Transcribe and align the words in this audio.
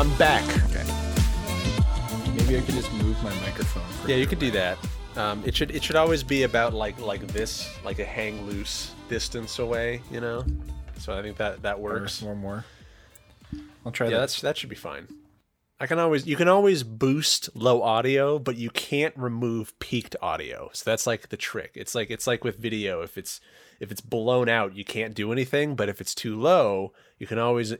I'm 0.00 0.08
back. 0.16 0.42
Okay. 0.70 0.82
Maybe 2.34 2.56
I 2.56 2.62
could 2.62 2.74
just 2.74 2.90
move 2.94 3.22
my 3.22 3.34
microphone. 3.40 3.82
Yeah, 4.08 4.16
you 4.16 4.26
could 4.26 4.38
do 4.38 4.50
that. 4.52 4.78
Um, 5.14 5.42
it 5.44 5.54
should 5.54 5.70
it 5.72 5.84
should 5.84 5.94
always 5.96 6.22
be 6.22 6.44
about 6.44 6.72
like 6.72 6.98
like 6.98 7.26
this, 7.26 7.68
like 7.84 7.98
a 7.98 8.04
hang 8.06 8.46
loose 8.46 8.94
distance 9.10 9.58
away, 9.58 10.00
you 10.10 10.22
know. 10.22 10.42
So 10.96 11.12
I 11.18 11.20
think 11.20 11.36
that 11.36 11.60
that 11.60 11.78
works. 11.78 12.22
More, 12.22 12.34
more. 12.34 12.64
I'll 13.84 13.92
try 13.92 14.06
Yeah, 14.06 14.12
that. 14.12 14.20
that's 14.20 14.40
that 14.40 14.56
should 14.56 14.70
be 14.70 14.74
fine. 14.74 15.06
I 15.78 15.86
can 15.86 15.98
always 15.98 16.26
you 16.26 16.36
can 16.36 16.48
always 16.48 16.82
boost 16.82 17.50
low 17.54 17.82
audio, 17.82 18.38
but 18.38 18.56
you 18.56 18.70
can't 18.70 19.14
remove 19.18 19.78
peaked 19.80 20.16
audio. 20.22 20.70
So 20.72 20.90
that's 20.90 21.06
like 21.06 21.28
the 21.28 21.36
trick. 21.36 21.72
It's 21.74 21.94
like 21.94 22.10
it's 22.10 22.26
like 22.26 22.42
with 22.42 22.56
video. 22.56 23.02
If 23.02 23.18
it's 23.18 23.38
if 23.80 23.90
it's 23.92 24.00
blown 24.00 24.48
out, 24.48 24.74
you 24.74 24.84
can't 24.84 25.14
do 25.14 25.30
anything. 25.30 25.76
But 25.76 25.90
if 25.90 26.00
it's 26.00 26.14
too 26.14 26.40
low, 26.40 26.94
you 27.18 27.26
can 27.26 27.38
always 27.38 27.74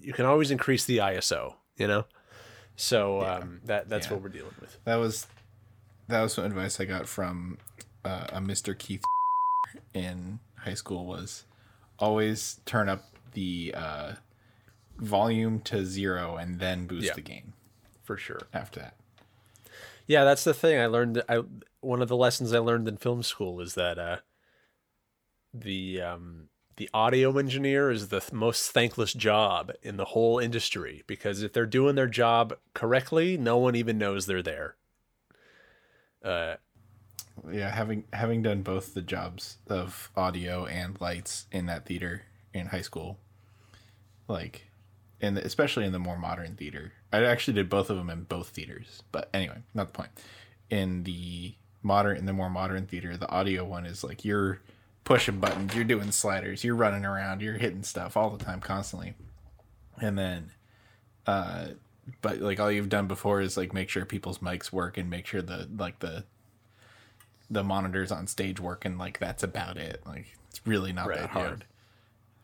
you 0.00 0.12
can 0.12 0.24
always 0.24 0.50
increase 0.50 0.84
the 0.84 0.98
ISO. 0.98 1.54
You 1.76 1.88
know. 1.88 2.04
So 2.76 3.22
um, 3.22 3.60
that 3.64 3.88
that's 3.88 4.06
Yeah. 4.06 4.14
what 4.14 4.22
we're 4.22 4.28
dealing 4.30 4.54
with. 4.60 4.78
That 4.84 4.96
was 4.96 5.26
that 6.08 6.22
was 6.22 6.32
some 6.34 6.44
advice 6.44 6.78
I 6.80 6.84
got 6.84 7.06
from 7.08 7.58
uh, 8.04 8.26
a 8.30 8.40
Mr. 8.40 8.76
Keith 8.78 9.02
in 9.92 10.40
high 10.58 10.74
school 10.74 11.06
was 11.06 11.44
always 11.98 12.60
turn 12.66 12.88
up 12.88 13.04
the 13.32 13.74
uh, 13.76 14.12
volume 14.98 15.60
to 15.60 15.84
zero 15.84 16.36
and 16.36 16.58
then 16.60 16.86
boost 16.86 17.06
Yeah. 17.06 17.14
the 17.14 17.20
gain 17.20 17.52
For 18.02 18.16
sure. 18.16 18.40
after 18.52 18.80
that. 18.80 18.96
Yeah, 20.06 20.24
that's 20.24 20.44
the 20.44 20.52
thing. 20.54 20.78
I 20.80 20.86
learned. 20.86 21.22
I 21.28 21.42
one 21.80 22.02
of 22.02 22.08
the 22.08 22.16
lessons 22.16 22.52
I 22.52 22.58
learned 22.58 22.88
in 22.88 22.96
film 22.98 23.22
school 23.22 23.60
is 23.60 23.74
that 23.74 23.98
uh, 23.98 24.16
the 25.52 26.00
um, 26.02 26.48
the 26.76 26.90
audio 26.94 27.36
engineer 27.38 27.90
is 27.90 28.08
the 28.08 28.20
th- 28.20 28.32
most 28.32 28.70
thankless 28.72 29.12
job 29.12 29.72
in 29.82 29.96
the 29.96 30.06
whole 30.06 30.38
industry 30.38 31.02
because 31.06 31.42
if 31.42 31.52
they're 31.52 31.66
doing 31.66 31.94
their 31.94 32.08
job 32.08 32.54
correctly, 32.74 33.36
no 33.36 33.56
one 33.58 33.76
even 33.76 33.98
knows 33.98 34.26
they're 34.26 34.42
there. 34.42 34.76
Uh, 36.24 36.56
Yeah, 37.50 37.70
having 37.70 38.04
having 38.12 38.42
done 38.42 38.62
both 38.62 38.94
the 38.94 39.02
jobs 39.02 39.58
of 39.68 40.10
audio 40.16 40.66
and 40.66 41.00
lights 41.00 41.46
in 41.52 41.66
that 41.66 41.84
theater 41.86 42.22
in 42.52 42.66
high 42.66 42.80
school, 42.82 43.18
like, 44.28 44.70
and 45.20 45.36
especially 45.38 45.84
in 45.84 45.92
the 45.92 45.98
more 45.98 46.18
modern 46.18 46.54
theater, 46.56 46.92
I 47.12 47.24
actually 47.24 47.54
did 47.54 47.68
both 47.68 47.90
of 47.90 47.96
them 47.96 48.10
in 48.10 48.24
both 48.24 48.48
theaters. 48.48 49.02
But 49.12 49.28
anyway, 49.34 49.58
not 49.74 49.92
the 49.92 49.96
point. 49.98 50.10
In 50.70 51.04
the 51.04 51.54
modern, 51.82 52.16
in 52.16 52.26
the 52.26 52.32
more 52.32 52.50
modern 52.50 52.86
theater, 52.86 53.16
the 53.16 53.28
audio 53.30 53.64
one 53.64 53.86
is 53.86 54.02
like 54.04 54.24
you're 54.24 54.60
pushing 55.04 55.38
buttons, 55.38 55.74
you're 55.74 55.84
doing 55.84 56.10
sliders, 56.10 56.64
you're 56.64 56.74
running 56.74 57.04
around, 57.04 57.42
you're 57.42 57.58
hitting 57.58 57.82
stuff 57.82 58.16
all 58.16 58.30
the 58.30 58.42
time, 58.42 58.60
constantly, 58.60 59.14
and 60.00 60.18
then, 60.18 60.50
uh, 61.26 61.68
but 62.22 62.38
like 62.40 62.58
all 62.60 62.70
you've 62.70 62.88
done 62.88 63.06
before 63.06 63.40
is 63.40 63.56
like 63.56 63.72
make 63.72 63.88
sure 63.88 64.04
people's 64.04 64.38
mics 64.38 64.72
work 64.72 64.96
and 64.98 65.08
make 65.08 65.26
sure 65.26 65.40
the 65.42 65.68
like 65.78 66.00
the 66.00 66.24
the 67.50 67.62
monitors 67.64 68.10
on 68.10 68.26
stage 68.26 68.58
work 68.60 68.84
and 68.84 68.98
like 68.98 69.18
that's 69.18 69.42
about 69.42 69.76
it. 69.76 70.02
Like 70.06 70.26
it's 70.48 70.60
really 70.66 70.92
not 70.92 71.06
Right, 71.08 71.18
that 71.18 71.30
yeah. 71.34 71.42
hard. 71.42 71.64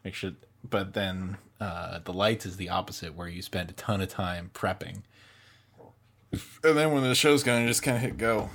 Make 0.05 0.15
sure 0.15 0.33
but 0.69 0.93
then 0.95 1.37
uh 1.61 1.99
the 2.05 2.13
lights 2.13 2.47
is 2.47 2.57
the 2.57 2.69
opposite 2.69 3.15
where 3.15 3.29
you 3.29 3.43
spend 3.43 3.71
a 3.71 3.73
ton 3.75 4.01
of 4.01 4.09
time 4.09 4.51
prepping. 4.55 5.03
And 6.33 6.77
then 6.79 6.93
when 6.93 7.03
the 7.03 7.15
show's 7.15 7.43
going 7.43 7.63
to 7.63 7.69
just 7.69 7.83
kind 7.83 7.97
of 7.97 8.03
hit 8.03 8.17
go 8.19 8.51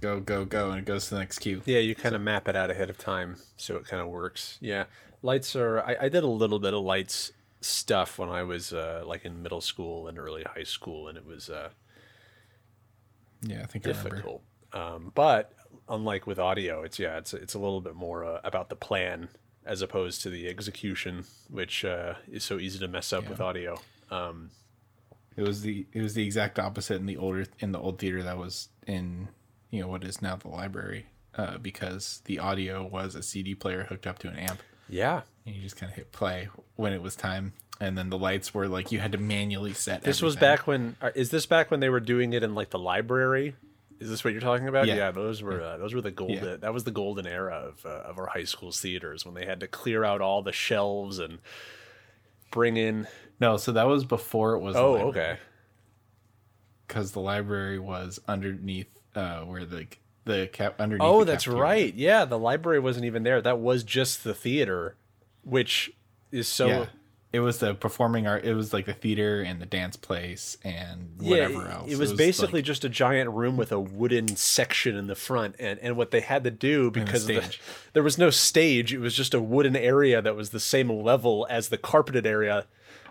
go 0.00 0.20
go 0.20 0.44
go 0.44 0.70
and 0.70 0.80
it 0.80 0.84
goes 0.84 1.08
to 1.08 1.14
the 1.14 1.20
next 1.20 1.40
cue 1.40 1.62
yeah, 1.66 1.78
you 1.78 1.94
kind 1.94 2.14
of 2.14 2.20
map 2.20 2.48
it 2.48 2.56
out 2.56 2.70
ahead 2.70 2.90
of 2.90 2.98
time 2.98 3.36
so 3.56 3.76
it 3.76 3.86
kind 3.86 4.02
of 4.02 4.08
works. 4.08 4.58
Yeah, 4.60 4.84
lights 5.22 5.54
are. 5.56 5.80
I, 5.80 5.96
I 6.02 6.08
did 6.08 6.24
a 6.24 6.28
little 6.28 6.58
bit 6.58 6.74
of 6.74 6.82
lights 6.82 7.32
stuff 7.60 8.18
when 8.18 8.28
I 8.28 8.42
was 8.42 8.72
uh, 8.72 9.02
like 9.06 9.24
in 9.24 9.42
middle 9.42 9.60
school 9.60 10.08
and 10.08 10.18
early 10.18 10.44
high 10.44 10.64
school, 10.64 11.08
and 11.08 11.16
it 11.18 11.26
was. 11.26 11.50
Uh, 11.50 11.70
yeah 13.42 13.62
i 13.62 13.66
think 13.66 13.86
i 13.86 13.92
difficult. 13.92 14.42
Um, 14.72 15.12
but 15.14 15.52
unlike 15.88 16.26
with 16.26 16.38
audio, 16.38 16.82
it's 16.82 16.98
yeah, 16.98 17.18
it's 17.18 17.32
it's 17.34 17.54
a 17.54 17.58
little 17.58 17.80
bit 17.80 17.94
more 17.94 18.24
uh, 18.24 18.40
about 18.44 18.68
the 18.68 18.76
plan 18.76 19.28
as 19.64 19.82
opposed 19.82 20.22
to 20.22 20.30
the 20.30 20.48
execution, 20.48 21.24
which 21.48 21.84
uh, 21.84 22.14
is 22.30 22.44
so 22.44 22.58
easy 22.58 22.78
to 22.78 22.88
mess 22.88 23.12
up 23.12 23.28
with 23.28 23.40
audio. 23.40 23.80
Um, 24.10 24.50
it 25.36 25.42
was 25.42 25.62
the 25.62 25.86
it 25.92 26.02
was 26.02 26.14
the 26.14 26.24
exact 26.24 26.58
opposite 26.58 26.96
in 26.96 27.06
the 27.06 27.16
older 27.16 27.46
in 27.58 27.72
the 27.72 27.78
old 27.78 27.98
theater 27.98 28.22
that 28.22 28.38
was 28.38 28.68
in 28.86 29.28
you 29.70 29.80
know 29.80 29.88
what 29.88 30.04
is 30.04 30.20
now 30.22 30.36
the 30.36 30.48
library 30.48 31.06
uh, 31.36 31.58
because 31.58 32.22
the 32.24 32.38
audio 32.38 32.86
was 32.86 33.14
a 33.14 33.22
cd 33.22 33.54
player 33.54 33.84
hooked 33.84 34.06
up 34.06 34.18
to 34.18 34.28
an 34.28 34.36
amp 34.36 34.60
yeah, 34.88 35.22
and 35.44 35.56
you 35.56 35.62
just 35.62 35.76
kind 35.76 35.90
of 35.90 35.96
hit 35.96 36.12
play 36.12 36.48
when 36.76 36.92
it 36.92 37.02
was 37.02 37.16
time 37.16 37.52
and 37.80 37.98
then 37.98 38.08
the 38.08 38.16
lights 38.16 38.54
were 38.54 38.68
like 38.68 38.92
you 38.92 39.00
had 39.00 39.12
to 39.12 39.18
manually 39.18 39.72
set 39.72 40.02
this 40.02 40.22
was 40.22 40.36
back 40.36 40.66
when. 40.66 40.94
uh, 41.02 41.10
this 41.14 41.44
back 41.46 41.70
when 41.72 41.80
they 41.80 41.88
were 41.88 41.98
doing 42.00 42.32
it 42.32 42.42
in 42.44 42.54
like 42.54 42.70
the 42.70 42.78
library? 42.78 43.54
Is 43.98 44.08
this 44.08 44.22
what 44.22 44.32
you're 44.32 44.40
talking 44.42 44.68
about? 44.68 44.86
Yeah. 44.86 45.10
those 45.10 45.42
were 45.42 45.60
uh, 45.60 45.76
those 45.78 45.92
were 45.92 46.00
the 46.02 46.10
golden. 46.12 46.36
Yeah. 46.36 46.56
That 46.56 46.72
was 46.72 46.84
the 46.84 46.90
golden 46.90 47.26
era 47.26 47.54
of 47.56 47.84
uh, 47.84 48.08
of 48.08 48.18
our 48.18 48.26
high 48.26 48.44
school 48.44 48.70
theaters 48.70 49.24
when 49.26 49.34
they 49.34 49.44
had 49.44 49.58
to 49.60 49.66
clear 49.66 50.04
out 50.04 50.20
all 50.20 50.42
the 50.42 50.52
shelves 50.52 51.18
and 51.18 51.38
bring 52.52 52.76
in. 52.76 53.08
no 53.40 53.56
so 53.56 53.72
that 53.72 53.88
was 53.88 54.04
before 54.04 54.52
it 54.54 54.60
was 54.60 54.76
Oh, 54.76 54.96
okay. 55.08 55.38
because 56.86 57.12
the 57.12 57.20
library 57.20 57.78
was 57.78 58.20
underneath 58.28 58.95
uh 59.16 59.40
where 59.40 59.64
the 59.64 59.86
the 60.24 60.48
cap 60.52 60.80
underneath 60.80 61.02
Oh, 61.04 61.20
the 61.20 61.32
that's 61.32 61.44
cafeteria. 61.44 61.62
right. 61.62 61.94
Yeah, 61.94 62.24
the 62.24 62.38
library 62.38 62.80
wasn't 62.80 63.04
even 63.06 63.22
there. 63.22 63.40
That 63.40 63.58
was 63.60 63.82
just 63.84 64.24
the 64.24 64.34
theater, 64.34 64.96
which 65.42 65.92
is 66.32 66.48
so. 66.48 66.66
yeah 66.66 66.86
it 67.32 67.40
was 67.40 67.58
the 67.58 67.74
performing 67.74 68.26
art 68.26 68.44
it 68.44 68.54
was 68.54 68.72
like 68.72 68.86
the 68.86 68.92
theater 68.94 69.42
and 69.42 69.60
the 69.60 69.66
dance 69.66 69.96
place 69.96 70.56
and 70.64 71.10
Yeah, 71.20 71.30
whatever 71.48 71.68
else 71.68 71.90
it 71.90 71.98
was 71.98 72.10
like- 72.10 72.18
basically 72.18 72.62
just 72.62 72.84
a 72.84 72.88
giant 72.88 73.28
room 73.30 73.56
with 73.58 73.72
a 73.72 73.80
wooden 73.80 74.36
section 74.36 74.96
in 74.96 75.06
the 75.08 75.16
front, 75.16 75.56
and 75.58 75.78
and 75.80 75.96
what 75.96 76.12
they 76.12 76.20
had 76.20 76.44
to 76.44 76.50
do 76.52 76.90
because 76.90 77.28
of 77.28 77.34
the, 77.34 77.56
there 77.92 78.02
was 78.04 78.16
no 78.16 78.30
stage, 78.30 78.94
it 78.94 79.00
was 79.00 79.12
just 79.14 79.34
a 79.34 79.40
wooden 79.40 79.76
area 79.76 80.22
that 80.22 80.34
was 80.36 80.50
the 80.50 80.60
same 80.60 80.88
level 80.88 81.46
as 81.50 81.68
the 81.68 81.76
carpeted 81.76 82.26
area, 82.26 82.64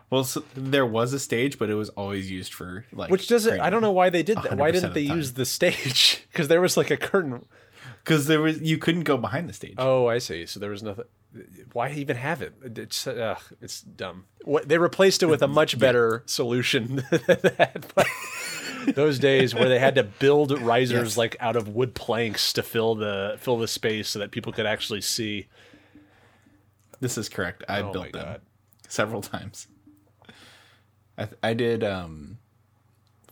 well 0.09 0.23
so 0.23 0.43
there 0.55 0.85
was 0.85 1.13
a 1.13 1.19
stage 1.19 1.57
but 1.59 1.69
it 1.69 1.75
was 1.75 1.89
always 1.89 2.29
used 2.31 2.53
for 2.53 2.85
like 2.93 3.09
which 3.11 3.27
doesn't. 3.27 3.59
I 3.59 3.69
don't 3.69 3.81
know 3.81 3.91
why 3.91 4.09
they 4.09 4.23
did 4.23 4.37
that. 4.43 4.57
Why 4.57 4.71
didn't 4.71 4.93
they 4.93 5.07
the 5.07 5.15
use 5.15 5.33
the 5.33 5.45
stage? 5.45 6.23
Because 6.31 6.47
there 6.47 6.61
was 6.61 6.75
like 6.77 6.91
a 6.91 6.97
curtain. 6.97 7.45
because 8.03 8.27
there 8.27 8.41
was 8.41 8.61
you 8.61 8.77
couldn't 8.77 9.03
go 9.03 9.17
behind 9.17 9.47
the 9.49 9.53
stage 9.53 9.75
Oh, 9.77 10.07
I 10.07 10.17
see. 10.19 10.45
So 10.45 10.59
there 10.59 10.69
was 10.69 10.83
nothing. 10.83 11.05
Why 11.73 11.91
even 11.91 12.15
have 12.17 12.41
it? 12.41 12.53
It's 12.63 13.07
uh, 13.07 13.37
it's 13.61 13.81
dumb. 13.81 14.25
What 14.45 14.69
they 14.69 14.77
replaced 14.77 15.21
it 15.23 15.25
with 15.25 15.41
a 15.41 15.47
much 15.47 15.77
better 15.77 16.23
solution 16.25 16.95
than 17.11 17.39
that. 17.57 17.85
But 17.95 18.07
those 18.95 19.17
days 19.19 19.53
where 19.55 19.67
they 19.67 19.79
had 19.79 19.95
to 19.95 20.03
build 20.03 20.57
risers 20.61 21.09
Yes. 21.11 21.17
like 21.17 21.35
out 21.41 21.55
of 21.55 21.67
wood 21.69 21.93
planks 21.95 22.53
to 22.53 22.63
fill 22.63 22.95
the 22.95 23.35
fill 23.39 23.57
the 23.57 23.67
space 23.67 24.07
so 24.09 24.19
that 24.19 24.31
people 24.31 24.53
could 24.53 24.65
actually 24.65 25.01
see. 25.01 25.47
this 27.01 27.17
is 27.17 27.27
correct 27.29 27.63
i 27.67 27.81
Oh 27.81 27.91
built 27.91 28.11
them 28.13 28.23
God. 28.25 28.41
several 28.87 29.21
times 29.21 29.67
i 31.17 31.27
i 31.43 31.53
did 31.53 31.83
um 31.83 32.37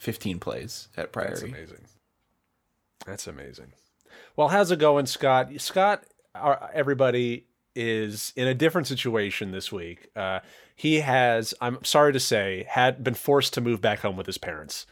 15 0.03 0.39
plays 0.39 0.89
at 0.97 1.13
That's 1.13 1.41
amazing. 1.43 1.85
That's 3.05 3.27
amazing. 3.27 3.71
Well, 4.35 4.49
how's 4.49 4.69
it 4.69 4.79
going, 4.79 5.05
Scott? 5.05 5.49
Scott, 5.59 6.03
our, 6.35 6.69
everybody 6.73 7.45
is 7.73 8.33
in 8.35 8.47
a 8.47 8.53
different 8.53 8.87
situation 8.87 9.51
this 9.51 9.71
week. 9.71 10.09
Uh, 10.15 10.41
he 10.75 10.99
has, 10.99 11.53
I'm 11.61 11.83
sorry 11.83 12.11
to 12.13 12.19
say, 12.19 12.65
had 12.69 13.03
been 13.03 13.13
forced 13.13 13.53
to 13.53 13.61
move 13.61 13.79
back 13.79 13.99
home 13.99 14.17
with 14.17 14.27
his 14.27 14.37
parents. 14.37 14.85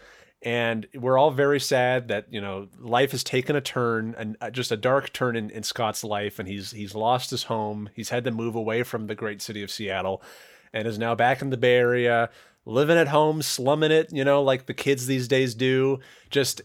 And 0.43 0.87
we're 0.95 1.17
all 1.17 1.29
very 1.29 1.59
sad 1.59 2.07
that 2.07 2.27
you 2.31 2.41
know 2.41 2.67
life 2.79 3.11
has 3.11 3.23
taken 3.23 3.55
a 3.55 3.61
turn, 3.61 4.15
and 4.17 4.37
uh, 4.41 4.49
just 4.49 4.71
a 4.71 4.77
dark 4.77 5.13
turn 5.13 5.35
in, 5.35 5.51
in 5.51 5.61
Scott's 5.61 6.03
life, 6.03 6.39
and 6.39 6.47
he's 6.47 6.71
he's 6.71 6.95
lost 6.95 7.29
his 7.29 7.43
home. 7.43 7.89
He's 7.93 8.09
had 8.09 8.23
to 8.23 8.31
move 8.31 8.55
away 8.55 8.81
from 8.81 9.05
the 9.05 9.13
great 9.13 9.39
city 9.43 9.61
of 9.61 9.69
Seattle, 9.69 10.23
and 10.73 10.87
is 10.87 10.97
now 10.97 11.13
back 11.13 11.43
in 11.43 11.51
the 11.51 11.57
Bay 11.57 11.75
Area, 11.75 12.31
living 12.65 12.97
at 12.97 13.07
home, 13.07 13.41
slumming 13.41 13.91
it, 13.91 14.09
you 14.11 14.23
know, 14.23 14.43
like 14.43 14.65
the 14.65 14.73
kids 14.73 15.07
these 15.07 15.27
days 15.27 15.55
do. 15.55 15.99
Just 16.29 16.61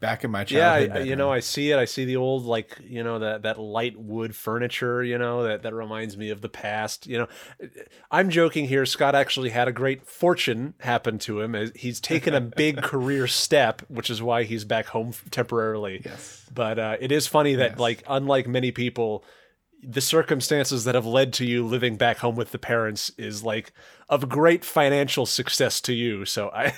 back 0.00 0.22
in 0.22 0.30
my 0.30 0.40
yeah, 0.48 0.78
childhood 0.78 0.96
I, 0.98 1.00
you 1.00 1.16
know, 1.16 1.32
I 1.32 1.40
see 1.40 1.72
it. 1.72 1.76
I 1.76 1.84
see 1.84 2.04
the 2.04 2.16
old 2.16 2.44
like 2.44 2.78
you 2.84 3.02
know 3.02 3.18
that 3.18 3.42
that 3.42 3.58
light 3.58 3.98
wood 3.98 4.34
furniture. 4.34 5.02
You 5.02 5.18
know 5.18 5.42
that 5.42 5.62
that 5.62 5.74
reminds 5.74 6.16
me 6.16 6.30
of 6.30 6.40
the 6.40 6.48
past. 6.48 7.06
You 7.06 7.18
know, 7.18 7.28
I'm 8.10 8.30
joking 8.30 8.66
here. 8.68 8.86
Scott 8.86 9.14
actually 9.14 9.50
had 9.50 9.68
a 9.68 9.72
great 9.72 10.06
fortune 10.06 10.74
happen 10.80 11.18
to 11.20 11.40
him. 11.40 11.72
He's 11.74 12.00
taken 12.00 12.34
a 12.34 12.40
big 12.40 12.82
career 12.82 13.26
step, 13.26 13.82
which 13.88 14.08
is 14.10 14.22
why 14.22 14.44
he's 14.44 14.64
back 14.64 14.86
home 14.86 15.12
temporarily. 15.30 16.02
Yes. 16.04 16.48
But 16.54 16.78
uh, 16.78 16.96
it 17.00 17.12
is 17.12 17.26
funny 17.26 17.56
that 17.56 17.72
Yes. 17.72 17.78
like 17.78 18.02
unlike 18.08 18.46
many 18.48 18.70
people. 18.70 19.24
The 19.82 20.00
circumstances 20.00 20.84
that 20.84 20.94
have 20.94 21.06
led 21.06 21.32
to 21.34 21.44
you 21.44 21.64
living 21.64 21.96
back 21.96 22.18
home 22.18 22.36
with 22.36 22.50
the 22.50 22.58
parents 22.58 23.10
is 23.16 23.44
like 23.44 23.72
of 24.08 24.28
great 24.28 24.64
financial 24.64 25.24
success 25.24 25.80
to 25.82 25.92
you. 25.92 26.24
So 26.24 26.50
I, 26.50 26.74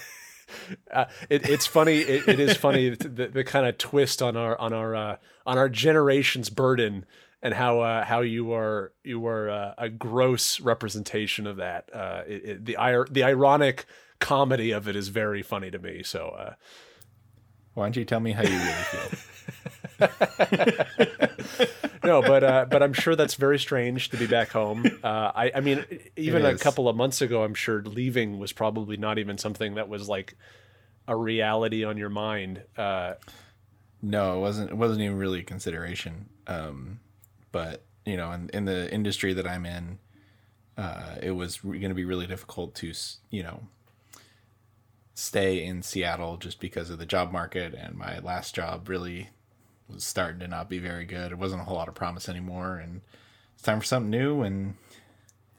uh, 0.93 1.07
it, 1.29 1.49
it's 1.49 1.67
funny. 1.67 1.99
It, 1.99 2.29
it 2.29 2.41
is 2.41 2.57
funny 2.57 2.91
the, 2.91 3.29
the 3.29 3.45
kind 3.45 3.67
of 3.67 3.79
twist 3.79 4.21
on 4.23 4.37
our 4.37 4.59
on 4.61 4.73
our 4.73 4.95
uh, 4.95 5.17
on 5.47 5.57
our 5.59 5.69
generation's 5.69 6.51
burden 6.51 7.07
and 7.43 7.55
how 7.55 7.81
uh, 7.81 8.05
how 8.05 8.21
you 8.21 8.53
are 8.53 8.93
you 9.03 9.27
are 9.27 9.49
uh, 9.49 9.75
a 9.79 9.89
gross 9.89 10.61
representation 10.61 11.47
of 11.47 11.57
that. 11.57 11.89
Uh, 11.95 12.23
it, 12.27 12.65
the 12.67 12.77
ir- 12.79 13.09
the 13.11 13.23
ironic 13.25 13.87
comedy 14.19 14.71
of 14.71 14.87
it 14.87 14.95
is 14.95 15.09
very 15.09 15.43
funny 15.43 15.71
to 15.71 15.79
me. 15.79 16.03
So 16.03 16.29
uh, 16.29 16.55
Why 17.73 17.87
don't 17.87 17.97
you 17.97 18.05
tell 18.05 18.21
me 18.21 18.33
how 18.33 18.43
you 18.43 18.51
really 18.51 18.73
feel? 18.73 19.19
no, 22.05 22.23
but 22.23 22.45
uh, 22.45 22.67
but 22.71 22.83
I'm 22.83 22.93
sure 22.93 23.17
that's 23.17 23.35
very 23.35 23.59
strange 23.59 24.11
to 24.11 24.17
be 24.17 24.27
back 24.27 24.51
home. 24.51 24.85
Uh, 25.03 25.33
I 25.35 25.53
I 25.57 25.61
mean, 25.61 25.85
even 26.17 26.45
a 26.45 26.57
couple 26.57 26.89
of 26.89 26.97
months 26.97 27.21
ago, 27.21 27.45
I'm 27.45 27.55
sure 27.55 27.83
leaving 27.83 28.39
was 28.39 28.53
probably 28.53 28.97
not 28.97 29.19
even 29.19 29.39
something 29.39 29.75
that 29.75 29.89
was 29.89 30.09
like 30.09 30.37
a 31.07 31.17
reality 31.17 31.85
on 31.85 31.97
your 31.97 32.11
mind. 32.11 32.63
Uh, 32.77 33.15
No, 34.03 34.37
it 34.37 34.41
wasn't. 34.41 34.71
It 34.71 34.77
wasn't 34.77 35.03
even 35.03 35.19
really 35.19 35.41
a 35.41 35.45
consideration. 35.45 36.29
Um, 36.47 37.01
but 37.53 37.85
you 38.07 38.17
know, 38.17 38.33
in, 38.33 38.51
in 38.53 38.65
the 38.65 38.93
industry 38.93 39.33
that 39.35 39.47
I'm 39.47 39.67
in, 39.67 39.99
uh, 40.77 41.17
it 41.23 41.33
was 41.33 41.59
going 41.59 41.91
to 41.91 41.95
be 41.95 42.05
really 42.05 42.27
difficult 42.27 42.75
to, 42.77 42.93
you 43.31 43.43
know, 43.43 43.61
stay 45.15 45.63
in 45.63 45.83
Seattle 45.83 46.39
just 46.39 46.61
because 46.61 46.89
of 46.89 46.99
the 46.99 47.07
job 47.07 47.31
market. 47.31 47.75
And 47.75 47.97
my 47.97 48.19
last 48.21 48.55
job 48.55 48.89
really 48.89 49.29
was 49.93 50.05
starting 50.05 50.41
to 50.41 50.49
not 50.49 50.69
be 50.69 50.79
very 50.79 51.05
good. 51.05 51.33
It 51.33 51.39
wasn't 51.39 51.63
a 51.63 51.65
whole 51.65 51.77
lot 51.77 51.89
of 51.89 51.95
promise 51.95 52.29
anymore, 52.29 52.77
and 52.77 53.01
it's 53.55 53.63
time 53.63 53.81
for 53.81 53.87
something 53.87 54.11
new. 54.11 54.43
And 54.43 54.75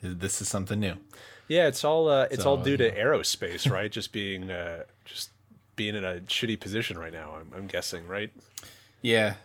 this 0.01 0.41
is 0.41 0.47
something 0.47 0.79
new. 0.79 0.95
yeah, 1.47 1.67
it's 1.67 1.83
all 1.83 2.07
uh, 2.09 2.27
it's 2.31 2.45
all 2.45 2.57
So, 2.57 2.63
due 2.63 2.77
to 2.77 2.91
aerospace, 2.95 3.69
right? 3.77 3.91
just 3.91 4.11
being 4.11 4.49
uh, 4.49 4.83
just 5.05 5.29
being 5.75 5.95
in 5.95 6.03
a 6.03 6.15
shitty 6.21 6.59
position 6.59 6.97
right 6.97 7.13
now. 7.13 7.35
I'm, 7.39 7.51
I'm 7.55 7.67
guessing, 7.67 8.07
right? 8.07 8.31
Yeah, 9.01 9.35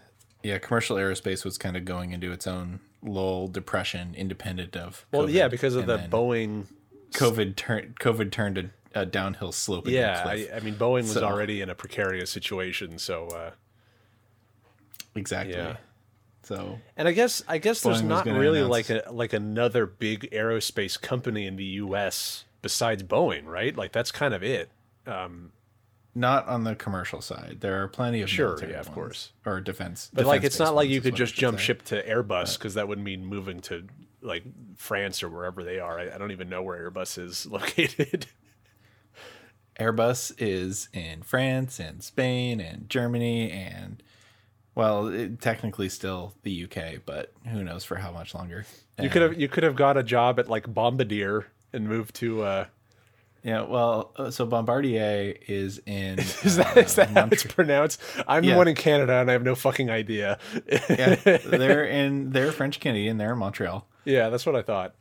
yeah. 0.43 0.59
Commercial 0.59 0.97
aerospace 0.97 1.45
was 1.45 1.57
kind 1.59 1.77
of 1.77 1.85
going 1.85 2.13
into 2.13 2.33
its 2.33 2.47
own 2.47 2.81
lull 3.03 3.49
depression, 3.49 4.15
independent 4.17 4.77
of. 4.77 5.07
Well, 5.13 5.23
COVID, 5.25 5.33
yeah, 5.33 5.49
because 5.49 5.75
of 5.77 5.89
and 5.89 6.11
the 6.11 6.17
Boeing. 6.17 6.67
COVID 7.13 7.57
turned 7.57 7.99
COVID 8.01 8.31
turned 8.33 8.59
a, 8.59 9.01
a 9.01 9.07
downhill 9.07 9.53
slope. 9.53 9.87
Yeah. 9.89 10.25
I, 10.27 10.49
I 10.55 10.61
mean, 10.61 10.75
Boeing 10.75 11.03
was 11.03 11.13
So- 11.13 11.25
already 11.25 11.61
in 11.63 11.71
a 11.71 11.75
precarious 11.75 12.31
situation, 12.31 12.99
so. 12.99 13.53
Exactly. 15.17 15.55
Yeah. 15.55 15.77
So 16.45 16.79
And 16.97 17.09
I 17.09 17.13
guess 17.13 17.43
I 17.49 17.59
guess 17.59 17.81
there's 17.81 18.03
not 18.03 18.25
really 18.27 18.59
announce- 18.61 18.71
like 18.71 18.91
a 18.91 19.03
like 19.11 19.33
another 19.33 19.85
big 19.87 20.29
aerospace 20.33 21.01
company 21.01 21.47
in 21.47 21.57
the 21.57 21.65
U.S. 21.65 22.45
besides 22.63 23.03
Boeing, 23.03 23.47
right? 23.47 23.77
Like 23.77 23.91
that's 23.93 24.13
kind 24.13 24.33
of 24.33 24.45
it. 24.45 24.71
Um, 25.07 25.51
not 26.15 26.47
on 26.49 26.65
the 26.65 26.75
commercial 26.75 27.21
side. 27.21 27.59
There 27.61 27.83
are 27.83 27.89
plenty 27.89 28.23
of 28.23 28.31
Sure, 28.31 28.57
yeah, 28.63 28.79
of 28.81 28.87
ones, 28.87 28.95
course. 28.95 29.33
or 29.45 29.61
defense. 29.61 30.09
But 30.15 30.25
like, 30.25 30.45
it's 30.45 30.59
not 30.59 30.75
like 30.75 30.89
you 30.89 31.01
could 31.03 31.15
just 31.15 31.35
jump 31.35 31.59
say. 31.59 31.65
ship 31.65 31.83
to 31.87 32.03
Airbus 32.09 32.57
because 32.57 32.75
that 32.75 32.89
would 32.89 32.99
mean 32.99 33.27
moving 33.27 33.61
to 33.63 33.87
like 34.23 34.45
France 34.77 35.23
or 35.23 35.29
wherever 35.29 35.63
they 35.63 35.79
are. 35.79 35.99
I, 35.99 36.15
I 36.15 36.19
don't 36.19 36.31
even 36.33 36.49
know 36.49 36.63
where 36.63 36.91
Airbus 36.91 37.19
is 37.19 37.45
located. 37.51 38.27
Airbus 39.79 40.33
is 40.39 40.89
in 40.95 41.23
France 41.23 41.79
and 41.79 42.03
Spain 42.03 42.61
and 42.61 42.89
Germany 42.89 43.51
and 43.51 44.03
well, 44.77 45.09
it, 45.09 45.41
technically 45.41 45.89
still 45.89 46.35
the 46.45 46.65
UK, 46.65 47.01
but 47.05 47.33
who 47.49 47.65
knows 47.65 47.83
for 47.83 47.97
how 47.97 48.13
much 48.13 48.33
longer. 48.35 48.65
you 49.03 49.09
could 49.11 49.23
have 49.23 49.41
you 49.41 49.49
could 49.49 49.65
have 49.65 49.75
got 49.75 49.97
a 49.97 50.05
job 50.05 50.39
at 50.39 50.49
like 50.49 50.73
Bombardier 50.73 51.47
and 51.73 51.89
moved 51.89 52.15
to. 52.17 52.43
uh 52.45 52.67
Yeah, 53.43 53.63
well, 53.63 54.13
uh, 54.17 54.31
so 54.31 54.45
Bombardier 54.47 55.35
is 55.49 55.81
in. 55.87 56.19
Is 56.45 56.57
that 56.57 56.77
uh, 56.77 56.81
is 56.81 56.95
that 56.97 57.09
how 57.11 57.29
it's 57.33 57.45
pronounced? 57.45 58.01
I'm 58.29 58.45
the 58.45 58.55
one 58.55 58.69
in 58.69 58.75
Canada 58.77 59.15
and 59.15 59.29
I 59.31 59.33
have 59.33 59.43
no 59.45 59.55
fucking 59.55 59.91
idea. 59.91 60.39
yeah, 60.91 61.15
they're 61.25 61.85
in. 61.87 62.31
They're 62.31 62.53
French 62.53 62.79
Canadian. 62.81 63.19
They're 63.19 63.33
in 63.33 63.39
Montreal. 63.39 63.87
yeah, 64.05 64.29
that's 64.29 64.47
what 64.47 64.55
I 64.57 64.63
thought. 64.63 64.95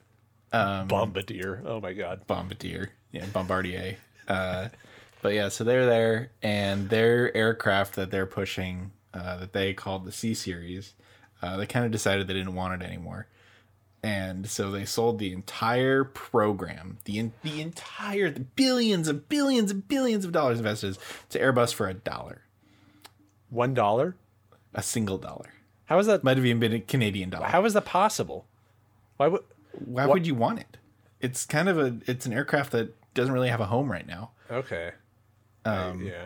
Um, 0.54 0.88
Bombardier. 0.88 1.62
Oh 1.66 1.82
my 1.82 1.94
god. 1.94 2.26
Bombardier. 2.28 2.92
Yeah, 3.12 3.26
Bombardier. 3.34 3.98
Uh, 4.28 4.70
but 5.22 5.34
yeah, 5.34 5.50
so 5.50 5.64
they're 5.64 5.86
there, 5.88 6.32
and 6.44 6.90
their 6.90 7.36
aircraft 7.36 7.96
that 7.96 8.12
they're 8.12 8.28
pushing, 8.28 8.92
uh, 9.16 9.38
that 9.38 9.54
they 9.54 9.74
called 9.74 10.06
the 10.06 10.12
C 10.12 10.34
series, 10.36 10.94
uh, 11.42 11.58
they 11.58 11.66
kind 11.66 11.86
of 11.86 11.92
decided 11.92 12.28
they 12.28 12.34
didn't 12.34 12.54
want 12.56 12.82
it 12.82 12.86
anymore, 12.86 13.28
and 14.04 14.48
so 14.48 14.70
they 14.70 14.86
sold 14.86 15.18
the 15.20 15.32
entire 15.34 16.04
program, 16.04 17.00
the 17.06 17.18
in, 17.18 17.34
the 17.42 17.62
entire 17.62 18.30
the 18.30 18.42
billions 18.42 19.08
of 19.08 19.28
billions 19.30 19.72
and 19.72 19.88
billions 19.88 20.26
of 20.26 20.32
dollars 20.32 20.60
invested 20.60 20.98
to 21.30 21.40
Airbus 21.40 21.74
for 21.74 21.88
a 21.88 21.94
dollar, 21.94 22.42
One 23.50 23.74
dollar? 23.74 24.16
a 24.74 24.84
single 24.84 25.18
dollar. 25.18 25.54
How 25.86 25.98
is 26.00 26.08
that? 26.08 26.24
Might 26.24 26.36
have 26.38 26.46
even 26.46 26.60
been 26.60 26.74
a 26.74 26.80
Canadian 26.82 27.30
dollar. 27.30 27.46
How 27.48 27.64
is 27.66 27.74
that 27.74 27.86
possible? 27.86 28.46
Why 29.18 29.28
would? 29.28 29.44
Why 29.86 30.06
would 30.06 30.28
you 30.28 30.36
want 30.36 30.60
it? 30.60 30.78
It's 31.22 31.46
kind 31.46 31.70
of 31.70 31.78
a 31.78 31.98
it's 32.08 32.26
an 32.26 32.34
aircraft 32.34 32.72
that 32.74 32.94
doesn't 33.14 33.34
really 33.34 33.50
have 33.50 33.62
a 33.62 33.66
home 33.68 33.90
right 33.92 34.06
now. 34.06 34.32
Okay. 34.52 34.92
Um, 35.64 36.02
yeah. 36.06 36.26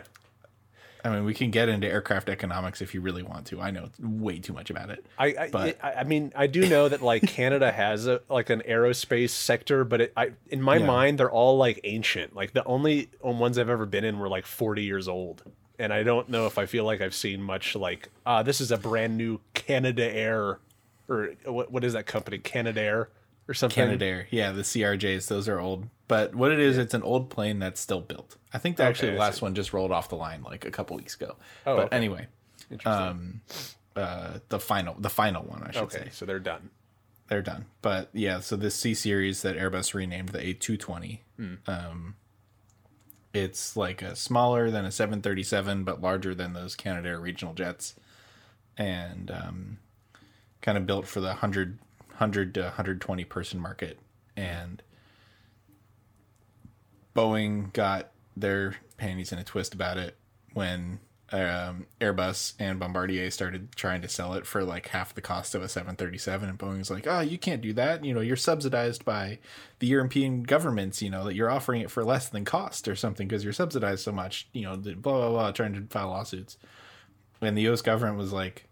I 1.03 1.09
mean, 1.09 1.23
we 1.25 1.33
can 1.33 1.49
get 1.51 1.69
into 1.69 1.87
aircraft 1.87 2.27
economics 2.29 2.81
if 2.81 2.93
you 2.93 3.01
really 3.01 3.23
want 3.23 3.45
to. 3.47 3.61
I 3.61 3.71
know 3.71 3.89
way 3.99 4.39
too 4.39 4.51
much 4.53 4.69
about 4.69 4.89
it. 4.89 5.05
I 5.17 5.25
I, 5.27 5.49
but- 5.51 5.77
I 5.83 5.93
I 5.93 6.03
mean 6.03 6.33
I 6.35 6.47
do 6.47 6.67
know 6.67 6.89
that 6.89 7.01
like 7.01 7.21
Canada 7.27 7.71
has 7.71 8.05
a 8.07 8.21
like 8.29 8.49
an 8.49 8.61
aerospace 8.67 9.29
sector, 9.29 9.83
but 9.83 10.01
it, 10.01 10.13
I 10.17 10.31
in 10.49 10.61
my 10.61 10.77
Yeah. 10.77 10.85
mind 10.85 11.19
they're 11.19 11.31
all 11.31 11.57
like 11.57 11.79
ancient. 11.83 12.35
Like 12.35 12.53
the 12.53 12.63
only 12.65 13.09
ones 13.21 13.57
I've 13.57 13.69
ever 13.69 13.85
been 13.85 14.03
in 14.03 14.19
were 14.19 14.29
like 14.29 14.45
40 14.45 14.83
years 14.83 15.07
old. 15.07 15.43
And 15.77 15.93
I 15.93 16.03
don't 16.03 16.27
know 16.27 16.45
if 16.45 16.57
I 16.57 16.65
feel 16.65 16.83
like 16.83 16.99
I've 16.99 17.15
seen 17.15 17.41
much 17.41 17.75
like 17.75 18.09
uh 18.25 18.43
this 18.43 18.59
is 18.59 18.71
a 18.71 18.77
brand 18.77 19.15
new 19.17 19.39
Canada 19.53 20.03
Air 20.13 20.59
or 21.07 21.29
what 21.45 21.71
what 21.71 21.83
is 21.85 21.93
that 21.93 22.05
company? 22.05 22.37
Canadair 22.39 23.09
or 23.47 23.53
something. 23.53 23.83
Canadair, 23.83 24.27
yeah, 24.29 24.51
the 24.51 24.61
CRJs, 24.61 25.27
those 25.27 25.47
are 25.47 25.59
old. 25.59 25.87
But 26.09 26.35
what 26.35 26.51
it 26.51 26.59
is, 26.59 26.77
it's 26.77 26.94
an 26.94 27.03
old 27.03 27.29
plane 27.29 27.59
that's 27.59 27.79
still 27.79 28.01
built. 28.01 28.35
I 28.53 28.57
think 28.57 28.75
that 28.77 28.88
actually 28.88 29.11
the 29.11 29.17
last 29.19 29.41
one 29.41 29.56
just 29.56 29.71
rolled 29.73 29.91
off 29.91 30.09
the 30.09 30.15
line 30.15 30.41
like 30.44 30.65
a 30.65 30.71
couple 30.71 30.97
weeks 30.97 31.15
ago. 31.15 31.35
Oh, 31.65 31.77
but 31.77 31.85
okay. 31.85 31.95
anyway, 31.95 32.27
um, 32.83 33.41
uh, 33.95 34.39
the 34.50 34.59
final, 34.59 34.95
the 35.00 35.09
final 35.09 35.44
one, 35.44 35.63
I 35.63 35.71
should 35.71 35.83
okay, 35.83 35.97
say, 36.00 36.09
so 36.11 36.25
they're 36.25 36.39
done. 36.39 36.71
they're 37.27 37.44
done. 37.44 37.65
But 37.83 38.09
yeah, 38.11 38.39
so 38.39 38.56
this 38.56 38.73
C 38.75 38.94
series 38.95 39.44
that 39.44 39.56
Airbus 39.56 39.94
renamed 39.94 40.29
the 40.29 40.39
A220, 40.39 41.19
Hmm. 41.38 41.53
um, 41.67 42.15
it's 43.31 43.77
like 43.77 44.01
a 44.01 44.15
smaller 44.15 44.71
than 44.71 44.85
a 44.85 44.91
737, 44.91 45.83
but 45.83 46.01
larger 46.01 46.33
than 46.33 46.53
those 46.53 46.75
Canadair 46.75 47.19
regional 47.19 47.54
jets, 47.54 47.94
and 48.78 49.30
um, 49.30 49.78
kind 50.61 50.75
of 50.78 50.87
built 50.87 51.06
for 51.06 51.19
the 51.19 51.28
100, 51.28 51.78
100 52.07 52.54
to 52.56 52.61
120 52.61 53.23
person 53.25 53.59
market. 53.59 53.99
And 54.35 54.81
Boeing 57.19 57.73
got 57.73 58.11
their 58.38 58.76
panties 58.95 59.33
in 59.33 59.40
a 59.40 59.44
twist 59.44 59.73
about 59.73 59.97
it 59.97 60.16
when 60.54 60.99
um, 61.33 61.85
Airbus 61.99 62.54
and 62.59 62.80
Bombardier 62.80 63.30
started 63.30 63.76
trying 63.76 64.02
to 64.04 64.07
sell 64.07 64.35
it 64.35 64.47
for 64.47 64.64
like 64.64 64.88
half 64.88 65.14
the 65.14 65.19
cost 65.21 65.54
of 65.54 65.61
a 65.61 65.68
737, 65.68 66.47
and 66.47 66.57
Boeing 66.57 66.78
was 66.78 66.90
like, 66.90 67.07
"Oh, 67.07 67.19
you 67.19 67.38
can't 67.38 67.61
do 67.61 67.73
that. 67.73 68.06
You 68.06 68.14
know, 68.14 68.21
you're 68.21 68.38
subsidized 68.38 69.04
by 69.04 69.40
the 69.80 69.88
European 69.88 70.44
governments. 70.44 71.02
You 71.02 71.09
know 71.09 71.26
that 71.26 71.35
you're 71.35 71.49
offering 71.49 71.81
it 71.81 71.92
for 71.92 72.06
less 72.06 72.30
than 72.30 72.45
cost 72.45 72.88
or 72.88 72.95
something 72.95 73.28
because 73.28 73.44
you're 73.44 73.52
subsidized 73.52 74.02
so 74.02 74.14
much. 74.14 74.47
You 74.54 74.64
know, 74.64 74.78
blah 74.78 74.94
blah 74.95 75.30
blah, 75.30 75.52
trying 75.52 75.73
to 75.73 75.81
file 75.90 76.09
lawsuits." 76.09 76.57
And 77.42 77.57
the 77.57 77.64
U.S. 77.64 77.81
government 77.81 78.18
was 78.18 78.31
like, 78.31 78.69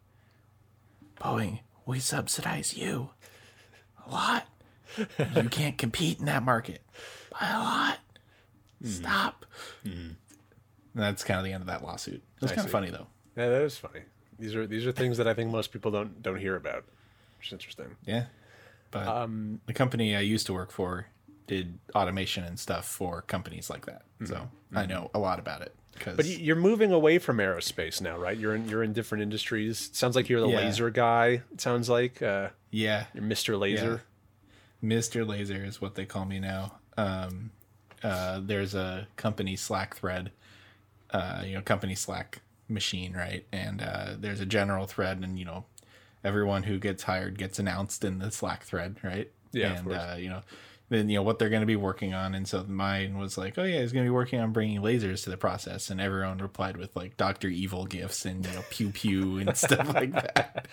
"Boeing, 1.20 1.60
we 1.86 2.00
subsidize 2.00 2.78
you 2.78 3.10
a 4.08 4.10
lot. 4.10 4.48
you 5.36 5.50
can't 5.50 5.78
compete 5.78 6.20
in 6.20 6.26
that 6.26 6.44
market 6.44 6.82
by 7.30 7.50
a 7.50 7.60
lot. 7.60 8.00
Stop." 8.84 9.46
And 9.84 10.16
that's 10.94 11.24
kind 11.24 11.38
of 11.40 11.46
the 11.46 11.54
end 11.54 11.62
of 11.62 11.68
that 11.68 11.84
lawsuit. 11.84 12.22
That's 12.36 12.44
was 12.44 12.52
I 12.52 12.56
kind 12.56 12.66
of 12.66 12.72
funny 12.72 12.90
though. 12.90 13.08
Yeah, 13.36 13.50
that 13.50 13.62
is 13.62 13.78
funny. 13.78 14.02
These 14.40 14.56
are 14.56 14.66
these 14.68 14.86
are 14.86 14.92
things 14.92 15.18
that 15.18 15.28
I 15.28 15.34
think 15.34 15.52
most 15.52 15.72
people 15.72 15.92
don't 15.92 16.22
don't 16.22 16.38
hear 16.40 16.56
about. 16.56 16.86
Which 17.38 17.48
is 17.48 17.54
interesting. 17.54 17.96
Yeah. 18.06 18.26
But 18.92 19.08
Um, 19.08 19.62
the 19.68 19.74
company 19.74 20.16
I 20.16 20.22
used 20.22 20.46
to 20.48 20.54
work 20.54 20.72
for 20.72 21.08
did 21.46 21.78
automation 21.96 22.44
and 22.44 22.60
stuff 22.60 22.86
for 22.88 23.22
companies 23.22 23.70
like 23.70 23.86
that. 23.86 24.04
So 24.26 24.50
I 24.74 24.86
know 24.86 25.12
a 25.14 25.20
lot 25.20 25.40
about 25.40 25.62
it. 25.62 25.74
Cause 26.00 26.08
Mm-hmm. 26.10 26.16
But 26.18 26.26
you're 26.28 26.56
moving 26.56 26.92
away 26.92 27.18
from 27.18 27.38
aerospace 27.38 28.02
now, 28.02 28.18
right? 28.18 28.38
You're 28.38 28.56
in 28.56 28.68
you're 28.70 28.84
in 28.84 28.94
different 28.94 29.22
industries. 29.24 29.90
Sounds 29.94 30.16
like 30.16 30.30
you're 30.30 30.42
the 30.42 30.48
Yeah. 30.50 30.58
laser 30.66 30.90
guy. 30.90 31.42
It 31.52 31.62
sounds 31.62 31.90
like 31.90 32.22
uh, 32.22 32.50
yeah, 32.72 33.06
you're 33.14 33.24
Mr. 33.24 33.58
Laser. 33.60 34.04
Mr. 34.84 35.28
Laser 35.28 35.64
is 35.66 35.82
what 35.82 35.96
they 35.96 36.06
call 36.06 36.26
me 36.26 36.40
now. 36.40 36.78
Um, 36.98 37.52
uh, 38.04 38.40
there's 38.44 38.76
a 38.76 39.08
company 39.16 39.56
Slack 39.56 39.96
thread, 39.96 40.32
uh, 41.12 41.44
you 41.46 41.54
know, 41.56 41.62
company 41.62 41.96
Slack 41.96 42.42
machine, 42.70 43.14
right? 43.14 43.46
And 43.52 43.82
uh, 43.82 44.16
there's 44.20 44.40
a 44.40 44.46
general 44.46 44.88
thread, 44.88 45.20
and 45.20 45.38
you 45.40 45.46
know, 45.46 45.66
everyone 46.24 46.64
who 46.64 46.80
gets 46.80 47.04
hired 47.04 47.38
gets 47.38 47.60
announced 47.60 48.04
in 48.04 48.20
the 48.20 48.32
Slack 48.32 48.64
thread, 48.64 48.98
right? 49.04 49.32
Yeah, 49.52 49.74
and 49.74 49.92
uh, 49.92 50.16
you 50.18 50.30
know, 50.30 50.42
then 50.90 51.10
you 51.10 51.18
know 51.18 51.24
what 51.24 51.38
they're 51.40 51.50
going 51.50 51.62
to 51.62 51.66
be 51.68 51.76
working 51.76 52.14
on. 52.14 52.34
And 52.34 52.48
so 52.48 52.64
mine 52.68 53.18
was 53.18 53.38
like 53.38 53.58
oh 53.58 53.64
yeah 53.64 53.82
he's 53.82 53.92
going 53.92 54.06
to 54.06 54.10
be 54.10 54.14
working 54.14 54.40
on 54.40 54.52
bringing 54.54 54.82
lasers 54.82 55.24
to 55.26 55.30
the 55.30 55.38
process. 55.38 55.90
And 55.90 56.00
everyone 56.00 56.38
replied 56.38 56.78
with 56.78 56.96
like 56.96 57.18
dr 57.18 57.48
evil 57.48 57.86
gifts 57.86 58.26
and 58.26 58.46
you 58.46 58.52
know 58.54 58.64
pew 58.70 58.90
pew 58.90 59.38
and 59.40 59.56
stuff 59.58 59.94
like 59.94 60.12
that. 60.14 60.68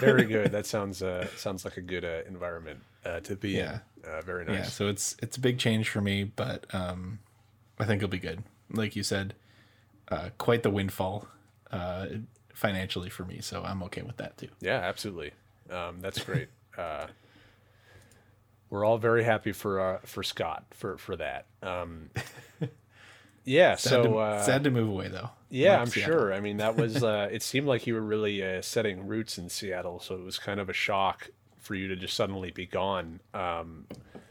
Very 0.00 0.24
good. 0.26 0.52
That 0.52 0.66
sounds 0.66 1.02
uh 1.02 1.26
sounds 1.36 1.64
like 1.64 1.76
a 1.76 1.82
good 1.82 2.04
uh, 2.04 2.22
environment 2.28 2.80
uh, 3.04 3.20
to 3.20 3.34
be 3.36 3.50
Yeah. 3.50 3.80
in 4.04 4.10
uh, 4.10 4.20
very 4.22 4.44
nice. 4.44 4.54
yeah 4.56 4.62
so 4.64 4.88
it's 4.88 5.16
it's 5.22 5.36
a 5.36 5.40
big 5.40 5.58
change 5.58 5.88
for 5.88 6.00
me 6.00 6.24
but 6.24 6.66
um 6.74 7.18
i 7.78 7.84
think 7.84 8.02
it'll 8.02 8.10
be 8.10 8.18
good. 8.18 8.42
Like 8.70 8.94
you 8.96 9.02
said 9.02 9.34
uh 10.08 10.28
quite 10.38 10.62
the 10.62 10.70
windfall 10.70 11.26
uh 11.72 12.06
financially 12.52 13.10
for 13.10 13.24
me 13.24 13.40
so 13.40 13.62
i'm 13.64 13.82
okay 13.82 14.02
with 14.02 14.16
that 14.18 14.36
too. 14.38 14.48
Yeah, 14.60 14.76
absolutely. 14.78 15.32
Um, 15.70 16.00
that's 16.00 16.22
great. 16.22 16.48
uh, 16.78 17.06
we're 18.74 18.84
all 18.84 18.98
very 18.98 19.24
happy 19.24 19.52
for 19.52 19.80
uh, 19.80 19.98
for 20.04 20.22
Scott 20.22 20.64
for 20.72 20.98
for 20.98 21.16
that. 21.16 21.46
Um, 21.62 22.10
yeah. 23.44 23.76
sad, 23.76 23.90
so 23.90 24.02
to, 24.02 24.16
uh, 24.18 24.42
sad 24.42 24.64
to 24.64 24.70
move 24.70 24.88
away 24.88 25.08
though 25.08 25.30
yeah, 25.50 25.72
Love 25.72 25.80
I'm 25.80 25.86
Seattle. 25.88 26.14
sure. 26.14 26.34
I 26.34 26.40
mean, 26.40 26.56
that 26.56 26.76
was. 26.78 27.02
Uh, 27.02 27.28
it 27.30 27.42
seemed 27.42 27.66
like 27.66 27.86
you 27.86 27.94
were 27.94 28.02
really 28.02 28.42
uh, 28.42 28.60
setting 28.60 29.06
roots 29.06 29.38
in 29.38 29.48
Seattle, 29.48 30.00
so 30.00 30.16
it 30.16 30.24
was 30.24 30.38
kind 30.38 30.58
of 30.58 30.68
a 30.68 30.72
shock 30.72 31.28
for 31.60 31.74
you 31.74 31.88
to 31.88 31.96
just 31.96 32.14
suddenly 32.14 32.50
be 32.50 32.66
gone. 32.66 33.20
Um, 33.32 33.86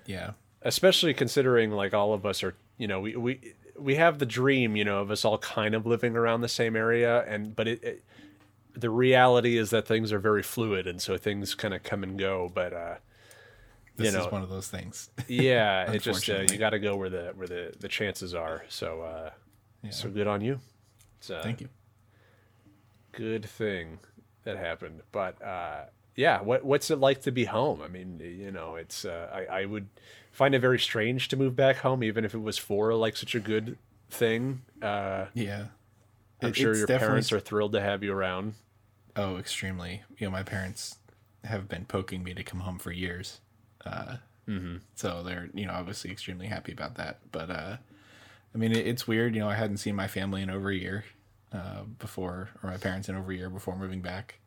yeah 0.06 0.32
especially 0.64 1.14
considering 1.14 1.72
like 1.72 1.94
all 1.94 2.14
of 2.14 2.26
us 2.26 2.44
are 2.44 2.56
you 2.78 2.88
know 2.88 3.00
we 3.00 3.16
we 3.16 3.54
we 3.78 3.96
have 3.96 4.20
the 4.20 4.26
dream 4.26 4.76
you 4.76 4.84
know 4.84 5.00
of 5.00 5.12
us 5.12 5.26
all 5.26 5.38
kind 5.38 5.76
of 5.76 5.86
living 5.86 6.16
around 6.16 6.42
the 6.42 6.48
same 6.48 6.76
area 6.76 7.24
and 7.28 7.56
but 7.56 7.68
it, 7.68 7.84
it 7.84 8.04
the 8.76 8.90
reality 8.90 9.58
is 9.58 9.70
that 9.70 9.88
things 9.88 10.12
are 10.12 10.20
very 10.20 10.42
fluid 10.42 10.88
and 10.88 11.02
so 11.02 11.18
things 11.18 11.54
kind 11.54 11.74
of 11.74 11.84
come 11.84 12.04
and 12.04 12.18
go 12.18 12.50
but 12.54 12.74
uh 12.74 12.96
this 13.96 14.12
you 14.12 14.18
know 14.18 14.26
is 14.26 14.32
one 14.32 14.42
of 14.44 14.50
those 14.50 14.68
things. 14.68 15.10
Yeah 15.28 15.92
it 15.92 16.02
just 16.02 16.30
uh, 16.30 16.42
you 16.42 16.58
got 16.58 16.72
to 16.72 16.80
go 16.80 16.96
where 16.96 17.10
the 17.10 17.34
where 17.36 17.48
the 17.48 17.74
the 17.80 17.88
chances 17.88 18.34
are. 18.34 18.64
So 18.70 19.02
uh 19.02 19.30
Yeah. 19.84 19.92
so 19.92 20.10
good 20.10 20.28
on 20.28 20.42
you. 20.42 20.60
It's 21.20 21.30
a 21.30 21.42
thank 21.44 21.62
you. 21.62 21.70
good 23.12 23.46
thing 23.46 24.00
that 24.44 24.58
happened. 24.58 25.02
But 25.12 25.42
uh 25.42 25.86
yeah 26.16 26.42
what 26.42 26.64
what's 26.64 26.92
it 26.92 27.00
like 27.00 27.22
to 27.22 27.32
be 27.32 27.46
home? 27.46 27.82
I 27.82 27.88
mean 27.88 28.20
you 28.20 28.52
know 28.52 28.76
it's 28.76 29.06
uh, 29.06 29.30
i 29.34 29.62
i 29.62 29.66
would 29.66 29.88
find 30.32 30.56
it 30.56 30.60
very 30.60 30.80
strange 30.80 31.28
to 31.30 31.38
move 31.38 31.56
back 31.56 31.78
home 31.78 32.04
even 32.04 32.26
if 32.26 32.34
it 32.34 32.42
was 32.42 32.58
for 32.58 32.94
like 32.96 33.16
such 33.18 33.36
a 33.36 33.40
good 33.40 33.78
thing. 34.10 34.62
Uh 34.82 35.26
yeah. 35.34 35.66
I'm 36.42 36.50
It- 36.50 36.56
sure 36.58 36.76
your 36.76 36.88
definitely 36.88 37.08
parents 37.08 37.32
are 37.32 37.40
thrilled 37.40 37.72
to 37.74 37.82
have 37.82 38.04
you 38.04 38.12
around. 38.14 38.56
Oh, 39.16 39.38
extremely. 39.38 40.02
You 40.18 40.26
know, 40.28 40.32
my 40.32 40.42
parents 40.44 40.98
have 41.44 41.68
been 41.70 41.86
poking 41.86 42.24
me 42.24 42.34
to 42.34 42.44
come 42.44 42.62
home 42.62 42.80
for 42.80 42.92
years. 42.92 43.40
Uh, 43.86 44.18
So 44.96 45.24
they're, 45.24 45.50
you 45.54 45.66
know, 45.66 45.74
obviously 45.74 46.12
extremely 46.12 46.48
happy 46.48 46.72
about 46.72 46.96
that. 46.96 47.20
But, 47.32 47.50
uh, 47.50 47.78
I 48.54 48.58
mean, 48.58 48.72
it, 48.72 48.86
it's 48.86 49.08
weird. 49.08 49.36
You 49.36 49.42
know, 49.42 49.50
I 49.50 49.56
hadn't 49.56 49.78
seen 49.78 49.96
my 49.96 50.08
family 50.08 50.42
in 50.42 50.50
over 50.50 50.70
a 50.70 50.76
year 50.76 51.06
uh, 51.54 51.84
before, 52.00 52.50
or 52.62 52.70
my 52.70 52.78
parents 52.78 53.08
in 53.10 53.16
over 53.16 53.32
a 53.32 53.36
year 53.36 53.50
before 53.50 53.78
moving 53.78 54.02
back. 54.02 54.40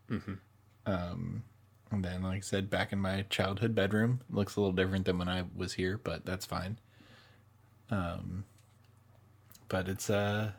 Um, 0.87 1.45
and 1.91 2.05
then, 2.05 2.23
like 2.23 2.39
I 2.39 2.41
said, 2.41 2.69
back 2.69 2.93
in 2.93 2.99
my 2.99 3.25
childhood 3.31 3.75
bedroom. 3.75 4.21
Looks 4.31 4.57
a 4.57 4.61
little 4.61 4.75
different 4.75 5.07
than 5.07 5.19
when 5.19 5.29
I 5.29 5.45
was 5.57 5.73
here, 5.75 5.99
but 6.03 6.27
that's 6.27 6.45
fine. 6.45 6.79
Um, 7.91 8.45
but 9.69 9.89
it's, 9.89 10.11
uh, 10.11 10.53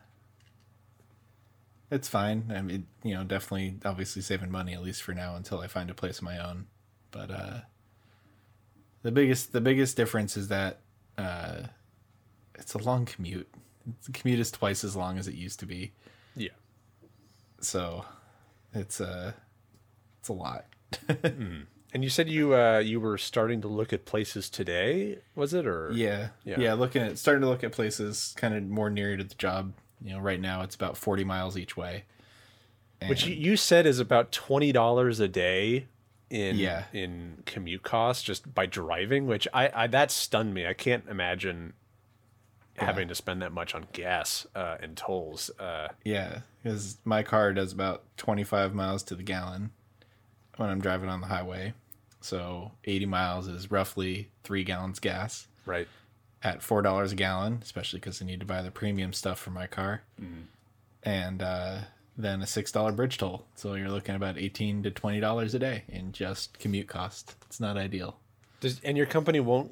it's 1.91 2.07
fine. 2.07 2.51
I 2.53 2.61
mean, 2.61 2.87
you 3.03 3.13
know, 3.13 3.23
definitely, 3.23 3.75
obviously 3.85 4.21
saving 4.21 4.51
money 4.51 4.73
at 4.73 4.81
least 4.81 5.03
for 5.03 5.13
now 5.13 5.35
until 5.35 5.59
I 5.59 5.67
find 5.67 5.89
a 5.89 5.93
place 5.93 6.17
of 6.17 6.23
my 6.23 6.37
own. 6.37 6.67
But 7.11 7.31
uh, 7.31 7.59
the 9.03 9.11
biggest, 9.11 9.53
the 9.53 9.61
biggest 9.61 9.95
difference 9.97 10.35
is 10.37 10.47
that 10.49 10.79
uh, 11.17 11.63
it's 12.55 12.73
a 12.73 12.77
long 12.79 13.05
commute. 13.05 13.47
The 14.05 14.11
commute 14.11 14.39
is 14.39 14.51
twice 14.51 14.83
as 14.83 14.95
long 14.95 15.17
as 15.17 15.27
it 15.27 15.35
used 15.35 15.59
to 15.61 15.65
be, 15.65 15.91
yeah 16.35 16.49
so 17.59 18.05
it's 18.73 18.99
uh, 19.01 19.31
it's 20.19 20.29
a 20.29 20.33
lot. 20.33 20.65
and 21.23 22.03
you 22.03 22.09
said 22.09 22.29
you 22.29 22.53
uh 22.53 22.79
you 22.79 22.99
were 22.99 23.17
starting 23.17 23.61
to 23.61 23.67
look 23.67 23.91
at 23.93 24.05
places 24.05 24.49
today 24.49 25.17
was 25.35 25.53
it 25.53 25.65
or 25.65 25.91
Yeah, 25.93 26.29
Yeah. 26.43 26.59
yeah, 26.59 26.73
Looking 26.73 27.01
at 27.01 27.17
starting 27.17 27.41
to 27.41 27.47
look 27.47 27.63
at 27.63 27.71
places 27.71 28.33
kind 28.37 28.53
of 28.53 28.63
more 28.67 28.89
near 28.89 29.15
to 29.17 29.23
the 29.23 29.35
job. 29.35 29.73
You 30.01 30.13
know, 30.13 30.19
right 30.19 30.39
now 30.39 30.61
it's 30.61 30.75
about 30.75 30.97
forty 30.97 31.23
miles 31.23 31.57
each 31.57 31.75
way. 31.77 32.03
which 33.07 33.23
And- 33.23 33.31
you, 33.35 33.51
you 33.51 33.57
said 33.57 33.85
is 33.85 33.99
about 33.99 34.31
twenty 34.31 34.71
dollars 34.71 35.19
a 35.19 35.27
day 35.29 35.87
in 36.29 36.57
Yeah. 36.57 36.85
in 36.93 37.43
commute 37.45 37.83
costs 37.83 38.23
just 38.23 38.53
by 38.53 38.65
driving, 38.65 39.27
which 39.27 39.47
I, 39.53 39.69
I 39.73 39.87
that 39.87 40.11
stunned 40.11 40.53
me. 40.53 40.65
I 40.67 40.73
can't 40.73 41.05
imagine 41.09 41.73
having 42.77 43.07
to 43.07 43.15
spend 43.15 43.41
that 43.41 43.51
much 43.51 43.73
on 43.73 43.87
gas 43.91 44.45
uh, 44.55 44.77
and 44.79 44.95
tolls. 44.95 45.49
Uh, 45.59 45.87
Yeah, 46.03 46.41
because 46.61 46.97
my 47.03 47.23
car 47.23 47.51
does 47.53 47.71
about 47.73 48.03
25 48.17 48.75
miles 48.75 49.01
to 49.03 49.15
the 49.15 49.23
gallon 49.23 49.71
when 50.57 50.69
I'm 50.69 50.79
driving 50.79 51.09
on 51.09 51.21
the 51.21 51.27
highway. 51.27 51.73
So 52.21 52.71
80 52.85 53.05
miles 53.07 53.47
is 53.47 53.71
roughly 53.71 54.29
three 54.43 54.63
gallons 54.63 54.99
gas 54.99 55.47
right. 55.65 55.87
at 56.43 56.59
$4 56.59 57.11
a 57.11 57.15
gallon, 57.15 57.59
especially 57.63 57.99
because 57.99 58.21
I 58.21 58.25
need 58.25 58.39
to 58.41 58.45
buy 58.45 58.61
the 58.61 58.71
premium 58.71 59.13
stuff 59.13 59.39
for 59.39 59.51
my 59.51 59.65
car. 59.67 60.01
And 61.03 61.41
uh, 61.41 61.77
then 62.17 62.41
a 62.41 62.45
$6 62.45 62.95
bridge 62.95 63.17
toll. 63.17 63.45
So 63.55 63.75
you're 63.75 63.89
looking 63.89 64.13
at 64.13 64.17
about 64.17 64.37
18 64.37 64.83
to 64.83 64.91
$20 64.91 65.53
a 65.53 65.59
day 65.59 65.83
in 65.87 66.11
just 66.11 66.57
commute 66.59 66.87
cost. 66.87 67.35
It's 67.45 67.59
not 67.59 67.77
ideal. 67.77 68.17
Does 68.59 68.79
and 68.83 68.97
your 68.97 69.05
company 69.05 69.39
won't 69.39 69.71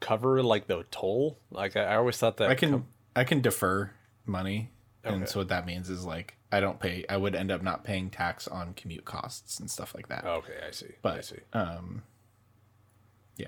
cover 0.00 0.42
like 0.42 0.68
the 0.68 0.84
toll? 0.92 1.38
Like 1.50 1.76
I, 1.76 1.82
I 1.84 1.96
always 1.96 2.16
thought 2.18 2.36
that 2.36 2.48
I 2.50 2.54
can 2.54 2.70
com- 2.70 2.86
I 3.16 3.24
can 3.24 3.40
defer 3.40 3.90
money, 4.24 4.70
Okay. 5.04 5.14
and 5.16 5.28
so 5.28 5.40
what 5.40 5.48
that 5.48 5.66
means 5.66 5.90
is 5.90 6.04
like 6.04 6.36
I 6.52 6.60
don't 6.60 6.78
pay. 6.78 7.04
I 7.08 7.16
would 7.16 7.34
end 7.34 7.50
up 7.50 7.62
not 7.64 7.82
paying 7.82 8.10
tax 8.10 8.46
on 8.46 8.74
commute 8.74 9.04
costs 9.04 9.58
and 9.58 9.68
stuff 9.68 9.92
like 9.94 10.06
that. 10.08 10.24
okay, 10.24 10.52
I 10.68 10.70
see. 10.70 10.92
But 11.02 11.18
I 11.18 11.20
see. 11.22 11.38
um, 11.52 12.02
yeah, 13.36 13.46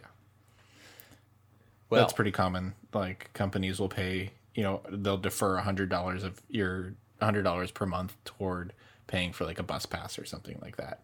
Well, 1.91 2.01
that's 2.01 2.13
pretty 2.13 2.33
common. 2.33 2.75
Like 2.93 3.31
companies 3.35 3.79
will 3.79 3.89
pay. 3.89 4.31
You 4.55 4.65
know, 4.65 4.81
they'll 4.91 5.17
defer 5.19 5.57
a 5.57 5.63
hundred 5.63 5.89
dollars 5.89 6.25
of 6.25 6.43
your 6.49 6.95
hundred 7.21 7.43
dollars 7.43 7.71
per 7.71 7.87
month 7.87 8.17
toward 8.25 8.73
paying 9.07 9.33
for 9.33 9.45
like 9.45 9.59
a 9.59 9.63
bus 9.63 9.87
pass 9.87 10.19
or 10.19 10.25
something 10.25 10.59
like 10.61 10.77
that. 10.77 11.03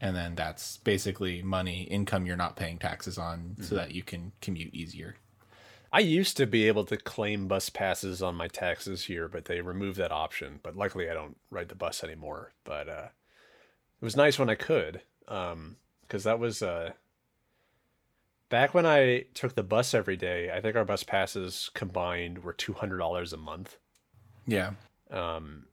And 0.00 0.14
then 0.14 0.34
that's 0.34 0.76
basically 0.78 1.42
money 1.42 1.84
income 1.84 2.26
you're 2.26 2.36
not 2.36 2.56
paying 2.56 2.78
taxes 2.78 3.16
on, 3.16 3.56
so 3.60 3.74
that 3.76 3.92
you 3.92 4.02
can 4.02 4.32
commute 4.42 4.74
easier. 4.74 5.16
I 5.90 6.00
used 6.00 6.36
to 6.36 6.46
be 6.46 6.68
able 6.68 6.84
to 6.84 6.98
claim 6.98 7.48
bus 7.48 7.70
passes 7.70 8.20
on 8.20 8.34
my 8.34 8.48
taxes 8.48 9.04
here, 9.06 9.28
but 9.28 9.46
they 9.46 9.62
removed 9.62 9.96
that 9.98 10.12
option. 10.12 10.60
But 10.62 10.76
luckily, 10.76 11.08
I 11.08 11.14
don't 11.14 11.38
ride 11.50 11.70
the 11.70 11.74
bus 11.74 12.04
anymore. 12.04 12.52
But 12.64 12.88
uh, 12.88 13.08
it 14.00 14.04
was 14.04 14.16
nice 14.16 14.38
when 14.38 14.50
I 14.50 14.56
could, 14.56 15.00
because 15.24 16.24
that 16.24 16.38
was 16.38 16.60
uh, 16.60 16.90
back 18.50 18.74
when 18.74 18.84
I 18.84 19.24
took 19.32 19.54
the 19.54 19.62
bus 19.62 19.94
every 19.94 20.16
day. 20.16 20.50
I 20.54 20.60
think 20.60 20.76
our 20.76 20.84
bus 20.84 21.04
passes 21.04 21.70
combined 21.72 22.44
were 22.44 22.52
two 22.52 22.74
hundred 22.74 22.98
dollars 22.98 23.32
a 23.32 23.38
month 23.38 23.78
Yeah, 24.46 24.72
um, 25.10 25.66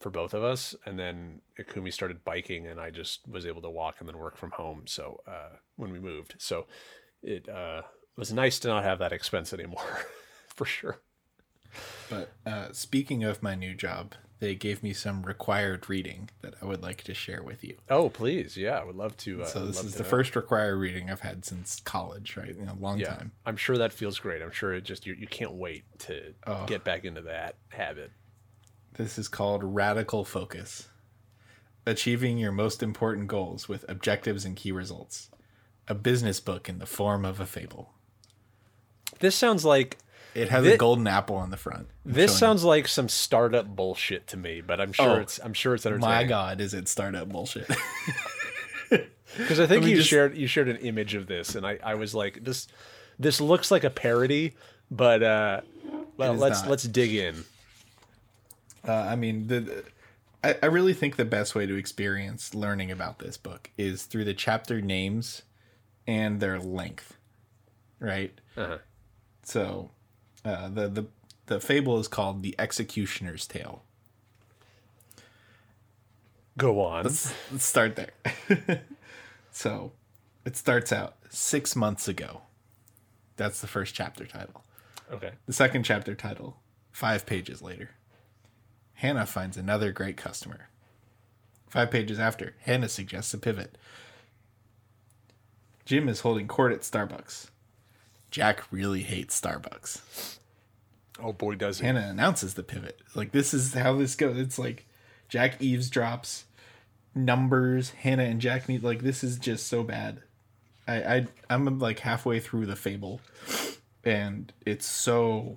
for 0.00 0.10
both 0.10 0.34
of 0.34 0.42
us. 0.42 0.74
And 0.86 0.98
then 0.98 1.40
Ikumi 1.58 1.92
started 1.92 2.24
biking, 2.24 2.66
and 2.66 2.80
I 2.80 2.90
just 2.90 3.26
was 3.28 3.46
able 3.46 3.62
to 3.62 3.70
walk 3.70 3.96
and 4.00 4.08
then 4.08 4.18
work 4.18 4.36
from 4.36 4.50
home. 4.52 4.82
So 4.86 5.20
uh, 5.26 5.56
when 5.76 5.92
we 5.92 5.98
moved, 5.98 6.34
so 6.38 6.66
it 7.22 7.48
uh, 7.48 7.82
was 8.16 8.32
nice 8.32 8.58
to 8.60 8.68
not 8.68 8.84
have 8.84 8.98
that 8.98 9.12
expense 9.12 9.52
anymore, 9.52 10.06
for 10.54 10.64
sure. 10.64 11.00
But 12.10 12.32
uh, 12.44 12.68
speaking 12.72 13.24
of 13.24 13.42
my 13.42 13.54
new 13.54 13.74
job, 13.74 14.14
they 14.40 14.54
gave 14.54 14.82
me 14.82 14.92
some 14.92 15.22
required 15.22 15.88
reading 15.88 16.28
that 16.42 16.54
I 16.60 16.66
would 16.66 16.82
like 16.82 17.02
to 17.04 17.14
share 17.14 17.42
with 17.42 17.62
you. 17.64 17.76
Oh, 17.88 18.10
please, 18.10 18.56
yeah, 18.56 18.76
I 18.78 18.84
would 18.84 18.96
love 18.96 19.16
to. 19.18 19.42
Uh, 19.42 19.46
So 19.46 19.64
this 19.66 19.82
is 19.82 19.94
the 19.94 20.02
know. 20.02 20.08
first 20.08 20.34
required 20.36 20.76
reading 20.76 21.08
I've 21.10 21.20
had 21.20 21.44
since 21.44 21.80
college, 21.80 22.36
right? 22.36 22.54
You 22.54 22.66
know, 22.66 22.76
long 22.80 22.98
Yeah, 22.98 23.14
time. 23.14 23.32
I'm 23.46 23.56
sure 23.56 23.78
that 23.78 23.92
feels 23.92 24.18
great. 24.18 24.42
I'm 24.42 24.50
sure 24.50 24.74
it 24.74 24.82
just 24.84 25.06
you, 25.06 25.14
you 25.14 25.28
can't 25.28 25.52
wait 25.54 25.84
to 26.00 26.34
Oh. 26.46 26.66
get 26.66 26.82
back 26.84 27.04
into 27.04 27.22
that 27.22 27.54
habit. 27.68 28.10
This 28.94 29.18
is 29.18 29.28
called 29.28 29.62
Radical 29.64 30.24
Focus. 30.24 30.88
Achieving 31.86 32.38
your 32.38 32.52
most 32.52 32.82
important 32.82 33.26
goals 33.26 33.68
with 33.68 33.84
objectives 33.88 34.44
and 34.44 34.54
key 34.54 34.70
results. 34.72 35.30
A 35.88 35.94
business 35.94 36.38
book 36.40 36.68
in 36.68 36.78
the 36.78 36.86
form 36.86 37.24
of 37.24 37.40
a 37.40 37.46
fable. 37.46 37.92
This 39.18 39.34
sounds 39.34 39.64
like 39.64 39.98
It 40.34 40.48
has 40.50 40.64
Thi- 40.64 40.72
a 40.72 40.76
golden 40.76 41.06
apple 41.06 41.36
on 41.36 41.50
the 41.50 41.56
front. 41.56 41.88
I'm 42.06 42.12
this 42.12 42.38
sounds 42.38 42.62
like 42.64 42.86
some 42.86 43.08
startup 43.08 43.66
bullshit 43.66 44.26
to 44.28 44.36
me, 44.36 44.60
but 44.60 44.80
I'm 44.80 44.92
sure 44.92 45.10
Oh, 45.10 45.20
it's 45.20 45.38
I'm 45.42 45.54
sure 45.54 45.74
it's 45.74 45.84
entertaining. 45.86 46.08
My 46.08 46.24
God, 46.24 46.60
is 46.60 46.72
it 46.74 46.86
startup 46.88 47.28
bullshit? 47.28 47.68
because 49.36 49.58
I 49.58 49.66
think 49.66 49.84
me 49.84 49.90
you 49.90 49.96
just- 49.96 50.08
shared 50.08 50.36
you 50.36 50.46
shared 50.46 50.68
an 50.68 50.76
image 50.76 51.14
of 51.14 51.26
this, 51.26 51.54
and 51.54 51.66
I, 51.66 51.78
I 51.82 51.94
was 51.96 52.14
like, 52.14 52.44
this 52.44 52.68
this 53.18 53.40
looks 53.40 53.70
like 53.70 53.84
a 53.84 53.90
parody, 53.90 54.54
but 54.90 55.22
uh, 55.22 55.60
well, 56.16 56.34
let's 56.34 56.60
not. 56.62 56.70
let's 56.70 56.84
dig 56.84 57.14
in. 57.14 57.44
Uh, 58.86 58.92
I 58.92 59.16
mean, 59.16 59.46
the, 59.46 59.60
the- 59.60 59.84
I, 60.44 60.56
I 60.62 60.66
really 60.66 60.92
think 60.92 61.16
the 61.16 61.24
best 61.24 61.54
way 61.54 61.66
to 61.66 61.76
experience 61.76 62.52
learning 62.54 62.90
about 62.90 63.20
this 63.20 63.36
book 63.36 63.70
is 63.78 64.04
through 64.04 64.24
the 64.24 64.34
chapter 64.34 64.80
names 64.80 65.42
and 66.06 66.40
their 66.40 66.58
length. 66.58 67.16
right? 68.00 68.32
Uh-huh. 68.56 68.78
So, 69.44 69.90
uh, 70.44 70.68
the 70.68 70.88
the 70.88 71.06
the 71.46 71.60
fable 71.60 71.98
is 72.00 72.08
called 72.08 72.42
the 72.42 72.54
Executioner's 72.58 73.46
Tale. 73.46 73.82
Go 76.58 76.80
on. 76.80 77.04
Let's, 77.04 77.32
let's 77.50 77.64
start 77.64 77.96
there. 77.96 78.82
so, 79.50 79.92
it 80.44 80.56
starts 80.56 80.92
out 80.92 81.16
six 81.30 81.74
months 81.74 82.08
ago. 82.08 82.42
That's 83.36 83.60
the 83.60 83.66
first 83.66 83.94
chapter 83.94 84.26
title. 84.26 84.62
Okay. 85.10 85.30
The 85.46 85.52
second 85.52 85.84
chapter 85.84 86.14
title, 86.14 86.56
five 86.90 87.24
pages 87.26 87.62
later. 87.62 87.90
Hannah 89.02 89.26
finds 89.26 89.56
another 89.56 89.90
great 89.90 90.16
customer. 90.16 90.68
Five 91.68 91.90
pages 91.90 92.20
after, 92.20 92.54
Hannah 92.60 92.88
suggests 92.88 93.34
a 93.34 93.38
pivot. 93.38 93.76
Jim 95.84 96.08
is 96.08 96.20
holding 96.20 96.46
court 96.46 96.72
at 96.72 96.82
Starbucks. 96.82 97.48
Jack 98.30 98.62
really 98.70 99.02
hates 99.02 99.40
Starbucks. 99.40 100.38
Oh 101.20 101.32
boy, 101.32 101.56
does 101.56 101.80
he. 101.80 101.86
Hannah 101.86 102.06
announces 102.08 102.54
the 102.54 102.62
pivot. 102.62 103.00
Like 103.16 103.32
this 103.32 103.52
is 103.52 103.74
how 103.74 103.96
this 103.96 104.14
goes. 104.14 104.38
It's 104.38 104.56
like 104.56 104.86
Jack 105.28 105.58
eavesdrops, 105.58 106.44
numbers. 107.12 107.90
Hannah 107.90 108.22
and 108.22 108.40
Jack 108.40 108.68
need 108.68 108.84
like 108.84 109.02
this 109.02 109.24
is 109.24 109.36
just 109.36 109.66
so 109.66 109.82
bad. 109.82 110.22
I, 110.86 110.94
I 111.02 111.26
I'm 111.50 111.80
like 111.80 111.98
halfway 111.98 112.38
through 112.38 112.66
the 112.66 112.76
fable, 112.76 113.20
and 114.04 114.52
it's 114.64 114.86
so 114.86 115.56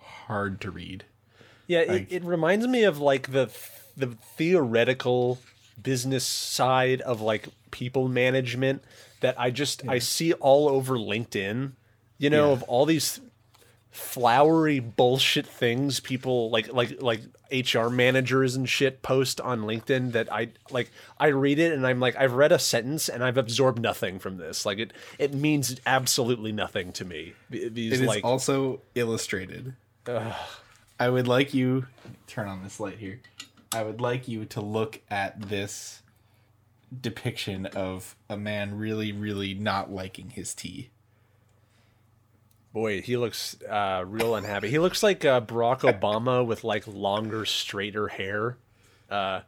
hard 0.00 0.60
to 0.62 0.72
read. 0.72 1.04
Yeah, 1.66 1.80
it, 1.80 2.06
it 2.10 2.24
reminds 2.24 2.66
me 2.66 2.84
of 2.84 2.98
like 2.98 3.32
the 3.32 3.50
the 3.96 4.08
theoretical 4.36 5.38
business 5.82 6.24
side 6.24 7.00
of 7.00 7.20
like 7.20 7.48
people 7.70 8.08
management 8.08 8.82
that 9.20 9.38
I 9.40 9.50
just 9.50 9.86
I 9.88 9.98
see 9.98 10.32
all 10.34 10.68
over 10.68 10.96
LinkedIn. 10.96 11.72
You 12.18 12.30
know, 12.30 12.48
Yeah. 12.48 12.52
of 12.52 12.62
all 12.64 12.86
these 12.86 13.20
flowery 13.90 14.80
bullshit 14.80 15.46
things 15.46 16.00
people 16.00 16.50
like 16.50 16.72
like 16.72 17.00
like 17.00 17.20
HR 17.52 17.88
managers 17.88 18.56
and 18.56 18.68
shit 18.68 19.02
post 19.02 19.40
on 19.40 19.60
LinkedIn 19.62 20.10
that 20.12 20.32
I 20.32 20.48
like 20.72 20.90
I 21.20 21.28
read 21.28 21.60
it 21.60 21.72
and 21.72 21.86
I'm 21.86 22.00
like 22.00 22.16
I've 22.16 22.32
read 22.32 22.50
a 22.50 22.58
sentence 22.58 23.08
and 23.08 23.22
I've 23.22 23.36
absorbed 23.36 23.80
nothing 23.80 24.18
from 24.18 24.36
this. 24.36 24.66
Like 24.66 24.78
it 24.78 24.92
it 25.18 25.32
means 25.32 25.76
absolutely 25.86 26.50
nothing 26.50 26.92
to 26.94 27.04
me. 27.04 27.34
These 27.50 27.92
It 27.92 28.00
is 28.00 28.02
like 28.02 28.24
also 28.24 28.80
illustrated. 28.96 29.74
I 30.98 31.08
would 31.08 31.26
like 31.28 31.52
you 31.54 31.86
turn 32.26 32.48
on 32.48 32.62
this 32.62 32.78
light 32.80 32.98
here. 32.98 33.20
I 33.72 33.82
would 33.82 34.00
like 34.00 34.28
you 34.28 34.44
to 34.46 34.60
look 34.60 35.00
at 35.10 35.48
this 35.48 36.02
depiction 37.00 37.66
of 37.66 38.14
a 38.28 38.36
man 38.36 38.78
really, 38.78 39.10
really 39.12 39.54
not 39.54 39.90
liking 39.90 40.30
his 40.30 40.54
tea. 40.54 40.90
Boy, 42.72 43.02
he 43.02 43.16
looks 43.16 43.56
uh, 43.62 44.04
real 44.06 44.34
unhappy. 44.34 44.68
He 44.68 44.78
looks 44.78 45.02
like 45.02 45.24
uh, 45.24 45.40
Barack 45.40 45.80
Obama 46.00 46.44
with 46.44 46.64
like 46.64 46.86
longer, 46.86 47.44
straighter 47.44 48.08
hair, 48.08 48.56
And 49.10 49.44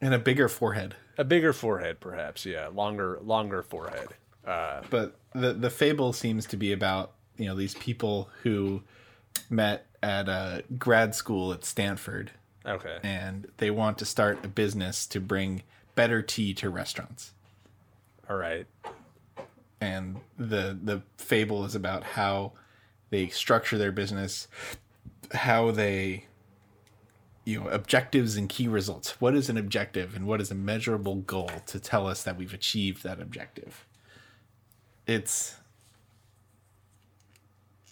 a 0.00 0.18
bigger 0.18 0.48
forehead. 0.48 0.96
a 1.18 1.24
bigger 1.24 1.52
forehead, 1.52 2.00
perhaps. 2.00 2.44
Yeah, 2.46 2.68
longer, 2.68 3.18
longer 3.22 3.62
forehead. 3.62 4.08
But 4.44 5.16
the 5.34 5.52
the 5.54 5.70
fable 5.70 6.12
seems 6.12 6.46
to 6.46 6.56
be 6.56 6.72
about, 6.72 7.12
you 7.36 7.46
know, 7.46 7.54
these 7.54 7.74
people 7.74 8.28
who 8.42 8.82
met 9.50 9.86
at 10.02 10.28
a 10.28 10.62
grad 10.78 11.14
school 11.14 11.52
at 11.52 11.64
Stanford 11.64 12.30
Okay. 12.66 12.98
and 13.02 13.46
they 13.58 13.70
want 13.70 13.98
to 13.98 14.04
start 14.04 14.44
a 14.44 14.48
business 14.48 15.06
to 15.08 15.20
bring 15.20 15.62
better 15.94 16.22
tea 16.22 16.54
to 16.54 16.70
restaurants. 16.70 17.32
All 18.28 18.36
right. 18.36 18.66
and 19.80 20.16
the 20.38 20.78
the 20.82 21.02
fable 21.18 21.64
is 21.64 21.74
about 21.74 22.04
how 22.04 22.52
they 23.10 23.28
structure 23.28 23.76
their 23.78 23.92
business 23.92 24.48
how 25.32 25.70
they 25.70 26.24
you 27.44 27.60
know 27.60 27.68
objectives 27.68 28.36
and 28.36 28.48
key 28.48 28.66
results 28.68 29.20
what 29.20 29.34
is 29.34 29.48
an 29.50 29.56
objective 29.58 30.16
and 30.16 30.26
what 30.26 30.40
is 30.40 30.50
a 30.50 30.54
measurable 30.54 31.16
goal 31.16 31.50
to 31.66 31.78
tell 31.78 32.06
us 32.06 32.22
that 32.22 32.36
we've 32.36 32.54
achieved 32.54 33.02
that 33.02 33.20
objective 33.20 33.84
it's 35.06 35.56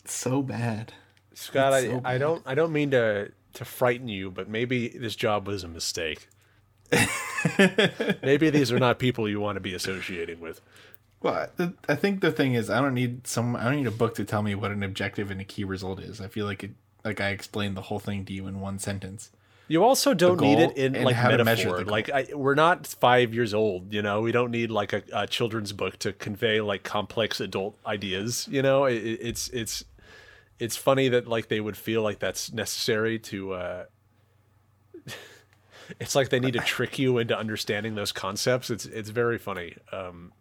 so 0.04 0.40
bad 0.42 0.92
Scott, 1.34 1.72
It's 1.82 2.04
I, 2.04 2.14
I 2.14 2.18
don't 2.18 2.42
I 2.46 2.54
don't 2.54 2.72
mean 2.72 2.90
to 2.92 3.30
to 3.54 3.64
frighten 3.64 4.08
you, 4.08 4.30
but 4.30 4.48
maybe 4.48 4.88
this 4.88 5.14
job 5.16 5.46
was 5.46 5.62
a 5.64 5.68
mistake. 5.68 6.28
maybe 8.22 8.50
these 8.50 8.70
are 8.72 8.78
not 8.78 8.98
people 8.98 9.28
you 9.28 9.40
want 9.40 9.56
to 9.56 9.60
be 9.60 9.74
associating 9.74 10.40
with. 10.40 10.60
well 11.22 11.48
I, 11.88 11.94
think 11.94 12.20
the 12.20 12.30
thing 12.32 12.54
is 12.54 12.68
i 12.68 12.80
don't 12.80 12.94
need 12.94 13.26
some 13.26 13.56
i 13.56 13.64
don't 13.64 13.76
need 13.76 13.86
a 13.86 13.90
book 13.92 14.14
to 14.16 14.24
tell 14.24 14.42
me 14.42 14.54
what 14.54 14.70
an 14.72 14.82
objective 14.82 15.30
and 15.30 15.40
a 15.40 15.44
key 15.44 15.64
result 15.64 16.00
is 16.00 16.20
i 16.20 16.28
feel 16.28 16.44
like 16.46 16.64
it 16.64 16.72
like 17.04 17.20
i 17.20 17.28
explained 17.30 17.76
the 17.76 17.82
whole 17.82 17.98
thing 17.98 18.24
to 18.26 18.32
you 18.32 18.46
in 18.46 18.60
one 18.60 18.78
sentence 18.78 19.30
You 19.68 19.82
also 19.84 20.12
don't 20.12 20.40
need 20.40 20.58
it 20.58 20.76
in 20.76 21.02
like 21.04 21.14
how 21.14 21.30
to 21.30 21.44
measure 21.44 21.70
metaphor. 21.70 21.90
Like 21.90 22.10
I, 22.10 22.26
we're 22.34 22.56
not 22.56 22.86
five 22.86 23.32
years 23.32 23.54
old, 23.54 23.94
you 23.94 24.02
know. 24.02 24.20
We 24.20 24.32
don't 24.32 24.50
need 24.50 24.70
like 24.70 24.92
a, 24.92 25.02
a 25.12 25.26
children's 25.26 25.72
book 25.72 25.98
to 26.00 26.12
convey 26.12 26.60
like 26.60 26.82
complex 26.82 27.40
adult 27.40 27.78
ideas. 27.86 28.46
You 28.50 28.60
know, 28.60 28.84
it- 28.84 29.18
it's 29.30 29.48
it's 29.48 29.84
it's 30.62 30.76
funny 30.76 31.08
that 31.08 31.26
like 31.26 31.48
they 31.48 31.60
would 31.60 31.76
feel 31.76 32.02
like 32.02 32.18
that's 32.18 32.52
necessary 32.52 33.18
to. 33.30 33.52
uh 33.54 33.84
It's 36.00 36.14
like 36.14 36.30
they 36.30 36.40
need 36.40 36.52
to 36.54 36.60
trick 36.60 36.98
you 36.98 37.18
into 37.18 37.36
understanding 37.36 37.94
those 37.96 38.12
concepts. 38.12 38.70
It's 38.70 38.86
it's 38.86 39.10
very 39.10 39.36
funny. 39.38 39.76
Um, 39.92 40.32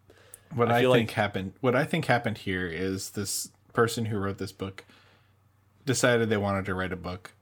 what 0.54 0.70
I 0.70 0.78
I, 0.78 0.80
think 0.82 0.90
like- 0.90 1.10
happened 1.10 1.52
what 1.60 1.74
I 1.74 1.84
think 1.84 2.06
happened 2.06 2.38
here 2.38 2.66
is 2.68 3.10
this 3.10 3.50
person 3.72 4.06
who 4.06 4.18
wrote 4.18 4.38
this 4.38 4.52
book 4.52 4.84
decided 5.84 6.28
they 6.28 6.36
wanted 6.36 6.64
to 6.66 6.74
write 6.74 6.92
a 6.92 6.96
book, 6.96 7.32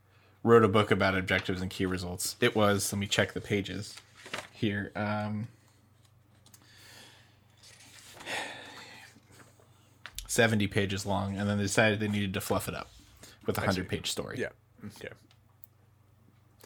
wrote 0.42 0.64
a 0.64 0.68
book 0.68 0.90
about 0.90 1.14
objectives 1.16 1.60
and 1.60 1.70
key 1.70 1.86
results. 1.86 2.36
It 2.40 2.56
was 2.56 2.92
let 2.92 2.98
me 2.98 3.06
check 3.06 3.32
the 3.34 3.40
pages 3.40 3.94
here. 4.52 4.90
Um 4.96 5.48
70 10.30 10.68
pages 10.68 11.04
long 11.04 11.36
and 11.36 11.48
then 11.48 11.56
they 11.58 11.64
decided 11.64 11.98
they 11.98 12.06
needed 12.08 12.32
to 12.34 12.40
fluff 12.40 12.68
it 12.68 12.74
up 12.74 12.88
with 13.46 13.58
a 13.58 13.60
100 13.62 13.88
page 13.88 14.10
story. 14.10 14.36
yeah, 14.38 14.48
yeah. 15.02 15.08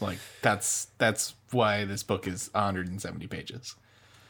Like 0.00 0.18
that's 0.42 0.88
that's 0.98 1.34
why 1.52 1.84
this 1.84 2.02
book 2.02 2.26
is 2.26 2.50
170 2.52 3.26
pages. 3.28 3.76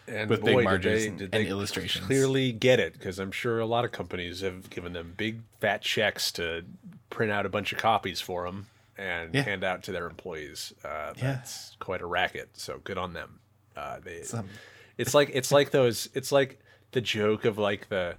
And 0.06 0.28
With 0.28 0.44
big 0.44 0.62
margins 0.62 0.82
did 0.84 1.02
they, 1.02 1.08
and- 1.08 1.18
did 1.18 1.34
and 1.34 1.48
illustrations. 1.48 2.04
Clearly 2.06 2.52
get 2.52 2.78
it 2.78 2.92
because 2.92 3.18
I'm 3.18 3.32
sure 3.32 3.58
a 3.58 3.66
lot 3.66 3.86
of 3.86 3.92
companies 3.92 4.42
have 4.42 4.68
given 4.68 4.92
them 4.92 5.14
big 5.16 5.40
fat 5.60 5.80
checks 5.80 6.30
to 6.32 6.64
print 7.08 7.32
out 7.32 7.46
a 7.46 7.48
bunch 7.48 7.72
of 7.72 7.78
copies 7.78 8.20
for 8.20 8.44
them 8.44 8.66
and 8.98 9.34
Yeah. 9.34 9.42
hand 9.42 9.64
out 9.64 9.82
to 9.84 9.92
their 9.92 10.06
employees. 10.06 10.74
Uh, 10.84 11.14
that's 11.18 11.74
quite 11.80 12.02
a 12.02 12.06
racket. 12.06 12.50
So 12.52 12.80
good 12.84 12.98
on 12.98 13.14
them. 13.14 13.40
Uh, 13.74 13.98
they, 14.04 14.22
Some- 14.22 14.48
it's 14.98 15.14
like 15.14 15.30
it's 15.32 15.50
like 15.50 15.70
those. 15.70 16.08
It's 16.14 16.30
like 16.30 16.60
the 16.92 17.00
joke 17.00 17.46
of 17.46 17.56
like 17.56 17.88
the 17.88 18.16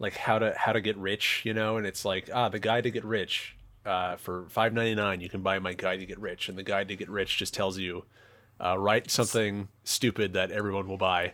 like 0.00 0.16
how 0.16 0.40
to 0.40 0.52
how 0.56 0.72
to 0.72 0.80
get 0.80 0.96
rich, 0.96 1.42
you 1.44 1.54
know. 1.54 1.76
And 1.76 1.86
it's 1.86 2.04
like 2.04 2.28
ah, 2.34 2.48
the 2.48 2.58
guide 2.58 2.82
to 2.84 2.90
get 2.90 3.04
rich. 3.04 3.56
Uh, 3.86 4.16
for 4.16 4.46
five 4.48 4.72
ninety 4.74 4.94
nine, 4.94 5.20
you 5.20 5.28
can 5.28 5.40
buy 5.42 5.58
my 5.60 5.72
guide 5.72 6.00
to 6.00 6.06
get 6.06 6.18
rich, 6.18 6.48
and 6.48 6.58
the 6.58 6.62
guide 6.64 6.88
to 6.88 6.96
get 6.96 7.08
rich 7.08 7.38
just 7.38 7.54
tells 7.54 7.78
you 7.78 8.04
uh, 8.62 8.76
write 8.76 9.10
something 9.10 9.68
stupid 9.84 10.32
that 10.34 10.50
everyone 10.50 10.86
will 10.88 10.98
buy, 10.98 11.32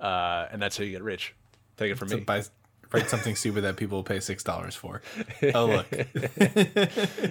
uh, 0.00 0.46
and 0.50 0.62
that's 0.62 0.76
how 0.78 0.84
you 0.84 0.90
get 0.92 1.02
rich. 1.02 1.34
Take 1.76 1.92
it 1.92 1.98
from 1.98 2.08
So 2.08 2.16
me. 2.18 2.22
buy 2.24 2.44
write 2.92 3.10
something 3.10 3.34
stupid 3.34 3.62
that 3.64 3.76
people 3.76 3.98
will 3.98 4.04
pay 4.04 4.20
six 4.20 4.42
dollars 4.42 4.74
for. 4.74 5.02
Oh 5.54 5.66
look. 5.76 5.86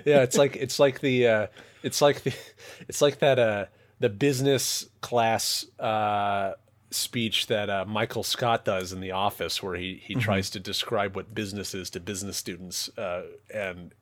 yeah, 0.06 0.22
it's 0.24 0.38
like 0.38 0.56
it's 0.56 0.80
like 0.80 1.00
the 1.02 1.28
uh, 1.28 1.48
it's 1.84 2.02
like 2.02 2.22
the 2.22 2.34
it's 2.88 3.02
like 3.02 3.20
that 3.20 3.40
uh, 3.40 3.66
the 4.00 4.10
business 4.10 4.88
class 5.02 5.66
uh, 5.80 6.54
speech 6.92 7.48
that 7.48 7.70
uh, 7.70 7.86
Michael 7.88 8.24
Scott 8.24 8.66
does 8.66 8.94
in 8.94 9.00
The 9.00 9.12
Office, 9.12 9.64
where 9.64 9.76
he 9.76 10.02
he 10.04 10.16
tries 10.16 10.50
to 10.52 10.60
describe 10.60 11.16
what 11.16 11.34
business 11.34 11.74
is 11.74 11.90
to 11.92 12.00
business 12.00 12.38
students, 12.38 12.90
uh, 12.98 13.24
and 13.54 13.94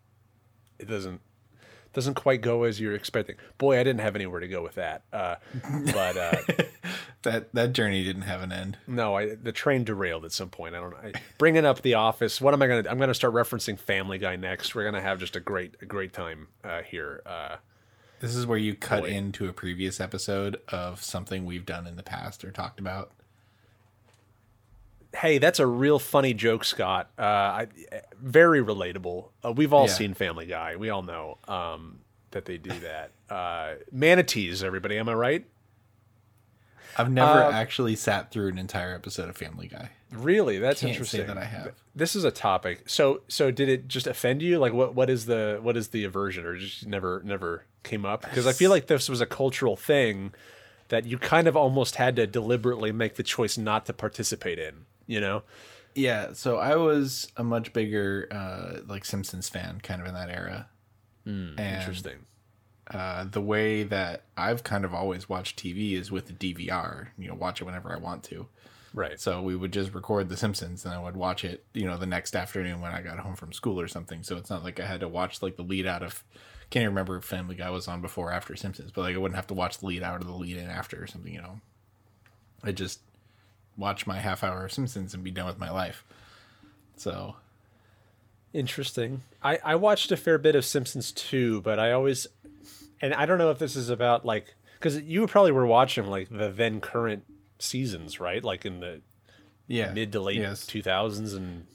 it 0.77 0.87
doesn't 0.87 1.21
doesn't 1.93 2.15
quite 2.15 2.41
go 2.41 2.63
as 2.63 2.79
you're 2.79 2.95
expecting. 2.95 3.35
Boy, 3.57 3.79
I 3.79 3.83
didn't 3.83 4.01
have 4.01 4.15
anywhere 4.15 4.39
to 4.39 4.47
go 4.47 4.61
with 4.61 4.75
that, 4.75 5.03
uh, 5.13 5.35
but. 5.93 6.17
Uh, 6.17 6.35
that 7.23 7.53
that 7.53 7.73
journey 7.73 8.03
didn't 8.03 8.21
have 8.23 8.41
an 8.41 8.51
end. 8.51 8.77
No, 8.87 9.15
I, 9.15 9.35
the 9.35 9.51
train 9.51 9.83
derailed 9.83 10.25
at 10.25 10.31
some 10.31 10.49
point. 10.49 10.75
I 10.75 10.79
don't 10.79 10.91
know. 10.91 10.97
I, 11.03 11.13
bringing 11.37 11.65
up 11.65 11.81
the 11.81 11.95
office. 11.95 12.39
What 12.39 12.53
am 12.53 12.61
I 12.61 12.67
going 12.67 12.83
to? 12.83 12.89
I'm 12.89 12.97
going 12.97 13.09
to 13.09 13.13
start 13.13 13.33
referencing 13.33 13.77
Family 13.77 14.17
Guy 14.17 14.35
next. 14.35 14.73
We're 14.73 14.83
going 14.83 14.95
to 14.95 15.01
have 15.01 15.19
just 15.19 15.35
a 15.35 15.39
great, 15.39 15.75
a 15.81 15.85
great 15.85 16.13
time 16.13 16.47
uh, 16.63 16.81
here. 16.81 17.21
This 18.19 18.35
is 18.35 18.45
where 18.45 18.57
you 18.57 18.75
cut 18.75 19.01
Boy. 19.03 19.09
into 19.09 19.47
a 19.47 19.53
previous 19.53 19.99
episode 19.99 20.59
of 20.67 21.01
something 21.01 21.45
we've 21.45 21.65
done 21.65 21.87
in 21.87 21.95
the 21.95 22.03
past 22.03 22.43
or 22.43 22.51
talked 22.51 22.79
about. 22.79 23.11
hey, 25.15 25.39
that's 25.39 25.57
a 25.59 25.65
real 25.65 25.97
funny 25.97 26.35
joke, 26.35 26.63
Scott. 26.63 27.09
Uh, 27.17 27.21
I, 27.23 27.67
very 28.21 28.63
relatable. 28.63 29.29
Uh, 29.43 29.51
we've 29.51 29.73
all 29.73 29.87
Yeah. 29.87 29.93
seen 29.93 30.13
Family 30.13 30.45
Guy. 30.45 30.75
We 30.75 30.91
all 30.91 31.01
know 31.01 31.39
um, 31.47 31.99
that 32.29 32.45
they 32.45 32.57
do 32.59 32.69
that. 32.81 33.09
Uh, 33.27 33.75
manatees, 33.91 34.63
everybody. 34.63 34.99
Am 34.99 35.09
I 35.09 35.13
right? 35.15 35.45
I've 36.95 37.11
never 37.11 37.41
actually 37.41 37.95
sat 37.95 38.29
through 38.31 38.49
an 38.49 38.59
entire 38.59 38.93
episode 38.93 39.29
of 39.29 39.35
Family 39.37 39.67
Guy. 39.67 39.89
Really, 40.11 40.59
that's 40.59 40.81
Can't 40.81 40.91
interesting. 40.91 41.25
that 41.25 41.37
I 41.39 41.45
have. 41.45 41.73
This 41.95 42.15
is 42.15 42.23
a 42.23 42.31
topic. 42.31 42.87
So, 42.87 43.21
so 43.27 43.49
did 43.49 43.67
it 43.67 43.87
just 43.87 44.05
offend 44.05 44.41
you? 44.43 44.59
Like, 44.59 44.73
what, 44.73 44.93
what 44.93 45.09
is 45.09 45.25
the, 45.25 45.57
what 45.61 45.75
is 45.75 45.87
the 45.87 46.03
aversion, 46.03 46.45
or 46.45 46.55
just 46.55 46.85
never, 46.85 47.21
never 47.25 47.63
came 47.83 48.05
up? 48.05 48.21
Because 48.21 48.47
I 48.47 48.53
feel 48.53 48.69
like 48.69 48.87
this 48.87 49.09
was 49.09 49.21
a 49.21 49.25
cultural 49.25 49.75
thing 49.75 50.33
that 50.89 51.05
you 51.05 51.17
kind 51.17 51.47
of 51.47 51.55
almost 51.55 51.95
had 51.95 52.15
to 52.15 52.25
deliberately 52.27 52.91
make 52.91 53.15
the 53.15 53.23
choice 53.23 53.57
not 53.57 53.85
to 53.85 53.93
participate 53.93 54.57
in. 54.59 54.85
You 55.07 55.21
know? 55.21 55.43
Yeah, 55.95 56.33
so 56.33 56.57
I 56.57 56.75
was 56.75 57.31
a 57.35 57.43
much 57.43 57.73
bigger 57.73 58.27
uh, 58.31 58.81
like 58.87 59.05
Simpsons 59.05 59.49
fan, 59.49 59.81
kind 59.81 60.01
of 60.01 60.07
in 60.07 60.13
that 60.13 60.29
era. 60.29 60.67
and 61.25 61.59
Interesting. 61.59 62.25
uh, 62.91 63.25
the 63.25 63.41
way 63.41 63.83
that 63.83 64.23
I've 64.37 64.63
kind 64.63 64.85
of 64.85 64.93
always 64.93 65.27
watched 65.27 65.59
TV 65.61 65.93
is 65.93 66.11
with 66.11 66.27
the 66.27 66.33
DVR. 66.33 67.07
You 67.17 67.27
know, 67.29 67.35
watch 67.35 67.61
it 67.61 67.65
whenever 67.65 67.91
I 67.91 67.97
want 67.97 68.23
to. 68.25 68.47
Right. 68.93 69.19
So 69.19 69.41
we 69.41 69.55
would 69.55 69.71
just 69.73 69.93
record 69.93 70.29
The 70.29 70.37
Simpsons, 70.37 70.85
and 70.85 70.93
I 70.93 70.99
would 70.99 71.15
watch 71.15 71.43
it, 71.45 71.63
you 71.73 71.85
know, 71.85 71.97
the 71.97 72.07
next 72.07 72.35
afternoon 72.35 72.81
when 72.81 72.91
I 72.91 73.01
got 73.03 73.19
home 73.19 73.35
from 73.35 73.53
school 73.53 73.79
or 73.79 73.87
something. 73.87 74.23
So 74.23 74.37
it's 74.37 74.49
not 74.49 74.63
like 74.63 74.79
I 74.79 74.85
had 74.87 75.01
to 75.01 75.07
watch 75.07 75.41
like 75.43 75.57
the 75.57 75.63
lead 75.63 75.85
out 75.85 76.01
of. 76.03 76.23
Can't 76.69 76.83
even 76.83 76.93
remember 76.93 77.17
if 77.17 77.23
Family 77.25 77.55
Guy 77.55 77.69
was 77.69 77.87
on 77.87 78.01
before 78.01 78.29
or 78.29 78.33
after 78.33 78.55
Simpsons, 78.55 78.91
but 78.91 79.01
like 79.01 79.15
I 79.15 79.17
wouldn't 79.17 79.35
have 79.35 79.47
to 79.47 79.53
watch 79.53 79.79
the 79.79 79.87
lead 79.87 80.03
out 80.03 80.21
or 80.21 80.23
the 80.23 80.31
lead 80.33 80.57
in 80.57 80.69
after 80.69 81.01
or 81.01 81.07
something. 81.07 81.33
You 81.33 81.41
know, 81.41 81.61
I 82.63 82.71
just 82.71 82.99
watch 83.75 84.05
my 84.05 84.19
half 84.19 84.43
hour 84.43 84.65
of 84.65 84.71
Simpsons 84.71 85.13
and 85.13 85.23
be 85.23 85.31
done 85.31 85.47
with 85.47 85.57
my 85.57 85.71
life. 85.71 86.03
So 86.95 87.35
Interesting. 88.53 89.21
I, 89.43 89.59
I 89.63 89.75
watched 89.75 90.11
a 90.11 90.17
fair 90.17 90.37
bit 90.37 90.55
of 90.55 90.65
Simpsons 90.65 91.11
too, 91.11 91.61
but 91.61 91.79
I 91.79 91.91
always, 91.91 92.25
and 92.99 93.13
I 93.13 93.25
don't 93.25 93.37
know 93.37 93.51
if 93.51 93.59
this 93.59 93.75
is 93.75 93.89
about 93.89 94.25
like, 94.25 94.55
because 94.79 94.99
you 95.01 95.25
probably 95.27 95.51
were 95.51 95.67
watching 95.67 96.07
like 96.07 96.29
the 96.29 96.49
then 96.49 96.81
current 96.81 97.25
seasons, 97.59 98.19
right? 98.19 98.43
Like 98.43 98.65
in 98.65 98.79
the 98.79 99.01
yeah, 99.67 99.93
mid 99.93 100.11
to 100.13 100.19
late 100.19 100.37
Yes. 100.37 100.65
2000s 100.65 101.35
and 101.35 101.67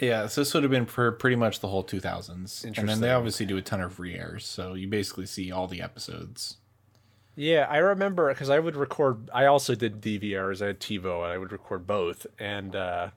Yeah, 0.00 0.26
so 0.26 0.40
this 0.40 0.52
would 0.54 0.64
have 0.64 0.72
been 0.72 0.86
for 0.86 1.12
pretty 1.12 1.36
much 1.36 1.60
the 1.60 1.68
whole 1.68 1.84
2000s. 1.84 2.64
And 2.78 2.88
then 2.88 3.00
they 3.00 3.10
obviously 3.12 3.46
do 3.46 3.56
a 3.56 3.62
ton 3.62 3.80
of 3.80 4.00
re-airs, 4.00 4.44
so 4.44 4.74
you 4.74 4.88
basically 4.88 5.26
see 5.26 5.52
all 5.52 5.68
the 5.68 5.80
episodes. 5.80 6.56
Yeah, 7.36 7.66
I 7.68 7.78
remember 7.78 8.28
because 8.32 8.50
I 8.50 8.58
would 8.58 8.76
record. 8.76 9.28
I 9.32 9.46
also 9.46 9.74
did 9.74 10.00
DVRs. 10.00 10.62
I 10.62 10.68
had 10.68 10.80
TiVo, 10.80 11.24
and 11.24 11.32
I 11.32 11.38
would 11.38 11.52
record 11.52 11.86
both. 11.86 12.26
And 12.38 12.76
uh, 12.76 13.10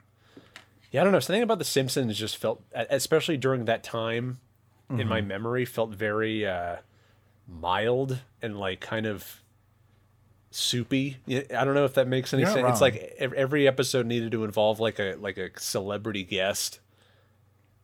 yeah, 0.92 1.02
I 1.02 1.04
don't 1.04 1.13
know. 1.13 1.20
Something 1.20 1.44
about 1.44 1.60
The 1.60 1.66
Simpsons 1.66 2.18
just 2.18 2.38
felt, 2.38 2.63
especially 2.74 3.38
during 3.38 3.66
that 3.66 3.84
time, 3.84 4.40
in 4.90 5.08
my 5.08 5.22
memory, 5.22 5.66
felt 5.66 5.92
very 5.92 6.48
uh, 6.48 6.78
mild 7.48 8.20
and 8.42 8.58
like 8.58 8.80
kind 8.80 9.06
of 9.06 9.42
soupy. 10.52 11.18
I 11.30 11.64
don't 11.66 11.74
know 11.74 11.86
if 11.86 11.94
that 11.96 12.08
makes 12.08 12.34
any 12.34 12.44
You're 12.44 12.52
sense. 12.52 12.68
It's 12.70 12.82
like 12.82 13.16
every 13.20 13.68
episode 13.68 14.06
needed 14.06 14.32
to 14.32 14.44
involve 14.44 14.80
like 14.80 15.00
a 15.00 15.16
like 15.20 15.38
a 15.38 15.50
celebrity 15.60 16.24
guest 16.24 16.80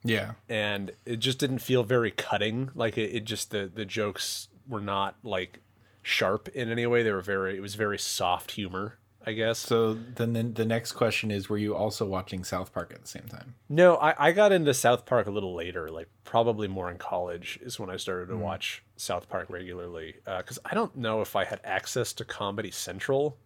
Yeah. 0.02 0.32
and 0.48 0.92
it 1.06 1.16
just 1.16 1.38
didn't 1.38 1.58
feel 1.60 1.82
very 1.84 2.10
cutting. 2.10 2.70
Like 2.74 2.96
it, 2.98 3.14
it 3.14 3.24
just 3.24 3.50
the 3.50 3.70
the 3.72 3.84
jokes 3.84 4.48
were 4.68 4.80
not 4.80 5.16
like 5.22 5.60
sharp 6.02 6.48
in 6.48 6.70
any 6.70 6.86
way. 6.86 7.02
They 7.02 7.12
were 7.12 7.20
very 7.20 7.56
it 7.56 7.60
was 7.60 7.74
very 7.74 7.98
soft 7.98 8.52
humor, 8.52 8.98
I 9.26 9.32
guess. 9.32 9.58
So 9.58 9.94
then 9.94 10.32
the, 10.34 10.42
the 10.42 10.64
next 10.64 10.92
question 10.92 11.30
is 11.30 11.48
were 11.48 11.58
you 11.58 11.74
also 11.74 12.04
watching 12.06 12.44
South 12.44 12.72
Park 12.72 12.92
at 12.94 13.00
the 13.02 13.08
same 13.08 13.26
time? 13.28 13.54
No, 13.68 13.96
I, 13.96 14.28
I 14.28 14.32
got 14.32 14.52
into 14.52 14.74
South 14.74 15.06
Park 15.06 15.26
a 15.26 15.30
little 15.30 15.54
later, 15.54 15.88
like 15.88 16.08
probably 16.24 16.68
more 16.68 16.90
in 16.90 16.98
college 16.98 17.58
is 17.62 17.78
when 17.80 17.90
I 17.90 17.96
started 17.96 18.26
to 18.28 18.36
watch 18.36 18.82
South 18.96 19.28
Park 19.28 19.46
regularly. 19.48 20.16
Because 20.26 20.58
I 20.64 20.74
don't 20.74 20.94
know 20.96 21.20
if 21.20 21.36
I 21.36 21.44
had 21.44 21.60
access 21.64 22.12
to 22.14 22.24
Comedy 22.24 22.70
Central. 22.70 23.38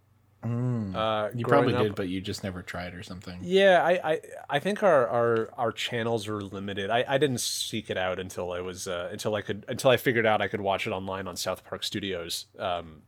Uh, 0.43 0.47
Hmm. 0.47 1.37
You 1.39 1.45
probably 1.45 1.75
up. 1.75 1.83
did, 1.83 1.95
but 1.97 2.09
you 2.09 2.21
just 2.21 2.45
never 2.45 2.63
tried 2.63 2.95
or 2.95 3.03
something. 3.03 3.41
Yeah, 3.43 3.83
I, 3.85 4.13
I, 4.13 4.21
I 4.49 4.59
think 4.61 4.85
our, 4.85 5.09
our, 5.09 5.51
our 5.59 5.73
channels 5.73 6.29
were 6.29 6.41
limited. 6.43 6.91
I, 6.91 7.05
I 7.09 7.19
didn't 7.19 7.41
seek 7.41 7.91
it 7.91 7.99
out 7.99 8.21
until 8.21 8.53
I 8.53 8.61
was 8.61 8.87
uh, 8.87 9.09
until 9.11 9.35
I 9.35 9.43
could 9.43 9.65
until 9.67 9.91
I 9.91 9.97
figured 9.97 10.27
out 10.27 10.41
I 10.41 10.47
could 10.47 10.61
watch 10.61 10.87
it 10.87 10.91
online 10.91 11.27
on 11.27 11.37
South 11.37 11.65
Park 11.65 11.83
Studios. 11.83 12.47
Um, 12.57 13.03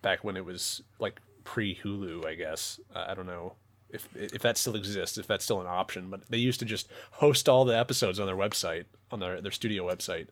back 0.00 0.22
when 0.22 0.36
it 0.36 0.44
was 0.44 0.80
like 1.00 1.20
pre 1.44 1.74
Hulu, 1.76 2.26
I 2.26 2.34
guess. 2.34 2.80
Uh, 2.94 3.06
I 3.08 3.14
don't 3.14 3.26
know 3.26 3.54
if 3.90 4.08
if 4.14 4.42
that 4.42 4.56
still 4.58 4.76
exists, 4.76 5.18
if 5.18 5.26
that's 5.26 5.44
still 5.44 5.60
an 5.60 5.66
option. 5.66 6.10
But 6.10 6.28
they 6.30 6.38
used 6.38 6.60
to 6.60 6.66
just 6.66 6.88
host 7.12 7.48
all 7.48 7.64
the 7.64 7.76
episodes 7.76 8.18
on 8.20 8.26
their 8.26 8.36
website, 8.36 8.84
on 9.10 9.20
their 9.20 9.40
their 9.40 9.52
studio 9.52 9.86
website. 9.86 10.28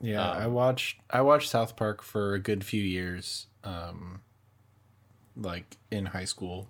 Yeah, 0.00 0.28
Um, 0.30 0.38
I 0.38 0.46
watched 0.46 0.98
I 1.10 1.20
watched 1.20 1.50
South 1.50 1.76
Park 1.76 2.02
for 2.02 2.34
a 2.34 2.38
good 2.38 2.64
few 2.64 2.82
years, 2.82 3.46
um, 3.64 4.22
like 5.36 5.76
in 5.90 6.06
high 6.06 6.24
school, 6.24 6.68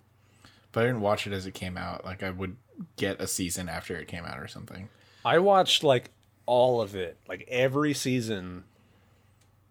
but 0.73 0.83
I 0.83 0.87
didn't 0.87 1.01
watch 1.01 1.27
it 1.27 1.33
as 1.33 1.47
it 1.47 1.55
came 1.55 1.77
out. 1.77 2.05
Like 2.05 2.23
I 2.23 2.31
would 2.31 2.57
get 2.97 3.21
a 3.21 3.27
season 3.27 3.69
after 3.69 3.97
it 3.97 4.09
came 4.09 4.25
out 4.25 4.41
or 4.41 4.49
something. 4.49 4.89
I 5.25 5.39
watched 5.39 5.85
like 5.85 6.11
all 6.47 6.81
of 6.81 6.97
it, 6.97 7.19
like 7.29 7.47
every 7.49 7.95
season 7.95 8.65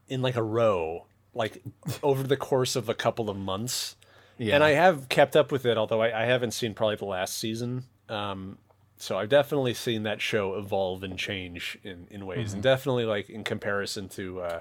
in 0.07 0.21
like 0.21 0.37
a 0.37 0.43
row, 0.43 1.05
like 1.39 1.63
over 2.03 2.21
the 2.21 2.37
course 2.37 2.75
of 2.75 2.89
a 2.89 2.93
couple 2.93 3.29
of 3.29 3.37
months. 3.37 3.95
Yeah, 4.37 4.55
And 4.55 4.63
I 4.63 4.71
have 4.71 5.09
kept 5.09 5.35
up 5.35 5.51
with 5.51 5.65
it, 5.65 5.77
although 5.77 6.01
I, 6.01 6.23
I 6.23 6.25
haven't 6.25 6.51
seen 6.51 6.73
probably 6.73 6.97
the 6.97 7.05
last 7.05 7.37
season. 7.37 7.83
Um, 8.07 8.57
so 8.97 9.17
I've 9.17 9.29
definitely 9.29 9.73
seen 9.73 10.03
that 10.03 10.21
show 10.21 10.55
evolve 10.55 11.03
and 11.03 11.17
change 11.17 11.77
in, 11.83 12.07
in 12.11 12.25
ways, 12.25 12.53
and 12.53 12.61
definitely 12.61 13.05
like 13.05 13.29
in 13.29 13.45
comparison 13.45 14.09
to 14.09 14.41
uh, 14.41 14.59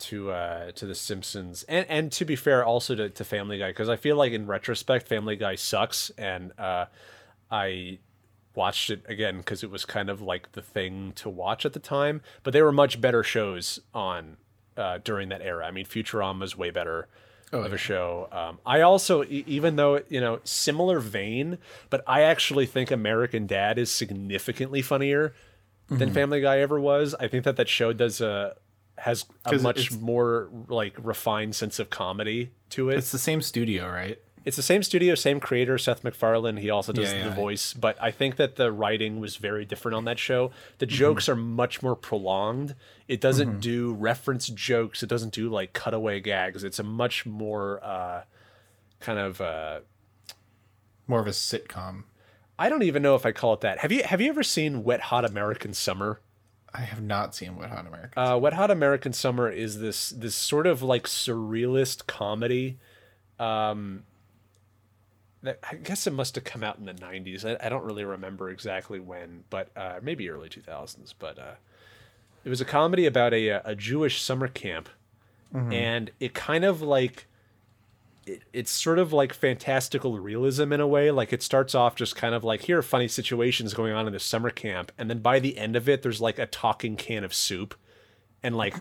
to 0.00 0.30
uh, 0.30 0.72
to 0.72 0.86
the 0.86 0.94
Simpsons, 0.94 1.62
and 1.64 1.86
and 1.88 2.12
to 2.12 2.26
be 2.26 2.36
fair, 2.36 2.62
also 2.64 2.94
to, 2.94 3.08
to 3.08 3.24
Family 3.24 3.58
Guy, 3.58 3.70
because 3.70 3.88
I 3.88 3.96
feel 3.96 4.16
like 4.16 4.32
in 4.32 4.46
retrospect, 4.46 5.08
Family 5.08 5.36
Guy 5.36 5.54
sucks, 5.54 6.10
and 6.10 6.52
uh, 6.58 6.86
I 7.50 8.00
watched 8.54 8.90
it 8.90 9.02
again 9.08 9.38
because 9.38 9.62
it 9.62 9.70
was 9.70 9.86
kind 9.86 10.10
of 10.10 10.20
like 10.20 10.52
the 10.52 10.62
thing 10.62 11.12
to 11.16 11.30
watch 11.30 11.64
at 11.64 11.72
the 11.72 11.78
time. 11.78 12.20
But 12.42 12.52
they 12.52 12.60
were 12.60 12.72
much 12.72 13.00
better 13.00 13.22
shows 13.22 13.80
on 13.94 14.36
uh, 14.76 14.98
during 15.04 15.28
that 15.30 15.42
era. 15.42 15.66
I 15.66 15.70
mean, 15.70 15.84
Futurama 15.86 16.42
is 16.44 16.56
way 16.56 16.70
better 16.70 17.08
of 17.52 17.72
a 17.72 17.78
show. 17.78 18.28
Um, 18.32 18.58
I 18.66 18.80
also, 18.82 19.22
e- 19.24 19.44
even 19.46 19.76
though 19.76 20.02
you 20.08 20.20
know, 20.20 20.40
similar 20.44 21.00
vein, 21.00 21.58
but 21.90 22.02
I 22.06 22.22
actually 22.22 22.66
think 22.66 22.90
American 22.90 23.46
Dad 23.46 23.78
is 23.78 23.90
significantly 23.90 24.82
funnier 24.82 25.34
than 25.88 26.12
Family 26.12 26.40
Guy 26.40 26.58
ever 26.58 26.80
was. 26.80 27.14
I 27.14 27.28
think 27.28 27.44
that 27.44 27.56
that 27.56 27.68
show 27.68 27.92
does 27.92 28.20
a 28.20 28.56
has 28.98 29.24
a 29.44 29.58
much 29.58 29.92
more 29.92 30.48
like 30.68 30.96
refined 31.02 31.54
sense 31.54 31.78
of 31.78 31.90
comedy 31.90 32.50
to 32.70 32.90
it. 32.90 32.96
it's 32.98 33.12
the 33.12 33.18
same 33.18 33.40
studio, 33.42 33.88
right? 33.88 34.18
It's 34.46 34.56
the 34.56 34.62
same 34.62 34.82
studio, 34.84 35.14
same 35.16 35.40
creator, 35.40 35.76
Seth 35.76 36.02
MacFarlane. 36.04 36.56
He 36.58 36.70
also 36.70 36.92
does 36.92 37.12
Yeah, 37.12 37.24
the 37.24 37.28
yeah. 37.30 37.34
voice, 37.34 37.74
but 37.74 38.00
I 38.00 38.10
think 38.12 38.36
that 38.36 38.56
the 38.56 38.70
writing 38.72 39.20
was 39.20 39.36
very 39.36 39.64
different 39.66 39.96
on 39.96 40.04
that 40.06 40.18
show. 40.18 40.52
The 40.78 40.86
Mm-hmm. 40.86 40.94
jokes 40.96 41.28
are 41.28 41.34
much 41.36 41.82
more 41.82 41.96
prolonged. 41.96 42.76
It 43.08 43.20
doesn't 43.20 43.60
do 43.60 43.92
reference 43.92 44.46
jokes. 44.46 45.02
It 45.02 45.08
doesn't 45.08 45.34
do 45.34 45.50
like 45.50 45.72
cutaway 45.72 46.20
gags. 46.20 46.62
It's 46.64 46.78
a 46.78 46.84
much 46.84 47.26
more 47.26 47.82
uh, 47.84 48.22
kind 49.00 49.18
of 49.18 49.40
uh, 49.40 49.80
More 51.08 51.20
of 51.20 51.26
a 51.26 51.30
sitcom. 51.30 52.04
I 52.58 52.68
don't 52.68 52.82
even 52.84 53.02
know 53.02 53.16
if 53.16 53.26
I 53.26 53.32
call 53.32 53.52
it 53.52 53.60
that. 53.60 53.80
Have 53.80 53.92
you 53.92 54.02
have 54.04 54.20
you 54.20 54.28
ever 54.30 54.42
seen 54.42 54.82
Wet 54.84 55.00
Hot 55.02 55.24
American 55.24 55.74
Summer? 55.74 56.20
I 56.72 56.80
have 56.80 57.02
not 57.02 57.34
seen 57.34 57.56
Wet 57.56 57.70
Hot 57.70 57.86
America. 57.86 58.18
Uh, 58.20 58.36
Wet 58.38 58.52
Hot 58.54 58.70
American 58.70 59.12
Summer 59.12 59.50
is 59.50 59.80
this 59.80 60.10
this 60.10 60.34
sort 60.34 60.66
of 60.66 60.82
like 60.82 61.04
surrealist 61.04 62.06
comedy. 62.06 62.78
Um, 63.38 64.04
I 65.48 65.74
guess 65.76 66.06
it 66.06 66.12
must 66.12 66.34
have 66.34 66.44
come 66.44 66.62
out 66.62 66.78
in 66.78 66.84
the 66.84 66.94
'90s. 66.94 67.44
I, 67.44 67.64
I 67.64 67.68
don't 67.68 67.84
really 67.84 68.04
remember 68.04 68.50
exactly 68.50 69.00
when, 69.00 69.44
but 69.50 69.70
uh, 69.76 70.00
maybe 70.02 70.28
early 70.30 70.48
2000s. 70.48 71.14
But 71.18 71.38
uh, 71.38 71.54
it 72.44 72.48
was 72.48 72.60
a 72.60 72.64
comedy 72.64 73.06
about 73.06 73.34
a 73.34 73.48
a 73.48 73.74
Jewish 73.74 74.22
summer 74.22 74.48
camp, 74.48 74.88
and 75.72 76.10
it 76.20 76.34
kind 76.34 76.64
of 76.64 76.82
like 76.82 77.26
it, 78.26 78.42
it's 78.52 78.70
sort 78.70 78.98
of 78.98 79.12
like 79.12 79.32
fantastical 79.32 80.18
realism 80.18 80.72
in 80.72 80.80
a 80.80 80.86
way. 80.86 81.10
Like 81.10 81.32
it 81.32 81.42
starts 81.42 81.74
off 81.74 81.94
just 81.96 82.16
kind 82.16 82.34
of 82.34 82.44
like 82.44 82.62
here 82.62 82.78
are 82.78 82.82
funny 82.82 83.08
situations 83.08 83.72
going 83.74 83.92
on 83.92 84.06
in 84.06 84.12
this 84.12 84.24
summer 84.24 84.50
camp, 84.50 84.92
and 84.98 85.08
then 85.08 85.20
by 85.20 85.38
the 85.38 85.56
end 85.58 85.76
of 85.76 85.88
it, 85.88 86.02
there's 86.02 86.20
like 86.20 86.38
a 86.38 86.46
talking 86.46 86.96
can 86.96 87.24
of 87.24 87.32
soup, 87.32 87.74
and 88.42 88.56
like 88.56 88.74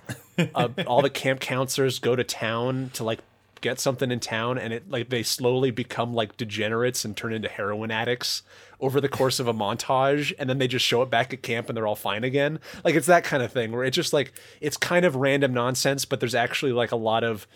uh, 0.56 0.70
all 0.88 1.02
the 1.02 1.10
camp 1.10 1.40
counselors 1.40 2.00
go 2.00 2.16
to 2.16 2.24
town 2.24 2.90
to 2.94 3.04
like 3.04 3.20
get 3.62 3.80
something 3.80 4.12
in 4.12 4.20
town, 4.20 4.58
and 4.58 4.72
it 4.74 4.90
like 4.90 5.10
they 5.10 5.24
slowly 5.24 5.72
become 5.72 6.14
like 6.14 6.38
degenerates 6.38 7.06
and 7.06 7.16
turn 7.16 7.34
into 7.34 7.50
heroin 7.50 7.92
addicts 7.92 8.44
over 8.80 9.00
the 9.02 9.10
course 9.10 9.40
of 9.40 9.48
a 9.48 9.54
montage, 9.54 10.34
and 10.38 10.50
then 10.50 10.58
they 10.58 10.68
just 10.68 10.86
show 10.86 11.02
it 11.02 11.10
back 11.10 11.34
at 11.34 11.42
camp 11.42 11.70
and 11.70 11.76
they're 11.78 11.88
all 11.88 11.96
fine 11.96 12.24
again. 12.24 12.60
Like 12.84 12.96
it's 12.96 13.08
that 13.08 13.24
kind 13.24 13.42
of 13.44 13.52
thing 13.52 13.72
where 13.72 13.84
it's 13.84 13.96
just 13.96 14.14
like 14.14 14.34
it's 14.62 14.78
kind 14.78 15.06
of 15.06 15.16
random 15.16 15.54
nonsense, 15.54 16.06
but 16.06 16.20
there's 16.20 16.36
actually 16.36 16.72
like 16.74 16.92
a 16.92 16.96
lot 16.98 17.24
of 17.24 17.48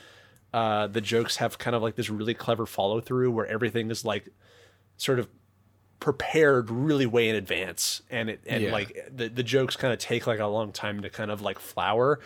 uh, 0.53 0.87
the 0.87 1.01
jokes 1.01 1.37
have 1.37 1.57
kind 1.59 1.75
of 1.75 1.81
like 1.81 1.95
this 1.95 2.09
really 2.09 2.33
clever 2.33 2.65
follow 2.65 2.99
through 3.01 3.29
where 3.31 3.45
everything 3.45 3.91
is 3.91 4.03
like 4.03 4.29
sort 4.97 5.19
of 5.19 5.27
prepared 5.99 6.69
really 6.71 7.05
way 7.05 7.27
in 7.27 7.35
advance 7.35 8.01
and 8.09 8.29
it 8.29 8.39
and 8.47 8.63
Yeah. 8.63 8.71
like 8.71 8.97
the, 9.13 9.27
the 9.27 9.43
jokes 9.43 9.75
kind 9.75 9.91
of 9.93 9.99
take 9.99 10.25
like 10.25 10.39
a 10.39 10.45
long 10.47 10.71
time 10.71 11.01
to 11.01 11.09
kind 11.09 11.29
of 11.29 11.41
like 11.41 11.59
flower 11.59 12.21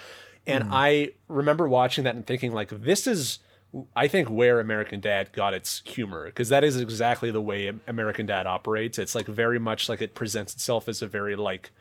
and 0.46 0.66
i 0.70 1.10
remember 1.28 1.68
watching 1.68 2.04
that 2.04 2.14
and 2.16 2.26
thinking 2.28 2.52
like 2.52 2.70
this 2.70 3.08
is 3.08 3.40
I 3.96 4.08
think 4.08 4.30
where 4.30 4.60
American 4.60 5.00
Dad 5.00 5.32
got 5.34 5.54
its 5.54 5.82
humor 5.86 6.26
because 6.26 6.50
that 6.50 6.64
is 6.64 6.80
exactly 6.80 7.32
the 7.32 7.42
way 7.42 7.72
American 7.88 8.26
Dad 8.26 8.46
operates. 8.46 9.00
It's 9.00 9.16
like 9.16 9.26
very 9.26 9.60
much 9.60 9.90
like 9.90 10.02
it 10.02 10.14
presents 10.14 10.54
itself 10.54 10.88
as 10.88 11.02
a 11.02 11.08
very 11.08 11.36
like 11.36 11.72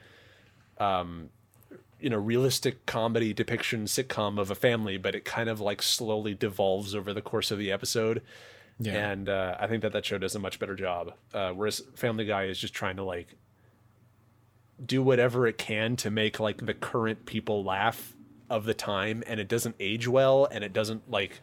um 0.79 1.29
you 2.01 2.11
know 2.11 2.19
realistic 2.19 2.85
comedy 2.87 3.33
depiction 3.33 3.85
sitcom 3.85 4.39
of 4.39 4.51
a 4.51 4.55
family, 4.55 4.97
but 4.97 5.15
it 5.15 5.25
kind 5.25 5.49
of 5.49 5.61
like 5.61 5.83
slowly 5.83 6.35
devolves 6.35 6.95
over 6.95 7.13
the 7.13 7.23
course 7.23 7.51
of 7.51 7.59
the 7.59 7.71
episode. 7.71 8.23
Yeah. 8.79 9.11
And 9.11 9.29
uh, 9.29 9.57
I 9.61 9.67
think 9.67 9.83
that 9.83 9.93
that 9.93 10.05
show 10.05 10.19
does 10.19 10.35
a 10.35 10.39
much 10.39 10.59
better 10.59 10.75
job. 10.75 11.13
Uh, 11.33 11.51
whereas 11.51 11.83
Family 11.95 12.25
Guy 12.25 12.45
is 12.45 12.59
just 12.59 12.75
trying 12.75 12.97
to 12.97 13.05
like 13.05 13.37
do 14.85 15.03
whatever 15.03 15.47
it 15.47 15.59
can 15.59 15.95
to 15.97 16.11
make 16.11 16.41
like 16.41 16.65
the 16.65 16.75
current 16.75 17.27
people 17.27 17.63
laugh 17.63 18.15
of 18.51 18.65
the 18.65 18.75
time, 18.75 19.23
and 19.27 19.39
it 19.39 19.49
doesn't 19.49 19.77
age 19.79 20.09
well, 20.09 20.47
and 20.51 20.65
it 20.65 20.73
doesn't 20.73 21.11
like 21.11 21.41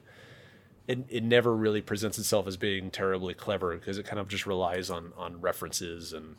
it. 0.89 0.99
It 1.09 1.23
never 1.23 1.55
really 1.55 1.81
presents 1.81 2.17
itself 2.19 2.47
as 2.47 2.57
being 2.57 2.91
terribly 2.91 3.33
clever 3.33 3.75
because 3.77 3.97
it 3.97 4.05
kind 4.05 4.19
of 4.19 4.27
just 4.27 4.45
relies 4.45 4.89
on 4.89 5.13
on 5.17 5.39
references 5.39 6.11
and 6.13 6.35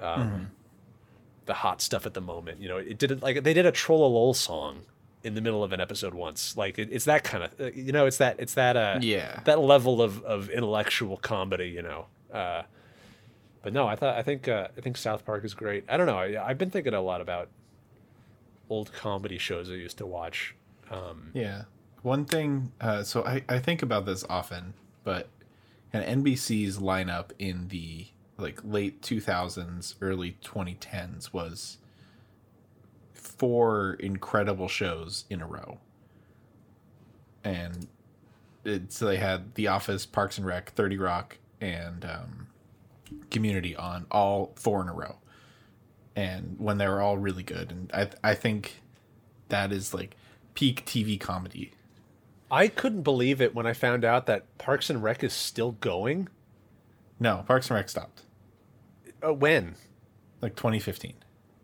um, 0.00 0.50
the 1.46 1.54
hot 1.54 1.80
stuff 1.80 2.04
at 2.06 2.14
the 2.14 2.20
moment. 2.20 2.60
You 2.60 2.68
know, 2.68 2.76
it 2.76 2.98
did 2.98 3.22
like 3.22 3.42
they 3.42 3.54
did 3.54 3.66
a 3.66 3.72
Trollolol 3.72 4.34
song 4.36 4.80
in 5.22 5.34
the 5.34 5.40
middle 5.40 5.62
of 5.62 5.72
an 5.72 5.80
episode 5.80 6.14
once. 6.14 6.56
Like 6.56 6.78
it, 6.78 6.88
it's 6.90 7.04
that 7.04 7.24
kind 7.24 7.44
of 7.44 7.76
you 7.76 7.92
know, 7.92 8.06
it's 8.06 8.16
that 8.18 8.36
it's 8.38 8.54
that 8.54 8.76
uh 8.76 8.98
Yeah. 9.00 9.40
that 9.44 9.60
level 9.60 10.02
of 10.02 10.22
of 10.24 10.50
intellectual 10.50 11.16
comedy. 11.16 11.68
You 11.68 11.82
know. 11.82 12.06
Uh, 12.32 12.62
but 13.62 13.72
no, 13.74 13.86
I 13.86 13.94
thought 13.96 14.16
I 14.16 14.22
think 14.22 14.48
uh, 14.48 14.68
I 14.76 14.80
think 14.80 14.96
South 14.96 15.24
Park 15.26 15.44
is 15.44 15.52
great. 15.54 15.84
I 15.88 15.96
don't 15.96 16.06
know. 16.06 16.18
I, 16.18 16.48
I've 16.48 16.58
been 16.58 16.70
thinking 16.70 16.94
a 16.94 17.00
lot 17.02 17.20
about 17.20 17.48
old 18.70 18.92
comedy 18.92 19.36
shows 19.38 19.68
I 19.70 19.74
used 19.74 19.98
to 19.98 20.06
watch. 20.06 20.54
Um, 20.90 21.30
Yeah. 21.34 21.62
One 22.02 22.24
thing, 22.24 22.72
uh, 22.80 23.02
so 23.02 23.24
I, 23.24 23.44
I 23.48 23.58
think 23.58 23.82
about 23.82 24.06
this 24.06 24.24
often, 24.28 24.74
but 25.04 25.28
and 25.92 26.24
NBC's 26.24 26.78
lineup 26.78 27.30
in 27.38 27.68
the 27.68 28.06
like 28.38 28.60
late 28.64 29.02
2000s, 29.02 29.94
early 30.00 30.36
2010s 30.42 31.32
was 31.32 31.78
four 33.12 33.94
incredible 34.00 34.68
shows 34.68 35.24
in 35.28 35.40
a 35.42 35.46
row. 35.46 35.78
And 37.44 37.88
it, 38.64 38.92
so 38.92 39.06
they 39.06 39.16
had 39.16 39.54
The 39.54 39.68
Office, 39.68 40.06
Parks 40.06 40.38
and 40.38 40.46
Rec, 40.46 40.70
30 40.72 40.98
Rock, 40.98 41.38
and 41.60 42.04
um, 42.04 42.46
Community 43.30 43.76
on 43.76 44.06
all 44.10 44.52
four 44.56 44.80
in 44.82 44.88
a 44.88 44.92
row. 44.92 45.16
And 46.16 46.56
when 46.58 46.78
they 46.78 46.88
were 46.88 47.00
all 47.00 47.18
really 47.18 47.42
good. 47.42 47.70
And 47.70 47.90
I, 47.92 48.30
I 48.30 48.34
think 48.34 48.82
that 49.48 49.72
is 49.72 49.92
like 49.94 50.16
peak 50.54 50.84
TV 50.84 51.18
comedy. 51.18 51.72
I 52.50 52.68
couldn't 52.68 53.02
believe 53.02 53.40
it 53.40 53.54
when 53.54 53.66
I 53.66 53.72
found 53.72 54.04
out 54.04 54.26
that 54.26 54.58
Parks 54.58 54.90
and 54.90 55.02
Rec 55.02 55.22
is 55.22 55.32
still 55.32 55.72
going. 55.72 56.28
No, 57.20 57.44
Parks 57.46 57.68
and 57.70 57.76
Rec 57.76 57.88
stopped 57.88 58.22
Uh, 59.24 59.32
when? 59.34 59.76
like 60.40 60.56
2015. 60.56 61.14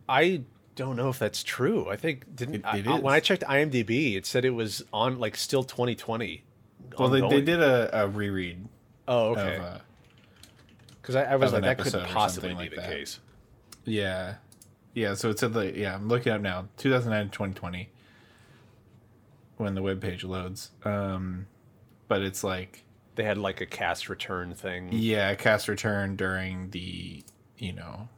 I 0.08 0.42
don't 0.74 0.96
know 0.96 1.08
if 1.08 1.18
that's 1.18 1.42
true. 1.42 1.88
I 1.88 1.96
think 1.96 2.36
didn't 2.36 2.56
It- 2.56 2.80
it 2.80 2.86
I- 2.86 2.98
when. 3.00 3.12
I 3.14 3.20
checked 3.20 3.42
IMDb, 3.48 4.16
it 4.16 4.26
said 4.26 4.44
it 4.44 4.50
was 4.50 4.84
on 4.92 5.18
like 5.18 5.34
still 5.36 5.64
2020. 5.64 6.44
Well, 6.98 7.08
they, 7.08 7.20
they 7.20 7.40
did 7.40 7.60
a, 7.60 8.04
a 8.04 8.08
reread 8.08 8.68
Oh, 9.08 9.30
okay. 9.30 9.56
uh, 9.56 9.78
Because 11.00 11.16
I, 11.16 11.24
I 11.24 11.36
was 11.36 11.52
like, 11.52 11.62
that 11.62 11.78
couldn't 11.78 12.06
possibly 12.08 12.50
be 12.50 12.54
something 12.54 12.70
the 12.70 12.76
that. 12.76 12.90
case. 12.90 13.20
yeah, 13.84 14.34
yeah. 14.94 15.14
So 15.14 15.30
it 15.30 15.38
said 15.38 15.52
the 15.52 15.76
yeah. 15.76 15.94
I'm 15.94 16.08
looking 16.08 16.32
up 16.32 16.40
now, 16.40 16.66
2009 16.76 17.30
2020, 17.30 17.88
when 19.56 19.74
the 19.74 19.82
web 19.82 20.00
page 20.00 20.24
loads. 20.24 20.70
Um, 20.84 21.46
but 22.08 22.22
it's 22.22 22.44
like 22.44 22.84
They 23.14 23.24
had 23.24 23.38
like 23.38 23.60
a 23.60 23.66
cast 23.66 24.08
return 24.08 24.54
thing. 24.54 24.90
yeah, 24.92 25.34
cast 25.34 25.68
return 25.68 26.16
during 26.16 26.70
the 26.70 27.22
you 27.58 27.72
know 27.72 28.08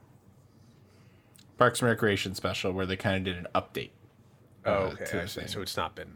Parks 1.57 1.81
and 1.81 1.89
Recreation 1.89 2.35
special 2.35 2.71
where 2.71 2.85
they 2.85 2.95
kind 2.95 3.17
of 3.17 3.23
did 3.23 3.37
an 3.37 3.47
update. 3.55 3.91
oh, 4.65 4.71
uh, 4.71 4.95
okay. 5.01 5.21
I 5.21 5.25
see. 5.25 5.47
So 5.47 5.61
it's 5.61 5.75
not 5.77 5.95
been. 5.95 6.13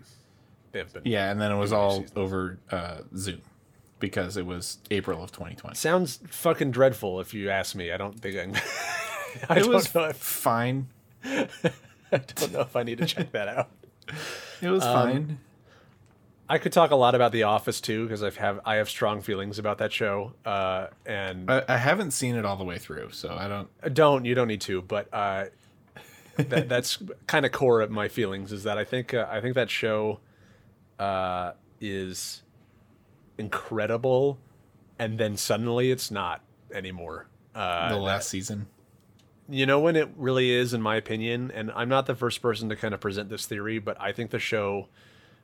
Been. 0.72 0.88
Yeah, 1.04 1.30
and 1.30 1.40
then 1.40 1.52
it 1.52 1.58
was 1.58 1.72
all 1.72 2.02
season. 2.02 2.18
over 2.18 2.58
uh, 2.72 3.02
Zoom 3.16 3.42
because 4.00 4.38
it 4.38 4.46
was 4.46 4.80
April 4.90 5.24
of 5.24 5.32
2020. 5.32 5.76
Sounds 5.76 6.20
fucking 6.28 6.72
dreadful 6.72 7.20
if 7.20 7.34
you 7.34 7.50
ask 7.52 7.76
me. 7.76 7.92
I 7.92 7.98
don't 7.98 8.20
think 8.20 8.38
I'm. 8.38 8.56
I 9.50 9.60
It 9.60 9.68
was 9.68 9.94
know. 9.94 10.06
If, 10.06 10.18
fine. 10.18 10.88
I 11.24 11.48
don't 12.12 12.54
know 12.54 12.62
if 12.62 12.76
I 12.76 12.82
need 12.84 12.98
to 13.00 13.06
check 13.06 13.32
that 13.34 13.48
out. 13.48 13.70
It 14.64 14.70
was 14.72 14.84
Um, 14.84 14.94
fine. 14.94 15.40
I 16.50 16.58
could 16.58 16.74
talk 16.74 16.92
a 16.92 16.96
lot 16.96 17.16
about 17.16 17.32
The 17.32 17.44
Office 17.44 17.80
too 17.82 18.04
because 18.04 18.22
I've 18.24 18.38
have 18.38 18.60
I 18.66 18.76
have 18.76 18.90
strong 18.90 19.22
feelings 19.22 19.60
about 19.60 19.78
that 19.80 19.92
show. 19.92 20.34
Uh, 20.46 20.88
and 21.06 21.50
I, 21.50 21.64
I 21.68 21.78
haven't 21.78 22.12
seen 22.12 22.36
it 22.36 22.46
all 22.46 22.58
the 22.58 22.64
way 22.64 22.78
through, 22.78 23.12
so 23.12 23.34
I 23.36 23.48
don't. 23.48 23.94
don't 23.94 24.26
you 24.26 24.36
don't 24.36 24.48
need 24.48 24.62
to, 24.62 24.82
but 24.82 25.08
uh, 25.14 25.46
that, 26.38 26.70
that's 26.70 26.98
kind 27.28 27.46
of 27.46 27.52
core 27.52 27.82
of 27.82 27.92
my 27.92 28.08
feelings 28.08 28.52
is 28.52 28.64
that 28.64 28.78
I 28.78 28.84
think 28.84 29.14
uh, 29.14 29.28
I 29.30 29.42
think 29.42 29.56
that 29.56 29.70
show 29.70 30.20
uh, 31.00 31.54
is 31.80 32.44
incredible, 33.38 34.38
and 35.00 35.18
then 35.18 35.38
suddenly 35.38 35.92
it's 35.92 36.12
not 36.12 36.42
anymore. 36.74 37.28
Uh, 37.56 37.90
the 37.90 37.98
last 37.98 38.30
season. 38.30 38.68
You 39.50 39.66
know 39.66 39.80
when 39.80 39.96
it 39.96 40.10
really 40.16 40.52
is 40.52 40.74
in 40.74 40.82
my 40.82 40.96
opinion 40.96 41.52
and 41.54 41.72
i'm 41.76 41.90
not 41.90 42.06
the 42.06 42.16
first 42.16 42.42
person 42.42 42.70
to 42.70 42.76
kind 42.76 42.94
of 42.94 43.00
present 43.00 43.30
this 43.30 43.46
theory 43.46 43.80
but 43.80 44.00
i 44.00 44.12
think 44.12 44.32
the 44.32 44.40
show 44.40 44.88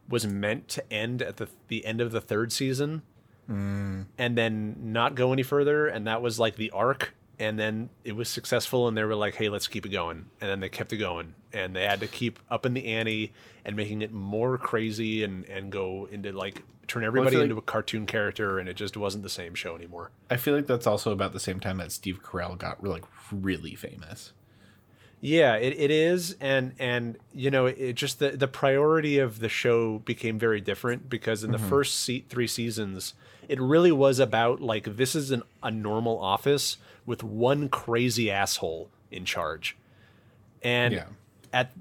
was 0.08 0.26
meant 0.26 0.68
to 0.68 0.94
end 0.94 1.22
at 1.22 1.38
the 1.38 1.48
the 1.68 1.86
end 1.86 2.02
of 2.02 2.12
the 2.12 2.22
third 2.22 2.52
season 2.52 3.02
mm. 3.50 4.06
and 4.18 4.38
then 4.38 4.76
not 4.80 5.16
go 5.16 5.34
any 5.34 5.44
further 5.44 5.88
and 5.88 6.08
that 6.08 6.22
was 6.22 6.40
like 6.40 6.56
the 6.56 6.72
arc 6.72 7.14
and 7.40 7.58
then 7.58 7.90
it 8.04 8.16
was 8.16 8.30
successful 8.30 8.88
and 8.88 8.98
they 8.98 9.04
were 9.04 9.16
like 9.16 9.36
hey 9.36 9.50
let's 9.50 9.68
keep 9.68 9.86
it 9.86 9.90
going. 9.90 10.26
And 10.42 10.50
then 10.50 10.60
they 10.60 10.70
kept 10.70 10.94
it 10.94 10.98
going 10.98 11.36
and 11.54 11.76
they 11.76 11.86
had 11.86 12.00
to 12.02 12.08
keep 12.08 12.40
up 12.50 12.66
in 12.66 12.74
the 12.74 12.86
ante 12.86 13.34
and 13.66 13.76
making 13.76 14.02
it 14.02 14.12
more 14.12 14.58
crazy 14.58 15.24
and 15.24 15.46
and 15.46 15.72
go 15.72 16.08
into 16.12 16.32
like 16.32 16.64
turn 16.88 17.04
everybody 17.04 17.36
feel 17.36 17.42
into 17.44 17.56
like- 17.56 17.64
a 17.64 17.66
cartoon 17.66 18.06
character 18.06 18.60
and 18.60 18.68
it 18.68 18.76
just 18.76 18.98
wasn't 18.98 19.24
the 19.24 19.30
same 19.30 19.56
show 19.56 19.76
anymore. 19.76 20.12
I 20.30 20.38
feel 20.38 20.56
like 20.56 20.68
that's 20.68 20.88
also 20.88 21.12
about 21.12 21.34
the 21.34 21.40
same 21.40 21.60
time 21.60 21.78
that 21.78 21.92
Steve 21.92 22.22
Carell 22.24 22.58
got 22.58 22.84
like 22.84 23.06
really 23.32 23.76
famous. 23.76 24.34
Yeah, 25.22 25.56
it, 25.56 25.78
it 25.78 25.92
is, 25.92 26.38
and 26.40 26.74
and 26.80 27.18
you 27.34 27.52
know, 27.52 27.66
it 27.66 27.94
just 27.94 28.20
the 28.20 28.32
the 28.32 28.48
priority 28.48 29.20
of 29.20 29.40
the 29.40 29.50
show 29.50 30.00
became 30.00 30.40
very 30.40 30.62
different 30.62 31.10
because 31.10 31.44
in 31.44 31.52
the 31.52 31.58
mm-hmm. 31.58 31.68
first 31.68 32.00
se- 32.00 32.26
three 32.30 32.48
seasons, 32.48 33.16
it 33.50 33.60
really 33.60 33.92
was 33.92 34.20
about 34.20 34.62
like 34.62 34.96
this 34.96 35.16
is 35.16 35.32
an, 35.32 35.44
a 35.62 35.72
normal 35.72 36.18
office 36.20 36.78
with 37.10 37.24
one 37.24 37.68
crazy 37.70 38.30
asshole 38.32 38.90
in 39.12 39.26
charge, 39.26 39.76
and 40.62 40.94
Yeah. 40.94 41.06
at 41.52 41.72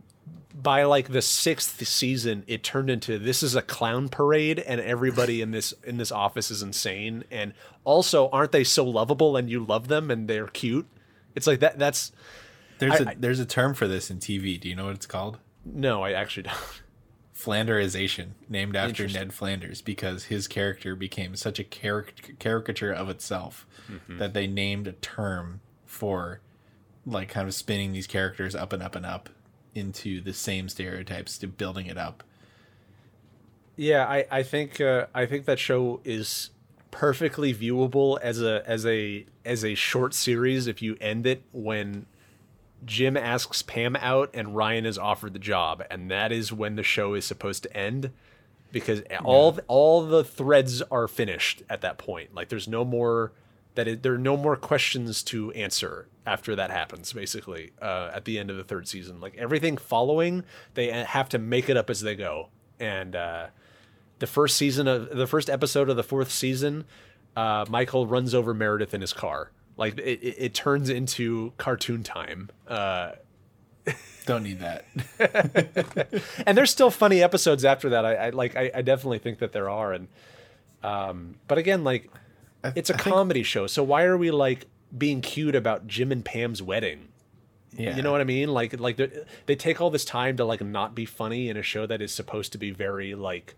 by 0.61 0.83
like 0.83 1.09
the 1.13 1.23
sixth 1.23 1.87
season, 1.87 2.43
it 2.49 2.65
turned 2.65 2.91
into 2.91 3.17
this 3.19 3.43
is 3.45 3.55
a 3.55 3.63
clown 3.63 4.09
parade, 4.09 4.59
and 4.59 4.81
everybody 4.81 5.41
in 5.41 5.53
this 5.53 5.73
in 5.85 5.99
this 5.99 6.11
office 6.11 6.51
is 6.51 6.63
insane, 6.63 7.23
and 7.31 7.53
also 7.85 8.29
aren't 8.31 8.51
they 8.53 8.65
so 8.65 8.85
lovable 8.85 9.37
and 9.37 9.49
you 9.49 9.65
love 9.65 9.87
them 9.87 10.11
and 10.11 10.27
they're 10.27 10.49
cute? 10.49 10.87
It's 11.37 11.47
like 11.47 11.61
that. 11.61 11.79
That's 11.79 12.11
There's 12.81 13.01
I- 13.01 13.13
a 13.13 13.15
there's 13.17 13.39
a 13.39 13.47
term 13.47 13.75
for 13.75 13.87
this 13.87 14.11
in 14.11 14.19
TV. 14.19 14.59
Do 14.59 14.69
you 14.69 14.75
know 14.75 14.87
what 14.87 14.95
it's 14.97 15.07
called? 15.07 15.39
no, 15.65 16.03
I 16.03 16.13
actually 16.13 16.45
don't. 16.45 16.57
Flanderization, 17.39 18.31
named 18.49 18.75
after 18.75 19.07
Ned 19.07 19.33
Flanders, 19.33 19.81
because 19.81 20.25
his 20.25 20.49
character 20.49 20.97
became 20.97 21.37
such 21.37 21.59
a 21.61 21.65
caric- 21.65 22.37
caricature 22.39 22.93
of 22.93 23.09
itself 23.09 23.67
Mm-hmm. 23.91 24.19
that 24.19 24.35
they 24.35 24.47
named 24.47 24.87
a 24.87 24.93
term 24.93 25.61
for 25.87 26.41
like 27.07 27.31
kind 27.31 27.49
of 27.49 27.55
spinning 27.55 27.93
these 27.93 28.07
characters 28.07 28.55
up 28.55 28.71
and 28.75 28.83
up 28.83 28.95
and 28.95 29.07
up 29.07 29.31
into 29.75 30.21
the 30.21 30.35
same 30.35 30.69
stereotypes 30.69 31.39
to 31.39 31.47
building 31.47 31.87
it 31.87 31.97
up. 31.97 32.23
Yeah, 33.77 34.05
I 34.07 34.27
I 34.31 34.43
think 34.43 34.79
uh, 34.81 35.07
I 35.15 35.25
think 35.25 35.47
that 35.47 35.59
show 35.59 36.01
is 36.05 36.51
perfectly 36.91 37.55
viewable 37.55 38.19
as 38.21 38.43
a 38.43 38.63
as 38.69 38.85
a 38.85 39.25
as 39.45 39.65
a 39.65 39.75
short 39.75 40.13
series 40.13 40.67
if 40.67 40.83
you 40.83 40.97
end 41.01 41.27
it 41.27 41.43
when 41.53 42.05
Jim 42.85 43.17
asks 43.17 43.63
Pam 43.63 43.97
out 43.97 44.31
and 44.35 44.55
Ryan 44.55 44.87
is 44.87 44.99
offered 44.99 45.33
the 45.33 45.39
job. 45.39 45.83
And 45.91 46.11
that 46.11 46.33
is 46.33 46.53
when 46.53 46.77
the 46.77 46.83
show 46.83 47.15
is 47.15 47.25
supposed 47.25 47.63
to 47.65 47.77
end 47.77 48.11
because 48.73 49.03
all 49.25 49.59
all 49.67 50.07
the 50.07 50.25
threads 50.25 50.83
are 50.83 51.09
finished 51.09 51.63
at 51.69 51.81
that 51.81 51.99
point. 51.99 52.35
Like 52.35 52.49
there's 52.49 52.69
no 52.69 52.85
more 52.85 53.33
that 53.75 53.89
it, 53.89 54.03
there 54.03 54.15
are 54.15 54.19
no 54.19 54.37
more 54.37 54.57
questions 54.57 55.23
to 55.25 55.53
answer 55.53 56.09
after 56.27 56.57
that 56.57 56.71
happens 56.71 57.13
basically 57.13 57.73
uh, 57.81 58.11
at 58.13 58.25
the 58.25 58.39
end 58.39 58.51
of 58.51 58.57
the 58.57 58.65
third 58.65 58.89
season. 58.89 59.21
Like 59.21 59.37
everything 59.37 59.77
following 59.77 60.45
they 60.75 60.91
have 60.91 61.29
to 61.31 61.39
make 61.39 61.69
it 61.69 61.77
up 61.77 61.91
as 61.91 62.01
they 62.01 62.15
go. 62.15 62.49
And 62.81 63.17
uh, 63.17 63.47
the 64.19 64.27
first 64.27 64.57
season 64.57 64.87
of 64.87 65.17
the 65.17 65.27
first 65.27 65.49
episode 65.49 65.89
of 65.89 65.97
the 65.97 66.03
fourth 66.03 66.31
season, 66.31 66.85
uh, 67.37 67.65
Michael 67.69 68.07
runs 68.07 68.35
over 68.35 68.53
Meredith 68.55 68.95
in 68.95 69.01
his 69.01 69.13
car. 69.13 69.51
Like 69.79 69.97
it, 69.99 70.21
it, 70.23 70.35
it 70.39 70.55
turns 70.55 70.91
into 70.91 71.53
cartoon 71.57 72.03
time. 72.03 72.51
Uh, 72.67 73.13
Don't 74.27 74.43
need 74.43 74.61
that. 74.61 74.85
and 76.47 76.59
there's 76.59 76.71
still 76.71 76.91
funny 76.91 77.23
episodes 77.23 77.65
after 77.65 77.89
that. 77.91 78.05
I, 78.05 78.15
I 78.15 78.31
like. 78.31 78.57
I, 78.57 78.71
I, 78.75 78.83
definitely 78.83 79.21
think 79.21 79.39
that 79.39 79.53
there 79.53 79.71
are. 79.71 79.93
And 79.93 80.09
um, 80.83 81.37
but 81.47 81.57
again, 81.57 81.85
like, 81.85 82.11
it's 82.77 82.91
a 82.91 82.95
I 82.95 82.99
comedy 82.99 83.41
think... 83.41 83.47
show. 83.47 83.67
So 83.69 83.83
why 83.83 84.03
are 84.03 84.19
we 84.19 84.31
like 84.33 84.67
being 84.97 85.23
cute 85.23 85.55
about 85.55 85.87
Jim 85.87 86.13
and 86.13 86.25
Pam's 86.25 86.61
wedding? 86.61 87.09
Yeah. 87.77 87.97
You 87.97 88.03
know 88.03 88.11
what 88.11 88.21
I 88.21 88.25
mean? 88.25 88.49
Like, 88.49 88.79
like 88.81 88.97
they 89.47 89.55
take 89.55 89.81
all 89.81 89.91
this 89.91 90.05
time 90.05 90.37
to 90.39 90.45
like 90.45 90.61
not 90.61 90.95
be 90.95 91.05
funny 91.05 91.49
in 91.49 91.57
a 91.57 91.63
show 91.63 91.87
that 91.87 92.03
is 92.03 92.13
supposed 92.13 92.51
to 92.53 92.59
be 92.59 92.73
very 92.73 93.15
like 93.15 93.55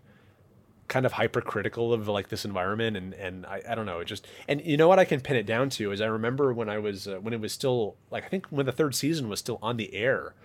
kind 0.91 1.05
of 1.05 1.13
hypercritical 1.13 1.93
of 1.93 2.09
like 2.09 2.27
this 2.27 2.43
environment 2.43 2.97
and 2.97 3.13
and 3.13 3.45
I, 3.45 3.61
I 3.69 3.75
don't 3.75 3.85
know 3.85 4.01
it 4.01 4.05
just 4.05 4.27
and 4.49 4.61
you 4.65 4.75
know 4.75 4.89
what 4.89 4.99
I 4.99 5.05
can 5.05 5.21
pin 5.21 5.37
it 5.37 5.45
down 5.45 5.69
to 5.69 5.93
is 5.93 6.01
I 6.01 6.07
remember 6.07 6.51
when 6.51 6.67
I 6.67 6.79
was 6.79 7.07
uh, 7.07 7.15
when 7.21 7.33
it 7.33 7.39
was 7.39 7.53
still 7.53 7.95
like 8.11 8.25
I 8.25 8.27
think 8.27 8.47
when 8.47 8.65
the 8.65 8.73
third 8.73 8.93
season 8.93 9.29
was 9.29 9.39
still 9.39 9.57
on 9.61 9.77
the 9.77 9.95
air 9.95 10.35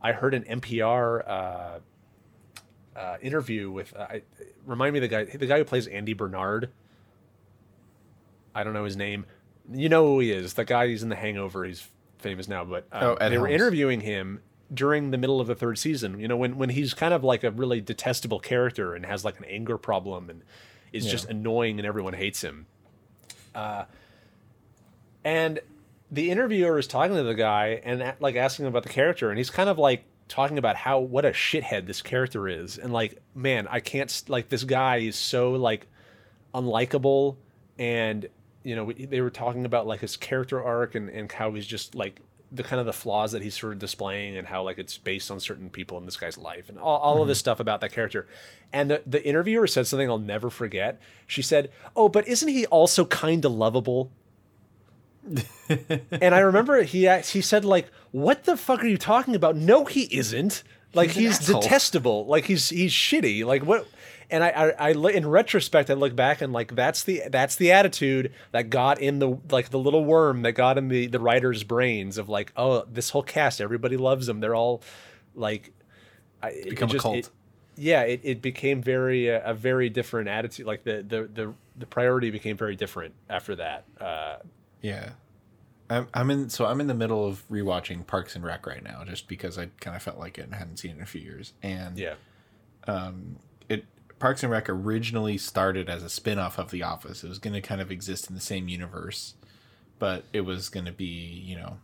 I 0.00 0.12
heard 0.12 0.32
an 0.32 0.44
NPR 0.44 1.28
uh, 1.28 1.78
uh, 2.98 3.16
interview 3.20 3.70
with 3.70 3.94
uh, 3.94 4.06
remind 4.64 4.94
me 4.94 5.00
the 5.00 5.08
guy 5.08 5.24
the 5.24 5.46
guy 5.46 5.58
who 5.58 5.64
plays 5.64 5.86
Andy 5.86 6.14
Bernard. 6.14 6.70
I 8.54 8.64
don't 8.64 8.72
know 8.72 8.84
his 8.84 8.96
name. 8.96 9.26
You 9.70 9.90
know 9.90 10.06
who 10.06 10.20
he 10.20 10.32
is 10.32 10.54
the 10.54 10.64
guy 10.64 10.86
he's 10.86 11.02
in 11.02 11.10
the 11.10 11.16
Hangover 11.16 11.64
he's 11.64 11.86
famous 12.20 12.48
now 12.48 12.64
but 12.64 12.86
uh, 12.90 13.16
oh, 13.20 13.28
they 13.28 13.36
were 13.36 13.48
interviewing 13.48 14.00
him 14.00 14.40
during 14.72 15.10
the 15.10 15.18
middle 15.18 15.40
of 15.40 15.46
the 15.46 15.54
third 15.54 15.78
season. 15.78 16.18
You 16.20 16.28
know, 16.28 16.36
when 16.36 16.56
when 16.56 16.70
he's 16.70 16.94
kind 16.94 17.14
of 17.14 17.24
like 17.24 17.44
a 17.44 17.50
really 17.50 17.80
detestable 17.80 18.40
character 18.40 18.94
and 18.94 19.04
has 19.06 19.24
like 19.24 19.38
an 19.38 19.44
anger 19.46 19.78
problem 19.78 20.30
and 20.30 20.42
is 20.92 21.06
yeah. 21.06 21.12
just 21.12 21.28
annoying 21.28 21.78
and 21.78 21.86
everyone 21.86 22.14
hates 22.14 22.42
him. 22.42 22.66
Uh, 23.54 23.84
and 25.24 25.60
the 26.10 26.30
interviewer 26.30 26.78
is 26.78 26.86
talking 26.86 27.16
to 27.16 27.22
the 27.22 27.34
guy 27.34 27.80
and 27.84 28.14
like 28.20 28.36
asking 28.36 28.66
him 28.66 28.70
about 28.70 28.82
the 28.82 28.88
character, 28.88 29.30
and 29.30 29.38
he's 29.38 29.50
kind 29.50 29.68
of 29.68 29.78
like 29.78 30.04
talking 30.28 30.58
about 30.58 30.76
how 30.76 31.00
what 31.00 31.24
a 31.24 31.30
shithead 31.30 31.86
this 31.86 32.02
character 32.02 32.48
is, 32.48 32.78
and 32.78 32.92
like, 32.92 33.20
man, 33.34 33.68
I 33.68 33.80
can't 33.80 34.22
like 34.28 34.48
this 34.48 34.64
guy 34.64 34.98
is 34.98 35.16
so 35.16 35.52
like 35.52 35.86
unlikable, 36.54 37.36
and 37.78 38.28
you 38.62 38.76
know, 38.76 38.92
they 38.92 39.20
were 39.20 39.30
talking 39.30 39.64
about 39.64 39.86
like 39.86 40.00
his 40.00 40.16
character 40.16 40.62
arc 40.62 40.94
and 40.94 41.08
and 41.10 41.30
how 41.30 41.52
he's 41.52 41.66
just 41.66 41.94
like 41.94 42.20
the 42.52 42.62
kind 42.62 42.80
of 42.80 42.86
the 42.86 42.92
flaws 42.92 43.32
that 43.32 43.42
he's 43.42 43.58
sort 43.58 43.72
of 43.72 43.78
displaying 43.78 44.36
and 44.36 44.46
how 44.46 44.62
like 44.62 44.78
it's 44.78 44.98
based 44.98 45.30
on 45.30 45.38
certain 45.38 45.70
people 45.70 45.98
in 45.98 46.04
this 46.04 46.16
guy's 46.16 46.36
life 46.36 46.68
and 46.68 46.78
all, 46.78 46.98
all 46.98 47.14
mm-hmm. 47.14 47.22
of 47.22 47.28
this 47.28 47.38
stuff 47.38 47.60
about 47.60 47.80
that 47.80 47.92
character. 47.92 48.26
And 48.72 48.90
the, 48.90 49.02
the 49.06 49.24
interviewer 49.24 49.66
said 49.66 49.86
something 49.86 50.08
i'll 50.10 50.18
never 50.18 50.50
forget. 50.50 51.00
She 51.26 51.42
said 51.42 51.70
oh 51.94 52.08
but 52.08 52.26
isn't 52.26 52.48
he 52.48 52.66
also 52.66 53.04
kind 53.04 53.44
of 53.44 53.52
lovable? 53.52 54.10
And 56.10 56.34
i 56.34 56.40
remember 56.40 56.82
he 56.82 57.08
he 57.20 57.40
said 57.40 57.64
like 57.64 57.90
what 58.10 58.44
the 58.44 58.56
fuck 58.56 58.82
are 58.82 58.88
you 58.88 58.98
talking 58.98 59.34
about? 59.36 59.56
No 59.56 59.84
he 59.84 60.02
isn't. 60.16 60.64
Like 60.92 61.10
he's, 61.10 61.38
he's 61.38 61.46
detestable. 61.46 62.26
Like 62.26 62.46
he's 62.46 62.70
he's 62.70 62.92
shitty. 62.92 63.44
Like 63.44 63.64
what 63.64 63.86
and 64.30 64.44
I, 64.44 64.48
I, 64.48 64.88
I, 64.88 65.10
in 65.10 65.26
retrospect, 65.26 65.90
I 65.90 65.94
look 65.94 66.14
back 66.14 66.40
and 66.40 66.52
like 66.52 66.74
that's 66.74 67.04
the 67.04 67.22
that's 67.30 67.56
the 67.56 67.72
attitude 67.72 68.32
that 68.52 68.70
got 68.70 69.00
in 69.00 69.18
the 69.18 69.38
like 69.50 69.70
the 69.70 69.78
little 69.78 70.04
worm 70.04 70.42
that 70.42 70.52
got 70.52 70.78
in 70.78 70.88
the 70.88 71.06
the 71.06 71.20
writers' 71.20 71.64
brains 71.64 72.18
of 72.18 72.28
like, 72.28 72.52
oh, 72.56 72.84
this 72.90 73.10
whole 73.10 73.22
cast, 73.22 73.60
everybody 73.60 73.96
loves 73.96 74.26
them. 74.26 74.40
They're 74.40 74.54
all 74.54 74.82
like, 75.34 75.72
I, 76.42 76.62
become 76.68 76.88
it 76.88 76.92
just, 76.92 76.94
a 76.94 77.02
cult. 77.02 77.16
It, 77.16 77.30
yeah, 77.76 78.02
it, 78.02 78.20
it 78.22 78.42
became 78.42 78.82
very 78.82 79.32
uh, 79.32 79.40
a 79.44 79.54
very 79.54 79.88
different 79.88 80.28
attitude. 80.28 80.66
Like 80.66 80.84
the, 80.84 81.04
the 81.06 81.28
the 81.32 81.54
the 81.76 81.86
priority 81.86 82.30
became 82.30 82.56
very 82.56 82.76
different 82.76 83.14
after 83.28 83.56
that. 83.56 83.84
Uh, 84.00 84.36
yeah. 84.82 85.10
I'm, 85.90 86.06
I'm 86.14 86.30
in 86.30 86.50
so 86.50 86.66
I'm 86.66 86.80
in 86.80 86.86
the 86.86 86.94
middle 86.94 87.26
of 87.26 87.42
rewatching 87.48 88.06
Parks 88.06 88.36
and 88.36 88.44
Rec 88.44 88.64
right 88.64 88.82
now, 88.82 89.02
just 89.04 89.26
because 89.26 89.58
I 89.58 89.70
kind 89.80 89.96
of 89.96 90.02
felt 90.02 90.18
like 90.18 90.38
it 90.38 90.42
and 90.42 90.54
hadn't 90.54 90.76
seen 90.76 90.92
it 90.92 90.98
in 90.98 91.02
a 91.02 91.06
few 91.06 91.20
years. 91.20 91.52
And 91.64 91.98
yeah, 91.98 92.14
um, 92.86 93.36
Parks 94.20 94.42
and 94.42 94.52
Rec 94.52 94.68
originally 94.68 95.38
started 95.38 95.88
as 95.88 96.02
a 96.02 96.10
spin-off 96.10 96.58
of 96.58 96.70
The 96.70 96.82
Office. 96.82 97.24
It 97.24 97.28
was 97.28 97.38
going 97.38 97.54
to 97.54 97.62
kind 97.62 97.80
of 97.80 97.90
exist 97.90 98.28
in 98.28 98.34
the 98.34 98.40
same 98.40 98.68
universe, 98.68 99.34
but 99.98 100.24
it 100.32 100.42
was 100.42 100.68
going 100.68 100.84
to 100.86 100.92
be, 100.92 101.04
you 101.04 101.56
know, 101.56 101.78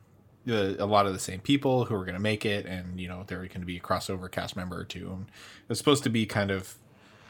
a 0.78 0.86
lot 0.86 1.06
of 1.06 1.12
the 1.12 1.18
same 1.18 1.40
people 1.40 1.86
who 1.86 1.94
were 1.94 2.04
going 2.04 2.14
to 2.14 2.20
make 2.20 2.46
it, 2.46 2.66
and 2.66 3.00
you 3.00 3.08
know, 3.08 3.24
there 3.26 3.38
were 3.38 3.46
going 3.46 3.60
to 3.60 3.66
be 3.66 3.78
a 3.78 3.80
crossover 3.80 4.30
cast 4.30 4.54
member 4.54 4.78
or 4.78 4.84
two. 4.84 5.10
And 5.10 5.22
it 5.22 5.68
was 5.68 5.78
supposed 5.78 6.04
to 6.04 6.10
be 6.10 6.26
kind 6.26 6.50
of, 6.50 6.76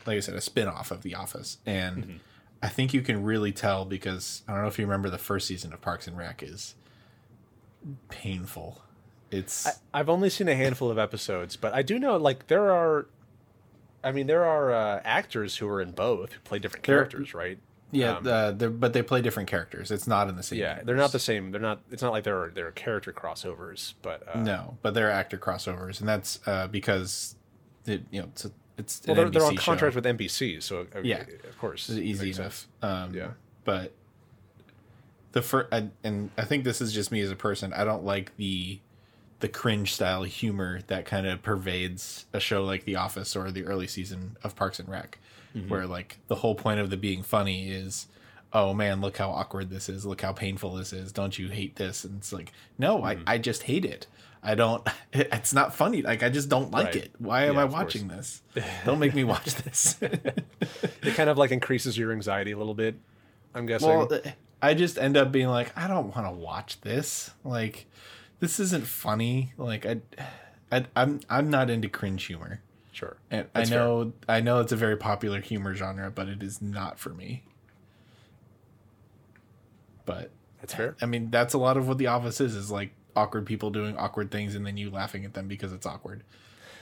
like 0.05 0.17
I 0.17 0.21
said, 0.21 0.35
a 0.35 0.41
spin-off 0.41 0.91
of 0.91 1.03
The 1.03 1.15
Office, 1.15 1.59
and 1.65 1.97
mm-hmm. 1.97 2.17
I 2.63 2.69
think 2.69 2.93
you 2.93 3.01
can 3.01 3.23
really 3.23 3.53
tell 3.53 3.85
because 3.85 4.43
I 4.49 4.53
don't 4.53 4.63
know 4.63 4.69
if 4.69 4.79
you 4.79 4.85
remember 4.85 5.09
the 5.09 5.19
first 5.19 5.47
season 5.47 5.73
of 5.73 5.81
Parks 5.81 6.09
and 6.09 6.19
Rec 6.19 6.43
is 6.43 6.75
painful. 8.09 8.83
It's 9.31 9.67
I, 9.95 9.99
have 9.99 10.09
only 10.09 10.31
seen 10.31 10.49
a 10.49 10.55
handful 10.55 10.91
of 10.91 10.99
episodes, 10.99 11.57
but 11.57 11.73
I 11.75 11.83
do 11.83 11.99
know 11.99 12.17
like 12.17 12.49
there 12.49 12.71
are 12.73 13.07
I 14.07 14.13
mean, 14.13 14.29
there 14.29 14.45
are 14.45 14.73
uh, 14.73 15.01
actors 15.05 15.57
who 15.57 15.69
are 15.69 15.83
in 15.83 15.91
both 15.91 16.33
who 16.33 16.39
play 16.41 16.61
different 16.61 16.85
characters, 16.85 17.33
they're, 17.33 17.41
right? 17.41 17.59
Yeah, 17.91 18.19
um, 18.19 18.27
uh, 18.29 18.53
but 18.53 18.93
they 18.93 19.03
play 19.03 19.21
different 19.21 19.49
characters. 19.49 19.91
It's 19.91 20.07
not 20.07 20.29
in 20.29 20.37
the 20.37 20.45
same. 20.45 20.61
Yeah, 20.61 20.69
universe. 20.69 20.87
they're 20.87 20.97
not 20.97 21.13
the 21.13 21.19
same. 21.19 21.51
They're 21.51 21.61
not. 21.61 21.81
It's 21.91 22.03
not 22.03 22.13
like 22.13 22.23
there 22.23 22.41
are 22.41 22.51
there 22.51 22.69
are 22.69 22.73
character 22.73 23.13
crossovers, 23.13 23.95
but 24.03 24.23
uh, 24.33 24.41
no, 24.41 24.79
but 24.83 24.95
there 24.95 25.09
are 25.09 25.11
actor 25.11 25.39
crossovers, 25.39 25.99
and 25.99 26.09
that's 26.09 26.39
uh, 26.47 26.69
because 26.69 27.35
it, 27.85 28.05
you 28.13 28.21
know 28.21 28.29
it's 28.29 28.45
a, 28.45 28.53
it's 28.79 29.03
well 29.07 29.17
they're, 29.17 29.29
they're, 29.29 29.45
on 29.45 29.57
contract 29.57 29.95
show. 29.95 30.01
with 30.01 30.05
NBC, 30.05 30.63
so 30.63 30.87
uh, 30.95 31.01
yeah, 31.03 31.25
of 31.49 31.59
course, 31.59 31.89
it's 31.89 31.99
easy 31.99 32.31
enough. 32.31 32.69
Um, 32.83 33.13
yeah, 33.13 33.31
but 33.65 33.93
the 35.33 35.43
first, 35.43 35.73
and 36.05 36.31
I 36.39 36.45
think 36.45 36.63
this 36.63 36.81
is 36.81 36.93
just 36.93 37.11
me 37.11 37.21
as 37.23 37.31
a 37.31 37.37
person. 37.37 37.73
I 37.73 37.85
don't 37.85 38.05
like 38.05 38.37
the 38.37 38.79
the 39.41 39.49
cringe 39.49 39.95
style 39.95 40.23
humor 40.23 40.81
that 40.87 41.05
kind 41.05 41.27
of 41.27 41.43
pervades 41.43 42.27
a 42.33 42.41
show 42.41 42.65
like 42.65 42.85
The 42.85 42.97
Office 42.97 43.37
or 43.37 43.51
the 43.51 43.65
early 43.65 43.87
season 43.87 44.37
of 44.43 44.57
Parks 44.57 44.79
and 44.79 44.89
Rec, 44.89 45.19
mm-hmm. 45.55 45.69
where 45.69 45.87
like 45.87 46.19
the 46.29 46.37
whole 46.37 46.55
point 46.55 46.81
of 46.81 46.91
the 46.91 46.97
being 46.97 47.23
funny 47.23 47.71
is, 47.71 48.07
oh 48.53 48.73
man, 48.73 49.01
look 49.01 49.19
how 49.19 49.31
awkward 49.31 49.71
this 49.71 49.89
is, 49.89 50.07
look 50.07 50.23
how 50.23 50.33
painful 50.33 50.75
this 50.75 50.93
is, 50.93 51.13
don't 51.13 51.39
you 51.39 51.49
hate 51.49 51.77
this? 51.77 52.05
And 52.05 52.19
it's 52.19 52.33
like, 52.33 52.53
no, 52.79 52.99
mm-hmm. 52.99 53.23
I, 53.27 53.35
I 53.35 53.39
just 53.39 53.65
hate 53.65 53.85
it. 53.85 54.07
I 54.43 54.55
don't. 54.55 54.87
It's 55.13 55.55
not 55.55 55.75
funny. 55.75 56.03
Like 56.03 56.23
I 56.23 56.29
just 56.29 56.51
don't 56.51 56.71
like 56.71 56.87
right. 56.87 56.97
it. 56.97 57.15
Why 57.19 57.45
am 57.47 57.55
yeah, 57.55 57.63
I 57.63 57.65
watching 57.65 58.07
course. 58.07 58.43
this? 58.55 58.65
Don't 58.85 58.99
make 58.99 59.15
me 59.15 59.25
watch 59.25 59.55
this. 59.55 59.97
it 60.03 61.15
kind 61.15 61.31
of 61.31 61.39
like 61.39 61.53
increases 61.53 61.97
your 61.97 62.13
anxiety 62.13 62.53
a 62.53 62.59
little 62.59 62.75
bit. 62.75 62.97
I'm 63.55 63.65
guessing. 63.65 63.89
Well, 63.89 64.11
I 64.61 64.75
just 64.75 64.99
end 64.99 65.17
up 65.17 65.33
being 65.33 65.49
like, 65.49 65.77
I 65.77 65.89
don't 65.89 66.15
want 66.15 66.27
to 66.27 66.33
watch 66.33 66.83
this. 66.83 67.31
Like, 67.45 67.87
this 68.41 68.61
isn't 68.61 68.87
funny. 68.87 69.53
Like 69.57 69.87
I, 69.87 70.01
I 70.71 70.87
I'm 70.95 71.21
I'm 71.29 71.51
not 71.51 71.71
into 71.71 71.89
cringe 71.89 72.25
humor. 72.25 72.61
Sure. 72.93 73.17
And 73.31 73.47
That's 73.53 73.71
I 73.71 73.75
know 73.75 74.13
fair. 74.27 74.37
I 74.37 74.41
know 74.41 74.61
it's 74.61 74.73
a 74.73 74.77
very 74.77 74.97
popular 74.97 75.41
humor 75.41 75.75
genre, 75.75 76.11
but 76.11 76.29
it 76.29 76.43
is 76.43 76.63
not 76.63 76.99
for 76.99 77.11
me. 77.11 77.45
But 80.07 80.31
that's 80.61 80.73
fair. 80.73 80.97
I 81.03 81.07
mean, 81.07 81.31
that's 81.31 81.53
a 81.53 81.59
lot 81.59 81.77
of 81.77 81.89
what 81.89 81.99
The 81.99 82.07
Office 82.07 82.41
is 82.41 82.55
is 82.55 82.71
like 82.71 82.93
awkward 83.15 83.47
people 83.47 83.71
doing 83.71 83.97
awkward 83.97 84.31
things 84.31 84.55
and 84.55 84.67
then 84.67 84.77
you 84.77 84.91
laughing 84.91 85.25
at 85.25 85.35
them 85.35 85.49
because 85.49 85.73
it's 85.73 85.87
awkward. 85.87 86.23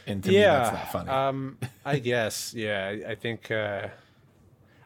And 0.06 0.22
to 0.24 0.32
yeah, 0.32 0.38
me 0.38 0.46
that's 0.46 0.72
not 0.72 0.92
funny. 0.92 1.10
Um 1.10 1.58
I 1.84 1.98
guess, 1.98 2.54
yeah. 2.54 2.86
I, 2.86 3.12
I 3.12 3.14
think 3.14 3.50
uh 3.50 3.88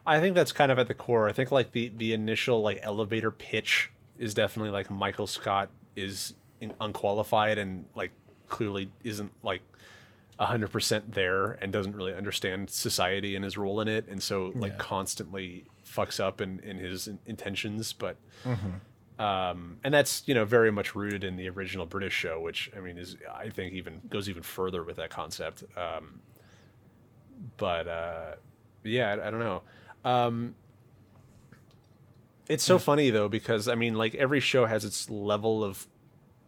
I 0.05 0.19
think 0.19 0.33
that's 0.33 0.51
kind 0.51 0.71
of 0.71 0.79
at 0.79 0.87
the 0.87 0.93
core. 0.95 1.29
I 1.29 1.33
think 1.33 1.51
like 1.51 1.73
the 1.73 1.91
the 1.95 2.13
initial 2.13 2.61
like 2.61 2.79
elevator 2.81 3.29
pitch 3.29 3.91
is 4.17 4.33
definitely 4.33 4.71
like 4.71 4.89
Michael 4.89 5.27
Scott 5.27 5.69
is 5.95 6.33
unqualified 6.79 7.57
and 7.57 7.85
like 7.95 8.11
clearly 8.47 8.91
isn't 9.03 9.31
like 9.43 9.61
100% 10.39 11.13
there 11.13 11.51
and 11.51 11.73
doesn't 11.73 11.95
really 11.95 12.13
understand 12.13 12.69
society 12.69 13.35
and 13.35 13.43
his 13.43 13.57
role 13.57 13.81
in 13.81 13.87
it 13.87 14.07
and 14.07 14.23
so 14.23 14.53
like 14.55 14.71
yeah. 14.71 14.77
constantly 14.77 15.65
fucks 15.85 16.19
up 16.19 16.39
in, 16.39 16.59
in 16.61 16.77
his 16.77 17.09
intentions 17.25 17.91
but 17.91 18.15
mm-hmm. 18.45 19.23
um, 19.23 19.77
and 19.83 19.93
that's 19.93 20.23
you 20.27 20.33
know 20.33 20.45
very 20.45 20.71
much 20.71 20.95
rooted 20.95 21.25
in 21.25 21.35
the 21.35 21.49
original 21.49 21.85
british 21.85 22.13
show 22.13 22.39
which 22.39 22.71
i 22.75 22.79
mean 22.79 22.97
is 22.97 23.17
i 23.35 23.49
think 23.49 23.73
even 23.73 23.99
goes 24.09 24.29
even 24.29 24.41
further 24.41 24.81
with 24.83 24.95
that 24.95 25.09
concept 25.09 25.63
um, 25.75 26.21
but 27.57 27.87
uh, 27.87 28.35
yeah 28.83 29.09
I, 29.09 29.27
I, 29.27 29.31
don't 29.31 29.41
know 29.41 29.61
um, 30.05 30.55
it's 32.47 32.63
so 32.63 32.75
yeah. 32.75 32.79
funny 32.79 33.09
though 33.09 33.27
because 33.27 33.67
i 33.67 33.75
mean 33.75 33.95
like 33.95 34.15
every 34.15 34.39
show 34.39 34.65
has 34.65 34.85
its 34.85 35.09
level 35.09 35.65
of 35.65 35.85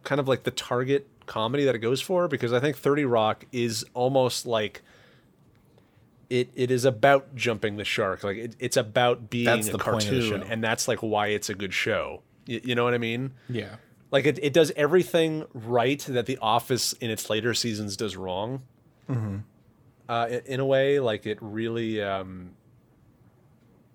kind 0.02 0.20
of 0.20 0.28
like 0.28 0.44
the 0.44 0.50
target 0.50 1.08
comedy 1.26 1.64
that 1.64 1.74
it 1.74 1.78
goes 1.78 2.00
for 2.00 2.28
because 2.28 2.52
I 2.52 2.60
think 2.60 2.76
30 2.76 3.04
Rock 3.04 3.46
is 3.52 3.84
almost 3.94 4.46
like 4.46 4.82
it 6.28 6.50
it 6.54 6.70
is 6.70 6.84
about 6.84 7.34
jumping 7.34 7.76
the 7.76 7.84
shark. 7.84 8.24
Like 8.24 8.36
it, 8.36 8.56
it's 8.58 8.76
about 8.76 9.30
being 9.30 9.44
that's 9.44 9.68
a 9.68 9.78
cartoon 9.78 10.42
and 10.42 10.62
that's 10.64 10.88
like 10.88 11.00
why 11.00 11.28
it's 11.28 11.48
a 11.48 11.54
good 11.54 11.74
show. 11.74 12.22
You, 12.46 12.60
you 12.64 12.74
know 12.74 12.84
what 12.84 12.94
I 12.94 12.98
mean? 12.98 13.32
Yeah. 13.48 13.76
Like 14.10 14.26
it, 14.26 14.38
it 14.42 14.52
does 14.52 14.72
everything 14.76 15.44
right 15.54 16.00
that 16.08 16.26
The 16.26 16.38
Office 16.38 16.92
in 16.94 17.10
its 17.10 17.28
later 17.30 17.54
seasons 17.54 17.96
does 17.96 18.16
wrong. 18.16 18.62
Mm-hmm. 19.08 19.38
Uh, 20.08 20.26
in, 20.30 20.40
in, 20.46 20.60
a 20.60 20.66
way, 20.66 21.00
like 21.00 21.26
it 21.26 21.38
really, 21.40 22.02
um, 22.02 22.50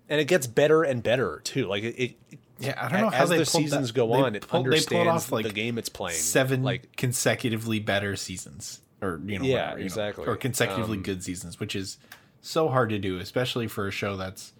and 0.08 0.20
it 0.20 0.24
gets 0.24 0.46
better 0.46 0.82
and 0.82 1.02
better 1.02 1.40
too. 1.44 1.66
Like 1.66 1.84
it, 1.84 2.16
it 2.30 2.37
Yeah, 2.60 2.74
I 2.76 2.88
don't 2.88 3.00
know 3.02 3.10
how 3.10 3.22
as 3.24 3.28
they 3.30 3.38
the 3.38 3.46
seasons 3.46 3.88
that- 3.88 3.94
go 3.94 4.12
on, 4.12 4.34
it 4.34 4.46
pulled- 4.46 4.66
they 4.66 4.68
pulled 4.70 4.74
understands 4.74 5.24
off, 5.24 5.32
like, 5.32 5.46
the 5.46 5.52
game 5.52 5.78
it's 5.78 5.88
playing. 5.88 6.18
seven 6.18 6.62
like 6.62 6.96
consecutively 6.96 7.78
better 7.80 8.16
seasons 8.16 8.80
or 9.00 9.20
you 9.24 9.38
know 9.38 9.44
Yeah, 9.44 9.54
whatever, 9.54 9.78
you 9.78 9.82
know, 9.82 9.86
exactly. 9.86 10.26
or 10.26 10.36
consecutively 10.36 10.96
Um, 10.96 11.02
good 11.04 11.22
seasons 11.22 11.60
which 11.60 11.76
is 11.76 11.98
so 12.40 12.68
hard 12.68 12.88
to 12.90 12.98
do 12.98 13.18
especially 13.18 13.68
for 13.68 13.86
a 13.86 13.90
show 13.92 14.16
that's 14.16 14.52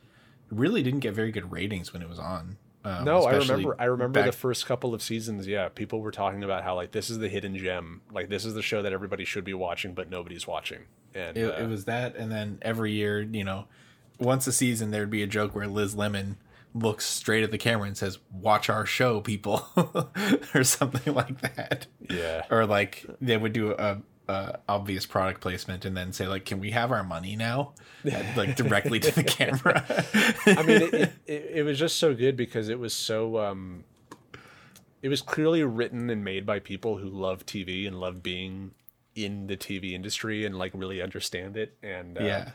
really 0.51 0.82
didn't 0.82 1.01
get 1.01 1.12
very 1.14 1.30
good 1.32 1.51
ratings 1.51 1.92
when 1.92 2.03
it 2.03 2.09
was 2.09 2.18
on 2.18 2.57
um, 2.84 3.05
no, 3.05 3.24
I 3.24 3.36
remember. 3.36 3.74
I 3.78 3.84
remember 3.86 4.20
back- 4.20 4.30
the 4.30 4.36
first 4.36 4.64
couple 4.64 4.94
of 4.94 5.03
seasons. 5.03 5.49
Yeah, 5.49 5.68
people 5.68 6.01
were 6.01 6.12
talking 6.12 6.44
about 6.44 6.62
how 6.62 6.76
like 6.76 6.92
this 6.92 7.11
is 7.11 7.18
the 7.18 7.28
hidden 7.28 7.57
gem. 7.59 8.03
Like 8.12 8.28
this 8.28 8.44
is 8.44 8.55
the 8.55 8.62
show 8.62 8.82
that 8.82 8.92
everybody 8.92 9.24
should 9.24 9.42
be 9.44 9.53
watching, 9.53 9.92
but 9.94 10.09
nobody's 10.09 10.46
watching. 10.46 10.82
And 11.12 11.36
it, 11.36 11.53
uh, 11.53 11.64
it 11.64 11.68
was 11.68 11.84
that 11.86 12.14
and 12.14 12.30
then 12.30 12.59
every 12.62 12.92
year 12.92 13.20
you 13.20 13.42
know 13.42 13.66
once 14.20 14.46
a 14.46 14.53
season 14.53 14.92
there'd 14.92 15.11
be 15.11 15.24
a 15.24 15.26
joke 15.26 15.57
where 15.57 15.66
liz 15.66 15.96
lemon 15.96 16.36
looks 16.75 17.05
straight 17.05 17.43
at 17.43 17.51
the 17.51 17.59
camera 17.59 17.87
and 17.87 17.97
says 17.97 18.19
watch 18.31 18.69
our 18.69 18.87
show 18.87 19.21
people 19.21 19.66
or 20.55 20.64
something 20.64 21.14
like 21.14 21.41
that 21.41 21.87
yeah, 22.09 22.43
or 22.51 22.66
like 22.66 23.05
they 23.21 23.37
would 23.37 23.53
do 23.53 23.73
a, 23.73 24.01
a 24.29 24.59
obvious 24.69 25.07
product 25.07 25.41
placement 25.41 25.85
and 25.85 25.97
then 25.97 26.12
say 26.12 26.29
like 26.29 26.45
can 26.45 26.61
we 26.61 26.71
have 26.71 26.93
our 26.93 27.03
money 27.03 27.37
now 27.37 27.73
like 28.37 28.55
directly 28.57 29.01
to 29.01 29.14
the 29.14 29.25
camera 29.25 29.85
I 30.47 30.62
mean, 30.62 30.83
it, 30.83 30.95
it, 30.95 31.12
it, 31.27 31.51
it 31.55 31.62
was 31.62 31.79
just 31.79 31.97
so 31.97 32.14
good 32.14 32.37
because 32.37 32.69
it 32.69 32.79
was 32.79 32.95
so. 32.95 33.39
Um, 33.39 33.85
it 35.01 35.09
was 35.09 35.23
clearly 35.23 35.62
written 35.62 36.11
and 36.11 36.25
made 36.25 36.45
by 36.45 36.59
people 36.59 36.99
who 36.99 37.09
love 37.09 37.47
TV 37.47 37.87
and 37.87 38.01
love 38.01 38.23
being 38.23 38.73
in 39.14 39.47
the 39.47 39.57
TV 39.57 39.93
industry 39.93 40.45
and 40.45 40.59
like 40.59 40.73
really 40.75 41.01
understand 41.01 41.57
it. 41.57 41.77
And 41.83 42.19
uh, 42.19 42.25
yeah 42.25 42.51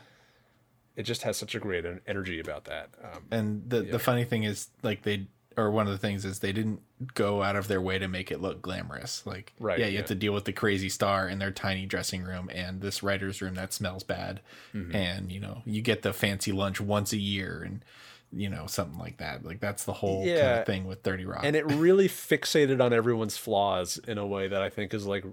it 0.96 1.02
just 1.04 1.22
has 1.22 1.36
such 1.36 1.54
a 1.54 1.58
great 1.60 1.84
energy 2.06 2.38
about 2.40 2.64
that. 2.66 2.90
Um, 3.02 3.22
and 3.30 3.68
the 3.70 3.82
the 3.82 3.98
funny 3.98 4.24
thing 4.24 4.44
is 4.44 4.68
like 4.82 5.02
they 5.02 5.26
or 5.56 5.70
one 5.70 5.86
of 5.86 5.92
the 5.92 5.98
things 5.98 6.24
is 6.24 6.40
they 6.40 6.52
didn't 6.52 6.80
go 7.14 7.40
out 7.42 7.54
of 7.54 7.68
their 7.68 7.80
way 7.80 7.96
to 7.98 8.08
make 8.08 8.32
it 8.32 8.40
look 8.40 8.60
glamorous 8.60 9.24
like 9.24 9.52
Right, 9.60 9.78
yeah 9.78 9.86
you 9.86 9.92
yeah. 9.92 9.98
have 9.98 10.08
to 10.08 10.14
deal 10.16 10.32
with 10.32 10.46
the 10.46 10.52
crazy 10.52 10.88
star 10.88 11.28
in 11.28 11.38
their 11.38 11.52
tiny 11.52 11.86
dressing 11.86 12.24
room 12.24 12.50
and 12.52 12.80
this 12.80 13.04
writer's 13.04 13.40
room 13.40 13.54
that 13.54 13.72
smells 13.72 14.02
bad 14.02 14.40
Mm-hmm. 14.74 14.96
and 14.96 15.30
you 15.30 15.38
know 15.38 15.62
you 15.64 15.80
get 15.80 16.02
the 16.02 16.12
fancy 16.12 16.50
lunch 16.50 16.80
once 16.80 17.12
a 17.12 17.18
year 17.18 17.62
and 17.64 17.84
you 18.32 18.48
know 18.50 18.66
something 18.66 18.98
like 18.98 19.18
that 19.18 19.44
like 19.44 19.60
that's 19.60 19.84
the 19.84 19.92
whole 19.92 20.24
kind 20.26 20.38
of 20.58 20.66
thing 20.66 20.86
with 20.86 21.02
30 21.02 21.24
rock 21.24 21.42
and 21.44 21.54
it 21.54 21.64
really 21.66 22.08
fixated 22.08 22.82
on 22.84 22.92
everyone's 22.92 23.36
flaws 23.36 23.96
in 24.08 24.18
a 24.18 24.26
way 24.26 24.48
that 24.48 24.60
I 24.60 24.70
think 24.70 24.92
is 24.92 25.06
like 25.06 25.24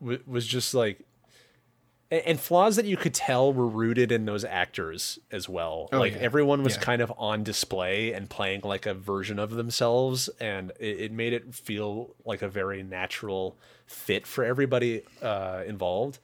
w- 0.00 0.22
was 0.26 0.46
just 0.46 0.74
like 0.74 1.00
and 2.26 2.38
flaws 2.38 2.76
that 2.76 2.84
you 2.84 2.96
could 2.96 3.14
tell 3.14 3.52
were 3.52 3.66
rooted 3.66 4.12
in 4.12 4.24
those 4.26 4.44
actors 4.44 5.18
as 5.30 5.48
well. 5.48 5.88
Oh, 5.92 5.98
like 5.98 6.12
yeah. 6.14 6.18
everyone 6.20 6.62
was 6.62 6.74
Yeah. 6.76 6.82
kind 6.82 7.02
of 7.02 7.12
on 7.16 7.42
display 7.42 8.12
and 8.12 8.28
playing 8.28 8.60
like 8.64 8.84
a 8.86 8.94
version 8.94 9.38
of 9.38 9.50
themselves, 9.52 10.28
and 10.38 10.72
it, 10.78 11.00
it 11.00 11.12
made 11.12 11.32
it 11.32 11.54
feel 11.54 12.14
like 12.24 12.42
a 12.42 12.48
very 12.48 12.82
natural 12.82 13.56
fit 13.86 14.26
for 14.26 14.44
everybody 14.44 15.02
uh, 15.22 15.62
involved. 15.66 16.18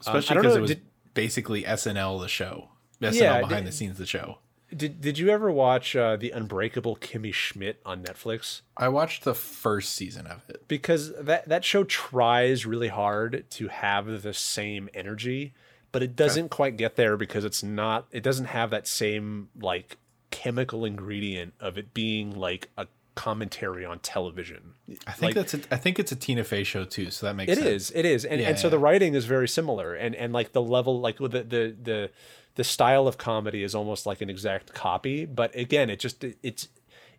especially 0.00 0.36
because 0.36 0.52
know, 0.54 0.58
it 0.58 0.60
was 0.62 0.70
did- 0.70 0.82
basically 1.14 1.62
snl 1.62 2.20
the 2.20 2.28
show 2.28 2.68
snl 3.00 3.12
Yeah, 3.14 3.40
behind 3.40 3.64
did- 3.64 3.72
the 3.72 3.76
scenes 3.76 3.98
the 3.98 4.06
show 4.06 4.38
Did 4.76 5.00
Did 5.00 5.18
you 5.18 5.28
ever 5.30 5.50
watch 5.50 5.94
uh, 5.96 6.16
the 6.16 6.30
Unbreakable 6.30 6.96
Kimmy 6.96 7.32
Schmidt 7.32 7.80
on 7.84 8.02
Netflix? 8.02 8.62
i 8.76 8.88
watched 8.88 9.24
the 9.24 9.34
first 9.34 9.94
season 9.94 10.26
of 10.26 10.42
it. 10.48 10.66
Because 10.68 11.12
that 11.16 11.48
that 11.48 11.64
show 11.64 11.84
tries 11.84 12.66
really 12.66 12.88
hard 12.88 13.44
to 13.50 13.68
have 13.68 14.22
the 14.22 14.34
same 14.34 14.88
energy 14.94 15.54
but 15.94 16.02
it 16.02 16.16
doesn't 16.16 16.48
quite 16.48 16.76
get 16.76 16.96
there 16.96 17.16
because 17.16 17.44
it's 17.44 17.62
not 17.62 18.08
it 18.10 18.24
doesn't 18.24 18.46
have 18.46 18.70
that 18.70 18.84
same 18.84 19.48
like 19.60 19.96
chemical 20.32 20.84
ingredient 20.84 21.54
of 21.60 21.78
it 21.78 21.94
being 21.94 22.34
like 22.34 22.68
a 22.76 22.88
commentary 23.14 23.84
on 23.84 24.00
television. 24.00 24.74
I 25.06 25.12
think 25.12 25.22
Like, 25.22 25.34
that's 25.36 25.54
a, 25.54 25.60
i 25.70 25.76
think 25.76 26.00
it's 26.00 26.10
a 26.10 26.16
tina 26.16 26.42
fey 26.42 26.64
show 26.64 26.84
too 26.84 27.12
so 27.12 27.26
that 27.26 27.36
makes 27.36 27.52
it 27.52 27.58
sense. 27.58 27.68
is 27.68 27.92
it 27.94 28.04
is 28.04 28.24
and, 28.24 28.40
Yeah, 28.40 28.48
and 28.48 28.58
so 28.58 28.68
the 28.68 28.78
writing 28.78 29.14
is 29.14 29.24
very 29.24 29.46
similar 29.46 29.94
and 29.94 30.16
and 30.16 30.32
like 30.32 30.50
the 30.50 30.60
level 30.60 31.00
like 31.00 31.20
with 31.20 31.30
the 31.30 31.44
the 31.44 31.76
the 31.80 32.10
the 32.56 32.64
style 32.64 33.06
of 33.08 33.18
comedy 33.18 33.62
is 33.62 33.74
almost 33.74 34.06
like 34.06 34.20
an 34.20 34.30
exact 34.30 34.72
copy 34.74 35.24
but 35.26 35.54
again 35.56 35.90
it 35.90 35.98
just 35.98 36.22
it's 36.42 36.68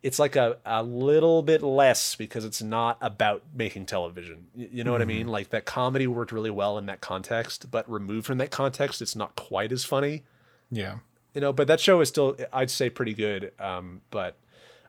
it's 0.03 0.19
like 0.19 0.35
a, 0.35 0.57
a 0.65 0.83
little 0.83 1.41
bit 1.41 1.63
less 1.63 2.13
because 2.15 2.45
it's 2.45 2.61
not 2.61 2.95
about 3.01 3.41
making 3.55 3.87
television. 3.87 4.45
You 4.55 4.83
know 4.83 4.91
what 4.91 5.01
I 5.01 5.05
Mm-hmm. 5.05 5.07
mean? 5.07 5.27
Like 5.29 5.49
that 5.49 5.65
comedy 5.65 6.05
worked 6.05 6.31
really 6.31 6.51
well 6.51 6.77
in 6.77 6.85
that 6.85 7.01
context, 7.01 7.71
but 7.71 7.89
removed 7.89 8.27
from 8.27 8.37
that 8.37 8.51
context, 8.51 9.01
it's 9.01 9.15
not 9.15 9.35
quite 9.35 9.71
as 9.71 9.83
funny. 9.83 10.21
yeah 10.69 10.97
You 11.33 11.41
know, 11.41 11.51
but 11.51 11.65
that 11.67 11.79
show 11.79 12.01
is 12.01 12.09
still, 12.09 12.37
I'd 12.53 12.69
say, 12.69 12.87
pretty 12.91 13.15
good, 13.15 13.51
um, 13.59 14.01
but 14.11 14.37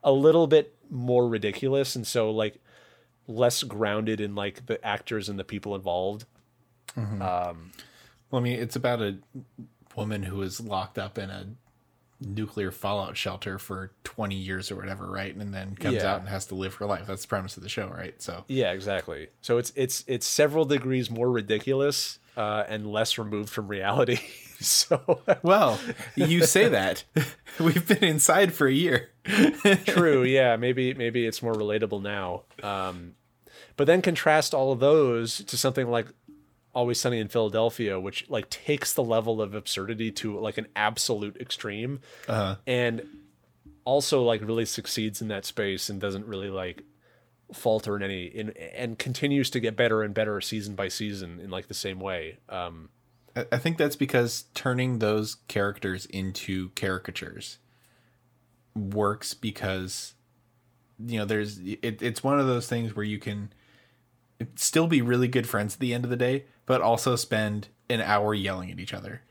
a 0.05 0.13
little 0.13 0.47
bit 0.47 0.75
more 0.91 1.27
ridiculous, 1.27 1.97
and 1.97 2.07
so 2.07 2.31
like 2.31 2.59
less 3.27 3.63
grounded 3.63 4.21
in 4.21 4.35
like 4.35 4.67
the 4.67 4.85
actors 4.85 5.31
and 5.31 5.39
the 5.39 5.45
people 5.45 5.75
involved. 5.75 6.27
Um, 6.95 7.73
Well, 8.31 8.41
I 8.41 8.41
mean, 8.41 8.59
it's 8.59 8.77
about 8.77 9.01
a 9.01 9.17
woman 9.97 10.23
who 10.23 10.37
was 10.37 10.61
locked 10.61 10.99
up 10.99 11.19
in 11.19 11.31
a 11.31 11.47
nuclear 12.21 12.71
fallout 12.71 13.17
shelter 13.17 13.59
for 13.59 13.93
20 14.05 14.35
years 14.35 14.71
or 14.71 14.77
whatever, 14.77 15.07
right? 15.11 15.35
And 15.37 15.53
then 15.53 15.75
comes 15.77 15.97
Yeah. 15.97 16.13
out 16.15 16.21
and 16.21 16.29
has 16.29 16.47
to 16.47 16.55
live 16.55 16.75
her 16.77 16.87
life. 16.87 17.07
That's 17.07 17.23
the 17.23 17.29
premise 17.29 17.57
of 17.59 17.63
the 17.63 17.69
show, 17.69 17.89
right? 17.89 18.21
So, 18.23 18.45
Yeah, 18.49 18.73
exactly. 18.73 19.29
So 19.43 19.59
it's 19.59 19.73
it's 19.77 20.03
it's 20.07 20.27
several 20.27 20.65
degrees 20.65 21.11
more 21.11 21.31
ridiculous 21.31 22.19
uh, 22.37 22.65
and 22.69 22.87
less 22.91 23.19
removed 23.19 23.51
from 23.51 23.69
reality. 23.69 24.19
so 24.61 25.21
well, 25.43 25.79
you 26.15 26.43
say 26.47 26.69
that. 26.69 27.05
We've 27.61 27.87
been 27.87 28.05
inside 28.05 28.53
for 28.55 28.67
a 28.67 28.73
year. 28.73 29.11
true 29.87 30.23
yeah 30.23 30.55
maybe 30.57 30.95
maybe 30.95 31.27
it's 31.27 31.43
more 31.43 31.53
relatable 31.53 32.01
now 32.01 32.45
um 32.63 33.13
but 33.77 33.87
then 33.89 34.01
contrast 34.01 34.55
all 34.55 34.71
of 34.71 34.79
those 34.79 35.39
to 35.47 35.57
something 35.57 35.89
like 35.91 36.07
always 36.77 37.01
sunny 37.01 37.19
in 37.19 37.27
philadelphia 37.29 37.99
which 37.99 38.29
like 38.29 38.49
takes 38.51 38.93
the 38.95 39.03
level 39.03 39.41
of 39.43 39.55
absurdity 39.55 40.13
to 40.13 40.39
like 40.39 40.59
an 40.59 40.67
absolute 40.77 41.37
extreme 41.41 41.99
Uh-huh. 42.29 42.57
and 42.67 43.03
also 43.85 44.23
like 44.23 44.41
really 44.43 44.65
succeeds 44.67 45.21
in 45.23 45.29
that 45.29 45.45
space 45.45 45.89
and 45.89 46.01
doesn't 46.01 46.27
really 46.27 46.51
like 46.51 46.83
falter 47.53 47.97
in 47.97 48.03
any 48.03 48.25
in 48.27 48.51
and 48.75 48.99
continues 48.99 49.49
to 49.51 49.59
get 49.61 49.77
better 49.77 50.03
and 50.03 50.13
better 50.15 50.41
season 50.41 50.75
by 50.75 50.89
season 50.89 51.41
in 51.41 51.49
like 51.51 51.69
the 51.69 51.75
same 51.87 51.99
way 51.99 52.37
um 52.49 52.89
I 53.37 53.47
I 53.53 53.59
think 53.59 53.79
that's 53.79 53.97
because 53.97 54.45
turning 54.55 54.99
those 54.99 55.37
characters 55.47 56.07
into 56.07 56.71
caricatures 56.71 57.59
works 58.75 59.33
because 59.35 60.15
you 60.99 61.19
know 61.19 61.25
there's 61.25 61.59
it, 61.59 62.03
it's 62.03 62.23
one 62.25 62.41
of 62.41 62.47
those 62.47 62.69
things 62.69 62.95
where 62.97 63.05
you 63.05 63.19
can 63.19 63.53
still 64.55 64.87
be 64.87 65.03
really 65.03 65.29
good 65.29 65.49
friends 65.49 65.75
at 65.75 65.81
the 65.81 65.95
end 65.95 66.05
of 66.05 66.11
the 66.11 66.17
day 66.17 66.45
but 66.67 66.83
also 66.83 67.17
spend 67.17 67.69
an 67.89 68.01
hour 68.01 68.35
yelling 68.35 68.71
at 68.71 68.81
each 68.81 68.93
other 68.93 69.23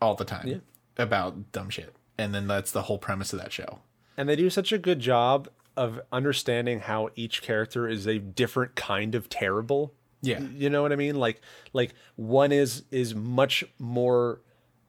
all 0.00 0.14
the 0.14 0.24
time 0.24 0.62
about 0.98 1.52
dumb 1.52 1.70
shit. 1.70 1.94
And 2.18 2.34
then 2.34 2.46
that's 2.46 2.72
the 2.72 2.82
whole 2.82 2.98
premise 2.98 3.32
of 3.32 3.38
that 3.38 3.52
show. 3.52 3.80
And 4.16 4.28
they 4.28 4.36
do 4.36 4.50
such 4.50 4.72
a 4.72 4.78
good 4.78 5.00
job 5.00 5.48
of 5.76 6.00
understanding 6.10 6.80
how 6.80 7.10
each 7.14 7.42
character 7.42 7.86
is 7.86 8.06
a 8.06 8.18
different 8.18 8.74
kind 8.74 9.14
of 9.14 9.28
terrible. 9.28 9.92
Yeah. 10.22 10.40
You 10.40 10.70
know 10.70 10.82
what 10.82 10.92
i 10.92 10.96
mean? 10.96 11.16
Like 11.16 11.42
like 11.72 11.94
one 12.16 12.50
is 12.50 12.84
is 12.90 13.14
much 13.14 13.62
more 13.78 14.40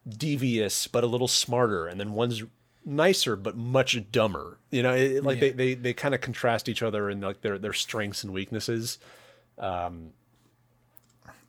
devious 0.08 0.88
but 0.88 1.04
a 1.04 1.08
little 1.08 1.28
smarter. 1.28 1.88
And 1.88 2.00
then 2.00 2.14
one's 2.14 2.44
nicer 2.86 3.36
but 3.36 3.58
much 3.58 4.10
dumber. 4.12 4.60
You 4.72 4.84
know 4.84 4.94
it, 4.94 5.24
like 5.24 5.42
they 5.42 5.52
they, 5.52 5.74
they 5.74 5.94
kind 5.94 6.16
of 6.16 6.22
contrast 6.22 6.70
each 6.70 6.82
other 6.82 7.10
in 7.10 7.20
like 7.20 7.42
their 7.42 7.60
their 7.60 7.74
strengths 7.74 8.24
and 8.24 8.32
weaknesses 8.32 8.98
um 9.58 10.12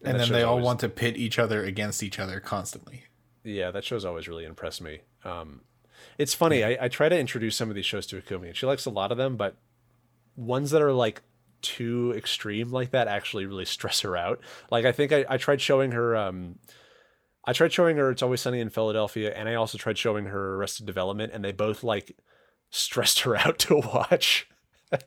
and 0.05 0.15
that 0.15 0.19
then 0.19 0.33
they 0.33 0.43
all 0.43 0.53
always- 0.53 0.65
want 0.65 0.81
to 0.81 0.89
pit 0.89 1.17
each 1.17 1.39
other 1.39 1.65
against 1.65 2.03
each 2.03 2.19
other 2.19 2.41
constantly. 2.41 3.05
Yeah 3.45 3.71
that 3.71 3.85
show's 3.85 4.05
always 4.05 4.29
really 4.29 4.45
impressed 4.45 4.81
me. 4.81 5.01
Um 5.25 5.63
it's 6.17 6.35
funny 6.35 6.63
I, 6.65 6.79
I 6.83 6.89
try 6.89 7.09
to 7.09 7.19
introduce 7.19 7.57
some 7.57 7.69
of 7.69 7.75
these 7.75 7.87
shows 7.87 8.07
to 8.09 8.21
akumi 8.21 8.49
and 8.49 8.57
she 8.57 8.67
likes 8.67 8.87
a 8.87 8.91
lot 8.91 9.11
of 9.13 9.19
them 9.19 9.37
but 9.37 9.57
ones 10.37 10.71
that 10.71 10.83
are 10.83 10.93
like 10.93 11.23
too 11.61 12.15
extreme 12.17 12.71
like 12.71 12.93
that 12.93 13.09
actually 13.09 13.45
really 13.47 13.65
stress 13.77 14.01
her 14.03 14.17
out. 14.17 14.41
Like 14.71 14.85
i 14.85 14.93
think 14.93 15.13
i, 15.13 15.25
I 15.29 15.37
tried 15.39 15.61
showing 15.61 15.91
her 15.93 16.17
um 16.17 16.61
i 17.45 17.53
tried 17.53 17.73
showing 17.73 17.97
her 17.97 18.11
it's 18.11 18.23
always 18.23 18.41
sunny 18.41 18.61
in 18.61 18.71
philadelphia 18.71 19.33
and 19.35 19.49
i 19.49 19.55
also 19.55 19.77
tried 19.79 19.99
showing 19.99 20.27
her 20.27 20.55
arrested 20.55 20.87
development 20.87 21.33
and 21.33 21.45
they 21.45 21.51
both 21.53 21.83
like 21.83 22.17
stressed 22.71 23.21
her 23.21 23.35
out 23.45 23.59
to 23.61 23.77
watch. 23.77 24.49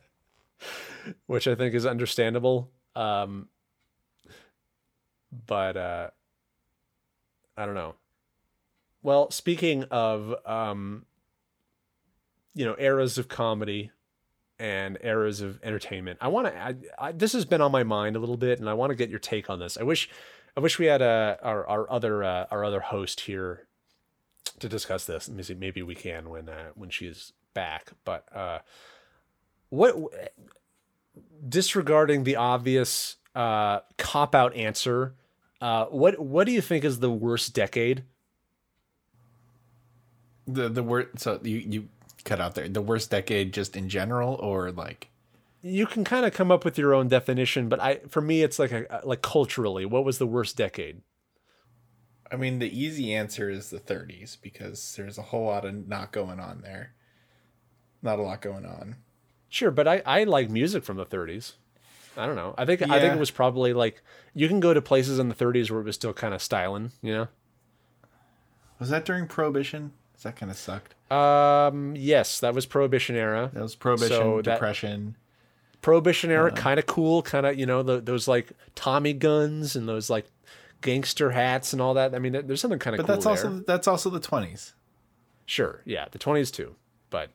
Which 1.26 1.48
i 1.48 1.56
think 1.56 1.74
is 1.74 1.86
understandable 1.86 2.70
um 2.96 3.48
but 5.48 5.78
uh 5.78 6.10
i 7.58 7.66
don't 7.66 7.76
know 7.76 7.96
well 9.02 9.32
speaking 9.32 9.84
of 9.86 10.36
um 10.46 11.06
you 12.54 12.66
know 12.66 12.76
eras 12.78 13.18
of 13.18 13.28
comedy 13.28 13.92
and 14.62 15.00
eras 15.02 15.42
of 15.42 15.60
entertainment. 15.64 16.20
I 16.22 16.28
want 16.28 16.48
to. 16.48 16.78
This 17.14 17.34
has 17.34 17.46
been 17.46 17.62
on 17.62 17.72
my 17.72 17.84
mind 17.84 18.16
a 18.16 18.20
little 18.20 18.38
bit, 18.38 18.60
and 18.60 18.70
I 18.70 18.76
want 18.76 18.92
to 18.92 18.96
get 18.96 19.10
your 19.10 19.20
take 19.20 19.50
on 19.50 19.58
this. 19.58 19.76
I 19.76 19.82
wish, 19.84 20.08
I 20.56 20.60
wish 20.60 20.78
we 20.78 20.86
had 20.86 21.02
a 21.02 21.40
our 21.42 21.68
our 21.68 21.92
other 21.92 22.24
uh, 22.24 22.46
our 22.52 22.64
other 22.64 22.80
host 22.80 23.22
here 23.22 23.66
to 24.60 24.70
discuss 24.70 25.06
this. 25.06 25.28
Maybe 25.28 25.82
we 25.82 25.96
can 25.96 26.30
when 26.30 26.48
uh, 26.48 26.70
when 26.76 26.92
she's 26.92 27.34
back. 27.56 27.92
But 28.06 28.26
uh, 28.36 28.60
what 29.70 29.96
disregarding 31.48 32.24
the 32.24 32.36
obvious 32.36 33.18
uh, 33.36 33.80
cop 33.98 34.36
out 34.36 34.56
answer, 34.56 35.16
uh, 35.62 35.86
what 35.86 36.20
what 36.20 36.46
do 36.46 36.52
you 36.52 36.62
think 36.62 36.84
is 36.84 37.00
the 37.00 37.12
worst 37.12 37.54
decade? 37.54 38.04
The 40.48 40.70
the 40.70 40.84
word 40.84 41.20
so 41.20 41.40
you 41.44 41.58
you 41.58 41.90
cut 42.24 42.40
out 42.40 42.56
there 42.56 42.70
the 42.70 42.82
worst 42.82 43.10
decade 43.10 43.52
just 43.52 43.76
in 43.76 43.90
general 43.90 44.36
or 44.36 44.72
like 44.72 45.10
you 45.64 45.86
can 45.86 46.04
kind 46.04 46.26
of 46.26 46.34
come 46.34 46.52
up 46.52 46.66
with 46.66 46.78
your 46.78 46.94
own 46.94 47.08
definition, 47.08 47.70
but 47.70 47.80
I 47.80 48.00
for 48.08 48.22
me 48.22 48.42
it's 48.42 48.58
like 48.58 48.72
a 48.72 49.02
like 49.04 49.22
culturally, 49.22 49.86
what 49.86 50.04
was 50.04 50.18
the 50.18 50.28
worst 50.28 50.58
decade? 50.58 51.02
I 52.32 52.38
mean, 52.38 52.60
the 52.60 52.80
easy 52.80 53.14
answer 53.14 53.50
is 53.50 53.70
the 53.70 53.80
30s 53.80 54.38
because 54.42 54.96
there's 54.96 55.18
a 55.18 55.22
whole 55.24 55.48
lot 55.48 55.66
of 55.66 55.88
not 55.88 56.14
going 56.14 56.40
on 56.40 56.62
there. 56.62 56.94
Not 58.02 58.20
a 58.20 58.22
lot 58.22 58.42
going 58.42 58.66
on. 58.66 58.96
Sure, 59.52 59.70
but 59.70 59.88
I 59.88 60.02
I 60.06 60.24
like 60.24 60.50
music 60.50 60.84
from 60.84 60.96
the 60.98 61.06
30s. 61.06 61.54
I 62.18 62.26
don't 62.26 62.36
know. 62.38 62.56
I 62.58 62.66
think 62.66 62.82
I 62.82 63.00
think 63.00 63.14
it 63.14 63.20
was 63.20 63.30
probably 63.32 63.74
like 63.74 64.02
you 64.34 64.48
can 64.48 64.60
go 64.62 64.74
to 64.74 64.82
places 64.82 65.20
in 65.20 65.28
the 65.30 65.36
30s 65.36 65.70
where 65.70 65.82
it 65.82 65.84
was 65.84 65.96
still 65.96 66.14
kind 66.14 66.34
of 66.34 66.42
styling, 66.42 66.92
you 67.04 67.14
know. 67.14 67.28
Was 68.80 68.90
that 68.90 69.06
during 69.06 69.28
Prohibition? 69.28 69.92
'Cause 70.14 70.24
That 70.24 70.36
kind 70.38 70.52
of 70.52 70.58
sucked. 70.58 70.96
Um, 71.12 71.96
yes, 71.96 72.40
that 72.40 72.54
was 72.56 72.66
Prohibition 72.66 73.16
era. 73.16 73.52
That 73.54 73.62
was 73.62 73.76
Prohibition, 73.76 74.10
So 74.18 74.38
that- 74.42 74.54
Depression. 74.54 75.16
Prohibition 75.82 76.30
era, 76.32 76.48
Uh-huh. 76.52 76.56
kind 76.62 76.80
of 76.80 76.86
cool, 76.86 77.22
kind 77.22 77.46
of 77.46 77.58
you 77.60 77.66
know 77.66 77.82
the, 77.84 78.00
those 78.00 78.28
like 78.28 78.52
Tommy 78.76 79.14
guns 79.14 79.76
and 79.76 79.88
those 79.88 80.10
like 80.10 80.28
gangster 80.82 81.32
hats 81.32 81.74
and 81.74 81.82
all 81.82 81.94
that. 81.96 82.16
I 82.16 82.20
mean, 82.20 82.34
there's 82.48 82.62
something 82.62 82.80
kind 82.80 82.94
of 82.96 83.00
But 83.06 83.08
cool 83.08 83.22
that's 83.22 83.42
there. 83.42 83.52
also 83.52 83.64
that's 83.66 83.88
also 83.88 84.10
the 84.10 84.20
20s. 84.20 84.74
Sure, 85.46 85.82
yeah, 85.86 86.06
the 86.12 86.20
20s 86.20 86.52
too, 86.52 86.76
but 87.10 87.30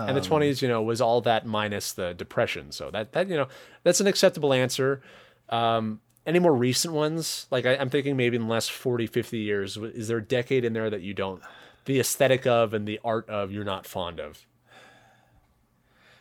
and 0.00 0.10
Um, 0.10 0.14
the 0.16 0.20
20s, 0.20 0.62
you 0.62 0.68
know, 0.68 0.82
was 0.82 1.00
all 1.00 1.20
that 1.22 1.46
minus 1.46 1.92
the 1.92 2.14
depression. 2.14 2.72
So 2.72 2.90
that 2.90 3.12
that 3.12 3.28
you 3.28 3.36
know, 3.36 3.48
that's 3.82 4.00
an 4.00 4.06
acceptable 4.06 4.52
answer. 4.52 5.02
Um, 5.48 6.00
any 6.26 6.38
more 6.38 6.54
recent 6.54 6.92
ones? 6.92 7.46
Like 7.50 7.66
I, 7.66 7.76
I'm 7.76 7.88
thinking 7.88 8.16
maybe 8.16 8.36
in 8.36 8.42
the 8.42 8.48
last 8.52 8.72
40, 8.72 9.06
50 9.06 9.38
years, 9.38 9.76
is 9.76 10.08
there 10.08 10.18
a 10.18 10.24
decade 10.24 10.64
in 10.64 10.72
there 10.72 10.90
that 10.90 11.00
you 11.00 11.14
don't, 11.14 11.40
the 11.84 12.00
aesthetic 12.00 12.46
of 12.46 12.74
and 12.74 12.86
the 12.86 12.98
art 13.04 13.28
of, 13.30 13.52
you're 13.52 13.64
not 13.64 13.86
fond 13.86 14.18
of? 14.18 14.44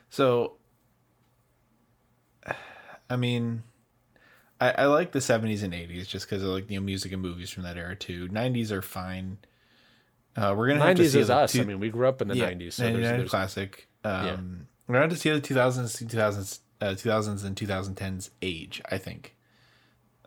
So, 0.09 0.57
I 3.09 3.15
mean, 3.15 3.63
I, 4.61 4.71
I 4.71 4.85
like 4.85 5.11
the 5.11 5.19
70s 5.19 5.63
and 5.63 5.73
80s 5.73 6.07
just 6.07 6.29
because 6.29 6.43
I 6.43 6.47
like 6.47 6.69
you 6.69 6.79
know 6.79 6.85
music 6.85 7.11
and 7.11 7.21
movies 7.21 7.49
from 7.49 7.63
that 7.63 7.77
era 7.77 7.95
too. 7.95 8.29
90s 8.29 8.71
are 8.71 8.81
fine. 8.81 9.39
Uh, 10.35 10.53
we're 10.57 10.67
gonna 10.67 10.79
have 10.83 10.97
to 10.97 11.03
90s 11.03 11.11
see 11.11 11.19
is 11.19 11.29
us. 11.29 11.51
two- 11.53 11.61
I 11.61 11.65
mean, 11.65 11.79
we 11.79 11.89
grew 11.89 12.07
up 12.07 12.21
in 12.21 12.27
the 12.27 12.35
yeah, 12.35 12.49
90s, 12.51 12.73
so 12.73 12.83
99 12.83 13.01
there's, 13.03 13.17
there's 13.19 13.29
classic. 13.29 13.87
Um, 14.03 14.67
We're 14.87 14.93
gonna 14.93 15.05
have 15.05 15.11
to 15.11 15.17
see 15.17 15.29
the 15.31 15.39
2000s, 15.41 15.95
2000s, 15.97 16.59
uh, 16.81 16.93
2000s 16.95 17.43
and 17.45 17.55
2010s 17.55 18.29
age. 18.41 18.81
I 18.91 18.97
think. 18.97 19.35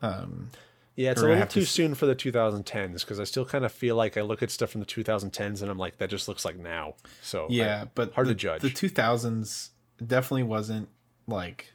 Um, 0.01 0.49
Yeah, 0.95 1.11
it's 1.11 1.21
a 1.21 1.23
little 1.23 1.37
have 1.37 1.49
to 1.49 1.59
too 1.61 1.65
soon 1.65 1.93
for 1.95 2.05
the 2.07 2.15
2010s 2.15 3.01
because 3.01 3.19
I 3.19 3.23
still 3.23 3.45
kind 3.45 3.63
of 3.65 3.71
feel 3.71 3.95
like 3.95 4.17
I 4.17 4.21
look 4.21 4.41
at 4.41 4.49
stuff 4.51 4.71
from 4.71 4.81
the 4.81 4.87
2010s 4.87 5.61
and 5.61 5.69
I'm 5.69 5.77
like, 5.77 5.97
that 5.99 6.09
just 6.09 6.27
looks 6.27 6.43
like 6.43 6.57
now. 6.57 6.95
So 7.21 7.45
I- 7.45 7.47
yeah, 7.51 7.85
but 7.95 8.13
hard 8.13 8.27
the, 8.27 8.31
to 8.31 8.35
judge. 8.35 8.61
The 8.61 8.69
2000s 8.69 9.69
definitely 10.05 10.43
wasn't 10.43 10.89
like 11.27 11.73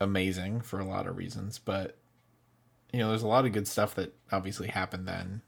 amazing 0.00 0.60
for 0.62 0.80
a 0.80 0.84
lot 0.84 1.06
of 1.06 1.16
reasons, 1.16 1.58
but 1.58 1.96
you 2.92 2.98
know, 2.98 3.08
there's 3.08 3.22
a 3.22 3.28
lot 3.28 3.46
of 3.46 3.52
good 3.52 3.68
stuff 3.68 3.94
that 3.94 4.14
obviously 4.32 4.68
happened 4.68 5.06
then. 5.06 5.42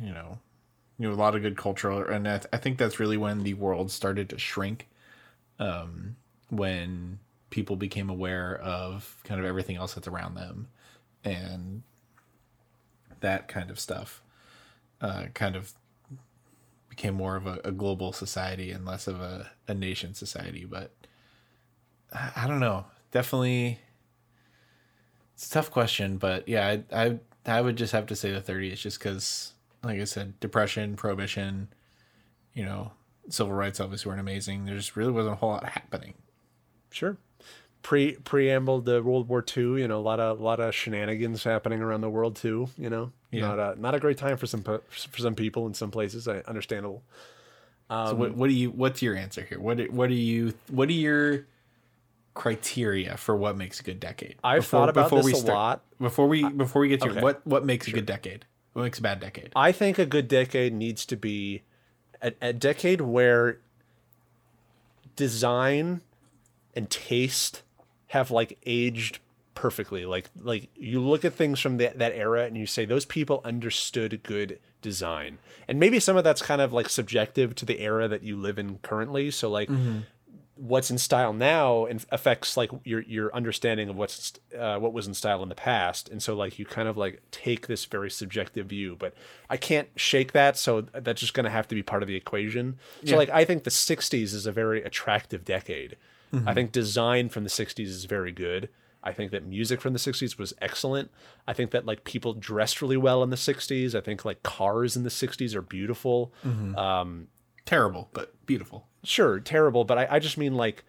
You 0.00 0.12
know, 0.12 0.38
you 0.98 1.08
know, 1.08 1.14
a 1.14 1.16
lot 1.16 1.34
of 1.34 1.42
good 1.42 1.56
cultural, 1.56 2.02
and 2.02 2.28
I, 2.28 2.38
th- 2.38 2.48
I 2.52 2.56
think 2.56 2.78
that's 2.78 3.00
really 3.00 3.16
when 3.16 3.42
the 3.42 3.54
world 3.54 3.90
started 3.90 4.28
to 4.30 4.38
shrink. 4.38 4.88
Um, 5.58 6.16
when 6.50 7.18
people 7.50 7.76
became 7.76 8.08
aware 8.08 8.56
of 8.56 9.16
kind 9.24 9.40
of 9.40 9.46
everything 9.46 9.76
else 9.76 9.94
that's 9.94 10.06
around 10.08 10.34
them, 10.34 10.68
and 11.24 11.82
that 13.20 13.48
kind 13.48 13.70
of 13.70 13.80
stuff, 13.80 14.22
uh, 15.00 15.24
kind 15.34 15.56
of 15.56 15.72
became 16.88 17.14
more 17.14 17.36
of 17.36 17.46
a, 17.46 17.60
a 17.64 17.72
global 17.72 18.12
society 18.12 18.70
and 18.70 18.84
less 18.84 19.06
of 19.06 19.20
a, 19.20 19.50
a 19.66 19.74
nation 19.74 20.14
society. 20.14 20.64
But 20.64 20.92
I, 22.12 22.30
I 22.36 22.46
don't 22.48 22.60
know. 22.60 22.86
Definitely, 23.10 23.80
it's 25.38 25.46
a 25.46 25.50
tough 25.52 25.70
question. 25.70 26.16
But 26.16 26.48
yeah, 26.48 26.66
I 26.92 27.04
I, 27.06 27.18
I 27.46 27.60
would 27.60 27.76
just 27.76 27.92
have 27.92 28.06
to 28.06 28.16
say 28.16 28.32
the 28.32 28.40
30s, 28.40 28.78
just 28.78 28.98
because, 28.98 29.52
like 29.84 30.00
I 30.00 30.04
said, 30.04 30.38
depression, 30.40 30.96
prohibition, 30.96 31.68
you 32.54 32.64
know, 32.64 32.90
civil 33.28 33.52
rights 33.52 33.78
obviously 33.78 34.08
weren't 34.10 34.20
amazing. 34.20 34.64
There 34.64 34.74
just 34.74 34.96
really 34.96 35.12
wasn't 35.12 35.34
a 35.34 35.36
whole 35.36 35.50
lot 35.50 35.64
happening. 35.64 36.14
Sure. 36.90 37.16
Pre 37.82 38.16
preamble 38.24 38.82
to 38.82 39.00
World 39.00 39.28
War 39.28 39.44
II, 39.56 39.80
you 39.80 39.86
know, 39.86 40.00
a 40.00 40.02
lot 40.02 40.18
of 40.18 40.40
a 40.40 40.42
lot 40.42 40.58
of 40.58 40.74
shenanigans 40.74 41.44
happening 41.44 41.80
around 41.80 42.00
the 42.00 42.10
world 42.10 42.34
too. 42.34 42.68
You 42.76 42.90
know, 42.90 43.12
Yeah. 43.30 43.42
not 43.42 43.58
a 43.60 43.80
not 43.80 43.94
a 43.94 44.00
great 44.00 44.18
time 44.18 44.36
for 44.36 44.46
some 44.48 44.64
for 44.64 44.82
some 45.16 45.36
people 45.36 45.68
in 45.68 45.74
some 45.74 45.92
places. 45.92 46.26
I 46.26 46.38
understandable. 46.40 47.04
so 47.88 47.94
um, 47.94 48.18
what, 48.18 48.34
what 48.34 48.48
do 48.48 48.54
you? 48.54 48.70
What's 48.72 49.00
your 49.00 49.14
answer 49.16 49.42
here? 49.42 49.60
What 49.60 49.78
what 49.90 50.08
do 50.08 50.14
you? 50.16 50.54
What 50.68 50.88
are 50.88 50.92
your 50.92 51.46
criteria 52.38 53.16
for 53.16 53.36
what 53.36 53.56
makes 53.56 53.80
a 53.80 53.82
good 53.82 53.98
decade? 53.98 54.36
I've 54.44 54.64
thought 54.64 54.88
about 54.88 55.10
this 55.10 55.42
a 55.42 55.46
lot. 55.46 55.82
Before 56.00 56.28
we 56.28 56.48
before 56.48 56.80
we 56.80 56.88
get 56.88 57.02
to 57.02 57.10
okay. 57.10 57.20
what 57.20 57.44
what 57.46 57.66
makes 57.66 57.88
a 57.88 57.90
good 57.90 58.06
decade? 58.06 58.46
What 58.72 58.84
makes 58.84 59.00
a 59.00 59.02
bad 59.02 59.18
decade? 59.18 59.52
I 59.56 59.72
think 59.72 59.98
a 59.98 60.06
good 60.06 60.28
decade 60.28 60.72
needs 60.72 61.04
to 61.06 61.16
be 61.16 61.62
a, 62.22 62.32
a 62.40 62.52
decade 62.52 63.00
where 63.00 63.58
design 65.16 66.00
and 66.74 66.88
taste 66.88 67.62
have 68.08 68.30
like 68.30 68.56
aged 68.64 69.18
perfectly. 69.56 70.06
Like 70.06 70.30
like 70.40 70.68
you 70.76 71.00
look 71.00 71.24
at 71.24 71.34
things 71.34 71.58
from 71.58 71.78
that 71.78 71.98
that 71.98 72.12
era 72.12 72.44
and 72.44 72.56
you 72.56 72.66
say 72.66 72.84
those 72.84 73.04
people 73.04 73.40
understood 73.44 74.22
good 74.22 74.60
design. 74.80 75.38
And 75.66 75.80
maybe 75.80 75.98
some 75.98 76.16
of 76.16 76.22
that's 76.22 76.40
kind 76.40 76.60
of 76.60 76.72
like 76.72 76.88
subjective 76.88 77.56
to 77.56 77.66
the 77.66 77.80
era 77.80 78.06
that 78.06 78.22
you 78.22 78.36
live 78.36 78.60
in 78.60 78.78
currently. 78.78 79.32
So 79.32 79.50
like 79.50 79.68
mm-hmm. 79.68 80.00
What's 80.58 80.90
in 80.90 80.98
style 80.98 81.32
now 81.32 81.86
and 81.86 82.04
affects 82.10 82.56
like 82.56 82.70
your 82.84 83.00
your 83.02 83.34
understanding 83.34 83.88
of 83.88 83.96
what's 83.96 84.32
uh, 84.58 84.76
what 84.78 84.92
was 84.92 85.06
in 85.06 85.14
style 85.14 85.42
in 85.42 85.48
the 85.48 85.54
past. 85.54 86.08
And 86.08 86.22
so 86.22 86.34
like 86.34 86.58
you 86.58 86.66
kind 86.66 86.88
of 86.88 86.96
like 86.96 87.22
take 87.30 87.68
this 87.68 87.84
very 87.84 88.10
subjective 88.10 88.66
view 88.66 88.96
but 88.98 89.14
i 89.48 89.56
can't 89.56 89.88
shake 89.96 90.32
that. 90.32 90.56
So 90.56 90.80
that's 90.80 91.20
just 91.20 91.34
going 91.34 91.44
to 91.44 91.50
have 91.50 91.68
to 91.68 91.74
be 91.74 91.82
part 91.82 92.02
of 92.02 92.08
the 92.08 92.16
equation. 92.16 92.76
So 93.04 93.16
like 93.16 93.30
i 93.30 93.44
think 93.44 93.64
the 93.64 93.70
60s 93.70 94.34
is 94.34 94.46
a 94.46 94.52
very 94.52 94.82
attractive 94.82 95.44
decade. 95.44 95.96
I 96.46 96.52
think 96.52 96.72
design 96.72 97.28
from 97.30 97.44
the 97.44 97.50
60s 97.50 97.86
is 97.86 98.04
very 98.04 98.32
good. 98.32 98.68
I 99.02 99.12
think 99.12 99.30
that 99.30 99.46
music 99.46 99.80
from 99.80 99.94
the 99.94 99.98
60s 99.98 100.36
was 100.36 100.52
excellent. 100.60 101.10
I 101.46 101.54
think 101.54 101.70
that 101.70 101.86
like 101.86 102.04
people 102.04 102.34
dressed 102.34 102.82
really 102.82 102.98
well 102.98 103.22
in 103.22 103.30
the 103.30 103.36
60s 103.36 103.94
i 103.94 104.00
think 104.00 104.24
like 104.24 104.42
cars 104.42 104.96
in 104.96 105.04
the 105.04 105.10
60s 105.10 105.54
are 105.54 105.62
beautiful. 105.62 106.32
Um 106.76 107.28
Terrible, 107.64 108.08
but 108.14 108.34
beautiful. 108.46 108.87
Sure 109.04 109.40
terrible 109.40 109.84
but 109.84 109.98
I, 109.98 110.06
I 110.12 110.18
just 110.18 110.36
mean 110.38 110.54
like 110.54 110.84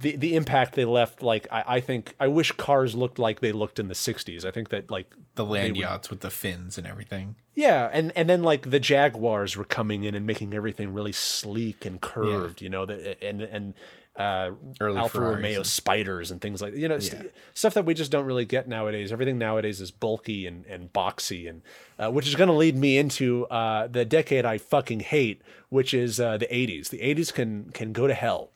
the 0.00 0.16
the 0.16 0.34
impact 0.34 0.74
they 0.74 0.84
left 0.84 1.22
like 1.22 1.46
I, 1.52 1.64
I 1.76 1.80
think 1.80 2.14
i 2.18 2.26
wish 2.26 2.52
cars 2.52 2.94
looked 2.94 3.18
like 3.18 3.40
they 3.40 3.52
looked 3.52 3.78
in 3.78 3.88
the 3.88 3.94
60s 3.94 4.44
i 4.44 4.50
think 4.50 4.70
that 4.70 4.90
like 4.90 5.14
The 5.34 5.44
land 5.44 5.76
yachts 5.76 6.10
with 6.10 6.20
the 6.20 6.30
fins 6.30 6.78
and 6.78 6.86
everything. 6.86 7.36
yeah 7.54 7.88
and 7.92 8.10
and 8.16 8.28
then 8.28 8.42
like 8.42 8.70
the 8.70 8.80
jaguars 8.80 9.56
were 9.56 9.64
coming 9.64 10.04
in 10.04 10.14
and 10.14 10.26
making 10.26 10.54
everything 10.54 10.92
really 10.92 11.12
sleek 11.12 11.84
and 11.84 12.00
curved 12.00 12.62
you 12.62 12.68
know 12.70 12.86
the, 12.86 13.22
and 13.22 13.42
and 13.42 13.74
uh 14.16 14.50
Early 14.80 14.98
alfa 14.98 15.18
Ferraris 15.18 15.36
romeo 15.36 15.56
and- 15.58 15.66
spiders 15.66 16.30
and 16.32 16.40
things 16.40 16.60
like 16.60 16.74
you 16.74 16.88
know 16.88 16.98
st- 16.98 17.22
Yeah. 17.22 17.28
stuff 17.54 17.74
that 17.74 17.84
we 17.84 17.94
just 17.94 18.10
don't 18.10 18.24
really 18.24 18.44
get 18.44 18.66
nowadays 18.68 19.12
everything 19.12 19.38
nowadays 19.38 19.80
is 19.80 19.90
bulky 19.92 20.46
and 20.46 20.66
and 20.66 20.92
boxy 20.92 21.48
and 21.48 21.62
uh, 21.98 22.10
which 22.10 22.26
is 22.26 22.34
going 22.34 22.48
to 22.48 22.54
lead 22.54 22.76
me 22.76 22.98
into 22.98 23.46
uh 23.46 23.86
the 23.86 24.04
decade 24.04 24.44
i 24.44 24.58
fucking 24.58 25.00
hate 25.00 25.42
which 25.68 25.94
is 25.94 26.18
uh 26.18 26.36
the 26.36 26.46
80s 26.46 26.88
the 26.90 26.98
80s 26.98 27.32
can 27.32 27.70
can 27.72 27.92
go 27.92 28.08
to 28.08 28.14
hell 28.14 28.50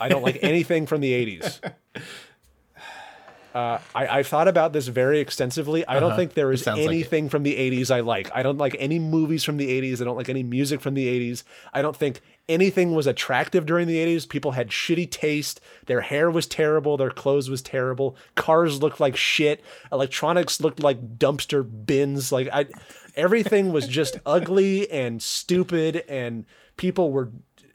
i 0.00 0.08
don't 0.08 0.22
like 0.22 0.38
anything 0.42 0.86
from 0.86 1.00
the 1.00 1.12
80s 1.12 1.60
uh, 3.54 3.78
I, 3.94 4.06
I've 4.18 4.26
thought 4.26 4.48
about 4.48 4.74
this 4.74 4.86
very 4.88 5.18
extensively. 5.20 5.86
I 5.86 5.98
don't 5.98 6.14
think 6.14 6.34
there 6.34 6.52
is 6.52 6.66
Uh-huh. 6.66 6.76
like 6.76 6.86
anything 6.86 7.30
from 7.30 7.42
the 7.42 7.54
80s 7.56 7.90
I 7.90 8.00
like. 8.00 8.30
I 8.34 8.42
don't 8.42 8.58
like 8.58 8.76
any 8.78 8.98
movies 8.98 9.44
from 9.44 9.56
the 9.56 9.66
80s. 9.80 10.02
I 10.02 10.04
don't 10.04 10.16
like 10.16 10.28
any 10.28 10.42
music 10.42 10.82
from 10.82 10.92
the 10.92 11.06
80s. 11.06 11.42
I 11.72 11.80
don't 11.80 11.96
think 11.96 12.20
anything 12.48 12.94
was 12.94 13.06
attractive 13.06 13.66
during 13.66 13.88
the 13.88 13.98
80s. 13.98 14.28
People 14.28 14.52
had 14.52 14.68
shitty 14.68 15.10
taste. 15.10 15.60
Their 15.86 16.02
hair 16.02 16.30
was 16.30 16.46
terrible. 16.46 16.96
Their 16.96 17.10
clothes 17.10 17.50
was 17.50 17.62
terrible. 17.62 18.16
Cars 18.34 18.82
looked 18.82 19.00
like 19.00 19.16
shit. 19.16 19.62
Electronics 19.92 20.60
looked 20.60 20.80
like 20.80 21.18
dumpster 21.18 21.64
bins. 21.86 22.32
Like 22.32 22.48
I 22.52 22.66
everything 23.14 23.72
was 23.72 23.86
just 23.86 24.18
ugly 24.26 24.90
and 24.90 25.22
stupid 25.22 26.04
and 26.08 26.44
people 26.76 27.10
were 27.10 27.30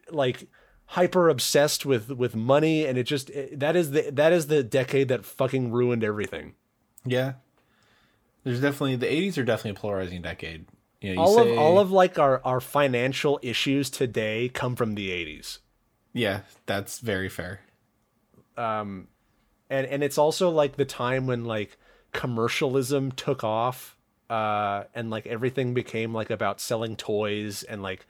like 0.10 0.48
hyper 0.88 1.30
obsessed 1.30 1.86
with 1.86 2.10
with 2.10 2.36
money 2.36 2.86
and 2.86 2.98
it 2.98 3.04
just 3.04 3.30
it, 3.30 3.60
that 3.60 3.76
is 3.76 3.92
the 3.92 4.10
that 4.12 4.34
is 4.34 4.48
the 4.48 4.64
decade 4.64 5.08
that 5.08 5.26
fucking 5.26 5.72
ruined 5.72 6.04
everything. 6.04 6.56
Yeah. 7.06 7.34
There's 8.44 8.62
definitely 8.62 8.96
the 8.96 9.06
80s 9.06 9.38
are 9.38 9.44
definitely 9.44 9.72
a 9.72 9.82
polarizing 9.82 10.22
decade. 10.22 10.66
You 11.02 11.10
know, 11.10 11.14
you 11.14 11.20
all 11.28 11.36
say- 11.36 11.52
of 11.54 11.58
all 11.58 11.80
of 11.80 11.92
like 11.92 12.18
our 12.20 12.42
our 12.46 12.62
financial 12.62 13.40
issues 13.42 13.90
today 13.90 14.50
come 14.54 14.76
from 14.76 14.96
the 14.96 15.10
80s. 15.10 15.60
yeah, 16.14 16.42
that's 16.66 17.00
very 17.00 17.30
fair. 17.30 17.62
Um 18.58 19.08
and 19.70 19.88
and 19.88 20.04
it's 20.04 20.18
also 20.18 20.50
like 20.50 20.76
the 20.76 20.86
time 20.86 21.28
when 21.28 21.46
like 21.46 21.78
commercialism 22.12 23.12
took 23.14 23.44
off 23.44 23.98
uh 24.30 24.84
and 24.94 25.10
like 25.10 25.26
everything 25.26 25.74
became 25.74 26.14
like 26.14 26.30
about 26.30 26.60
selling 26.60 26.96
toys 26.96 27.64
and 27.64 27.82
like 27.82 28.06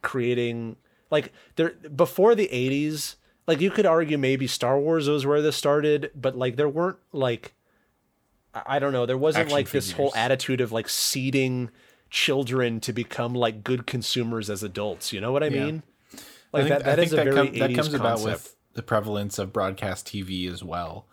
creating 0.00 0.76
like 1.10 1.32
there 1.56 1.70
before 1.94 2.34
the 2.34 2.48
80s 2.50 3.16
like 3.46 3.60
you 3.60 3.70
could 3.70 3.84
argue 3.86 4.16
maybe 4.18 4.46
Star 4.46 4.78
Wars 4.78 5.08
was 5.08 5.26
where 5.26 5.42
this 5.42 5.56
started 5.56 6.10
but 6.14 6.36
like 6.36 6.56
there 6.56 6.68
weren't 6.68 6.98
like 7.12 7.54
I 8.54 8.78
don't 8.78 8.92
know 8.92 9.04
there 9.06 9.18
wasn't 9.18 9.42
Action 9.44 9.56
like 9.56 9.70
this 9.70 9.92
whole 9.92 10.12
attitude 10.16 10.60
of 10.60 10.72
like 10.72 10.88
seeding 10.88 11.70
children 12.12 12.78
to 12.78 12.92
become 12.92 13.34
like 13.34 13.64
good 13.64 13.86
consumers 13.86 14.50
as 14.50 14.62
adults 14.62 15.12
you 15.14 15.20
know 15.20 15.32
what 15.32 15.42
I 15.42 15.46
Yeah. 15.46 15.64
mean 15.64 15.82
like 16.52 16.64
I 16.64 16.68
think, 16.68 16.68
that 16.68 16.84
that 16.84 16.98
I 16.98 17.02
is 17.02 17.10
think 17.10 17.20
a 17.20 17.24
very 17.24 17.36
com- 17.48 17.58
that 17.58 17.70
80s 17.70 17.74
comes 17.76 17.94
about 17.94 18.18
concept. 18.18 18.26
with 18.44 18.56
the 18.74 18.82
prevalence 18.82 19.38
of 19.38 19.52
broadcast 19.52 20.06
TV 20.06 20.50
as 20.52 20.62
well. 20.62 21.06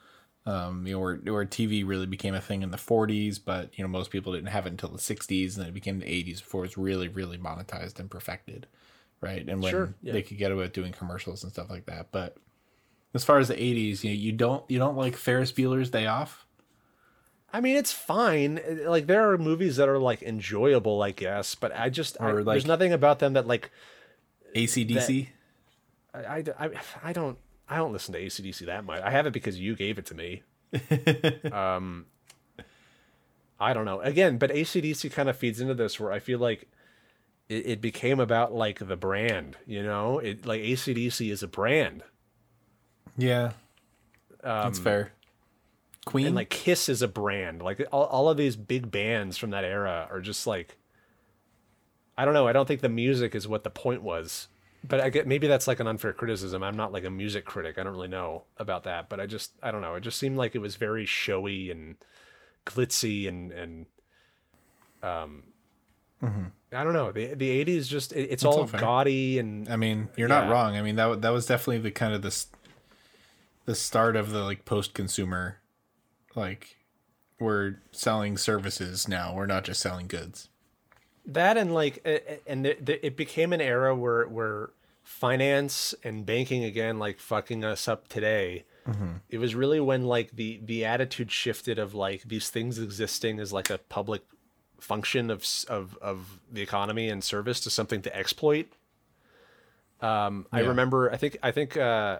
Um, 0.45 0.85
you 0.87 0.93
know, 0.93 0.99
where, 0.99 1.15
where 1.17 1.45
TV 1.45 1.85
really 1.87 2.05
became 2.05 2.33
a 2.33 2.41
thing 2.41 2.61
in 2.63 2.71
the 2.71 2.77
40s, 2.77 3.39
but 3.43 3.77
you 3.77 3.83
know 3.83 3.87
most 3.87 4.11
people 4.11 4.33
didn't 4.33 4.47
have 4.49 4.65
it 4.65 4.71
until 4.71 4.89
the 4.89 4.97
60s, 4.97 5.53
and 5.55 5.61
then 5.61 5.67
it 5.67 5.73
became 5.73 5.99
the 5.99 6.05
80s 6.05 6.39
before 6.39 6.63
it 6.63 6.69
was 6.69 6.77
really, 6.77 7.07
really 7.07 7.37
monetized 7.37 7.99
and 7.99 8.09
perfected, 8.09 8.65
right? 9.21 9.47
And 9.47 9.61
when 9.61 9.71
Sure, 9.71 9.93
yeah. 10.01 10.13
they 10.13 10.21
could 10.21 10.37
get 10.37 10.51
away 10.51 10.63
with 10.63 10.73
doing 10.73 10.91
commercials 10.91 11.43
and 11.43 11.51
stuff 11.53 11.69
like 11.69 11.85
that. 11.85 12.11
But 12.11 12.37
as 13.13 13.23
far 13.23 13.37
as 13.39 13.47
the 13.49 13.53
80s, 13.55 14.03
you 14.03 14.09
know, 14.09 14.15
you 14.15 14.31
don't 14.31 14.69
you 14.69 14.79
don't 14.79 14.97
like 14.97 15.15
Ferris 15.15 15.51
Bueller's 15.53 15.89
Day 15.89 16.07
Off? 16.07 16.45
I 17.51 17.61
mean, 17.61 17.75
it's 17.75 17.91
fine. 17.91 18.59
Like 18.85 19.07
there 19.07 19.31
are 19.31 19.37
movies 19.37 19.77
that 19.77 19.89
are 19.89 19.99
like 19.99 20.21
enjoyable, 20.21 21.01
I 21.01 21.11
guess, 21.11 21.55
but 21.55 21.75
I 21.75 21.89
just 21.89 22.17
I, 22.19 22.31
Or, 22.31 22.43
there's 22.43 22.65
nothing 22.65 22.93
about 22.93 23.19
them 23.19 23.33
that 23.33 23.47
like 23.47 23.71
ACDC? 24.55 25.27
I, 26.13 26.19
I, 26.19 26.43
I, 26.59 26.69
I 27.03 27.13
don't 27.13 27.37
I 27.67 27.77
don't 27.77 27.93
listen 27.93 28.13
to 28.13 28.19
ACDC 28.21 28.65
that 28.65 28.85
much. 28.85 29.01
I 29.01 29.11
have 29.11 29.25
it 29.25 29.33
because 29.33 29.59
you 29.59 29.75
gave 29.75 29.97
it 29.97 30.05
to 30.07 30.15
me. 30.15 30.43
um, 31.51 32.05
I 33.59 33.73
don't 33.73 33.85
know. 33.85 34.01
Again, 34.01 34.37
but 34.37 34.51
ACDC 34.51 35.11
kind 35.11 35.29
of 35.29 35.37
feeds 35.37 35.59
into 35.59 35.73
this 35.73 35.99
where 35.99 36.11
I 36.11 36.19
feel 36.19 36.39
like 36.39 36.67
it, 37.47 37.65
it 37.65 37.81
became 37.81 38.19
about 38.19 38.53
like 38.53 38.79
the 38.79 38.95
brand. 38.95 39.57
You 39.65 39.83
know, 39.83 40.19
it 40.19 40.45
like 40.45 40.61
ACDC 40.61 41.31
is 41.31 41.43
a 41.43 41.47
brand, 41.47 42.03
yeah, 43.17 43.51
that's 44.41 44.79
fair. 44.79 45.11
Queen, 46.05 46.27
and 46.27 46.35
like 46.35 46.49
Kiss 46.49 46.89
is 46.89 47.01
a 47.01 47.07
brand. 47.07 47.61
Like 47.61 47.85
all, 47.91 48.05
all 48.05 48.29
of 48.29 48.37
these 48.37 48.55
big 48.55 48.89
bands 48.89 49.37
from 49.37 49.51
that 49.51 49.63
era 49.63 50.07
are 50.09 50.21
just 50.21 50.47
like 50.47 50.77
I 52.17 52.25
don't 52.25 52.33
know. 52.33 52.47
I 52.47 52.53
don't 52.53 52.67
think 52.67 52.81
the 52.81 52.89
music 52.89 53.33
is 53.35 53.47
what 53.47 53.63
the 53.63 53.69
point 53.69 54.01
was. 54.01 54.47
But 54.87 55.01
I 55.01 55.09
get 55.09 55.27
maybe 55.27 55.47
that's 55.47 55.67
like 55.67 55.79
an 55.81 55.87
unfair 55.87 56.13
criticism. 56.13 56.63
I'm 56.63 56.77
not 56.77 56.93
like 56.93 57.03
a 57.03 57.09
music 57.09 57.43
critic. 57.45 57.77
I 57.77 57.83
don't 57.83 57.91
really 57.93 58.07
know 58.07 58.43
about 58.57 58.83
that. 58.85 59.09
But 59.09 59.19
I 59.19 59.25
just 59.25 59.51
I 59.61 59.71
don't 59.71 59.81
know. 59.81 59.95
It 59.95 60.01
just 60.01 60.17
seemed 60.17 60.37
like 60.37 60.55
it 60.55 60.59
was 60.59 60.77
very 60.77 61.05
showy 61.05 61.69
and 61.69 61.95
glitzy 62.65 63.27
and 63.27 63.51
and 63.51 63.85
um 65.03 65.43
I 66.73 66.83
don't 66.83 66.93
know. 66.93 67.11
The 67.11 67.33
the 67.33 67.65
80s 67.65 67.87
just 67.87 68.13
it, 68.13 68.29
it's 68.31 68.43
all 68.45 68.59
all 68.59 68.67
gaudy 68.81 69.39
and 69.39 69.67
I 69.69 69.75
mean, 69.75 70.09
you're 70.15 70.27
not 70.29 70.43
wrong. 70.51 70.75
I 70.77 70.81
mean, 70.81 70.95
that 70.95 71.21
that 71.21 71.29
was 71.29 71.45
definitely 71.45 71.79
the 71.79 71.91
kind 71.91 72.13
of 72.13 72.21
the 72.21 72.27
s- 72.27 72.47
the 73.65 73.75
start 73.75 74.15
of 74.15 74.31
the 74.31 74.43
like 74.43 74.65
post 74.65 74.93
consumer, 74.93 75.58
like 76.35 76.77
we're 77.39 77.75
selling 77.91 78.37
services 78.37 79.07
now. 79.07 79.33
We're 79.33 79.45
not 79.45 79.63
just 79.63 79.81
selling 79.81 80.07
goods. 80.07 80.49
that 81.25 81.57
and 81.57 81.73
like 81.73 82.01
and 82.47 82.65
the, 82.65 82.75
the, 82.81 83.05
it 83.05 83.15
became 83.15 83.53
an 83.53 83.61
era 83.61 83.95
where 83.95 84.27
where 84.27 84.71
finance 85.03 85.95
and 86.03 86.25
banking 86.25 86.63
again 86.63 86.99
like 86.99 87.19
fucking 87.19 87.63
us 87.63 87.87
up 87.87 88.07
today 88.07 88.63
it 89.29 89.37
was 89.37 89.53
really 89.53 89.79
when 89.79 90.03
like 90.05 90.31
the 90.35 90.59
the 90.63 90.83
attitude 90.83 91.31
shifted 91.31 91.77
of 91.77 91.93
like 91.93 92.23
these 92.23 92.49
things 92.49 92.79
existing 92.79 93.39
as 93.39 93.53
like 93.53 93.69
a 93.69 93.77
public 93.77 94.23
function 94.79 95.29
of 95.29 95.45
of 95.67 95.95
of 96.01 96.39
the 96.51 96.61
economy 96.61 97.07
and 97.09 97.23
service 97.23 97.59
to 97.59 97.69
something 97.69 98.01
to 98.01 98.15
exploit 98.15 98.67
um 100.01 100.45
i 100.51 100.59
remember 100.61 101.11
i 101.11 101.17
think 101.17 101.37
i 101.43 101.51
think 101.51 101.77
uh 101.77 102.17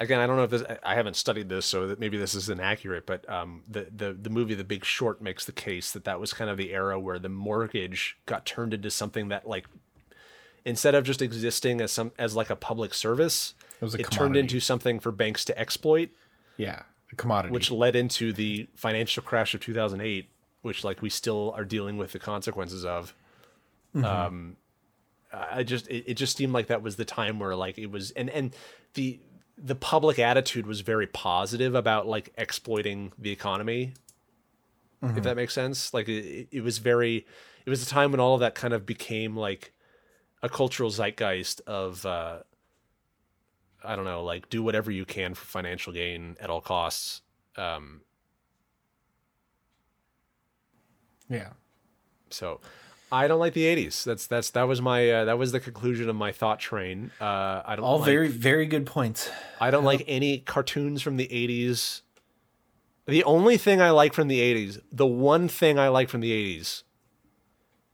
again, 0.00 0.18
I 0.18 0.26
don't 0.26 0.36
know 0.36 0.44
if 0.44 0.50
this. 0.50 0.62
I 0.82 0.94
haven't 0.94 1.14
studied 1.14 1.48
this, 1.48 1.64
so 1.66 1.86
that 1.86 2.00
maybe 2.00 2.16
this 2.16 2.34
is 2.34 2.48
inaccurate. 2.48 3.06
But 3.06 3.28
um, 3.30 3.62
the 3.68 3.86
the 3.94 4.12
the 4.12 4.30
movie 4.30 4.54
The 4.54 4.64
Big 4.64 4.84
Short 4.84 5.22
makes 5.22 5.44
the 5.44 5.52
case 5.52 5.92
that 5.92 6.04
that 6.04 6.18
was 6.18 6.32
kind 6.32 6.50
of 6.50 6.56
the 6.56 6.72
era 6.72 6.98
where 6.98 7.18
the 7.18 7.28
mortgage 7.28 8.16
got 8.26 8.44
turned 8.46 8.74
into 8.74 8.90
something 8.90 9.28
that 9.28 9.46
like 9.46 9.66
instead 10.64 10.94
of 10.94 11.04
just 11.04 11.22
existing 11.22 11.80
as 11.80 11.92
some 11.92 12.10
as 12.18 12.34
like 12.34 12.50
a 12.50 12.56
public 12.56 12.94
service, 12.94 13.54
It 13.80 13.84
was 13.84 13.94
a 13.94 14.00
it 14.00 14.10
turned 14.10 14.36
into 14.36 14.58
something 14.58 14.98
for 14.98 15.12
banks 15.12 15.44
to 15.46 15.58
exploit, 15.58 16.10
Yeah, 16.56 16.82
a 17.12 17.16
commodity. 17.16 17.52
which 17.52 17.70
led 17.70 17.94
into 17.94 18.32
the 18.32 18.68
financial 18.74 19.22
crash 19.22 19.54
of 19.54 19.60
2008, 19.60 20.28
which 20.62 20.82
like 20.84 21.00
we 21.02 21.10
still 21.10 21.54
are 21.56 21.64
dealing 21.64 21.96
with 21.98 22.12
the 22.12 22.18
consequences 22.18 22.84
of. 22.84 23.14
Um, 23.94 24.56
I 25.32 25.58
I 25.58 25.62
just 25.62 25.88
it, 25.88 26.04
it 26.10 26.14
just 26.14 26.36
seemed 26.36 26.52
like 26.52 26.68
that 26.68 26.82
was 26.82 26.96
the 26.96 27.04
time 27.04 27.38
where 27.38 27.54
like 27.56 27.78
it 27.78 27.90
was 27.90 28.10
and 28.12 28.28
and 28.30 28.54
the 28.94 29.20
the 29.62 29.74
public 29.74 30.18
attitude 30.18 30.66
was 30.66 30.80
very 30.80 31.06
positive 31.06 31.74
about 31.74 32.06
like 32.06 32.32
exploiting 32.38 33.12
the 33.18 33.30
economy 33.30 33.92
if 35.02 35.22
that 35.24 35.36
makes 35.36 35.54
sense. 35.54 35.94
Like 35.94 36.08
it, 36.08 36.48
it 36.50 36.62
was 36.62 36.78
very 36.78 37.26
it 37.64 37.70
was 37.70 37.82
a 37.82 37.86
time 37.86 38.10
when 38.10 38.20
all 38.20 38.34
of 38.34 38.40
that 38.40 38.54
kind 38.54 38.74
of 38.74 38.84
became 38.84 39.36
like 39.36 39.72
a 40.42 40.48
cultural 40.48 40.90
zeitgeist 40.90 41.60
of 41.66 42.06
uh 42.06 42.38
i 43.84 43.94
don't 43.94 44.06
know 44.06 44.24
like 44.24 44.48
do 44.48 44.62
whatever 44.62 44.90
you 44.90 45.04
can 45.04 45.34
for 45.34 45.44
financial 45.44 45.92
gain 45.92 46.34
at 46.40 46.48
all 46.48 46.62
costs 46.62 47.20
um 47.56 48.00
yeah, 51.30 51.50
so 52.30 52.60
i 53.12 53.28
don't 53.28 53.40
like 53.40 53.54
the 53.54 53.64
80s 53.64 54.04
that's 54.04 54.26
that's 54.26 54.50
that 54.50 54.64
was 54.64 54.80
my 54.80 55.10
uh, 55.10 55.24
that 55.24 55.38
was 55.38 55.52
the 55.52 55.60
conclusion 55.60 56.08
of 56.08 56.16
my 56.16 56.32
thought 56.32 56.60
train 56.60 57.10
uh 57.20 57.62
i 57.64 57.76
don't 57.76 57.84
all 57.84 57.98
like, 57.98 58.06
very 58.06 58.28
very 58.28 58.66
good 58.66 58.86
points. 58.86 59.30
I 59.60 59.70
don't 59.70 59.84
like 59.84 60.02
any 60.06 60.38
cartoons 60.38 61.02
from 61.02 61.16
the 61.16 61.28
80s. 61.28 62.00
The 63.06 63.24
only 63.24 63.56
thing 63.56 63.80
I 63.80 63.90
like 63.90 64.14
from 64.14 64.28
the 64.28 64.40
80s, 64.40 64.80
the 64.90 65.06
one 65.06 65.48
thing 65.48 65.78
I 65.78 65.88
like 65.88 66.08
from 66.08 66.20
the 66.20 66.30
80s 66.30 66.84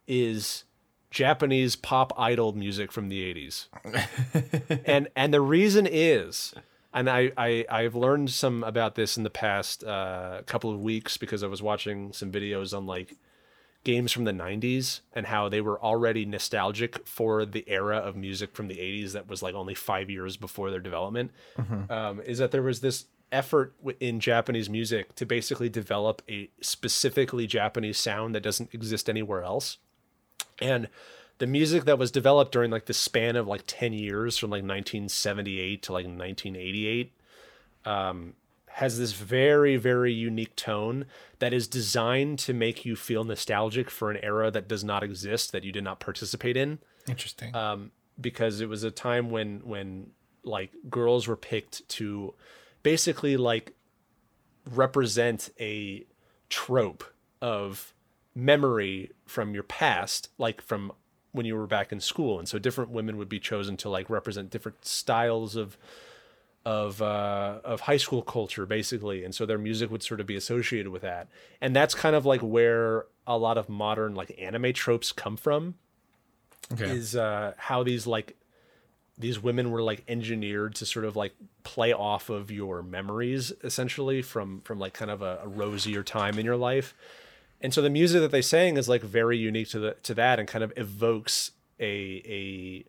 is 0.06 0.64
Japanese 1.10 1.74
pop 1.74 2.12
idol 2.18 2.52
music 2.52 2.92
from 2.92 3.08
the 3.08 3.34
80s. 3.34 4.82
and 4.86 5.08
and 5.16 5.34
the 5.34 5.40
reason 5.40 5.88
is 5.90 6.54
and 6.94 7.10
I, 7.10 7.32
I 7.36 7.64
I've 7.68 7.94
learned 7.94 8.30
some 8.30 8.62
about 8.62 8.94
this 8.94 9.16
in 9.16 9.22
the 9.22 9.30
past 9.30 9.82
uh, 9.84 10.42
couple 10.46 10.70
of 10.70 10.80
weeks 10.80 11.16
because 11.16 11.42
I 11.42 11.46
was 11.46 11.62
watching 11.62 12.12
some 12.12 12.30
videos 12.30 12.76
on 12.76 12.86
like 12.86 13.16
games 13.86 14.10
from 14.10 14.24
the 14.24 14.32
90s 14.32 14.98
and 15.12 15.26
how 15.26 15.48
they 15.48 15.60
were 15.60 15.80
already 15.80 16.26
nostalgic 16.26 17.06
for 17.06 17.44
the 17.44 17.64
era 17.68 17.96
of 17.96 18.16
music 18.16 18.52
from 18.52 18.66
the 18.66 18.74
80s 18.74 19.12
that 19.12 19.28
was 19.28 19.44
like 19.44 19.54
only 19.54 19.74
five 19.74 20.10
years 20.10 20.36
before 20.36 20.72
their 20.72 20.80
development. 20.80 21.30
Um, 21.88 22.20
is 22.22 22.38
that 22.38 22.50
there 22.50 22.62
was 22.62 22.80
this 22.80 23.06
effort 23.30 23.74
in 23.98 24.20
japanese 24.20 24.70
music 24.70 25.12
to 25.16 25.26
basically 25.26 25.68
develop 25.68 26.22
a 26.28 26.48
specifically 26.60 27.44
japanese 27.44 27.98
sound 27.98 28.34
that 28.34 28.42
doesn't 28.42 28.72
exist 28.74 29.08
anywhere 29.08 29.42
else. 29.42 29.78
And 30.60 30.88
the 31.38 31.46
music 31.46 31.84
that 31.84 31.98
was 31.98 32.10
developed 32.10 32.50
during 32.50 32.72
like 32.72 32.86
the 32.86 32.94
span 32.94 33.36
of 33.36 33.46
like 33.46 33.62
10 33.66 33.92
years 33.92 34.36
from 34.36 34.50
like 34.50 34.62
1978 34.62 35.82
to 35.82 35.92
like 35.92 36.06
1988 36.06 37.12
um, 37.84 38.34
has 38.76 38.98
this 38.98 39.12
very 39.12 39.76
very 39.76 40.12
unique 40.12 40.54
tone 40.54 41.06
that 41.38 41.54
is 41.54 41.66
designed 41.66 42.38
to 42.38 42.52
make 42.52 42.84
you 42.84 42.94
feel 42.94 43.24
nostalgic 43.24 43.90
for 43.90 44.10
an 44.10 44.18
era 44.22 44.50
that 44.50 44.68
does 44.68 44.84
not 44.84 45.02
exist 45.02 45.50
that 45.52 45.64
you 45.64 45.72
did 45.72 45.82
not 45.82 45.98
participate 45.98 46.58
in 46.58 46.78
Interesting. 47.08 47.54
um, 47.56 47.90
because 48.20 48.60
it 48.60 48.68
was 48.68 48.82
a 48.84 48.90
time 48.90 49.30
when 49.30 49.60
when 49.64 50.10
like 50.44 50.72
girls 50.90 51.26
were 51.26 51.36
picked 51.36 51.88
to 51.88 52.34
basically 52.82 53.38
like 53.38 53.72
represent 54.74 55.48
a 55.58 56.04
trope 56.50 57.02
of 57.40 57.94
memory 58.34 59.10
from 59.24 59.54
your 59.54 59.62
past 59.62 60.28
like 60.36 60.60
from 60.60 60.92
when 61.32 61.46
you 61.46 61.56
were 61.56 61.66
back 61.66 61.92
in 61.92 62.00
school 62.00 62.38
and 62.38 62.46
so 62.46 62.58
different 62.58 62.90
women 62.90 63.16
would 63.16 63.28
be 63.28 63.40
chosen 63.40 63.74
to 63.78 63.88
like 63.88 64.10
represent 64.10 64.50
different 64.50 64.84
styles 64.84 65.56
of 65.56 65.78
of 66.66 67.00
uh, 67.00 67.60
of 67.64 67.82
high 67.82 67.96
school 67.96 68.22
culture 68.22 68.66
basically. 68.66 69.24
And 69.24 69.32
so 69.32 69.46
their 69.46 69.56
music 69.56 69.88
would 69.88 70.02
sort 70.02 70.20
of 70.20 70.26
be 70.26 70.34
associated 70.34 70.90
with 70.90 71.02
that. 71.02 71.28
And 71.60 71.74
that's 71.74 71.94
kind 71.94 72.16
of 72.16 72.26
like 72.26 72.40
where 72.40 73.06
a 73.24 73.38
lot 73.38 73.56
of 73.56 73.68
modern 73.68 74.16
like 74.16 74.36
anime 74.36 74.72
tropes 74.72 75.12
come 75.12 75.36
from 75.36 75.76
okay. 76.72 76.90
is 76.90 77.14
uh, 77.14 77.54
how 77.56 77.84
these 77.84 78.04
like 78.08 78.36
these 79.16 79.40
women 79.40 79.70
were 79.70 79.80
like 79.80 80.02
engineered 80.08 80.74
to 80.74 80.84
sort 80.84 81.04
of 81.04 81.14
like 81.14 81.34
play 81.62 81.92
off 81.92 82.28
of 82.30 82.50
your 82.50 82.82
memories 82.82 83.52
essentially 83.62 84.20
from 84.20 84.60
from 84.62 84.80
like 84.80 84.92
kind 84.92 85.10
of 85.10 85.22
a, 85.22 85.38
a 85.44 85.48
rosier 85.48 86.02
time 86.02 86.36
in 86.36 86.44
your 86.44 86.56
life. 86.56 86.94
And 87.60 87.72
so 87.72 87.80
the 87.80 87.90
music 87.90 88.20
that 88.20 88.32
they 88.32 88.42
sang 88.42 88.76
is 88.76 88.88
like 88.88 89.02
very 89.02 89.38
unique 89.38 89.68
to 89.68 89.78
the 89.78 89.92
to 90.02 90.14
that 90.14 90.40
and 90.40 90.48
kind 90.48 90.64
of 90.64 90.72
evokes 90.76 91.52
a 91.78 92.22
a 92.26 92.84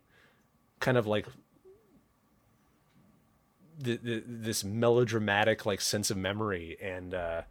kind 0.80 0.98
of 0.98 1.06
like 1.06 1.28
the, 3.78 3.98
the, 3.98 4.24
this 4.26 4.64
melodramatic 4.64 5.66
like 5.66 5.82
sense 5.82 6.10
of 6.10 6.18
memory 6.18 6.78
and 6.82 7.14
uh 7.14 7.42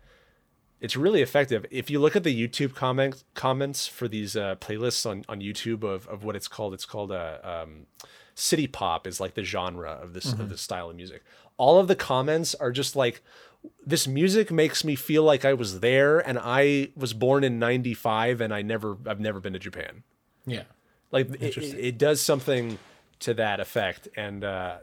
it's 0.80 0.96
really 0.96 1.22
effective 1.22 1.64
if 1.70 1.88
you 1.88 1.98
look 1.98 2.16
at 2.16 2.24
the 2.24 2.48
youtube 2.48 2.74
comment 2.74 3.24
comments 3.34 3.86
for 3.86 4.08
these 4.08 4.36
uh 4.36 4.56
playlists 4.56 5.08
on 5.08 5.24
on 5.28 5.40
youtube 5.40 5.82
of 5.82 6.06
of 6.08 6.24
what 6.24 6.36
it's 6.36 6.48
called 6.48 6.74
it's 6.74 6.84
called 6.84 7.12
a 7.12 7.40
um 7.48 7.86
city 8.34 8.66
pop 8.66 9.06
is 9.06 9.20
like 9.20 9.34
the 9.34 9.42
genre 9.42 9.92
of 9.92 10.12
this 10.12 10.32
of 10.32 10.48
this 10.50 10.60
style 10.60 10.90
of 10.90 10.96
music 10.96 11.22
all 11.56 11.78
of 11.78 11.88
the 11.88 11.96
comments 11.96 12.54
are 12.56 12.70
just 12.70 12.96
like 12.96 13.22
this 13.84 14.06
music 14.06 14.50
makes 14.50 14.84
me 14.84 14.94
feel 14.94 15.22
like 15.22 15.44
I 15.44 15.54
was 15.54 15.80
there 15.80 16.18
and 16.18 16.38
I 16.40 16.90
was 16.96 17.12
born 17.12 17.44
in 17.44 17.58
95 17.58 18.40
and 18.40 18.52
I 18.52 18.62
never 18.62 18.96
I've 19.06 19.20
never 19.20 19.40
been 19.40 19.52
to 19.54 19.58
Japan. 19.58 20.02
Yeah. 20.44 20.64
Like 21.10 21.30
it, 21.40 21.56
it, 21.56 21.74
it 21.78 21.98
does 21.98 22.20
something 22.20 22.78
to 23.20 23.34
that 23.34 23.60
effect 23.60 24.08
and 24.16 24.44
uh 24.44 24.78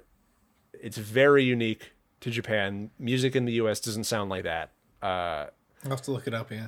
it's 0.82 0.97
very 0.97 1.43
unique 1.43 1.91
to 2.21 2.30
Japan. 2.32 2.89
Music 2.99 3.36
in 3.36 3.45
the 3.45 3.53
US 3.53 3.80
doesn't 3.80 4.05
sound 4.05 4.30
like 4.30 4.43
that. 4.43 4.71
Uh 5.01 5.47
I'll 5.84 5.89
have 5.89 6.01
to 6.03 6.11
look 6.11 6.28
it 6.28 6.34
up, 6.34 6.51
yeah. 6.51 6.67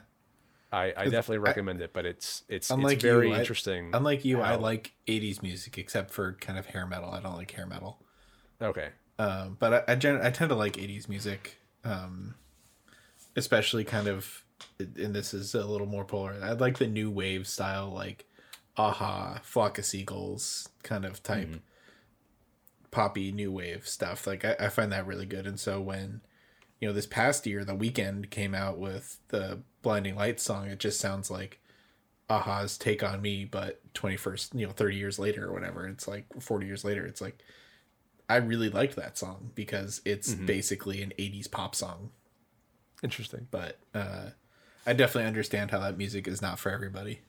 I, 0.72 0.88
I 0.98 1.04
definitely 1.06 1.38
recommend 1.38 1.80
it, 1.82 1.94
but 1.94 2.06
it's 2.06 2.44
it's 2.50 2.70
Unlike 2.70 2.96
it's 2.96 3.04
very 3.04 3.30
you, 3.30 3.36
I- 3.36 3.40
interesting. 3.40 3.92
Unlike 3.94 4.26
you, 4.26 4.42
I 4.42 4.56
like 4.56 4.94
80s 5.08 5.42
music 5.42 5.78
except 5.78 6.12
for 6.12 6.34
kind 6.34 6.60
of 6.60 6.66
hair 6.66 6.86
metal. 6.86 7.12
I 7.12 7.22
don't 7.22 7.36
like 7.38 7.52
hair 7.52 7.66
metal. 7.66 8.00
okay. 8.62 8.90
Um, 9.18 9.56
but 9.60 9.88
I 9.88 9.94
I, 9.94 9.96
gen- 9.96 10.20
I 10.22 10.30
tend 10.32 10.50
to 10.50 10.56
like 10.56 10.74
80s 10.74 11.08
music. 11.08 11.60
Um, 11.86 12.36
especially 13.36 13.84
kind 13.84 14.08
of 14.08 14.44
and 14.80 15.14
this 15.16 15.34
is 15.34 15.54
a 15.56 15.66
little 15.66 15.88
more 15.88 16.04
polar. 16.06 16.36
I 16.42 16.52
like 16.54 16.78
the 16.78 16.88
new 16.88 17.10
wave 17.12 17.48
style 17.48 17.90
like 17.94 18.26
aha, 18.78 19.40
flock 19.44 19.78
of 19.78 19.86
seagulls 19.86 20.68
kind 20.84 21.06
of 21.06 21.24
type 21.24 21.48
poppy 22.96 23.30
new 23.30 23.52
wave 23.52 23.86
stuff. 23.86 24.26
Like 24.26 24.46
I, 24.46 24.56
I 24.58 24.70
find 24.70 24.90
that 24.94 25.06
really 25.06 25.26
good. 25.26 25.46
And 25.46 25.60
so 25.60 25.82
when 25.82 26.22
you 26.80 26.88
know 26.88 26.94
this 26.94 27.06
past 27.06 27.46
year, 27.46 27.66
the 27.66 27.76
Weeknd 27.76 28.30
came 28.30 28.56
out 28.56 28.78
with 28.78 29.20
the 29.28 29.60
Blinding 29.82 30.16
Lights 30.16 30.44
song, 30.44 30.68
it 30.68 30.80
just 30.80 30.98
sounds 30.98 31.30
like 31.30 31.60
Aha's 32.30 32.78
Take 32.78 33.04
on 33.04 33.22
Me, 33.22 33.44
but 33.44 33.82
21st, 33.96 34.58
you 34.58 34.66
know, 34.66 34.72
30 34.72 34.96
years 34.96 35.20
later 35.20 35.46
or 35.46 35.52
whatever. 35.52 35.86
It's 35.86 36.08
like 36.08 36.26
40 36.40 36.66
years 36.66 36.86
later. 36.86 37.06
It's 37.06 37.20
like 37.20 37.38
I 38.30 38.38
really 38.38 38.70
liked 38.70 38.96
that 38.96 39.18
song 39.18 39.52
because 39.56 40.02
it's 40.06 40.34
basically 40.34 41.02
an 41.04 41.12
80s 41.20 41.52
pop 41.52 41.76
song. 41.76 42.12
Interesting. 43.04 43.48
But 43.52 43.78
uh, 43.94 44.30
I 44.88 44.94
definitely 44.94 45.28
understand 45.28 45.72
how 45.72 45.80
that 45.80 45.98
music 45.98 46.30
is 46.30 46.42
not 46.42 46.60
for 46.60 46.72
everybody. 46.72 47.20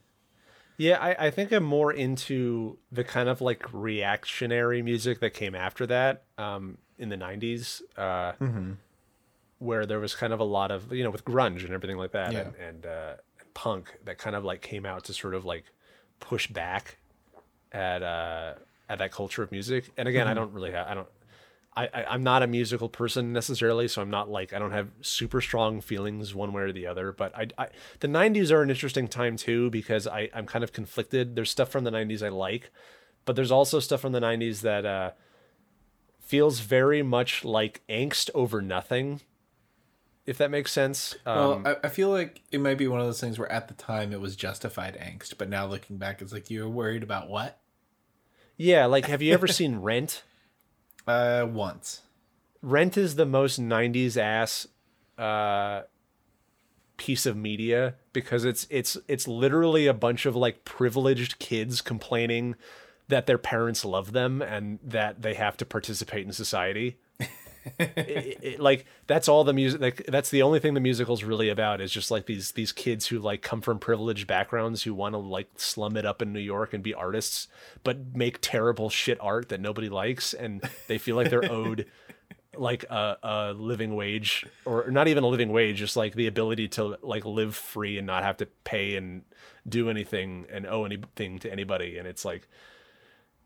Yeah, 0.79 0.99
I, 1.01 1.27
I 1.27 1.31
think 1.31 1.53
I'm 1.53 1.65
more 1.65 1.93
into 1.93 2.79
the 2.93 3.03
kind 3.05 3.29
of 3.29 3.41
like 3.41 3.65
reactionary 3.73 4.83
music 4.83 5.21
that 5.21 5.31
came 5.31 5.55
after 5.55 5.87
that 5.87 6.25
um, 6.39 6.79
in 6.99 7.09
the 7.09 7.17
90s, 7.17 7.81
uh, 7.97 8.33
where 9.59 9.87
there 9.87 9.99
was 10.01 10.15
kind 10.15 10.33
of 10.33 10.41
a 10.41 10.45
lot 10.45 10.71
of, 10.71 10.93
you 10.93 11.03
know, 11.03 11.11
with 11.11 11.25
grunge 11.25 11.65
and 11.65 11.73
everything 11.73 11.97
like 11.97 12.13
that 12.13 12.33
Yeah. 12.33 12.41
and, 12.41 12.55
and, 12.57 12.87
uh, 12.87 13.15
and 13.41 13.55
punk 13.55 13.97
that 14.05 14.19
kind 14.19 14.37
of 14.37 14.45
like 14.45 14.61
came 14.61 14.85
out 14.85 15.05
to 15.05 15.15
sort 15.15 15.35
of 15.35 15.45
like 15.47 15.65
push 16.21 16.47
back 16.47 16.99
at, 17.73 18.03
uh, 18.03 18.55
at 18.89 18.99
that 18.99 19.13
culture 19.13 19.43
of 19.43 19.51
music. 19.51 19.91
And 19.97 20.07
again, 20.09 20.29
I 20.29 20.35
don't 20.35 20.53
really 20.53 20.73
have, 20.73 20.87
I 20.89 20.95
don't, 20.95 21.09
I, 21.77 21.89
I, 21.93 22.05
I'm 22.09 22.23
not 22.23 22.43
a 22.43 22.47
musical 22.47 22.89
person 22.89 23.33
necessarily, 23.33 23.87
so 23.89 24.01
I'm 24.01 24.11
not 24.11 24.31
like 24.31 24.53
I 24.53 24.59
don't 24.59 24.73
have 24.73 24.89
super 25.03 25.41
strong 25.41 25.81
feelings 25.81 26.35
one 26.35 26.53
way 26.53 26.63
or 26.63 26.73
the 26.73 26.87
other. 26.87 27.13
But 27.13 27.37
I, 27.37 27.49
I 27.59 27.69
the 28.01 28.09
'90s 28.09 28.51
are 28.51 28.63
an 28.63 28.71
interesting 28.71 29.09
time 29.09 29.37
too 29.37 29.71
because 29.71 30.07
I, 30.07 30.31
I'm 30.35 30.47
kind 30.47 30.65
of 30.65 30.73
conflicted. 30.73 31.37
There's 31.37 31.51
stuff 31.51 31.69
from 31.69 31.85
the 31.85 31.91
'90s 31.91 32.25
I 32.25 32.31
like, 32.31 32.71
but 33.25 33.37
there's 33.37 33.51
also 33.51 33.81
stuff 33.81 34.01
from 34.01 34.13
the 34.13 34.21
'90s 34.21 34.63
that 34.63 34.87
uh, 34.87 35.11
feels 36.21 36.61
very 36.61 37.03
much 37.03 37.45
like 37.45 37.83
angst 37.89 38.31
over 38.35 38.63
nothing. 38.63 39.21
If 40.25 40.39
that 40.39 40.51
makes 40.51 40.73
sense. 40.73 41.15
Um, 41.25 41.37
Well, 41.37 41.63
I, 41.67 41.87
I 41.87 41.89
feel 41.89 42.09
like 42.09 42.43
it 42.51 42.61
might 42.61 42.79
be 42.79 42.89
one 42.89 43.01
of 43.01 43.07
those 43.07 43.21
things 43.21 43.39
where 43.39 43.51
at 43.53 43.69
the 43.69 43.75
time 43.75 44.13
it 44.13 44.21
was 44.21 44.35
justified 44.35 44.99
angst, 44.99 45.35
but 45.39 45.49
now 45.49 45.67
looking 45.67 45.99
back, 45.99 46.21
it's 46.21 46.33
like 46.33 46.51
you're 46.51 46.69
worried 46.69 47.03
about 47.05 47.29
what? 47.29 47.61
yeah, 48.57 48.87
like 48.87 49.07
have 49.07 49.23
you 49.23 49.33
ever 49.35 49.47
seen 49.47 49.77
Rent? 49.77 50.23
Uh, 51.07 51.47
once. 51.49 52.03
Rent 52.63 52.97
is 52.97 53.15
the 53.15 53.27
most 53.27 53.61
90s 53.61 54.17
ass 54.17 54.67
uh 55.19 55.83
piece 56.99 57.25
of 57.27 57.37
media 57.37 57.95
because 58.13 58.45
it's 58.45 58.67
it's 58.71 58.97
it's 59.09 59.29
literally 59.29 59.87
a 59.87 59.95
bunch 59.95 60.27
of 60.27 60.37
like 60.37 60.65
privileged 60.65 61.39
kids 61.39 61.81
complaining 61.81 62.55
that 63.09 63.27
their 63.27 63.39
parents 63.39 63.85
love 63.85 64.13
them 64.13 64.43
and 64.43 64.79
that 64.83 65.23
they 65.23 65.35
have 65.35 65.57
to 65.57 65.65
participate 65.65 66.27
in 66.27 66.33
society. 66.33 66.99
It- 67.79 68.39
it- 68.43 68.61
like 68.61 68.87
that's 69.07 69.29
all 69.29 69.45
the 69.45 69.53
music 69.53 69.81
like 69.81 70.07
that's 70.09 70.31
the 70.31 70.43
only 70.43 70.61
thing 70.61 70.75
the 70.75 70.81
musical's 70.81 71.25
really 71.25 71.49
about 71.49 71.81
is 71.81 71.91
just 71.93 72.11
like 72.11 72.27
these 72.27 72.53
these 72.53 72.73
kids 72.73 73.07
who 73.09 73.19
like 73.19 73.43
come 73.43 73.61
from 73.61 73.79
privileged 73.79 74.27
backgrounds 74.27 74.83
who 74.85 74.95
want 74.95 75.15
to 75.15 75.19
like 75.19 75.49
slum 75.57 75.97
it 75.97 76.07
up 76.07 76.23
in 76.23 76.33
New 76.33 76.41
York 76.41 76.73
and 76.75 76.83
be 76.83 76.95
artists 76.95 77.49
but 77.85 78.15
make 78.17 78.39
terrible 78.41 78.89
shit 78.91 79.19
art 79.21 79.49
that 79.49 79.61
nobody 79.61 79.89
likes 79.89 80.33
and 80.35 80.63
they 80.89 80.99
feel 80.99 81.17
like 81.17 81.29
they're 81.31 81.51
owed 81.53 81.87
like 82.57 82.85
a, 82.85 83.19
a 83.23 83.53
living 83.53 83.95
wage 83.97 84.47
or 84.65 84.91
not 84.91 85.09
even 85.09 85.23
a 85.25 85.27
living 85.27 85.51
wage 85.53 85.77
just 85.79 85.97
like 85.97 86.15
the 86.15 86.27
ability 86.27 86.69
to 86.69 86.97
like 87.03 87.25
live 87.27 87.55
free 87.55 87.99
and 87.99 88.07
not 88.07 88.23
have 88.23 88.37
to 88.39 88.47
pay 88.65 88.97
and 88.97 89.23
do 89.69 89.91
anything 89.91 90.47
and 90.51 90.67
owe 90.67 90.85
anything 90.85 91.39
to 91.39 91.51
anybody 91.53 91.99
and 91.99 92.07
it's 92.09 92.25
like 92.25 92.49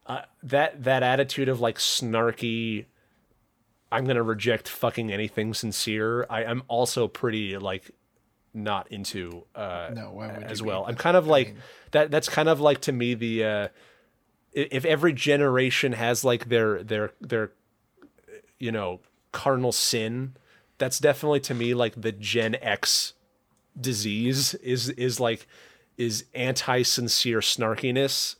uh, 0.06 0.22
that 0.42 0.82
that 0.84 1.02
attitude 1.02 1.48
of 1.48 1.60
like 1.60 1.78
snarky 1.78 2.84
i'm 3.92 4.04
gonna 4.04 4.22
reject 4.22 4.68
fucking 4.68 5.12
anything 5.12 5.54
sincere. 5.54 6.26
I 6.30 6.44
am 6.44 6.62
also 6.68 7.08
pretty 7.08 7.56
like 7.58 7.90
not 8.52 8.88
into 8.90 9.44
uh 9.54 9.90
No, 9.94 10.20
as 10.20 10.62
well. 10.62 10.84
I'm 10.86 10.96
kind 10.96 11.16
of 11.16 11.26
like 11.26 11.54
that 11.92 12.10
that's 12.10 12.28
kind 12.28 12.48
of 12.48 12.60
like 12.60 12.80
to 12.82 12.92
me 12.92 13.14
the 13.14 13.44
uh 13.44 13.68
if 14.52 14.84
every 14.84 15.12
generation 15.12 15.92
has 15.92 16.24
like 16.24 16.48
their 16.48 16.82
their 16.82 17.12
their 17.20 17.52
you 18.58 18.72
know 18.72 19.00
carnal 19.32 19.70
sin 19.72 20.34
that's 20.78 20.98
definitely 20.98 21.38
to 21.40 21.54
me 21.54 21.72
like 21.74 22.00
the 22.00 22.10
gen 22.10 22.56
x 22.56 23.12
disease 23.80 24.54
is 24.54 24.88
is 24.90 25.20
like 25.20 25.46
is 25.96 26.24
anti-sincere 26.34 27.38
snarkiness 27.40 28.36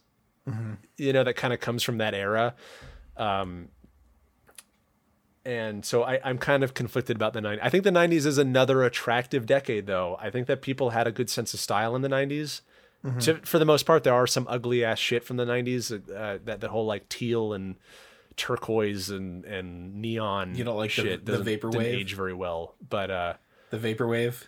you 0.96 1.12
know 1.12 1.22
that 1.22 1.36
kind 1.36 1.53
of 1.55 1.61
comes 1.61 1.82
from 1.84 1.98
that 1.98 2.12
era. 2.14 2.55
Um 3.16 3.68
and 5.45 5.84
so 5.84 6.03
I, 6.03 6.20
I'm 6.24 6.38
kind 6.38 6.62
of 6.62 6.74
conflicted 6.74 7.16
about 7.16 7.32
the 7.32 7.41
90s. 7.41 7.59
I 7.62 7.68
think 7.70 7.84
the 7.84 7.91
90s 7.91 8.26
is 8.26 8.38
another 8.38 8.82
attractive 8.84 9.47
decade, 9.47 9.86
though. 9.86 10.16
I 10.20 10.30
think 10.30 10.47
that 10.49 10.61
people 10.62 10.91
had 10.91 11.07
a 11.07 11.12
good 11.12 11.30
sense 11.30 11.55
of 11.55 11.61
style 11.61 11.97
in 11.97 12.03
the 12.03 12.09
90s. 12.09 12.61
To, 13.20 13.36
for 13.36 13.59
the 13.59 13.64
most 13.64 13.84
part, 13.86 14.05
there 14.05 14.12
are 14.12 14.26
some 14.26 14.47
ugly 14.51 14.84
ass 14.84 14.99
shit 14.99 15.24
from 15.24 15.38
the 15.38 15.47
90s. 15.47 15.91
Uh, 16.14 16.38
that 16.45 16.61
the 16.61 16.68
whole 16.68 16.84
like 16.84 17.09
teal 17.09 17.55
and 17.55 17.76
turquoise 18.36 19.09
and, 19.11 19.45
and 19.47 19.95
neon. 19.97 20.55
You 20.55 20.64
don't 20.64 20.76
like 20.76 20.95
the- 20.95 21.03
shit 21.03 21.24
the 21.24 21.32
doesn't- 21.38 21.47
vaporwave? 21.47 21.72
didn't 21.72 21.86
age 21.99 22.14
very 22.14 22.34
well, 22.34 22.74
but 22.88 23.11
uh, 23.11 23.34
The 23.70 23.78
vaporwave. 23.78 24.45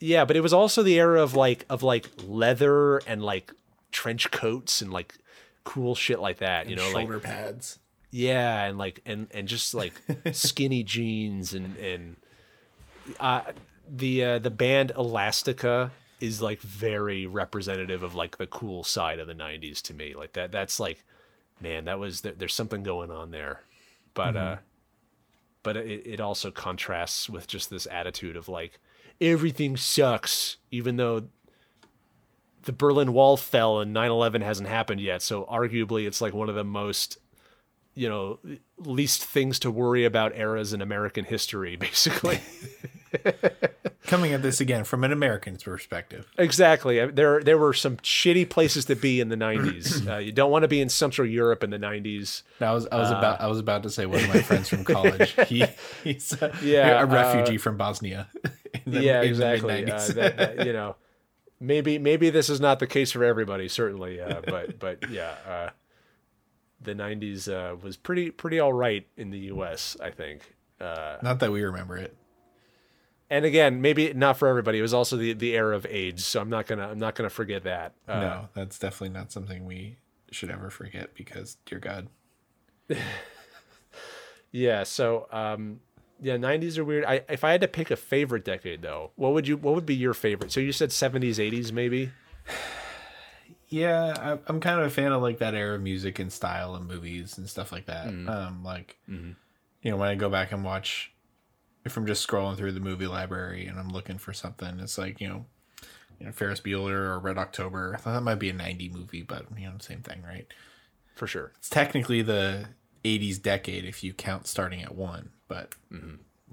yeah, 0.00 0.24
but 0.26 0.36
it 0.36 0.40
was 0.40 0.52
also 0.52 0.82
the 0.82 0.98
era 0.98 1.22
of 1.22 1.34
like 1.34 1.64
of 1.70 1.82
like 1.82 2.08
leather 2.26 2.98
and 3.06 3.22
like 3.22 3.52
trench 3.92 4.30
coats 4.30 4.82
and 4.82 4.92
like 4.92 5.14
cool 5.64 5.94
shit 5.94 6.20
like 6.20 6.38
that. 6.38 6.68
You 6.68 6.76
know, 6.76 6.84
like 6.92 7.06
shoulder 7.06 7.20
pads. 7.20 7.78
Yeah, 8.14 8.66
and 8.66 8.78
like 8.78 9.00
and 9.04 9.26
and 9.32 9.48
just 9.48 9.74
like 9.74 10.00
skinny 10.32 10.84
jeans 10.84 11.52
and 11.52 11.76
and 11.78 12.16
uh, 13.18 13.40
the 13.90 14.24
uh, 14.24 14.38
the 14.38 14.52
band 14.52 14.92
Elastica 14.96 15.90
is 16.20 16.40
like 16.40 16.60
very 16.60 17.26
representative 17.26 18.04
of 18.04 18.14
like 18.14 18.38
the 18.38 18.46
cool 18.46 18.84
side 18.84 19.18
of 19.18 19.26
the 19.26 19.34
'90s 19.34 19.82
to 19.82 19.94
me. 19.94 20.14
Like 20.14 20.34
that, 20.34 20.52
that's 20.52 20.78
like, 20.78 21.04
man, 21.60 21.86
that 21.86 21.98
was 21.98 22.20
there, 22.20 22.34
there's 22.38 22.54
something 22.54 22.84
going 22.84 23.10
on 23.10 23.32
there, 23.32 23.62
but 24.14 24.36
uh, 24.36 24.56
but 25.64 25.76
it, 25.76 26.06
it 26.06 26.20
also 26.20 26.52
contrasts 26.52 27.28
with 27.28 27.48
just 27.48 27.68
this 27.68 27.88
attitude 27.90 28.36
of 28.36 28.48
like 28.48 28.78
everything 29.20 29.76
sucks, 29.76 30.58
even 30.70 30.98
though 30.98 31.24
the 32.62 32.72
Berlin 32.72 33.12
Wall 33.12 33.36
fell 33.36 33.80
and 33.80 33.92
9/11 33.92 34.40
hasn't 34.42 34.68
happened 34.68 35.00
yet. 35.00 35.20
So 35.20 35.46
arguably, 35.46 36.06
it's 36.06 36.20
like 36.20 36.32
one 36.32 36.48
of 36.48 36.54
the 36.54 36.62
most 36.62 37.18
you 37.94 38.08
know 38.08 38.38
least 38.78 39.24
things 39.24 39.58
to 39.60 39.70
worry 39.70 40.04
about 40.04 40.36
eras 40.36 40.72
in 40.72 40.80
American 40.82 41.24
history, 41.24 41.76
basically. 41.86 42.40
Coming 44.06 44.32
at 44.34 44.42
this 44.42 44.60
again 44.60 44.84
from 44.84 45.02
an 45.02 45.12
American's 45.12 45.62
perspective. 45.62 46.26
exactly. 46.36 47.04
There 47.06 47.42
there 47.42 47.56
were 47.56 47.72
some 47.72 47.96
shitty 47.98 48.50
places 48.50 48.84
to 48.86 48.96
be 48.96 49.18
in 49.20 49.28
the 49.30 49.36
90s. 49.36 50.06
Uh, 50.14 50.18
you 50.18 50.30
don't 50.32 50.50
want 50.50 50.62
to 50.62 50.68
be 50.68 50.80
in 50.80 50.88
Central 50.90 51.26
Europe 51.26 51.64
in 51.64 51.70
the 51.70 51.78
90s. 51.78 52.42
I 52.60 52.72
was 52.72 52.86
I 52.92 52.98
was 52.98 53.10
Uh. 53.10 53.16
about 53.16 53.40
I 53.40 53.46
was 53.46 53.58
about 53.58 53.82
to 53.84 53.90
say 53.90 54.04
one 54.04 54.20
of 54.22 54.28
my 54.28 54.42
friends 54.42 54.68
from 54.68 54.84
college. 54.84 55.34
He 55.48 55.64
he's 56.02 56.32
a, 56.42 56.52
Yeah, 56.62 57.00
a 57.02 57.06
refugee 57.06 57.56
from 57.56 57.76
Bosnia. 57.78 58.28
The, 58.86 59.02
yeah, 59.02 59.22
in 59.22 59.22
the 59.22 59.28
exactly. 59.28 59.90
Uh, 59.90 59.98
that, 60.08 60.36
that, 60.36 60.66
you 60.66 60.72
know, 60.74 60.96
maybe 61.60 61.98
maybe 61.98 62.28
this 62.30 62.50
is 62.50 62.60
not 62.60 62.80
the 62.80 62.86
case 62.86 63.12
for 63.12 63.24
everybody, 63.24 63.68
certainly. 63.68 64.20
Uh, 64.20 64.42
but 64.44 64.78
but 64.78 65.08
yeah, 65.08 65.34
uh, 65.48 65.70
the 66.84 66.94
'90s 66.94 67.48
uh, 67.52 67.76
was 67.76 67.96
pretty 67.96 68.30
pretty 68.30 68.60
all 68.60 68.72
right 68.72 69.06
in 69.16 69.30
the 69.30 69.38
U.S. 69.38 69.96
I 70.00 70.10
think. 70.10 70.54
Uh, 70.80 71.16
Not 71.22 71.40
that 71.40 71.50
we 71.52 71.62
remember 71.62 71.96
it. 71.96 72.16
and 73.30 73.44
again, 73.44 73.80
maybe 73.80 74.12
not 74.12 74.36
for 74.36 74.48
everybody. 74.48 74.78
It 74.78 74.82
was 74.82 74.92
also 74.94 75.16
the, 75.16 75.32
the 75.32 75.54
era 75.56 75.74
of 75.74 75.86
AIDS, 75.86 76.24
so 76.24 76.40
I'm 76.40 76.50
not 76.50 76.66
gonna 76.66 76.88
I'm 76.88 76.98
not 76.98 77.14
gonna 77.14 77.30
forget 77.30 77.64
that. 77.64 77.94
Uh, 78.06 78.20
no, 78.20 78.48
that's 78.54 78.78
definitely 78.78 79.14
not 79.18 79.32
something 79.32 79.64
we 79.64 79.96
should 80.30 80.50
ever 80.50 80.70
forget 80.70 81.14
because, 81.14 81.56
dear 81.64 81.78
God, 81.78 82.08
Yeah. 84.52 84.84
So 84.84 85.26
um, 85.32 85.80
yeah, 86.20 86.36
'90s 86.36 86.78
are 86.78 86.84
weird. 86.84 87.04
I 87.04 87.22
if 87.28 87.44
I 87.44 87.52
had 87.52 87.60
to 87.62 87.68
pick 87.68 87.90
a 87.90 87.96
favorite 87.96 88.44
decade 88.44 88.82
though, 88.82 89.10
what 89.16 89.32
would 89.32 89.48
you 89.48 89.56
what 89.56 89.74
would 89.74 89.86
be 89.86 89.94
your 89.96 90.14
favorite? 90.14 90.52
So 90.52 90.60
you 90.60 90.72
said 90.72 90.90
'70s, 90.90 91.36
'80s, 91.36 91.72
maybe. 91.72 92.10
yeah, 93.74 94.14
I, 94.16 94.38
I'm 94.46 94.60
kind 94.60 94.78
of 94.78 94.86
a 94.86 94.90
fan 94.90 95.10
of 95.10 95.20
like 95.20 95.38
that 95.38 95.54
era 95.54 95.74
of 95.74 95.82
music 95.82 96.20
and 96.20 96.32
style 96.32 96.76
and 96.76 96.86
movies 96.86 97.38
and 97.38 97.48
stuff 97.50 97.72
like 97.72 97.86
that. 97.86 98.06
Um, 98.28 98.62
like, 98.62 98.96
you 99.82 99.90
know, 99.90 99.96
when 99.96 100.08
I 100.08 100.14
go 100.14 100.30
back 100.30 100.52
and 100.52 100.62
watch, 100.62 101.12
if 101.84 101.96
I'm 101.96 102.06
just 102.06 102.24
scrolling 102.24 102.56
through 102.56 102.70
the 102.70 102.80
movie 102.80 103.08
library 103.08 103.66
and 103.66 103.76
I'm 103.76 103.88
looking 103.88 104.18
for 104.18 104.32
something, 104.32 104.78
it's 104.78 104.96
like 104.96 105.20
you 105.20 105.28
know, 105.28 105.46
you 106.20 106.26
know, 106.26 106.32
Ferris 106.32 106.60
Bueller 106.60 106.92
or 106.92 107.18
Red 107.18 107.36
October. 107.36 107.94
I 107.94 107.98
thought 107.98 108.12
that 108.14 108.22
might 108.22 108.36
be 108.36 108.48
a 108.48 108.52
'90 108.52 108.90
movie, 108.90 109.22
but 109.22 109.46
you 109.58 109.66
know, 109.66 109.72
same 109.80 110.02
thing, 110.02 110.22
right? 110.22 110.46
For 111.16 111.26
sure. 111.26 111.50
It's 111.58 111.68
technically 111.68 112.22
the 112.22 112.68
'80s 113.04 113.42
decade 113.42 113.84
if 113.84 114.04
you 114.04 114.12
count 114.14 114.46
starting 114.46 114.82
at 114.82 114.94
one, 114.94 115.30
but 115.48 115.74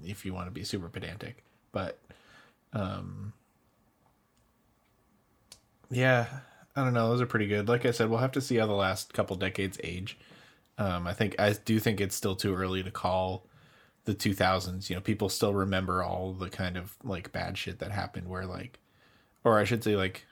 if 0.04 0.26
you 0.26 0.34
want 0.34 0.48
to 0.48 0.50
be 0.50 0.64
super 0.64 0.88
pedantic, 0.88 1.44
but 1.70 2.00
um, 2.72 3.32
yeah, 5.88 6.26
I 6.74 6.84
don't 6.84 6.94
know. 6.94 7.10
Those 7.10 7.20
are 7.20 7.26
pretty 7.26 7.46
good. 7.46 7.68
Like 7.68 7.84
I 7.84 7.90
said, 7.90 8.08
we'll 8.08 8.18
have 8.20 8.32
to 8.32 8.40
see 8.40 8.56
how 8.56 8.66
the 8.66 8.72
last 8.72 9.12
couple 9.12 9.36
decades 9.36 9.78
age. 9.84 10.18
Um, 10.78 11.06
I 11.06 11.12
think 11.12 11.36
I 11.38 11.52
do 11.52 11.78
think 11.78 12.00
it's 12.00 12.16
still 12.16 12.34
too 12.34 12.54
early 12.54 12.82
to 12.82 12.90
call 12.90 13.46
the 14.04 14.14
2000s. 14.14 14.88
You 14.88 14.96
know, 14.96 15.02
people 15.02 15.28
still 15.28 15.52
remember 15.54 16.02
all 16.02 16.32
the 16.32 16.48
kind 16.48 16.76
of 16.76 16.96
like 17.04 17.30
bad 17.30 17.58
shit 17.58 17.78
that 17.80 17.92
happened. 17.92 18.28
Where 18.28 18.46
like, 18.46 18.78
or 19.44 19.58
I 19.58 19.64
should 19.64 19.84
say 19.84 19.96
like 19.96 20.24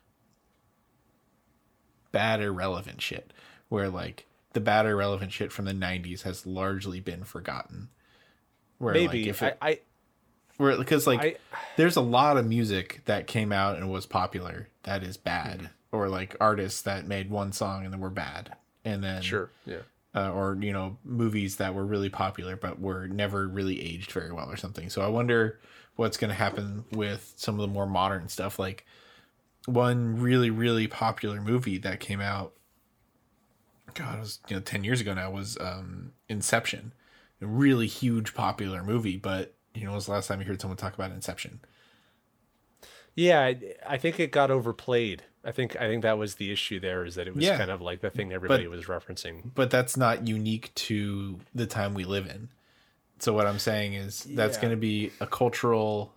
bad 2.13 2.41
irrelevant 2.41 3.01
shit. 3.03 3.33
Where 3.69 3.89
like 3.91 4.27
the 4.53 4.61
bad 4.61 4.87
irrelevant 4.87 5.33
shit 5.33 5.53
from 5.53 5.67
the 5.67 5.73
90s 5.73 6.23
has 6.23 6.47
largely 6.47 7.01
been 7.01 7.23
forgotten. 7.25 7.89
Where 8.79 8.95
Maybe 8.95 9.25
like 9.25 9.29
if 9.29 9.43
I, 9.43 9.47
it, 9.49 9.59
I 9.61 9.81
where 10.57 10.77
because 10.79 11.07
like 11.07 11.21
I- 11.21 11.37
there's 11.77 11.97
a 11.97 12.01
lot 12.01 12.39
of 12.39 12.47
music 12.47 13.03
that 13.05 13.27
came 13.27 13.53
out 13.53 13.77
and 13.77 13.91
was 13.91 14.07
popular 14.07 14.69
that 14.85 15.03
is 15.03 15.17
bad 15.19 15.59
Mm-hmm. 15.59 15.67
Or 15.93 16.09
like 16.09 16.37
artists 16.41 16.83
that 16.83 17.07
made 17.07 17.31
one 17.31 17.53
song 17.53 17.85
and 17.85 17.93
then 17.93 18.01
were 18.01 18.11
bad. 18.11 18.57
And 18.85 19.05
then 19.05 19.23
sure 19.23 19.51
yeah. 19.67 19.81
uh, 20.15 20.31
or 20.33 20.57
you 20.61 20.73
know 20.73 20.97
movies 21.05 21.57
that 21.57 21.75
were 21.75 21.85
really 21.85 22.09
popular 22.09 22.57
but 22.57 22.81
were 22.81 23.07
never 23.07 23.47
really 23.47 23.81
aged 23.83 24.13
very 24.13 24.33
well 24.33 24.51
or 24.51 24.57
something. 24.57 24.89
So 24.89 25.03
i 25.03 25.09
wonder 25.09 25.61
what's 25.97 26.17
going 26.17 26.31
to 26.31 26.35
happen 26.35 26.85
with 26.93 27.35
some 27.37 27.57
of 27.57 27.61
the 27.61 27.73
more 27.73 27.87
modern 27.87 28.29
stuff. 28.29 28.59
Like 28.59 28.87
one 29.67 30.19
really 30.19 30.49
really 30.49 30.87
popular 30.87 31.41
movie 31.41 31.77
that 31.79 32.01
came 32.01 32.21
out 32.21 32.55
god 33.93 34.17
it 34.17 34.21
was 34.21 34.39
you 34.49 34.57
know 34.57 34.63
10 34.63 34.85
years 34.85 35.01
ago 35.01 35.13
now 35.13 35.31
was 35.31 35.59
um 35.61 36.13
inception. 36.29 36.93
A 37.43 37.47
really 37.47 37.87
huge 37.87 38.35
popular 38.35 38.83
movie 38.83 39.17
but 39.17 39.55
you 39.75 39.83
know 39.83 39.91
when 39.91 39.97
was 39.97 40.07
the 40.07 40.13
last 40.13 40.29
time 40.29 40.41
you 40.41 40.47
heard 40.47 40.61
someone 40.61 40.77
talk 40.77 40.95
about 40.95 41.11
inception? 41.11 41.61
Yeah, 43.15 43.41
I, 43.41 43.59
I 43.87 43.97
think 43.99 44.19
it 44.21 44.33
got 44.33 44.51
overplayed. 44.51 45.25
I 45.45 45.53
think 45.53 45.75
I 45.77 45.89
think 45.89 46.03
that 46.03 46.19
was 46.19 46.35
the 46.37 46.53
issue 46.53 46.81
there 46.81 47.05
is 47.05 47.15
that 47.15 47.27
it 47.27 47.35
was 47.35 47.45
Yeah. 47.45 47.57
kind 47.57 47.71
of 47.71 47.81
like 47.81 48.01
the 48.01 48.11
thing 48.11 48.33
everybody 48.33 48.67
was 48.67 48.85
referencing. 48.87 49.51
but 49.55 49.71
that's 49.71 49.97
not 49.97 50.27
unique 50.29 50.75
to 50.75 51.41
the 51.55 51.67
time 51.67 51.95
we 51.95 52.05
live 52.05 52.27
in. 52.27 52.49
So 53.19 53.33
what 53.33 53.47
I'm 53.47 53.59
saying 53.59 53.95
is 53.95 54.25
that's 54.25 54.57
Yeah. 54.57 54.63
going 54.63 54.71
to 54.73 54.77
be 54.81 55.13
a 55.21 55.27
cultural, 55.27 56.13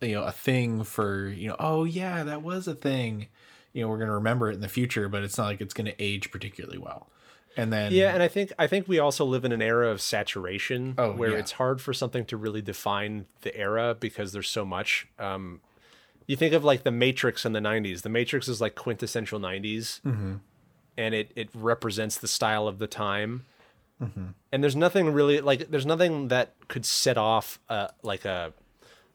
you 0.00 0.14
know, 0.14 0.24
a 0.24 0.32
thing 0.32 0.82
for 0.84 1.28
you 1.28 1.48
know. 1.48 1.56
Oh 1.58 1.84
yeah, 1.84 2.24
that 2.24 2.42
was 2.42 2.66
a 2.68 2.74
thing. 2.74 3.28
You 3.72 3.82
know, 3.82 3.88
we're 3.88 3.98
going 3.98 4.08
to 4.08 4.14
remember 4.14 4.50
it 4.50 4.54
in 4.54 4.60
the 4.60 4.68
future, 4.68 5.08
but 5.08 5.22
it's 5.22 5.36
not 5.38 5.46
like 5.46 5.60
it's 5.60 5.74
going 5.74 5.86
to 5.86 6.02
age 6.02 6.30
particularly 6.30 6.78
well. 6.78 7.08
And 7.58 7.72
then 7.72 7.92
Yeah, 7.92 8.12
and 8.14 8.22
I 8.22 8.28
think 8.28 8.52
I 8.58 8.66
think 8.66 8.88
we 8.88 8.98
also 8.98 9.24
live 9.24 9.44
in 9.44 9.52
an 9.52 9.62
era 9.62 9.90
of 9.90 10.00
saturation 10.00 10.94
Oh, 10.98 11.12
where 11.12 11.30
yeah. 11.32 11.38
it's 11.38 11.52
hard 11.52 11.80
for 11.80 11.92
something 11.94 12.24
to 12.26 12.36
really 12.36 12.62
define 12.62 13.26
the 13.42 13.56
era 13.56 13.94
because 13.98 14.32
there's 14.32 14.48
so 14.50 14.64
much. 14.64 15.06
Um, 15.18 15.60
you 16.26 16.36
think 16.36 16.54
of 16.54 16.64
like 16.64 16.82
the 16.82 16.90
Matrix 16.90 17.44
in 17.44 17.52
the 17.52 17.60
'90s. 17.60 18.02
The 18.02 18.08
Matrix 18.08 18.48
is 18.48 18.60
like 18.60 18.74
quintessential 18.74 19.38
'90s, 19.40 20.00
and 20.96 21.14
it 21.14 21.32
it 21.36 21.48
represents 21.54 22.18
the 22.18 22.28
style 22.28 22.66
of 22.68 22.78
the 22.78 22.86
time. 22.86 23.44
And 24.52 24.62
there's 24.62 24.76
nothing 24.76 25.12
really 25.12 25.40
like 25.40 25.70
there's 25.70 25.86
nothing 25.86 26.28
that 26.28 26.54
could 26.68 26.84
set 26.84 27.16
off 27.16 27.58
uh, 27.68 27.88
like 28.02 28.24
a 28.24 28.52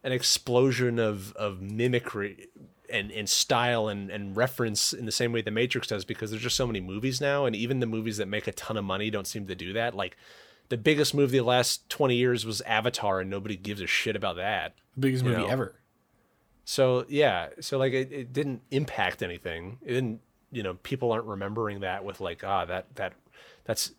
an 0.04 0.12
explosion 0.12 0.98
of 1.00 1.34
of 1.34 1.62
mimicry 1.62 2.48
and, 2.90 3.12
and 3.12 3.30
style 3.30 3.88
and, 3.88 4.10
and 4.10 4.36
reference 4.36 4.92
in 4.92 5.06
the 5.06 5.12
same 5.12 5.32
way 5.32 5.42
the 5.42 5.52
Matrix 5.52 5.88
does 5.88 6.04
because 6.04 6.32
there's 6.32 6.44
just 6.44 6.58
so 6.58 6.68
many 6.68 6.82
movies 6.82 7.22
now 7.22 7.46
and 7.46 7.56
even 7.56 7.80
the 7.80 7.86
movies 7.86 8.18
that 8.18 8.28
make 8.28 8.48
a 8.48 8.52
ton 8.52 8.76
of 8.76 8.84
money 8.84 9.10
don't 9.10 9.28
seem 9.28 9.48
to 9.48 9.56
do 9.56 9.72
that. 9.74 9.96
Like 9.96 10.18
the 10.70 10.78
biggest 10.78 11.14
movie 11.14 11.38
the 11.38 11.44
last 11.44 11.88
twenty 11.90 12.16
years 12.16 12.46
was 12.46 12.62
Avatar 12.62 13.20
and 13.22 13.30
nobody 13.30 13.56
gives 13.56 13.82
a 13.82 13.88
shit 13.88 14.16
about 14.16 14.38
that. 14.38 14.76
biggest 15.00 15.24
movie 15.24 15.42
know. 15.42 15.48
ever. 15.48 15.76
So 16.72 17.06
yeah, 17.10 17.50
so 17.60 17.78
like 17.78 17.92
it, 17.92 18.14
it 18.14 18.32
didn't 18.32 18.62
impact 18.72 19.22
anything. 19.22 19.78
It 19.82 19.92
didn't 19.92 20.22
you 20.54 20.64
know, 20.64 20.76
people 20.76 21.12
aren't 21.12 21.26
remembering 21.26 21.82
that 21.82 22.06
with 22.06 22.22
like, 22.22 22.46
ah, 22.46 22.64
that 22.64 22.96
that 22.96 23.12
that's 23.66 23.92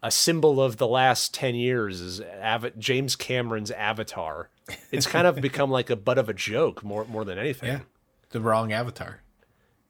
a 0.00 0.12
symbol 0.12 0.62
of 0.62 0.76
the 0.76 0.86
last 0.86 1.34
10 1.34 1.56
years 1.56 2.00
is 2.00 2.20
Ava- 2.20 2.70
James 2.78 3.16
Cameron's 3.16 3.72
Avatar. 3.72 4.48
It's 4.92 5.08
kind 5.08 5.26
of 5.26 5.40
become 5.40 5.72
like 5.72 5.90
a 5.90 5.96
butt 5.96 6.18
of 6.18 6.28
a 6.28 6.32
joke 6.32 6.84
more 6.84 7.04
more 7.06 7.24
than 7.24 7.36
anything. 7.36 7.68
Yeah, 7.68 7.80
the 8.28 8.40
wrong 8.40 8.72
Avatar. 8.72 9.22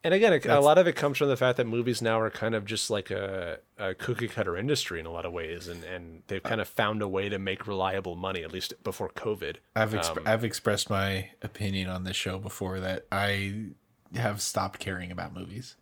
And 0.02 0.14
again, 0.14 0.32
it, 0.32 0.46
a 0.46 0.60
lot 0.60 0.78
of 0.78 0.86
it 0.86 0.96
comes 0.96 1.18
from 1.18 1.28
the 1.28 1.36
fact 1.36 1.58
that 1.58 1.66
movies 1.66 2.00
now 2.00 2.18
are 2.20 2.30
kind 2.30 2.54
of 2.54 2.64
just 2.64 2.88
like 2.88 3.10
a, 3.10 3.58
a 3.78 3.94
cookie 3.94 4.28
cutter 4.28 4.56
industry 4.56 4.98
in 4.98 5.04
a 5.04 5.10
lot 5.10 5.26
of 5.26 5.32
ways, 5.32 5.68
and, 5.68 5.84
and 5.84 6.22
they've 6.28 6.42
kind 6.42 6.60
of 6.60 6.68
found 6.68 7.02
a 7.02 7.08
way 7.08 7.28
to 7.28 7.38
make 7.38 7.66
reliable 7.66 8.16
money, 8.16 8.42
at 8.42 8.50
least 8.50 8.72
before 8.82 9.10
COVID. 9.10 9.56
I've 9.76 9.92
exp- 9.92 10.26
I've 10.26 10.42
expressed 10.44 10.88
my 10.88 11.30
opinion 11.42 11.90
on 11.90 12.04
this 12.04 12.16
show 12.16 12.38
before 12.38 12.80
that 12.80 13.06
I 13.12 13.66
have 14.14 14.40
stopped 14.40 14.80
caring 14.80 15.10
about 15.12 15.34
movies. 15.34 15.76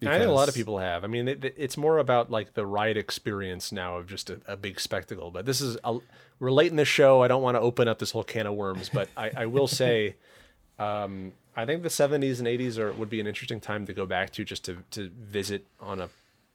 And 0.00 0.08
I 0.08 0.18
think 0.18 0.30
a 0.30 0.32
lot 0.32 0.48
of 0.48 0.54
people 0.54 0.78
have. 0.78 1.02
I 1.04 1.08
mean, 1.08 1.26
it- 1.28 1.44
it's 1.58 1.76
more 1.76 1.98
about 1.98 2.30
like 2.30 2.54
the 2.54 2.64
ride 2.64 2.96
experience 2.96 3.72
now 3.72 3.96
of 3.96 4.06
just 4.06 4.30
a, 4.30 4.40
a 4.46 4.56
big 4.56 4.78
spectacle. 4.78 5.30
But 5.32 5.44
this 5.44 5.60
is 5.60 5.76
a, 5.82 5.98
we're 6.38 6.52
late 6.52 6.70
in 6.70 6.76
the 6.76 6.84
show. 6.86 7.20
I 7.22 7.28
don't 7.28 7.42
want 7.42 7.56
to 7.56 7.60
open 7.60 7.88
up 7.88 7.98
this 7.98 8.12
whole 8.12 8.24
can 8.24 8.46
of 8.46 8.54
worms, 8.54 8.88
but 8.88 9.08
I, 9.16 9.30
I 9.36 9.46
will 9.46 9.66
say, 9.66 10.14
um, 10.78 11.32
I 11.60 11.66
think 11.66 11.82
the 11.82 11.88
'70s 11.88 12.38
and 12.38 12.48
'80s 12.48 12.78
are 12.78 12.92
would 12.92 13.10
be 13.10 13.20
an 13.20 13.26
interesting 13.26 13.60
time 13.60 13.86
to 13.86 13.92
go 13.92 14.06
back 14.06 14.30
to 14.30 14.44
just 14.44 14.64
to 14.64 14.78
to 14.92 15.10
visit 15.18 15.66
on 15.78 16.00
a, 16.00 16.08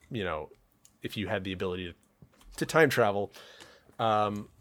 you 0.09 0.23
know, 0.23 0.49
if 1.03 1.15
you 1.15 1.27
had 1.27 1.43
the 1.43 1.53
ability 1.53 1.85
to, 1.87 1.93
to 2.57 2.65
time 2.65 2.89
travel. 2.89 3.31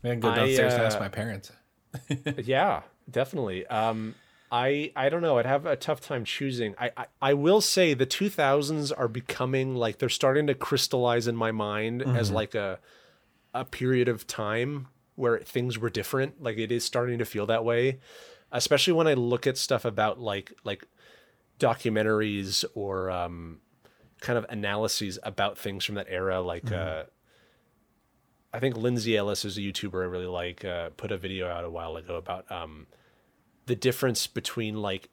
Man, 0.02 0.20
go 0.20 0.30
I, 0.30 0.36
downstairs 0.36 0.74
and 0.74 0.82
ask 0.82 0.96
uh, 0.98 1.00
my 1.00 1.08
parents. 1.08 1.50
yeah, 2.44 2.82
definitely. 3.10 3.66
Um, 3.66 4.14
I 4.52 4.92
I 4.94 5.08
don't 5.08 5.22
know. 5.22 5.38
I'd 5.38 5.46
have 5.46 5.66
a 5.66 5.74
tough 5.76 6.00
time 6.00 6.24
choosing. 6.24 6.74
I, 6.78 6.90
I 6.96 7.06
I 7.20 7.34
will 7.34 7.60
say 7.60 7.94
the 7.94 8.06
2000s 8.06 8.92
are 8.96 9.08
becoming 9.08 9.74
like 9.74 9.98
they're 9.98 10.08
starting 10.08 10.46
to 10.46 10.54
crystallize 10.54 11.26
in 11.26 11.34
my 11.34 11.50
mind 11.50 12.02
as 12.02 12.30
like 12.30 12.54
a 12.54 12.78
a 13.52 13.64
period 13.64 14.08
of 14.08 14.26
time 14.26 14.88
where 15.16 15.38
things 15.38 15.78
were 15.78 15.90
different. 15.90 16.42
Like 16.42 16.58
it 16.58 16.70
is 16.70 16.84
starting 16.84 17.18
to 17.18 17.24
feel 17.24 17.46
that 17.46 17.64
way, 17.64 17.98
especially 18.52 18.92
when 18.92 19.06
I 19.06 19.14
look 19.14 19.46
at 19.46 19.58
stuff 19.58 19.84
about 19.84 20.20
like 20.20 20.52
like 20.64 20.86
documentaries 21.58 22.64
or 22.74 23.10
um, 23.10 23.60
kind 24.20 24.38
of 24.38 24.46
analyses 24.48 25.18
about 25.22 25.58
things 25.58 25.84
from 25.84 25.96
that 25.96 26.06
era. 26.08 26.40
Like 26.40 26.70
uh, 26.72 27.04
I 28.52 28.58
think 28.58 28.76
Lindsay 28.76 29.16
Ellis 29.16 29.44
is 29.44 29.56
a 29.58 29.60
YouTuber 29.60 30.02
I 30.02 30.06
really 30.06 30.26
like. 30.26 30.64
Uh, 30.64 30.90
put 30.96 31.12
a 31.12 31.16
video 31.16 31.48
out 31.48 31.64
a 31.64 31.70
while 31.70 31.96
ago 31.96 32.16
about 32.16 32.50
um, 32.50 32.86
the 33.66 33.74
difference 33.74 34.26
between 34.26 34.80
like 34.80 35.08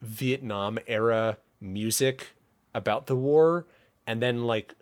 Vietnam 0.00 0.78
era 0.86 1.38
music 1.60 2.28
about 2.74 3.06
the 3.06 3.16
war 3.16 3.66
and 4.06 4.22
then 4.22 4.44
like 4.44 4.74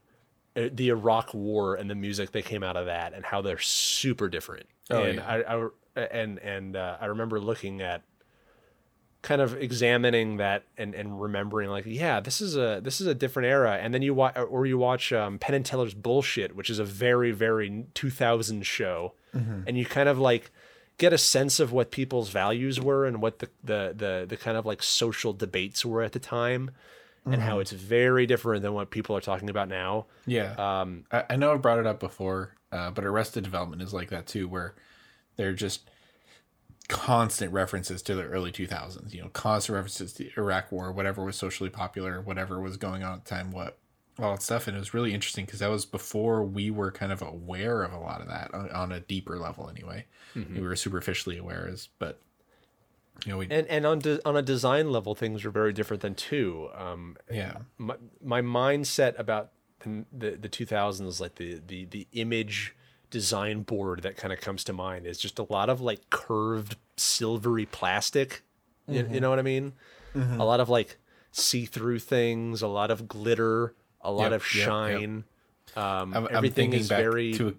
uh, 0.57 0.69
the 0.73 0.89
Iraq 0.89 1.35
War 1.35 1.75
and 1.75 1.91
the 1.91 1.95
music 1.95 2.33
that 2.33 2.45
came 2.45 2.63
out 2.63 2.77
of 2.77 2.87
that 2.87 3.13
and 3.15 3.25
how 3.25 3.43
they're 3.43 3.59
super 3.59 4.29
different. 4.29 4.67
Oh, 4.91 5.03
and 5.03 5.17
yeah. 5.19 5.27
I, 5.27 5.57
I 5.57 5.69
and 5.97 6.39
and 6.39 6.77
uh, 6.77 6.99
I 7.01 7.07
remember 7.07 7.41
looking 7.41 7.81
at 7.81 8.03
kind 9.23 9.41
of 9.41 9.61
examining 9.61 10.37
that 10.37 10.63
and, 10.79 10.95
and 10.95 11.21
remembering 11.21 11.69
like 11.69 11.85
yeah 11.85 12.21
this 12.21 12.41
is 12.41 12.57
a 12.57 12.81
this 12.85 13.01
is 13.01 13.09
a 13.09 13.15
different 13.15 13.49
era 13.49 13.77
and 13.83 13.93
then 13.93 14.01
you 14.01 14.15
watch 14.15 14.37
or 14.37 14.67
you 14.67 14.79
watch 14.79 15.13
um, 15.13 15.39
Penn 15.39 15.55
and 15.55 15.67
Teller's 15.67 15.95
bullshit 15.95 16.55
which 16.55 16.71
is 16.71 16.79
a 16.79 16.85
very 16.85 17.33
very 17.33 17.87
2000 17.95 18.65
show 18.65 19.15
and 19.67 19.77
you 19.77 19.85
kind 19.85 20.09
of 20.09 20.19
like 20.19 20.53
get 20.99 21.13
a 21.13 21.19
sense 21.19 21.61
of 21.61 21.73
what 21.73 21.91
people's 21.91 22.31
values 22.31 22.81
were 22.81 23.05
and 23.05 23.21
what 23.21 23.41
the 23.41 23.49
the 23.65 23.93
the, 23.97 24.27
the 24.29 24.37
kind 24.37 24.57
of 24.57 24.65
like 24.65 24.83
social 24.83 25.33
debates 25.33 25.85
were 25.85 26.03
at 26.03 26.13
the 26.13 26.21
time 26.21 26.71
and 27.33 27.43
how 27.43 27.59
it's 27.59 27.73
very 27.73 28.27
different 28.27 28.63
than 28.63 28.73
what 28.73 28.91
people 28.91 29.17
are 29.17 29.21
talking 29.21 29.51
about 29.51 29.69
now. 29.69 30.07
Yeah. 30.27 30.53
Um, 30.53 31.05
I, 31.11 31.25
I 31.31 31.37
know 31.37 31.53
I've 31.53 31.61
brought 31.61 31.81
it 31.81 31.87
up 31.87 31.99
before, 31.99 32.55
uh, 32.71 32.93
but 32.93 33.05
Arrested 33.05 33.43
Development 33.43 33.83
is 33.83 33.93
like 33.93 34.11
that 34.11 34.27
too, 34.27 34.47
where 34.49 34.75
they're 35.37 35.53
just 35.53 35.91
constant 36.89 37.53
references 37.53 38.03
to 38.03 38.15
the 38.15 38.25
early 38.25 38.53
2000s. 38.53 39.13
You 39.13 39.23
know, 39.23 39.29
constant 39.29 39.75
references 39.75 40.13
to 40.15 40.25
the 40.25 40.33
Iraq 40.37 40.71
War, 40.71 40.93
whatever 40.93 41.25
was 41.25 41.37
socially 41.37 41.71
popular, 41.71 42.21
whatever 42.21 42.61
was 42.61 42.77
going 42.77 43.03
on 43.03 43.15
at 43.15 43.25
the 43.25 43.31
time, 43.31 43.51
what 43.51 43.79
all 44.19 44.33
that 44.33 44.43
stuff. 44.43 44.67
And 44.67 44.77
it 44.77 44.81
was 44.81 44.95
really 44.95 45.13
interesting 45.13 45.45
because 45.45 45.61
that 45.61 45.71
was 45.71 45.85
before 45.85 46.43
we 46.45 46.71
were 46.71 46.91
kind 46.91 47.13
of 47.13 47.23
aware 47.23 47.83
of 47.83 47.93
a 47.93 47.99
lot 47.99 48.21
of 48.21 48.29
that 48.29 48.55
on, 48.55 48.71
on 48.71 48.93
a 48.93 49.01
deeper 49.01 49.39
level, 49.39 49.69
anyway. 49.69 50.07
We 50.55 50.61
were 50.61 50.77
superficially 50.77 51.39
aware, 51.39 51.69
as 51.71 51.89
but 51.99 52.21
you 53.25 53.33
know, 53.33 53.39
we 53.39 53.47
And 53.51 53.67
and 53.67 53.87
on 53.87 53.99
de- 54.01 54.27
on 54.27 54.37
a 54.37 54.43
design 54.43 54.93
level, 54.93 55.15
things 55.15 55.45
were 55.45 55.51
very 55.51 55.73
different 55.73 56.03
than 56.03 56.15
two. 56.15 56.69
Um, 56.75 57.17
yeah, 57.33 57.59
my, 57.79 57.97
my 58.23 58.43
mindset 58.43 59.19
about 59.19 59.51
the 59.81 60.05
the, 60.13 60.31
the 60.33 60.49
2000s, 60.49 61.21
like 61.21 61.37
the, 61.37 61.61
the 61.67 61.87
the 61.87 62.07
image 62.13 62.76
design 63.11 63.63
board 63.63 64.03
that 64.03 64.17
kind 64.17 64.33
of 64.33 64.41
comes 64.41 64.65
to 64.65 64.73
mind 64.73 65.07
is 65.07 65.19
just 65.19 65.39
a 65.39 65.47
lot 65.51 65.69
of 65.69 65.81
like 65.81 66.11
curved 66.11 66.77
silvery 66.97 67.67
plastic. 67.67 68.43
You, 68.89 69.09
you 69.11 69.21
know 69.21 69.31
what 69.31 69.39
I 69.39 69.43
mean? 69.43 69.73
A 70.15 70.45
lot 70.45 70.61
of 70.61 70.69
like 70.69 70.97
see 71.33 71.67
through 71.67 71.99
things, 71.99 72.63
a 72.63 72.69
lot 72.69 72.91
of 72.91 73.07
glitter, 73.09 73.75
a 74.01 74.11
lot 74.13 74.31
Yep, 74.31 74.41
of 74.41 74.55
yep, 74.55 74.57
yep. 74.57 74.65
shine. 74.67 75.25
Um, 75.75 76.15
I'm, 76.15 76.15
I'm 76.15 76.29
everything 76.37 76.71
thinking 76.71 76.81
is 76.81 76.89
back 76.89 77.01
very 77.01 77.33
to. 77.35 77.49
A, 77.49 77.55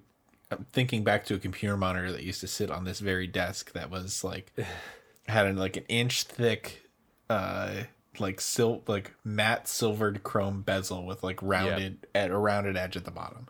I'm 0.55 0.65
thinking 0.71 1.03
back 1.03 1.25
to 1.25 1.35
a 1.35 1.39
computer 1.39 1.75
monitor 1.77 2.11
that 2.11 2.23
used 2.23 2.39
to 2.41 2.47
sit 2.47 2.71
on 2.71 2.85
this 2.85 2.99
very 2.99 3.27
desk 3.27 3.73
that 3.73 3.91
was 3.91 4.23
like 4.23 4.53
had 5.27 5.45
an, 5.45 5.57
like 5.57 5.75
an 5.77 5.83
inch 5.89 6.23
thick, 6.23 6.83
uh, 7.29 7.83
like 8.17 8.39
sil 8.41 8.81
like 8.87 9.13
matte 9.23 9.67
silvered 9.67 10.23
chrome 10.23 10.61
bezel 10.61 11.05
with 11.05 11.21
like 11.23 11.39
rounded 11.43 12.07
at 12.15 12.31
a 12.31 12.37
rounded 12.37 12.77
edge 12.77 12.95
at 12.97 13.05
the 13.05 13.11
bottom. 13.11 13.47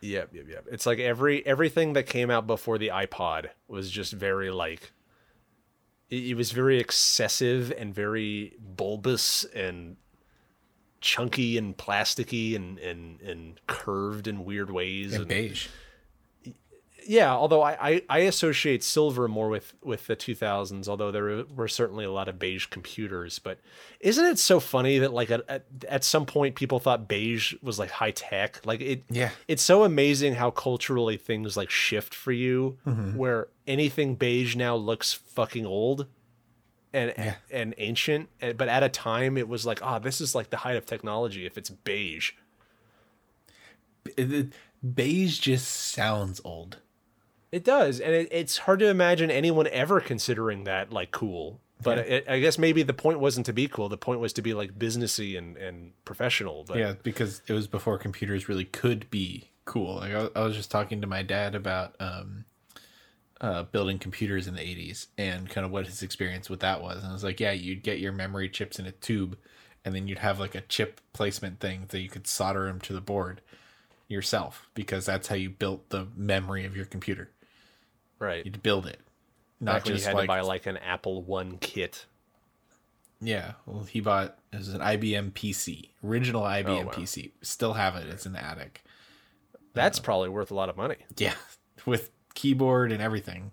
Yep, 0.00 0.30
yep, 0.32 0.46
yep. 0.48 0.66
It's 0.70 0.86
like 0.86 0.98
every 0.98 1.44
everything 1.46 1.92
that 1.94 2.04
came 2.04 2.30
out 2.30 2.46
before 2.46 2.78
the 2.78 2.88
iPod 2.88 3.50
was 3.68 3.90
just 3.90 4.12
very 4.12 4.50
like 4.50 4.92
it, 6.08 6.30
it 6.30 6.34
was 6.34 6.52
very 6.52 6.78
excessive 6.78 7.72
and 7.76 7.94
very 7.94 8.54
bulbous 8.58 9.44
and 9.54 9.96
chunky 11.00 11.56
and 11.58 11.76
plasticky 11.76 12.56
and 12.56 12.78
and 12.78 13.20
and 13.20 13.60
curved 13.66 14.26
in 14.26 14.44
weird 14.44 14.70
ways. 14.70 15.12
And 15.12 15.22
and- 15.22 15.28
beige. 15.28 15.68
Yeah, 17.06 17.32
although 17.34 17.62
I, 17.62 17.88
I, 17.90 18.02
I 18.08 18.18
associate 18.20 18.82
silver 18.82 19.28
more 19.28 19.48
with, 19.48 19.74
with 19.82 20.06
the 20.06 20.16
2000s, 20.16 20.88
although 20.88 21.10
there 21.10 21.44
were 21.54 21.68
certainly 21.68 22.04
a 22.04 22.10
lot 22.10 22.28
of 22.28 22.38
beige 22.38 22.66
computers. 22.66 23.38
But 23.38 23.58
isn't 24.00 24.24
it 24.24 24.38
so 24.38 24.60
funny 24.60 24.98
that 24.98 25.12
like 25.12 25.30
at, 25.30 25.64
at, 25.88 26.04
some 26.04 26.26
point 26.26 26.54
people 26.54 26.78
thought 26.78 27.08
beige 27.08 27.54
was 27.62 27.78
like 27.78 27.90
high 27.90 28.10
tech? 28.12 28.60
Like 28.64 28.80
it, 28.80 29.04
Yeah. 29.10 29.30
it's 29.48 29.62
so 29.62 29.84
amazing 29.84 30.34
how 30.34 30.50
culturally 30.50 31.16
things 31.16 31.56
like 31.56 31.70
shift 31.70 32.14
for 32.14 32.32
you, 32.32 32.78
Mm-hmm. 32.86 33.16
where 33.16 33.48
anything 33.66 34.14
beige 34.16 34.56
now 34.56 34.74
looks 34.76 35.12
fucking 35.12 35.66
old 35.66 36.06
and 36.92 37.12
Yeah. 37.16 37.34
and 37.50 37.74
ancient. 37.78 38.28
But 38.40 38.68
at 38.68 38.82
a 38.82 38.88
time, 38.88 39.36
it 39.38 39.48
was 39.48 39.64
like, 39.66 39.80
ah, 39.84 39.98
this 39.98 40.20
is 40.20 40.34
like 40.34 40.50
the 40.50 40.58
height 40.58 40.76
of 40.76 40.86
technology 40.86 41.46
if 41.46 41.56
it's 41.56 41.70
beige. 41.70 42.32
Beige 44.94 45.38
just 45.38 45.68
sounds 45.68 46.40
old. 46.44 46.78
It 47.52 47.64
does, 47.64 48.00
and 48.00 48.12
it, 48.14 48.28
it's 48.30 48.58
hard 48.58 48.78
to 48.78 48.88
imagine 48.88 49.30
anyone 49.30 49.66
ever 49.68 50.00
considering 50.00 50.64
that 50.64 50.92
like 50.92 51.10
cool. 51.10 51.60
But 51.82 51.98
it, 51.98 52.28
I 52.28 52.40
guess 52.40 52.58
maybe 52.58 52.82
the 52.82 52.92
point 52.92 53.20
wasn't 53.20 53.46
to 53.46 53.52
be 53.52 53.66
cool. 53.66 53.88
The 53.88 53.96
point 53.96 54.20
was 54.20 54.32
to 54.34 54.42
be 54.42 54.54
like 54.54 54.78
businessy 54.78 55.38
and, 55.38 55.56
and 55.56 55.92
professional. 56.04 56.64
But 56.64 56.76
Yeah, 56.76 56.94
because 57.02 57.42
it 57.46 57.52
was 57.52 57.66
before 57.66 57.96
computers 57.98 58.48
really 58.48 58.66
could 58.66 59.10
be 59.10 59.50
cool. 59.64 59.96
Like 59.96 60.12
I, 60.12 60.28
I 60.36 60.44
was 60.44 60.56
just 60.56 60.70
talking 60.70 61.00
to 61.00 61.06
my 61.06 61.22
dad 61.22 61.54
about 61.54 61.96
um, 61.98 62.44
uh, 63.40 63.62
building 63.64 63.98
computers 63.98 64.46
in 64.46 64.54
the 64.54 64.60
'80s 64.60 65.06
and 65.16 65.48
kind 65.48 65.64
of 65.64 65.72
what 65.72 65.86
his 65.86 66.02
experience 66.02 66.50
with 66.50 66.60
that 66.60 66.82
was. 66.82 66.98
And 66.98 67.06
I 67.08 67.12
was 67.12 67.24
like, 67.24 67.40
yeah, 67.40 67.52
you'd 67.52 67.82
get 67.82 67.98
your 67.98 68.12
memory 68.12 68.48
chips 68.48 68.78
in 68.78 68.86
a 68.86 68.92
tube, 68.92 69.38
and 69.84 69.94
then 69.94 70.06
you'd 70.06 70.18
have 70.18 70.38
like 70.38 70.54
a 70.54 70.60
chip 70.60 71.00
placement 71.12 71.60
thing 71.60 71.86
that 71.88 72.00
you 72.00 72.08
could 72.08 72.26
solder 72.26 72.66
them 72.66 72.80
to 72.80 72.92
the 72.92 73.00
board 73.00 73.40
yourself 74.08 74.68
because 74.74 75.06
that's 75.06 75.28
how 75.28 75.36
you 75.36 75.48
built 75.48 75.88
the 75.90 76.08
memory 76.16 76.66
of 76.66 76.76
your 76.76 76.84
computer. 76.84 77.30
Right, 78.26 78.44
You'd 78.44 78.62
build 78.62 78.86
it, 78.86 79.00
not 79.60 79.72
back 79.72 79.84
when 79.84 79.90
you 79.92 79.96
just 79.96 80.06
had 80.06 80.14
like 80.14 80.24
to 80.24 80.28
buy 80.28 80.40
like 80.42 80.66
an 80.66 80.76
Apple 80.76 81.22
One 81.22 81.58
kit. 81.58 82.06
Yeah, 83.20 83.52
well, 83.66 83.84
he 83.84 84.00
bought 84.00 84.38
it 84.52 84.58
was 84.58 84.68
an 84.68 84.80
IBM 84.80 85.32
PC, 85.32 85.90
original 86.04 86.42
IBM 86.42 86.86
wow. 86.86 86.92
PC. 86.92 87.32
Still 87.42 87.74
have 87.74 87.96
it. 87.96 88.06
It's 88.08 88.26
in 88.26 88.32
the 88.32 88.42
attic. 88.42 88.82
That's 89.74 89.98
probably 89.98 90.28
worth 90.28 90.50
a 90.50 90.54
lot 90.54 90.68
of 90.68 90.76
money. 90.76 90.96
Yeah, 91.16 91.34
with 91.86 92.10
keyboard 92.34 92.92
and 92.92 93.02
everything. 93.02 93.52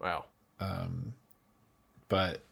Wow. 0.00 0.26
Um, 0.60 1.14
but 2.08 2.42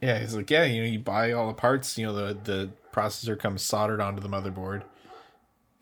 yeah, 0.00 0.18
he's 0.18 0.34
like, 0.34 0.50
yeah, 0.50 0.64
you 0.64 0.82
know, 0.82 0.88
you 0.88 0.98
buy 0.98 1.32
all 1.32 1.48
the 1.48 1.54
parts. 1.54 1.98
You 1.98 2.06
know, 2.06 2.12
the 2.12 2.38
the 2.42 2.70
processor 2.92 3.38
comes 3.38 3.62
soldered 3.62 4.00
onto 4.00 4.20
the 4.20 4.28
motherboard, 4.28 4.82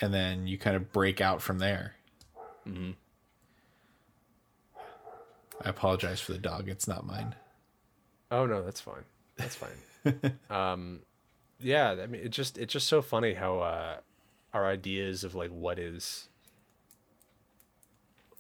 and 0.01 0.13
then 0.13 0.47
you 0.47 0.59
kind 0.59 0.77
of 0.77 0.93
break 0.93 1.21
out 1.21 1.43
from 1.43 1.59
there. 1.59 1.95
I 5.63 5.71
apologize 5.71 6.21
for 6.21 6.33
the 6.33 6.39
dog. 6.39 6.69
It's 6.69 6.89
not 6.89 7.07
mine. 7.07 7.35
Oh 8.31 8.47
no, 8.47 8.63
that's 8.63 8.81
fine. 8.81 9.05
That's 9.37 9.57
fine. 9.57 10.39
um, 10.51 11.01
yeah, 11.61 11.97
I 12.03 12.07
mean, 12.07 12.23
it 12.25 12.31
just 12.31 12.59
it's 12.59 12.73
just 12.73 12.89
so 12.89 13.03
funny 13.03 13.35
how 13.35 13.59
uh, 13.61 13.97
our 14.53 14.67
ideas 14.67 15.25
of 15.25 15.35
like 15.35 15.51
what 15.51 15.79
is 15.79 16.29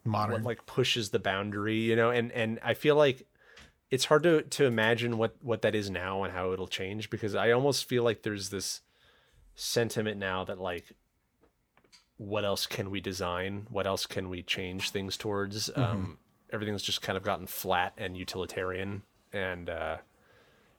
Modern. 0.04 0.34
what 0.34 0.42
like 0.42 0.66
pushes 0.66 1.10
the 1.10 1.18
boundary, 1.18 1.78
you 1.78 1.96
know, 1.96 2.10
and 2.10 2.30
and 2.32 2.58
I 2.62 2.74
feel 2.74 2.96
like 2.96 3.26
it's 3.90 4.06
hard 4.06 4.22
to 4.24 4.42
to 4.42 4.64
imagine 4.66 5.16
what 5.16 5.36
what 5.40 5.62
that 5.62 5.74
is 5.74 5.90
now 5.90 6.24
and 6.24 6.32
how 6.32 6.52
it'll 6.52 6.66
change 6.66 7.10
because 7.10 7.34
I 7.34 7.52
almost 7.52 7.88
feel 7.88 8.02
like 8.02 8.22
there's 8.22 8.50
this 8.50 8.80
sentiment 9.54 10.18
now 10.18 10.44
that 10.44 10.58
like 10.58 10.92
what 12.16 12.44
else 12.44 12.66
can 12.66 12.90
we 12.90 13.00
design? 13.00 13.66
What 13.70 13.86
else 13.86 14.06
can 14.06 14.28
we 14.28 14.42
change 14.42 14.90
things 14.90 15.16
towards? 15.16 15.70
Um, 15.74 16.18
everything's 16.54 16.82
just 16.82 17.02
kind 17.02 17.16
of 17.18 17.22
gotten 17.22 17.46
flat 17.46 17.92
and 17.98 18.16
utilitarian, 18.16 19.02
and 19.32 19.68
uh, 19.68 19.96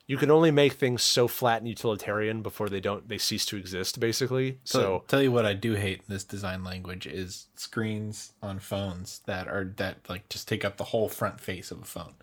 you 0.08 0.18
can 0.18 0.32
only 0.32 0.52
make 0.52 0.74
things 0.74 1.04
so 1.04 1.28
flat 1.28 1.60
and 1.60 1.68
utilitarian 1.68 2.42
before 2.42 2.70
they 2.70 2.80
don't 2.80 3.08
they 3.10 3.18
cease 3.18 3.46
to 3.48 3.58
exist, 3.58 4.00
basically. 4.00 4.60
So, 4.64 4.80
So 4.80 5.04
tell 5.08 5.22
you 5.22 5.32
what 5.32 5.46
I 5.46 5.54
do 5.54 5.74
hate 5.74 6.00
in 6.00 6.06
this 6.08 6.24
design 6.24 6.64
language 6.64 7.06
is 7.06 7.48
screens 7.56 8.34
on 8.42 8.60
phones 8.60 9.20
that 9.26 9.48
are 9.48 9.74
that 9.78 9.98
like 10.08 10.30
just 10.30 10.48
take 10.48 10.64
up 10.64 10.78
the 10.78 10.86
whole 10.86 11.10
front 11.10 11.40
face 11.42 11.72
of 11.72 11.82
a 11.82 11.86
phone. 11.86 12.14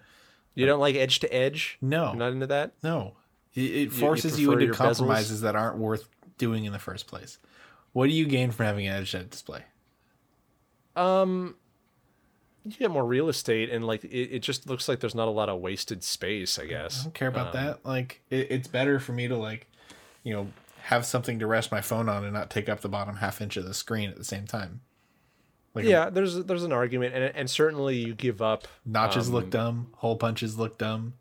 you 0.54 0.64
don't 0.66 0.80
like 0.80 0.94
edge 0.96 1.18
to 1.20 1.32
edge? 1.32 1.78
No. 1.80 2.06
You're 2.06 2.16
not 2.16 2.32
into 2.32 2.46
that. 2.46 2.72
No, 2.82 3.14
it, 3.54 3.60
it 3.60 3.92
forces 3.92 4.40
you, 4.40 4.46
prefer 4.48 4.60
into 4.60 4.66
your 4.66 4.74
bezels? 4.74 4.98
compromises 4.98 5.40
that 5.42 5.56
aren't 5.56 5.78
worth 5.78 6.08
doing 6.38 6.64
in 6.64 6.72
the 6.72 6.78
first 6.78 7.06
place. 7.06 7.38
What 7.92 8.06
do 8.06 8.12
you 8.12 8.24
gain 8.24 8.50
from 8.52 8.66
having 8.66 8.86
an 8.86 8.94
edge 8.94 9.12
head 9.12 9.28
display? 9.28 9.64
Um, 10.96 11.56
you 12.64 12.72
get 12.72 12.90
more 12.90 13.04
real 13.04 13.28
estate, 13.28 13.70
and 13.70 13.86
like 13.86 14.04
it, 14.04 14.08
it 14.36 14.38
just 14.40 14.68
looks 14.68 14.88
like 14.88 15.00
there's 15.00 15.14
not 15.14 15.28
a 15.28 15.32
lot 15.32 15.48
of 15.48 15.60
wasted 15.60 16.02
space. 16.04 16.58
I 16.58 16.66
guess. 16.66 17.00
I 17.00 17.04
don't 17.04 17.14
care 17.14 17.28
about 17.28 17.54
Um, 17.56 17.64
that. 17.64 17.84
Like, 17.86 18.20
it, 18.30 18.48
it's 18.50 18.68
better 18.68 18.98
for 19.00 19.12
me 19.12 19.28
to 19.28 19.36
like, 19.36 19.66
you 20.22 20.32
know, 20.32 20.48
have 20.82 21.04
something 21.06 21.38
to 21.38 21.46
rest 21.46 21.70
my 21.72 21.80
phone 21.80 22.08
on 22.08 22.24
and 22.24 22.32
not 22.32 22.50
take 22.50 22.68
up 22.68 22.80
the 22.80 22.88
bottom 22.88 23.16
half 23.16 23.40
inch 23.40 23.56
of 23.56 23.64
the 23.64 23.74
screen 23.74 24.08
at 24.10 24.16
the 24.16 24.24
same 24.24 24.46
time. 24.46 24.80
Like, 25.74 25.84
Yeah, 25.86 26.10
there's 26.10 26.36
there's 26.44 26.64
an 26.64 26.72
argument, 26.72 27.14
and 27.14 27.34
and 27.34 27.48
certainly 27.50 27.96
you 27.96 28.14
give 28.14 28.42
up. 28.42 28.68
notches 28.84 29.28
um, 29.28 29.34
look 29.34 29.50
dumb, 29.50 29.88
hole 29.96 30.16
punches 30.16 30.58
look 30.58 30.78
dumb. 30.78 31.14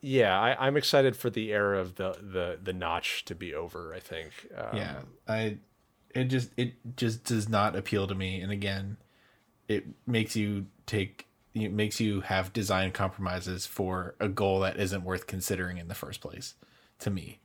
Yeah, 0.00 0.38
I, 0.38 0.66
I'm 0.66 0.76
excited 0.76 1.16
for 1.16 1.30
the 1.30 1.52
era 1.52 1.80
of 1.80 1.96
the 1.96 2.12
the 2.22 2.58
the 2.62 2.72
notch 2.72 3.24
to 3.26 3.34
be 3.34 3.54
over. 3.54 3.92
I 3.94 4.00
think. 4.00 4.30
Um, 4.56 4.76
yeah 4.76 4.94
i 5.26 5.58
it 6.14 6.24
just 6.24 6.50
it 6.56 6.74
just 6.96 7.24
does 7.24 7.48
not 7.48 7.74
appeal 7.76 8.06
to 8.06 8.14
me 8.14 8.40
and 8.40 8.50
again 8.52 8.96
it 9.68 9.86
makes 10.06 10.36
you 10.36 10.66
take 10.86 11.26
it 11.54 11.72
makes 11.72 12.00
you 12.00 12.20
have 12.20 12.52
design 12.52 12.92
compromises 12.92 13.64
for 13.64 14.14
a 14.20 14.28
goal 14.28 14.60
that 14.60 14.78
isn't 14.78 15.04
worth 15.04 15.26
considering 15.26 15.78
in 15.78 15.88
the 15.88 15.94
first 15.94 16.20
place 16.20 16.54
to 16.98 17.10
me 17.10 17.38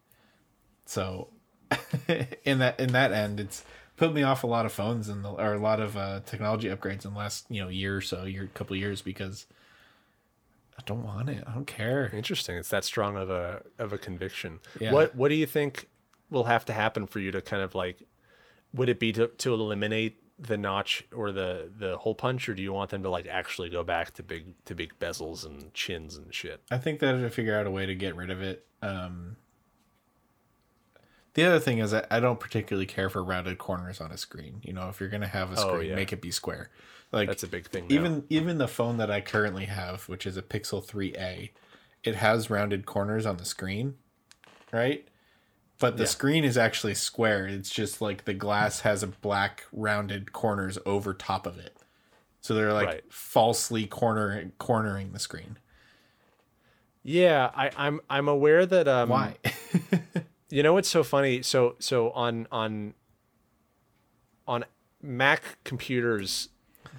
so 0.86 1.30
in 2.44 2.60
that 2.60 2.80
in 2.80 2.92
that 2.92 3.12
end 3.12 3.40
it's 3.40 3.64
put 3.98 4.14
me 4.14 4.24
off 4.24 4.44
a 4.44 4.48
lot 4.48 4.66
of 4.66 4.72
phones 4.72 5.08
and 5.08 5.26
or 5.26 5.54
a 5.54 5.60
lot 5.60 5.80
of 5.80 5.96
uh, 5.96 6.20
technology 6.26 6.68
upgrades 6.68 7.06
in 7.06 7.14
the 7.14 7.18
last 7.18 7.46
you 7.50 7.62
know 7.62 7.70
year 7.70 7.98
or 7.98 8.02
so 8.02 8.24
year 8.26 8.50
couple 8.54 8.76
years 8.76 9.02
because 9.02 9.46
i 10.78 10.82
don't 10.86 11.04
want 11.04 11.30
it 11.30 11.44
i 11.48 11.54
don't 11.54 11.68
care 11.68 12.10
Interesting. 12.14 12.58
It's 12.58 12.70
that 12.70 12.84
strong 12.84 13.16
of 13.18 13.30
a 13.30 13.62
of 13.80 13.94
a 13.94 13.98
conviction. 13.98 14.60
Yeah. 14.80 14.92
What 14.92 15.16
What 15.16 15.30
do 15.30 15.36
you 15.36 15.46
think 15.46 15.88
will 16.30 16.46
have 16.46 16.66
to 16.66 16.74
happen 16.74 17.08
for 17.08 17.20
you 17.20 17.32
to 17.32 17.42
kind 17.42 17.64
of 17.64 17.76
like? 17.76 18.04
Would 18.74 18.90
it 18.90 19.00
be 19.00 19.12
to 19.14 19.28
to 19.28 19.54
eliminate 19.54 20.21
the 20.42 20.58
notch 20.58 21.06
or 21.16 21.32
the 21.32 21.70
the 21.78 21.98
hole 21.98 22.16
punch, 22.16 22.50
or 22.50 22.54
do 22.56 22.62
you 22.64 22.74
want 22.74 22.90
them 22.90 23.04
to 23.04 23.10
like 23.10 23.28
actually 23.28 23.70
go 23.70 23.84
back 23.84 24.14
to 24.16 24.24
big 24.24 24.56
to 24.66 24.74
big 24.76 24.94
bezels 25.00 25.46
and 25.46 25.74
chins 25.74 26.18
and 26.18 26.34
shit? 26.34 26.62
I 26.72 26.78
think 26.78 27.00
that 27.00 27.14
to 27.14 27.30
figure 27.30 27.58
out 27.58 27.68
a 27.68 27.72
way 27.72 27.86
to 27.86 27.96
get 27.96 28.16
rid 28.16 28.30
of 28.32 28.42
it. 28.42 28.66
Um, 28.82 29.38
the 31.34 31.46
other 31.46 31.60
thing 31.60 31.78
is 31.80 31.92
that 31.92 32.08
I 32.12 32.20
don't 32.20 32.40
particularly 32.40 32.86
care 32.88 33.10
for 33.10 33.24
rounded 33.24 33.58
corners 33.58 34.02
on 34.02 34.12
a 34.12 34.18
screen. 34.18 34.60
You 34.64 34.74
know, 34.74 34.90
if 34.90 35.00
you're 35.00 35.10
gonna 35.10 35.28
have 35.28 35.52
a 35.52 35.56
Oh, 35.60 35.70
screen, 35.76 35.90
yeah. 35.92 35.96
make 35.96 36.12
it 36.12 36.22
be 36.22 36.32
square. 36.32 36.70
Like 37.12 37.28
That's 37.28 37.44
a 37.44 37.48
big 37.48 37.68
thing. 37.68 37.88
Now. 37.88 37.96
even 37.96 38.24
even 38.30 38.58
the 38.58 38.68
phone 38.68 38.98
that 38.98 39.12
I 39.12 39.22
currently 39.22 39.66
have, 39.66 40.04
which 40.10 40.26
is 40.26 40.38
a 40.38 40.42
Pixel 40.42 40.84
3a, 40.86 41.52
it 42.04 42.16
has 42.16 42.50
rounded 42.50 42.86
corners 42.86 43.26
on 43.26 43.38
the 43.38 43.46
screen, 43.46 43.96
right? 44.72 45.08
But 45.82 45.98
the 45.98 46.04
Yeah. 46.04 46.10
screen 46.10 46.44
is 46.46 46.58
actually 46.58 46.94
square. 46.94 47.46
It's 47.48 47.70
just 47.70 48.00
like 48.02 48.24
the 48.24 48.34
glass 48.34 48.82
has 48.82 49.04
a 49.04 49.08
black 49.08 49.66
rounded 49.74 50.32
corners 50.32 50.78
over 50.86 51.14
top 51.14 51.46
of 51.46 51.58
it. 51.58 51.76
So 52.40 52.54
they're 52.56 52.72
like 52.74 52.88
Right. 52.88 53.04
falsely 53.12 53.86
corner 53.88 54.52
cornering 54.58 55.12
the 55.12 55.20
screen. 55.20 55.58
yeah, 57.04 57.50
I, 57.56 57.72
I'm 57.76 58.00
I'm 58.10 58.28
aware 58.28 58.66
that 58.66 58.88
um, 58.88 59.10
Why? 59.10 59.36
You 60.50 60.64
know 60.64 60.74
what's 60.74 60.90
so 60.90 61.04
funny? 61.04 61.42
So 61.42 61.76
so 61.80 62.12
on 62.12 62.48
on 62.52 62.94
on 64.48 64.66
Mac 65.02 65.58
computers, 65.64 66.50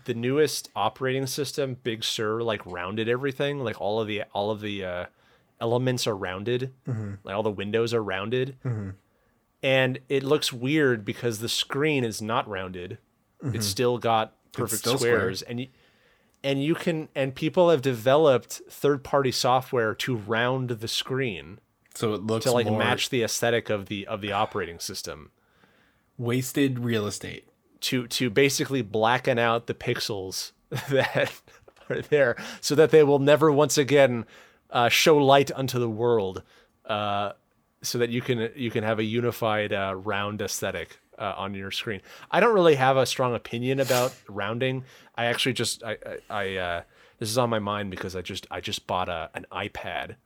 the 0.07 0.15
newest 0.15 0.71
operating 0.75 1.27
system, 1.27 1.77
Big 1.83 2.03
Sur, 2.03 2.41
like 2.43 2.65
rounded 2.65 3.09
everything. 3.09 3.61
Like 3.61 3.81
all 3.81 4.01
of 4.01 4.07
the 4.09 4.23
all 4.33 4.51
of 4.51 4.61
the 4.61 4.85
uh, 4.85 5.07
elements 5.63 6.07
are 6.07 6.17
rounded. 6.17 6.75
Mm-hmm. 6.87 7.15
Like 7.25 7.35
all 7.35 7.43
the 7.43 7.51
windows 7.51 7.95
are 7.95 8.03
rounded, 8.03 8.57
mm-hmm. 8.63 8.91
and 9.63 9.99
it 10.11 10.23
looks 10.23 10.53
weird 10.53 11.07
because 11.07 11.39
the 11.39 11.49
screen 11.49 12.05
is 12.05 12.21
not 12.21 12.47
rounded. 12.47 12.99
It's 13.41 13.49
mm-hmm. 13.49 13.61
still 13.63 13.99
got 13.99 14.35
perfect 14.53 14.81
still 14.81 14.99
square. 14.99 15.19
squares, 15.19 15.43
and 15.43 15.61
you, 15.61 15.69
and 16.45 16.63
you 16.63 16.75
can 16.75 17.09
and 17.15 17.35
people 17.35 17.71
have 17.71 17.81
developed 17.83 18.61
third 18.69 19.03
party 19.03 19.33
software 19.33 19.95
to 19.95 20.17
round 20.17 20.71
the 20.71 20.89
screen 20.89 21.59
so 21.95 22.15
it 22.15 22.23
looks 22.23 22.45
to 22.45 22.53
like 22.53 22.67
more 22.67 22.79
match 22.79 23.11
the 23.11 23.23
aesthetic 23.23 23.71
of 23.71 23.87
the 23.87 24.07
of 24.07 24.21
the 24.21 24.33
operating 24.33 24.79
system 24.79 25.31
wasted 26.19 26.79
real 26.79 27.07
estate. 27.07 27.47
to 27.81 28.07
to 28.09 28.31
basically 28.31 28.83
blacken 28.83 29.39
out 29.39 29.67
the 29.67 29.75
pixels 29.75 30.53
that 30.91 31.33
are 31.89 32.03
there 32.03 32.37
so 32.61 32.75
that 32.75 32.91
they 32.91 33.03
will 33.03 33.19
never 33.19 33.51
once 33.51 33.77
again 33.79 34.25
uh, 34.73 34.89
show 34.89 35.19
light 35.19 35.53
unto 35.55 35.79
the 35.79 35.89
world 35.89 36.43
uh, 36.87 37.33
so 37.83 37.99
that 37.99 38.11
you 38.11 38.21
can 38.21 38.51
you 38.57 38.71
can 38.71 38.83
have 38.83 38.99
a 38.99 39.05
unified 39.05 39.73
uh, 39.73 39.95
round 39.95 40.41
aesthetic 40.41 40.99
uh, 41.19 41.35
on 41.37 41.55
your 41.55 41.71
screen. 41.71 42.01
I 42.31 42.41
don't 42.41 42.55
really 42.55 42.75
have 42.75 42.97
a 42.97 43.07
strong 43.07 43.35
opinion 43.35 43.81
about 43.81 44.15
rounding. 44.29 44.85
I 45.17 45.27
actually 45.27 45.53
just 45.53 45.85
i 45.85 45.97
i, 46.07 46.19
I 46.31 46.57
uh, 46.57 46.83
this 47.19 47.29
is 47.29 47.39
on 47.39 47.51
my 47.51 47.59
mind 47.59 47.91
because 47.91 48.17
i 48.17 48.23
just 48.23 48.47
i 48.51 48.61
just 48.61 48.87
bought 48.87 49.09
a 49.09 49.31
an 49.35 49.47
ipad 49.53 50.17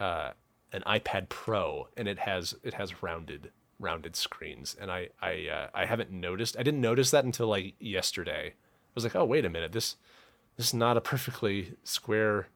uh, 0.00 0.30
an 0.72 0.82
ipad 0.86 1.28
pro 1.28 1.88
and 1.96 2.08
it 2.08 2.18
has 2.18 2.54
it 2.64 2.74
has 2.74 3.02
rounded 3.02 3.50
rounded 3.78 4.16
screens. 4.16 4.74
And 4.80 4.90
i 4.90 5.08
i 5.20 5.48
uh, 5.52 5.68
i 5.74 5.84
haven't 5.84 6.10
noticed 6.10 6.56
i 6.58 6.62
didn't 6.62 6.80
notice 6.80 7.10
that 7.10 7.24
until 7.24 7.48
like 7.48 7.74
yesterday. 7.78 8.54
I 8.54 8.92
was 8.94 9.04
like 9.04 9.14
oh 9.14 9.24
wait 9.24 9.44
a 9.44 9.50
minute. 9.50 9.72
This 9.72 9.96
this 10.56 10.68
is 10.68 10.74
not 10.74 10.96
a 10.96 11.02
perfectly 11.02 11.74
square 11.84 12.48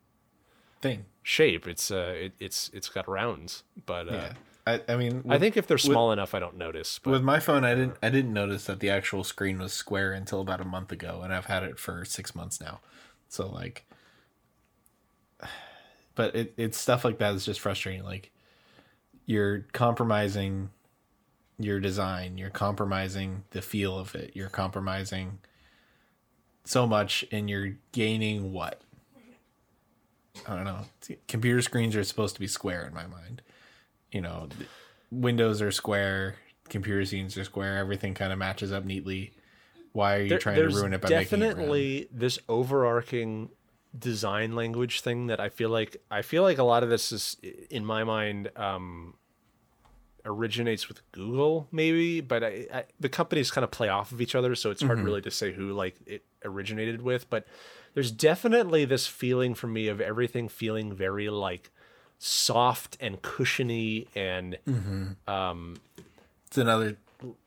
Thing. 0.81 1.05
shape 1.23 1.69
it's 1.69 1.91
uh 1.91 2.15
it, 2.17 2.33
it's 2.41 2.71
it's 2.73 2.89
got 2.89 3.07
rounds 3.09 3.63
but 3.87 4.09
uh 4.09 4.13
Yeah. 4.13 4.33
I, 4.67 4.81
I 4.89 4.97
mean 4.97 5.25
i 5.29 5.39
think 5.39 5.57
if 5.57 5.67
they're 5.67 5.79
small 5.79 6.13
enough 6.13 6.35
i 6.35 6.39
don't 6.39 6.57
notice 6.57 6.99
but 7.03 7.11
with 7.11 7.23
my 7.23 7.41
phone 7.41 7.65
I 7.65 7.75
didn't 7.75 7.97
I 8.03 8.11
didn't 8.11 8.33
notice 8.33 8.65
that 8.65 8.81
the 8.81 8.91
actual 8.91 9.25
screen 9.25 9.59
was 9.59 9.73
square 9.73 10.13
until 10.13 10.41
about 10.41 10.61
a 10.61 10.65
month 10.65 10.93
ago 10.93 11.21
and 11.23 11.33
I've 11.33 11.47
had 11.47 11.63
it 11.63 11.79
for 11.79 12.05
six 12.05 12.35
months 12.35 12.61
now. 12.61 12.81
So 13.29 13.49
like 13.49 13.85
but 16.15 16.35
it, 16.35 16.55
it's 16.57 16.79
stuff 16.79 17.05
like 17.05 17.19
that 17.19 17.35
is 17.35 17.45
just 17.45 17.61
frustrating. 17.61 18.05
Like 18.05 18.31
you're 19.27 19.61
compromising 19.73 20.71
your 21.59 21.81
design, 21.81 22.37
you're 22.39 22.51
compromising 22.51 23.45
the 23.51 23.63
feel 23.63 23.99
of 23.99 24.15
it, 24.15 24.33
you're 24.35 24.49
compromising 24.49 25.39
so 26.65 26.87
much 26.87 27.25
and 27.33 27.49
you're 27.49 27.77
gaining 27.93 28.53
what? 28.53 28.81
I 30.47 30.55
don't 30.55 30.65
know. 30.65 30.81
Computer 31.29 31.61
screens 31.63 31.95
are 31.97 32.05
supposed 32.05 32.35
to 32.35 32.41
be 32.41 32.47
square 32.47 32.87
in 32.87 32.95
my 32.95 33.07
mind. 33.07 33.43
You 34.13 34.21
know, 34.21 34.49
windows 35.11 35.61
are 35.63 35.71
square, 35.73 36.37
computer 36.69 37.05
scenes 37.05 37.37
are 37.37 37.45
square, 37.45 37.77
everything 37.79 38.15
kind 38.15 38.33
of 38.33 38.39
matches 38.39 38.73
up 38.73 38.85
neatly. 38.85 39.35
Why 39.93 40.17
are 40.17 40.23
you 40.23 40.29
There- 40.31 40.39
trying 40.39 40.57
to 40.57 40.69
ruin 40.69 40.93
it 40.95 41.01
by 41.01 41.09
making 41.11 41.43
it 41.43 41.49
definitely 41.49 42.09
this 42.13 42.39
overarching 42.49 43.51
design 43.99 44.55
language 44.55 45.01
thing 45.01 45.27
that 45.27 45.41
I 45.41 45.49
feel 45.49 45.69
like 45.71 45.97
I 46.13 46.23
feel 46.23 46.45
like 46.45 46.59
a 46.59 46.63
lot 46.63 46.85
of 46.85 46.91
this 46.91 47.11
is 47.11 47.37
in 47.71 47.85
my 47.85 48.05
mind 48.05 48.51
um, 48.55 49.15
originates 50.25 50.89
with 50.89 51.01
Google 51.13 51.67
maybe, 51.73 52.21
but 52.21 52.45
I, 52.45 52.67
I, 52.73 52.85
the 53.01 53.09
companies 53.09 53.51
kind 53.51 53.65
of 53.65 53.71
play 53.71 53.89
off 53.89 54.13
of 54.13 54.21
each 54.21 54.35
other, 54.35 54.55
so 54.55 54.71
it's 54.71 54.83
hard 54.83 54.99
Mm-hmm. 54.99 55.07
really 55.07 55.23
to 55.23 55.31
say 55.31 55.53
who 55.53 55.73
like 55.73 55.97
it 56.07 56.25
originated 56.45 57.03
with. 57.03 57.29
But 57.31 57.47
there's 57.95 58.11
definitely 58.11 58.85
this 58.85 59.07
feeling 59.07 59.55
for 59.55 59.67
me 59.67 59.89
of 59.89 60.01
everything 60.01 60.49
feeling 60.49 60.93
very 60.95 61.29
like 61.29 61.71
soft 62.19 62.97
and 63.01 63.21
cushiony 63.23 64.07
and 64.15 64.59
mm-hmm. 64.67 65.31
um, 65.31 65.77
It's 66.47 66.59
another. 66.59 66.97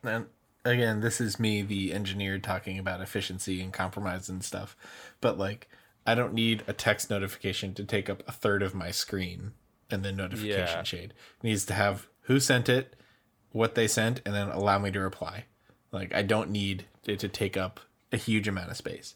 And 0.02 0.26
again, 0.64 1.00
this 1.00 1.20
is 1.20 1.38
me, 1.38 1.62
the 1.62 1.92
engineer, 1.92 2.38
talking 2.38 2.78
about 2.78 3.00
efficiency 3.00 3.60
and 3.60 3.72
compromise 3.72 4.28
and 4.28 4.44
stuff. 4.44 4.76
But 5.20 5.38
like, 5.38 5.68
I 6.06 6.14
don't 6.14 6.34
need 6.34 6.62
a 6.66 6.72
text 6.72 7.08
notification 7.08 7.74
to 7.74 7.84
take 7.84 8.10
up 8.10 8.22
a 8.28 8.32
third 8.32 8.62
of 8.62 8.74
my 8.74 8.90
screen, 8.90 9.52
and 9.90 10.04
then 10.04 10.16
notification 10.16 10.78
Yeah. 10.78 10.82
shade 10.82 11.14
it 11.40 11.44
needs 11.44 11.64
to 11.66 11.74
have 11.74 12.08
who 12.22 12.40
sent 12.40 12.68
it, 12.68 12.96
what 13.52 13.74
they 13.74 13.86
sent, 13.86 14.20
and 14.26 14.34
then 14.34 14.48
allow 14.48 14.78
me 14.78 14.90
to 14.90 15.00
reply. 15.00 15.44
Like, 15.92 16.14
I 16.14 16.22
don't 16.22 16.50
need 16.50 16.86
it 17.06 17.18
to 17.20 17.28
take 17.28 17.56
up 17.56 17.80
a 18.12 18.16
huge 18.16 18.48
amount 18.48 18.70
of 18.70 18.76
space. 18.76 19.14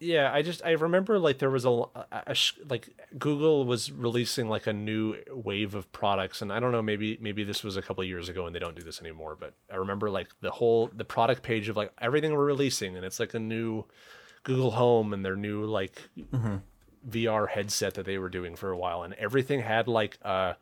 Yeah, 0.00 0.30
I 0.32 0.42
just 0.42 0.64
I 0.64 0.72
remember 0.72 1.18
like 1.18 1.38
there 1.38 1.50
was 1.50 1.64
a, 1.64 1.70
a, 1.70 2.36
like 2.68 2.88
Google 3.18 3.64
was 3.64 3.90
releasing 3.90 4.48
like 4.48 4.68
a 4.68 4.72
new 4.72 5.16
wave 5.30 5.74
of 5.74 5.90
products, 5.90 6.40
and 6.40 6.52
I 6.52 6.60
don't 6.60 6.70
know 6.70 6.82
maybe 6.82 7.18
maybe 7.20 7.42
this 7.42 7.64
was 7.64 7.76
a 7.76 7.82
couple 7.82 8.02
of 8.02 8.08
years 8.08 8.28
ago 8.28 8.46
and 8.46 8.54
they 8.54 8.60
don't 8.60 8.76
do 8.76 8.82
this 8.82 9.00
anymore, 9.00 9.36
but 9.38 9.54
I 9.72 9.76
remember 9.76 10.08
like 10.08 10.28
the 10.40 10.52
whole 10.52 10.88
the 10.94 11.04
product 11.04 11.42
page 11.42 11.68
of 11.68 11.76
like 11.76 11.92
everything 12.00 12.32
we're 12.32 12.44
releasing, 12.44 12.96
and 12.96 13.04
it's 13.04 13.18
like 13.18 13.34
a 13.34 13.40
new 13.40 13.86
Google 14.44 14.70
Home 14.72 15.12
and 15.12 15.24
their 15.24 15.36
new 15.36 15.64
like 15.64 16.00
mm-hmm. 16.16 16.56
VR 17.08 17.48
headset 17.48 17.94
that 17.94 18.06
they 18.06 18.18
were 18.18 18.28
doing 18.28 18.54
for 18.54 18.70
a 18.70 18.78
while, 18.78 19.02
and 19.02 19.14
everything 19.14 19.60
had 19.60 19.88
like 19.88 20.18
a 20.22 20.56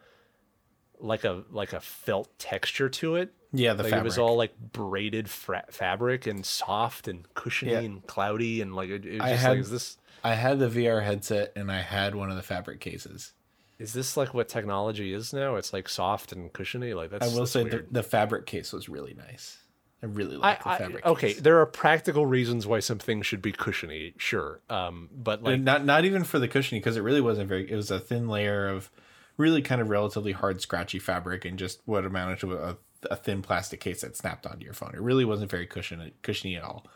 like 0.99 1.25
a 1.25 1.45
like 1.51 1.75
a 1.75 1.81
felt 1.81 2.39
texture 2.39 2.89
to 2.89 3.17
it. 3.17 3.35
Yeah, 3.59 3.73
the 3.75 3.83
like 3.85 3.91
fabric. 3.91 4.03
it 4.03 4.05
was 4.05 4.19
all 4.19 4.37
like 4.37 4.59
braided 4.59 5.29
fra- 5.31 5.65
fabric 5.71 6.27
and 6.27 6.45
soft 6.45 7.09
and 7.09 7.27
cushiony 7.35 7.73
Yeah. 7.73 7.79
and 7.81 8.07
cloudy 8.07 8.61
and 8.61 8.75
like 8.75 8.91
it, 8.91 9.05
it 9.07 9.13
was 9.15 9.21
I 9.23 9.31
just 9.31 9.43
had- 9.43 9.51
like 9.51 9.59
is 9.61 9.71
this 9.71 9.99
I 10.25 10.35
had 10.35 10.59
the 10.59 10.69
VR 10.69 11.05
headset, 11.05 11.53
and 11.55 11.71
I 11.71 11.81
had 11.83 12.15
one 12.17 12.31
of 12.31 12.37
the 12.37 12.43
fabric 12.43 12.81
cases. 12.81 13.33
is 13.79 13.93
this 13.93 14.17
like 14.17 14.35
what 14.35 14.49
technology 14.49 15.13
is 15.13 15.33
now? 15.33 15.55
It's 15.57 15.73
like 15.73 15.89
soft 15.89 16.33
and 16.33 16.53
cushiony. 16.53 16.95
Like 16.95 17.11
that's 17.11 17.25
I 17.27 17.29
will 17.29 17.41
that's 17.41 17.53
say 17.53 17.65
the, 17.65 17.87
the 17.91 18.03
fabric 18.03 18.47
case 18.47 18.73
was 18.73 18.89
really 18.89 19.15
nice. 19.15 19.59
I 20.03 20.07
really 20.07 20.37
like 20.37 20.63
the 20.65 20.69
I 20.71 20.79
fabric. 20.79 21.07
okay, 21.07 21.29
case. 21.35 21.41
there 21.41 21.59
are 21.61 21.67
practical 21.67 22.27
reasons 22.27 22.67
why 22.67 22.81
some 22.81 22.99
things 22.99 23.27
should 23.27 23.41
be 23.41 23.53
cushiony, 23.53 24.15
sure. 24.19 24.61
Um, 24.69 25.09
but 25.15 25.43
like 25.43 25.55
And 25.55 25.65
not 25.65 25.85
not 25.85 26.05
even 26.05 26.25
for 26.25 26.39
the 26.39 26.49
cushiony 26.49 26.81
because 26.81 26.97
it 26.97 27.03
really 27.03 27.21
wasn't 27.21 27.49
very. 27.49 27.71
It 27.71 27.77
was 27.77 27.91
a 27.91 28.01
thin 28.01 28.27
layer 28.29 28.69
of 28.69 28.91
really 29.37 29.63
kind 29.63 29.81
of 29.81 29.91
relatively 29.91 30.33
hard, 30.33 30.61
scratchy 30.61 30.99
fabric, 30.99 31.45
and 31.45 31.59
just 31.59 31.81
what 31.85 32.05
amounted 32.05 32.41
to 32.41 32.55
a, 32.55 32.77
a 33.11 33.17
thin 33.17 33.43
plastic 33.43 33.81
case 33.81 34.01
that 34.03 34.17
snapped 34.17 34.47
onto 34.47 34.65
your 34.65 34.75
phone. 34.75 34.93
It 34.95 35.01
really 35.01 35.25
wasn't 35.25 35.51
very 35.51 35.67
cushion 35.67 36.11
cushiony 36.23 36.57
at 36.57 36.63
all. 36.63 36.87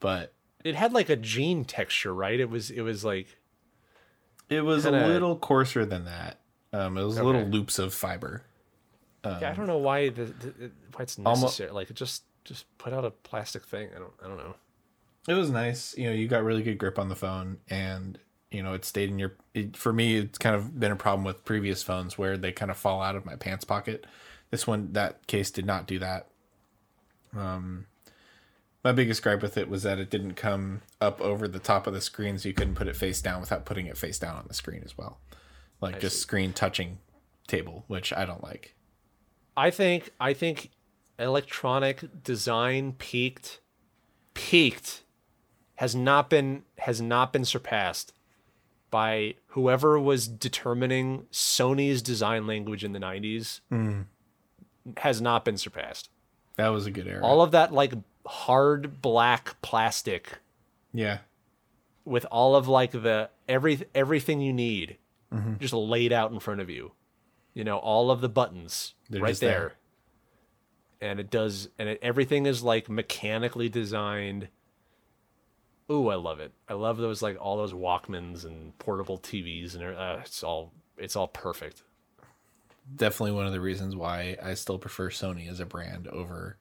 But 0.00 0.32
it 0.64 0.74
had 0.74 0.92
like 0.92 1.08
a 1.08 1.16
jean 1.16 1.64
texture, 1.64 2.14
right? 2.14 2.38
It 2.38 2.50
was 2.50 2.70
it 2.70 2.82
was 2.82 3.04
like 3.04 3.26
it 4.48 4.62
was 4.64 4.84
Kinda- 4.84 5.06
a 5.06 5.08
little 5.08 5.36
coarser 5.36 5.84
than 5.86 6.04
that. 6.06 6.38
Um, 6.72 6.96
it 6.96 7.04
was 7.04 7.18
little 7.18 7.42
loops 7.44 7.78
of 7.78 7.92
fiber. 7.92 8.44
yeah, 9.24 9.50
I 9.50 9.54
don't 9.54 9.66
know 9.66 9.78
why 9.78 10.08
the, 10.08 10.24
the 10.24 10.70
why 10.94 11.02
it's 11.02 11.18
necessary. 11.18 11.70
like 11.70 11.90
it 11.90 11.96
just 11.96 12.22
just 12.44 12.64
put 12.78 12.92
out 12.92 13.04
a 13.04 13.10
plastic 13.10 13.64
thing. 13.66 13.88
I 13.94 13.98
don't 13.98 14.12
I 14.24 14.28
don't 14.28 14.38
know. 14.38 14.54
It 15.28 15.34
was 15.34 15.50
nice. 15.50 15.94
You 15.98 16.06
know, 16.08 16.12
you 16.14 16.28
got 16.28 16.42
really 16.44 16.62
good 16.62 16.78
grip 16.78 16.98
on 16.98 17.08
the 17.08 17.16
phone, 17.16 17.58
and 17.68 18.18
you 18.50 18.62
know 18.62 18.72
it 18.72 18.84
stayed 18.84 19.10
in 19.10 19.18
your. 19.18 19.34
It, 19.52 19.76
for 19.76 19.92
me, 19.92 20.16
it's 20.16 20.38
kind 20.38 20.56
of 20.56 20.78
been 20.80 20.92
a 20.92 20.96
problem 20.96 21.24
with 21.24 21.44
previous 21.44 21.82
phones 21.82 22.16
where 22.16 22.36
they 22.38 22.52
kind 22.52 22.70
of 22.70 22.76
fall 22.78 23.02
out 23.02 23.16
of 23.16 23.26
my 23.26 23.36
pants 23.36 23.64
pocket. 23.64 24.06
This 24.50 24.66
one, 24.66 24.92
that 24.92 25.26
case 25.26 25.50
did 25.50 25.66
not 25.66 25.86
do 25.86 25.98
that. 26.00 26.26
Um, 27.36 27.86
my 28.82 28.92
biggest 28.92 29.22
gripe 29.22 29.42
with 29.42 29.56
it 29.56 29.68
was 29.68 29.82
that 29.82 29.98
it 29.98 30.10
didn't 30.10 30.34
come 30.34 30.82
up 31.00 31.20
over 31.20 31.46
the 31.46 31.58
top 31.58 31.86
of 31.86 31.92
the 31.92 32.00
screen, 32.00 32.38
so 32.38 32.48
you 32.48 32.54
couldn't 32.54 32.74
put 32.74 32.88
it 32.88 32.96
face 32.96 33.20
down 33.20 33.40
without 33.40 33.64
putting 33.64 33.86
it 33.86 33.98
face 33.98 34.18
down 34.18 34.36
on 34.36 34.44
the 34.48 34.54
screen 34.54 34.82
as 34.84 34.96
well, 34.96 35.18
like 35.80 36.00
just 36.00 36.16
see. 36.16 36.22
screen 36.22 36.52
touching 36.52 36.98
table, 37.46 37.84
which 37.88 38.12
I 38.12 38.24
don't 38.24 38.42
like. 38.42 38.74
I 39.56 39.70
think 39.70 40.10
I 40.18 40.32
think 40.32 40.70
electronic 41.18 42.22
design 42.24 42.94
peaked 42.94 43.60
peaked 44.32 45.02
has 45.76 45.94
not 45.94 46.30
been 46.30 46.62
has 46.78 47.00
not 47.00 47.32
been 47.32 47.44
surpassed 47.44 48.12
by 48.90 49.34
whoever 49.48 50.00
was 50.00 50.26
determining 50.26 51.26
Sony's 51.30 52.02
design 52.02 52.46
language 52.46 52.82
in 52.82 52.92
the 52.92 52.98
90s 52.98 53.60
has 54.98 55.20
not 55.20 55.44
been 55.44 55.56
surpassed. 55.56 56.10
That 56.56 56.68
was 56.68 56.86
a 56.86 56.90
good 56.90 57.06
era. 57.06 57.24
All 57.24 57.42
of 57.42 57.52
that 57.52 57.72
like 57.72 57.92
hard 58.26 59.00
black 59.00 59.60
plastic 59.62 60.38
yeah. 60.92 61.18
with 62.04 62.26
all 62.30 62.54
of 62.54 62.68
like 62.68 62.92
the 62.92 63.30
every 63.48 63.82
everything 63.94 64.40
you 64.40 64.52
need 64.52 64.96
Mm-hmm. 65.32 65.58
just 65.60 65.72
laid 65.72 66.12
out 66.12 66.32
in 66.32 66.40
front 66.40 66.60
of 66.60 66.68
you. 66.68 66.90
You 67.54 67.62
know, 67.62 67.76
all 67.78 68.10
of 68.10 68.20
the 68.20 68.28
buttons 68.28 68.94
They're 69.08 69.22
right 69.22 69.36
there. 69.36 69.74
there. 71.00 71.08
And 71.10 71.20
it 71.20 71.30
does 71.30 71.68
and 71.78 71.88
it, 71.88 72.00
everything 72.02 72.46
is 72.46 72.64
like 72.64 72.88
mechanically 72.90 73.68
designed. 73.68 74.48
Ooh, 75.90 76.08
I 76.08 76.16
love 76.16 76.40
it. 76.40 76.50
I 76.68 76.74
love 76.74 76.96
those 76.96 77.22
like 77.22 77.36
all 77.40 77.56
those 77.56 77.72
Walkmans 77.72 78.44
and 78.44 78.76
portable 78.78 79.18
TVs 79.18 79.76
and 79.76 79.84
uh, 79.84 80.18
it's 80.24 80.42
all 80.42 80.72
it's 80.98 81.14
all 81.14 81.28
perfect. 81.28 81.84
Definitely 82.94 83.32
one 83.32 83.46
of 83.46 83.52
the 83.52 83.60
reasons 83.60 83.94
why 83.96 84.36
I 84.42 84.54
still 84.54 84.78
prefer 84.78 85.10
Sony 85.10 85.48
as 85.50 85.60
a 85.60 85.66
brand 85.66 86.08
over 86.08 86.56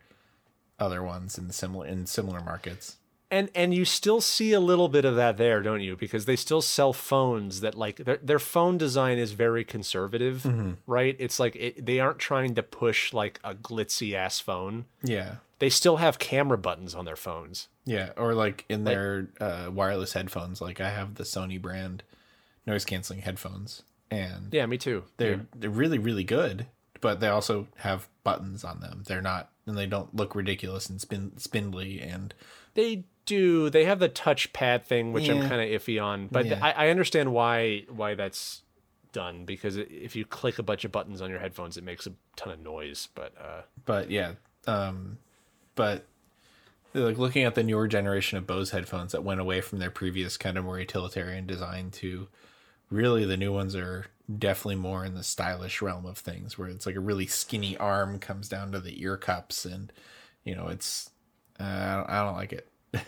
other 0.80 1.04
ones 1.04 1.38
in 1.38 1.50
similar 1.52 1.86
in 1.88 2.06
similar 2.06 2.40
markets. 2.42 2.98
And 3.32 3.50
and 3.54 3.74
you 3.74 3.86
still 3.86 4.22
see 4.22 4.54
a 4.54 4.60
little 4.60 4.90
bit 4.90 5.06
of 5.06 5.16
that 5.16 5.38
there, 5.38 5.62
don't 5.62 5.82
you? 5.82 5.96
Because 5.96 6.26
they 6.26 6.36
still 6.36 6.62
sell 6.62 6.94
phones 6.94 7.62
that 7.62 7.76
like 7.76 7.98
their 7.98 8.18
their 8.18 8.40
phone 8.40 8.78
design 8.78 9.18
is 9.20 9.34
very 9.34 9.64
conservative, 9.64 10.44
Mm-hmm. 10.44 10.72
right? 10.88 11.16
It's 11.20 11.40
like 11.40 11.56
it, 11.56 11.86
they 11.86 12.00
aren't 12.00 12.18
trying 12.20 12.56
to 12.56 12.64
push 12.64 13.14
like 13.14 13.40
a 13.44 13.54
glitzy 13.54 14.14
ass 14.14 14.40
phone. 14.40 14.86
Yeah. 15.04 15.36
They 15.60 15.70
still 15.70 15.98
have 15.98 16.18
camera 16.20 16.58
buttons 16.58 16.96
on 16.96 17.06
their 17.06 17.18
phones. 17.18 17.68
Yeah, 17.86 18.12
or 18.18 18.34
like 18.34 18.66
in 18.70 18.84
their 18.86 19.28
uh, 19.42 19.70
wireless 19.72 20.14
headphones. 20.14 20.62
Like 20.62 20.80
I 20.82 20.90
have 20.90 21.16
the 21.16 21.24
Sony 21.24 21.62
brand 21.62 22.02
noise 22.66 22.86
canceling 22.86 23.22
headphones, 23.22 23.84
and 24.12 24.54
Yeah, 24.54 24.66
me 24.66 24.78
too. 24.78 25.04
they're 25.18 25.46
they're 25.56 25.70
really 25.70 25.98
really 26.00 26.24
good. 26.24 26.68
But 27.02 27.22
they 27.22 27.30
also 27.30 27.68
have 27.78 28.10
buttons 28.26 28.66
on 28.66 28.82
them. 28.82 29.04
They're 29.08 29.22
not, 29.22 29.50
and 29.66 29.78
they 29.78 29.86
don't 29.86 30.14
look 30.14 30.36
ridiculous 30.36 30.90
and 30.90 31.00
spin 31.00 31.32
spindly. 31.38 32.02
And 32.02 32.34
They 32.74 33.06
do. 33.26 33.70
They 33.70 33.86
have 33.86 34.00
the 34.00 34.10
touchpad 34.10 34.84
thing, 34.84 35.14
which 35.14 35.30
I'm 35.30 35.48
kind 35.48 35.62
of 35.62 35.82
iffy 35.82 36.04
on, 36.04 36.28
but 36.28 36.46
Yeah. 36.46 36.60
I, 36.62 36.72
I 36.72 36.90
understand 36.90 37.32
why 37.32 37.86
why 37.90 38.16
that's 38.16 38.64
done 39.14 39.46
because 39.46 39.78
if 39.78 40.16
you 40.16 40.26
click 40.26 40.60
a 40.60 40.64
bunch 40.64 40.84
of 40.84 40.92
buttons 40.92 41.22
on 41.22 41.30
your 41.30 41.40
headphones, 41.40 41.78
it 41.78 41.86
makes 41.86 42.06
a 42.06 42.12
ton 42.36 42.52
of 42.52 42.60
noise. 42.60 43.08
But 43.16 43.34
uh, 43.40 43.62
but 43.86 44.12
yeah, 44.12 44.34
um, 44.68 45.20
but 45.76 46.06
like 46.94 47.18
looking 47.18 47.44
at 47.46 47.56
the 47.56 47.64
newer 47.64 47.88
generation 47.88 48.38
of 48.38 48.46
Bose 48.46 48.72
headphones 48.72 49.14
that 49.14 49.24
went 49.24 49.40
away 49.40 49.62
from 49.62 49.80
their 49.80 49.92
previous 49.92 50.36
kind 50.36 50.58
of 50.58 50.66
more 50.66 50.80
utilitarian 50.80 51.46
design 51.48 51.92
to 51.92 52.28
really 52.90 53.26
the 53.26 53.38
new 53.38 53.54
ones 53.54 53.76
are 53.76 54.06
definitely 54.38 54.76
more 54.76 55.06
in 55.06 55.16
the 55.16 55.24
stylish 55.24 55.82
realm 55.82 56.06
of 56.06 56.18
things 56.18 56.58
where 56.58 56.68
it's 56.68 56.86
like 56.86 56.96
a 56.96 57.00
really 57.00 57.28
skinny 57.28 57.76
arm 57.78 58.20
comes 58.20 58.48
down 58.48 58.72
to 58.72 58.80
the 58.80 59.02
ear 59.02 59.18
cups 59.18 59.66
and 59.66 59.92
you 60.44 60.56
know 60.56 60.68
it's 60.68 61.10
uh, 61.60 61.64
I, 61.64 61.96
don't, 61.96 62.10
I 62.10 62.24
don't 62.24 62.36
like 62.36 62.54
it 62.54 62.68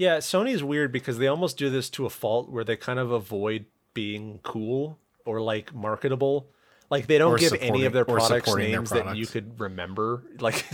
Yeah, 0.00 0.16
Sony's 0.16 0.64
weird 0.64 0.92
because 0.92 1.18
they 1.18 1.26
almost 1.26 1.58
do 1.58 1.68
this 1.68 1.90
to 1.90 2.06
a 2.06 2.10
fault 2.10 2.48
where 2.48 2.64
they 2.64 2.74
kind 2.74 2.98
of 2.98 3.10
avoid 3.10 3.66
being 3.92 4.40
cool 4.42 4.98
or 5.26 5.42
like 5.42 5.74
marketable. 5.74 6.48
Like 6.88 7.06
they 7.06 7.18
don't 7.18 7.32
Or 7.32 7.36
give 7.36 7.52
any 7.60 7.84
of 7.84 7.92
their 7.92 8.06
products 8.06 8.46
supporting 8.46 8.70
their 8.70 8.80
names 8.80 8.88
that 8.92 9.14
you 9.14 9.26
could 9.26 9.60
remember. 9.60 10.22
Like 10.40 10.64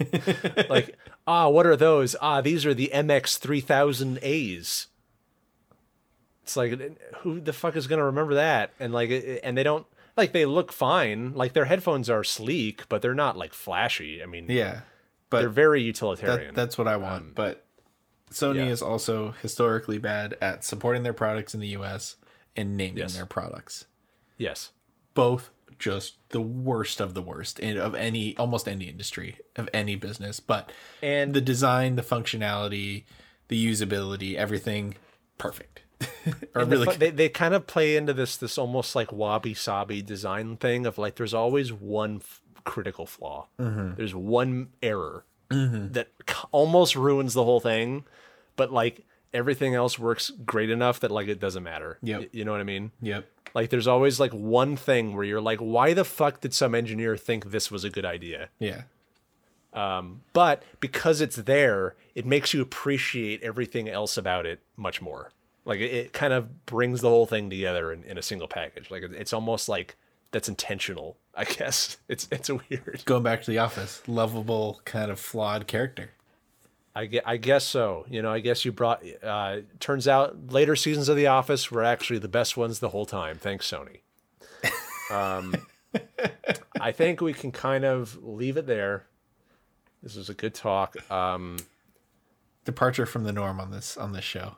like 0.68 0.96
ah, 1.28 1.48
what 1.48 1.64
are 1.64 1.76
those? 1.76 2.16
Ah, 2.20 2.40
these 2.40 2.66
are 2.66 2.74
the 2.74 2.90
MX 2.92 3.38
3000As. 3.38 4.86
It's 6.46 6.56
like 6.56 6.80
who 7.22 7.40
the 7.40 7.52
fuck 7.52 7.74
is 7.76 7.86
going 7.88 7.98
to 7.98 8.04
remember 8.04 8.34
that? 8.34 8.70
And 8.78 8.92
like 8.92 9.10
and 9.42 9.58
they 9.58 9.64
don't 9.64 9.84
like 10.16 10.32
they 10.32 10.46
look 10.46 10.72
fine. 10.72 11.34
Like 11.34 11.52
their 11.54 11.64
headphones 11.64 12.08
are 12.08 12.22
sleek, 12.22 12.88
but 12.88 13.02
they're 13.02 13.14
not 13.14 13.36
like 13.36 13.52
flashy. 13.52 14.22
I 14.22 14.26
mean, 14.26 14.46
yeah 14.48 14.82
but 15.30 15.40
they're 15.40 15.48
very 15.48 15.80
that, 15.80 15.86
utilitarian. 15.86 16.54
that's 16.54 16.78
what 16.78 16.88
I 16.88 16.96
want 16.96 17.22
um, 17.24 17.32
but 17.34 17.64
Sony 18.30 18.56
yeah. 18.56 18.66
is 18.66 18.82
also 18.82 19.34
historically 19.42 19.98
bad 19.98 20.36
at 20.40 20.64
supporting 20.64 21.02
their 21.02 21.12
products 21.12 21.54
in 21.54 21.60
the 21.60 21.68
US 21.68 22.16
and 22.56 22.76
naming 22.76 22.98
Yes. 22.98 23.14
their 23.16 23.26
products 23.26 23.86
yes. 24.36 24.70
both 25.14 25.50
just 25.78 26.16
the 26.30 26.40
worst 26.40 27.00
of 27.00 27.12
the 27.14 27.22
worst 27.22 27.58
in, 27.58 27.76
of 27.76 27.94
any 27.94 28.36
almost 28.36 28.66
any 28.66 28.86
industry 28.86 29.38
of 29.56 29.68
any 29.74 29.94
business 29.96 30.40
but 30.40 30.70
And 31.02 31.34
the 31.34 31.40
design 31.40 31.96
the 31.96 32.02
functionality 32.02 33.04
the 33.48 33.72
usability 33.72 34.34
everything 34.36 34.94
perfect 35.38 35.82
the 35.98 36.66
really 36.66 36.86
fu- 36.86 36.98
they, 36.98 37.10
they 37.10 37.28
kind 37.28 37.54
of 37.54 37.66
play 37.66 37.96
into 37.96 38.12
this 38.12 38.36
this 38.36 38.58
almost 38.58 38.94
like 38.94 39.12
wabi 39.12 39.54
sabi 39.54 40.02
design 40.02 40.56
thing 40.56 40.86
of 40.86 40.98
like 40.98 41.14
there's 41.16 41.34
always 41.34 41.72
one 41.72 42.16
f- 42.16 42.42
critical 42.64 43.06
flaw. 43.06 43.46
Mm-hmm. 43.58 43.94
there's 43.96 44.14
one 44.14 44.68
error 44.82 45.24
that 45.48 46.08
c- 46.28 46.34
almost 46.50 46.96
ruins 46.96 47.32
the 47.34 47.44
whole 47.44 47.60
thing 47.60 48.04
but 48.56 48.72
like 48.72 49.04
everything 49.32 49.74
else 49.74 49.98
works 49.98 50.30
great 50.44 50.70
enough 50.70 51.00
that 51.00 51.10
like 51.10 51.28
it 51.28 51.38
doesn't 51.40 51.62
matter. 51.62 51.98
Yep. 52.02 52.20
Y- 52.20 52.28
you 52.32 52.44
know 52.44 52.52
what 52.52 52.60
i 52.60 52.64
mean? 52.64 52.90
Yep. 53.02 53.26
Like 53.54 53.70
there's 53.70 53.86
always 53.86 54.18
like 54.20 54.32
one 54.32 54.76
thing 54.76 55.14
where 55.14 55.24
you're 55.24 55.40
like 55.40 55.60
why 55.60 55.92
the 55.94 56.04
fuck 56.04 56.40
did 56.40 56.52
some 56.52 56.74
engineer 56.74 57.16
think 57.16 57.50
this 57.52 57.70
was 57.70 57.84
a 57.84 57.90
good 57.90 58.04
idea? 58.04 58.48
Yeah. 58.58 58.82
Um, 59.72 60.22
but 60.32 60.62
because 60.80 61.20
it's 61.20 61.36
there, 61.36 61.94
it 62.14 62.24
makes 62.24 62.54
you 62.54 62.62
appreciate 62.62 63.42
everything 63.42 63.88
else 63.90 64.16
about 64.16 64.46
it 64.46 64.60
much 64.76 65.02
more. 65.02 65.30
Like 65.66 65.80
it, 65.80 65.92
it 65.92 66.12
kind 66.14 66.32
of 66.32 66.64
brings 66.64 67.02
the 67.02 67.10
whole 67.10 67.26
thing 67.26 67.50
together 67.50 67.92
in, 67.92 68.02
in 68.04 68.16
a 68.16 68.22
single 68.22 68.48
package. 68.48 68.90
Like 68.90 69.02
it- 69.02 69.12
it's 69.12 69.34
almost 69.34 69.68
like 69.68 69.96
that's 70.30 70.48
intentional. 70.48 71.18
I 71.34 71.44
guess 71.58 71.98
it's 72.08 72.26
it's 72.30 72.48
a 72.48 72.54
weird. 72.54 73.02
going 73.04 73.22
back 73.22 73.42
to 73.42 73.50
the 73.50 73.58
office 73.58 74.00
lovable 74.06 74.80
kind 74.86 75.10
of 75.10 75.20
flawed 75.20 75.66
character 75.66 76.10
I 76.94 77.04
guess, 77.04 77.22
I 77.26 77.36
guess 77.36 77.64
so. 77.64 78.06
You 78.08 78.22
know, 78.22 78.32
I 78.32 78.40
guess 78.40 78.64
you 78.64 78.72
brought. 78.72 79.02
Uh, 79.22 79.58
turns 79.80 80.08
out 80.08 80.50
later 80.50 80.74
seasons 80.74 81.10
of 81.10 81.16
The 81.16 81.26
Office 81.26 81.70
were 81.70 81.84
actually 81.84 82.20
the 82.20 82.26
best 82.28 82.56
ones 82.56 82.78
the 82.78 82.88
whole 82.88 83.04
time. 83.04 83.36
Thanks, 83.36 83.70
Sony. 83.70 83.98
Um, 85.14 85.54
I 86.80 86.92
think 86.92 87.20
we 87.20 87.34
can 87.34 87.52
kind 87.52 87.84
of 87.84 88.24
leave 88.24 88.56
it 88.56 88.66
there. 88.66 89.04
This 90.02 90.16
was 90.16 90.30
a 90.30 90.34
good 90.34 90.54
talk. 90.54 90.96
Um, 91.10 91.58
departure 92.64 93.04
from 93.04 93.24
the 93.24 93.32
norm 93.32 93.60
on 93.60 93.70
this 93.72 93.98
on 93.98 94.12
this 94.12 94.24
show 94.24 94.56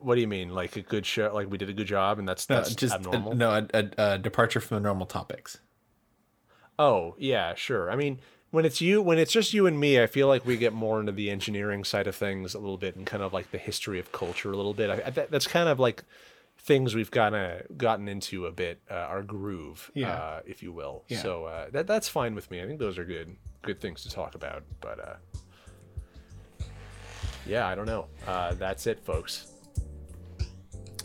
What 0.00 0.14
do 0.14 0.20
you 0.20 0.28
mean? 0.28 0.54
Like 0.54 0.76
a 0.76 0.82
good 0.82 1.04
show? 1.06 1.30
Like 1.34 1.50
we 1.50 1.58
did 1.58 1.68
a 1.68 1.72
good 1.72 1.86
job, 1.86 2.18
and 2.18 2.28
that's 2.28 2.48
no, 2.48 2.62
just 2.62 2.94
abnormal. 2.94 3.32
a, 3.32 3.34
no 3.34 3.50
a, 3.50 3.66
a, 3.74 3.90
a 4.12 4.18
departure 4.18 4.60
from 4.60 4.76
the 4.76 4.80
normal 4.80 5.06
topics 5.06 5.58
Oh 6.78 7.16
yeah, 7.18 7.54
sure. 7.56 7.90
I 7.90 7.96
mean, 7.96 8.20
when 8.50 8.64
it's 8.64 8.80
you, 8.80 9.02
when 9.02 9.18
it's 9.18 9.32
just 9.32 9.52
you 9.52 9.66
and 9.66 9.78
me, 9.80 10.00
I 10.00 10.06
feel 10.06 10.28
like 10.28 10.46
we 10.46 10.56
get 10.56 10.72
more 10.72 11.00
into 11.00 11.10
the 11.12 11.28
engineering 11.30 11.82
side 11.84 12.06
of 12.06 12.14
things 12.14 12.54
a 12.54 12.58
little 12.58 12.78
bit, 12.78 12.94
and 12.94 13.04
kind 13.04 13.22
of 13.22 13.32
like 13.32 13.50
the 13.50 13.58
history 13.58 13.98
of 13.98 14.12
culture 14.12 14.52
a 14.52 14.56
little 14.56 14.74
bit. 14.74 14.88
I, 14.90 15.02
I, 15.06 15.10
that, 15.10 15.30
that's 15.32 15.46
kind 15.48 15.68
of 15.68 15.80
like 15.80 16.04
things 16.56 16.94
we've 16.94 17.10
kind 17.10 17.34
of 17.34 17.76
gotten 17.76 18.08
into 18.08 18.46
a 18.46 18.52
bit, 18.52 18.80
uh, 18.90 18.94
our 18.94 19.22
groove, 19.22 19.90
Yeah. 19.94 20.12
uh, 20.12 20.40
if 20.46 20.62
you 20.62 20.70
will. 20.72 21.04
Yeah. 21.08 21.18
So 21.22 21.44
uh, 21.46 21.70
that 21.72 21.86
that's 21.88 22.08
fine 22.08 22.34
with 22.36 22.48
me. 22.50 22.62
I 22.62 22.66
think 22.66 22.78
those 22.78 22.96
are 22.96 23.04
good 23.04 23.34
good 23.62 23.80
things 23.80 24.04
to 24.04 24.10
talk 24.10 24.36
about. 24.36 24.62
But 24.80 25.00
uh, 25.00 26.64
yeah, 27.44 27.66
I 27.66 27.74
don't 27.74 27.86
know. 27.86 28.06
Uh, 28.26 28.54
that's 28.54 28.86
it, 28.86 29.00
folks. 29.00 29.46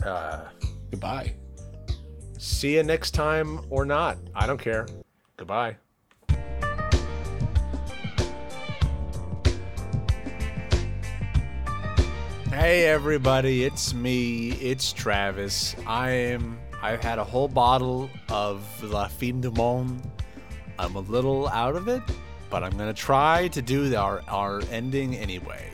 Uh, 0.02 0.48
goodbye 0.90 1.34
see 2.44 2.74
you 2.76 2.82
next 2.82 3.12
time 3.12 3.60
or 3.70 3.84
not. 3.84 4.18
I 4.34 4.46
don't 4.46 4.60
care. 4.60 4.86
Goodbye. 5.36 5.76
Hey 12.50 12.86
everybody, 12.86 13.64
it's 13.64 13.92
me. 13.92 14.52
It's 14.52 14.92
Travis. 14.92 15.74
I 15.86 16.10
am 16.10 16.58
I've 16.80 17.02
had 17.02 17.18
a 17.18 17.24
whole 17.24 17.48
bottle 17.48 18.08
of 18.28 18.62
La 18.82 19.08
Fin 19.08 19.40
du 19.40 19.50
Monde. 19.50 20.00
I'm 20.78 20.94
a 20.96 21.00
little 21.00 21.48
out 21.48 21.76
of 21.76 21.88
it, 21.88 22.02
but 22.50 22.62
I'm 22.62 22.76
going 22.76 22.92
to 22.92 22.94
try 22.94 23.48
to 23.48 23.60
do 23.60 23.94
our 23.96 24.22
our 24.28 24.62
ending 24.70 25.16
anyway. 25.16 25.73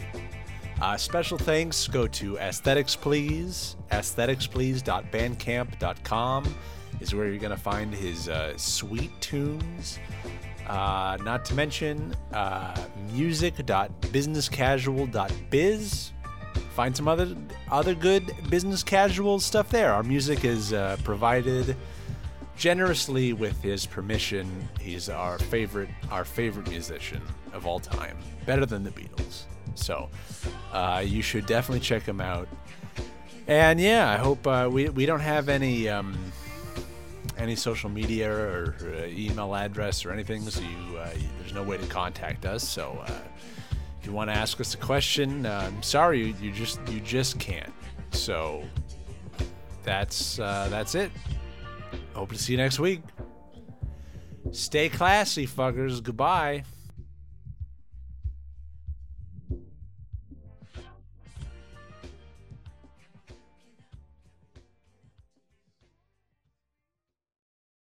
Uh, 0.80 0.96
special 0.96 1.36
thanks 1.36 1.86
go 1.88 2.06
to 2.06 2.38
Aesthetics 2.38 2.96
Please. 2.96 3.76
Aestheticsplease.bandcamp.com 3.90 6.54
is 7.00 7.14
where 7.14 7.28
you're 7.28 7.38
going 7.38 7.54
to 7.54 7.56
find 7.56 7.94
his 7.94 8.30
uh, 8.30 8.56
sweet 8.56 9.10
tunes. 9.20 9.98
Uh, 10.66 11.18
not 11.22 11.44
to 11.44 11.54
mention 11.54 12.16
uh, 12.32 12.74
music.businesscasual.biz. 13.12 16.12
Find 16.70 16.96
some 16.96 17.08
other 17.08 17.36
other 17.70 17.94
good 17.94 18.34
business 18.48 18.82
casual 18.82 19.38
stuff 19.38 19.68
there. 19.68 19.92
Our 19.92 20.02
music 20.02 20.46
is 20.46 20.72
uh, 20.72 20.96
provided 21.04 21.76
generously 22.56 23.34
with 23.34 23.60
his 23.62 23.84
permission. 23.86 24.68
He's 24.80 25.10
our 25.10 25.38
favorite, 25.38 25.90
our 26.10 26.24
favorite 26.24 26.68
musician 26.68 27.20
of 27.52 27.66
all 27.66 27.80
time, 27.80 28.16
better 28.46 28.64
than 28.64 28.82
the 28.82 28.90
Beatles. 28.90 29.44
So 29.74 30.08
uh, 30.72 31.02
you 31.04 31.22
should 31.22 31.46
definitely 31.46 31.80
check 31.80 32.02
him 32.02 32.20
out. 32.20 32.48
And 33.46 33.80
yeah, 33.80 34.10
I 34.10 34.16
hope 34.16 34.46
uh, 34.46 34.68
we 34.70 34.88
we 34.90 35.06
don't 35.06 35.20
have 35.20 35.48
any 35.48 35.88
um, 35.88 36.16
any 37.36 37.56
social 37.56 37.90
media 37.90 38.30
or 38.30 38.76
uh, 38.82 39.06
email 39.06 39.54
address 39.54 40.04
or 40.04 40.12
anything, 40.12 40.42
so 40.42 40.60
you, 40.60 40.98
uh, 40.98 41.10
you, 41.16 41.26
there's 41.38 41.54
no 41.54 41.62
way 41.62 41.78
to 41.78 41.86
contact 41.86 42.44
us. 42.44 42.66
So 42.66 43.02
uh, 43.06 43.12
if 44.00 44.06
you 44.06 44.12
want 44.12 44.30
to 44.30 44.36
ask 44.36 44.60
us 44.60 44.74
a 44.74 44.76
question, 44.76 45.46
uh, 45.46 45.64
I'm 45.66 45.82
sorry, 45.82 46.26
you, 46.26 46.34
you 46.40 46.52
just 46.52 46.80
you 46.88 47.00
just 47.00 47.38
can't. 47.38 47.72
So 48.12 48.64
that's 49.82 50.38
uh, 50.38 50.68
that's 50.70 50.94
it. 50.94 51.10
Hope 52.14 52.30
to 52.30 52.38
see 52.38 52.52
you 52.52 52.58
next 52.58 52.78
week. 52.78 53.00
Stay 54.52 54.88
classy, 54.88 55.46
fuckers. 55.46 56.02
Goodbye. 56.02 56.64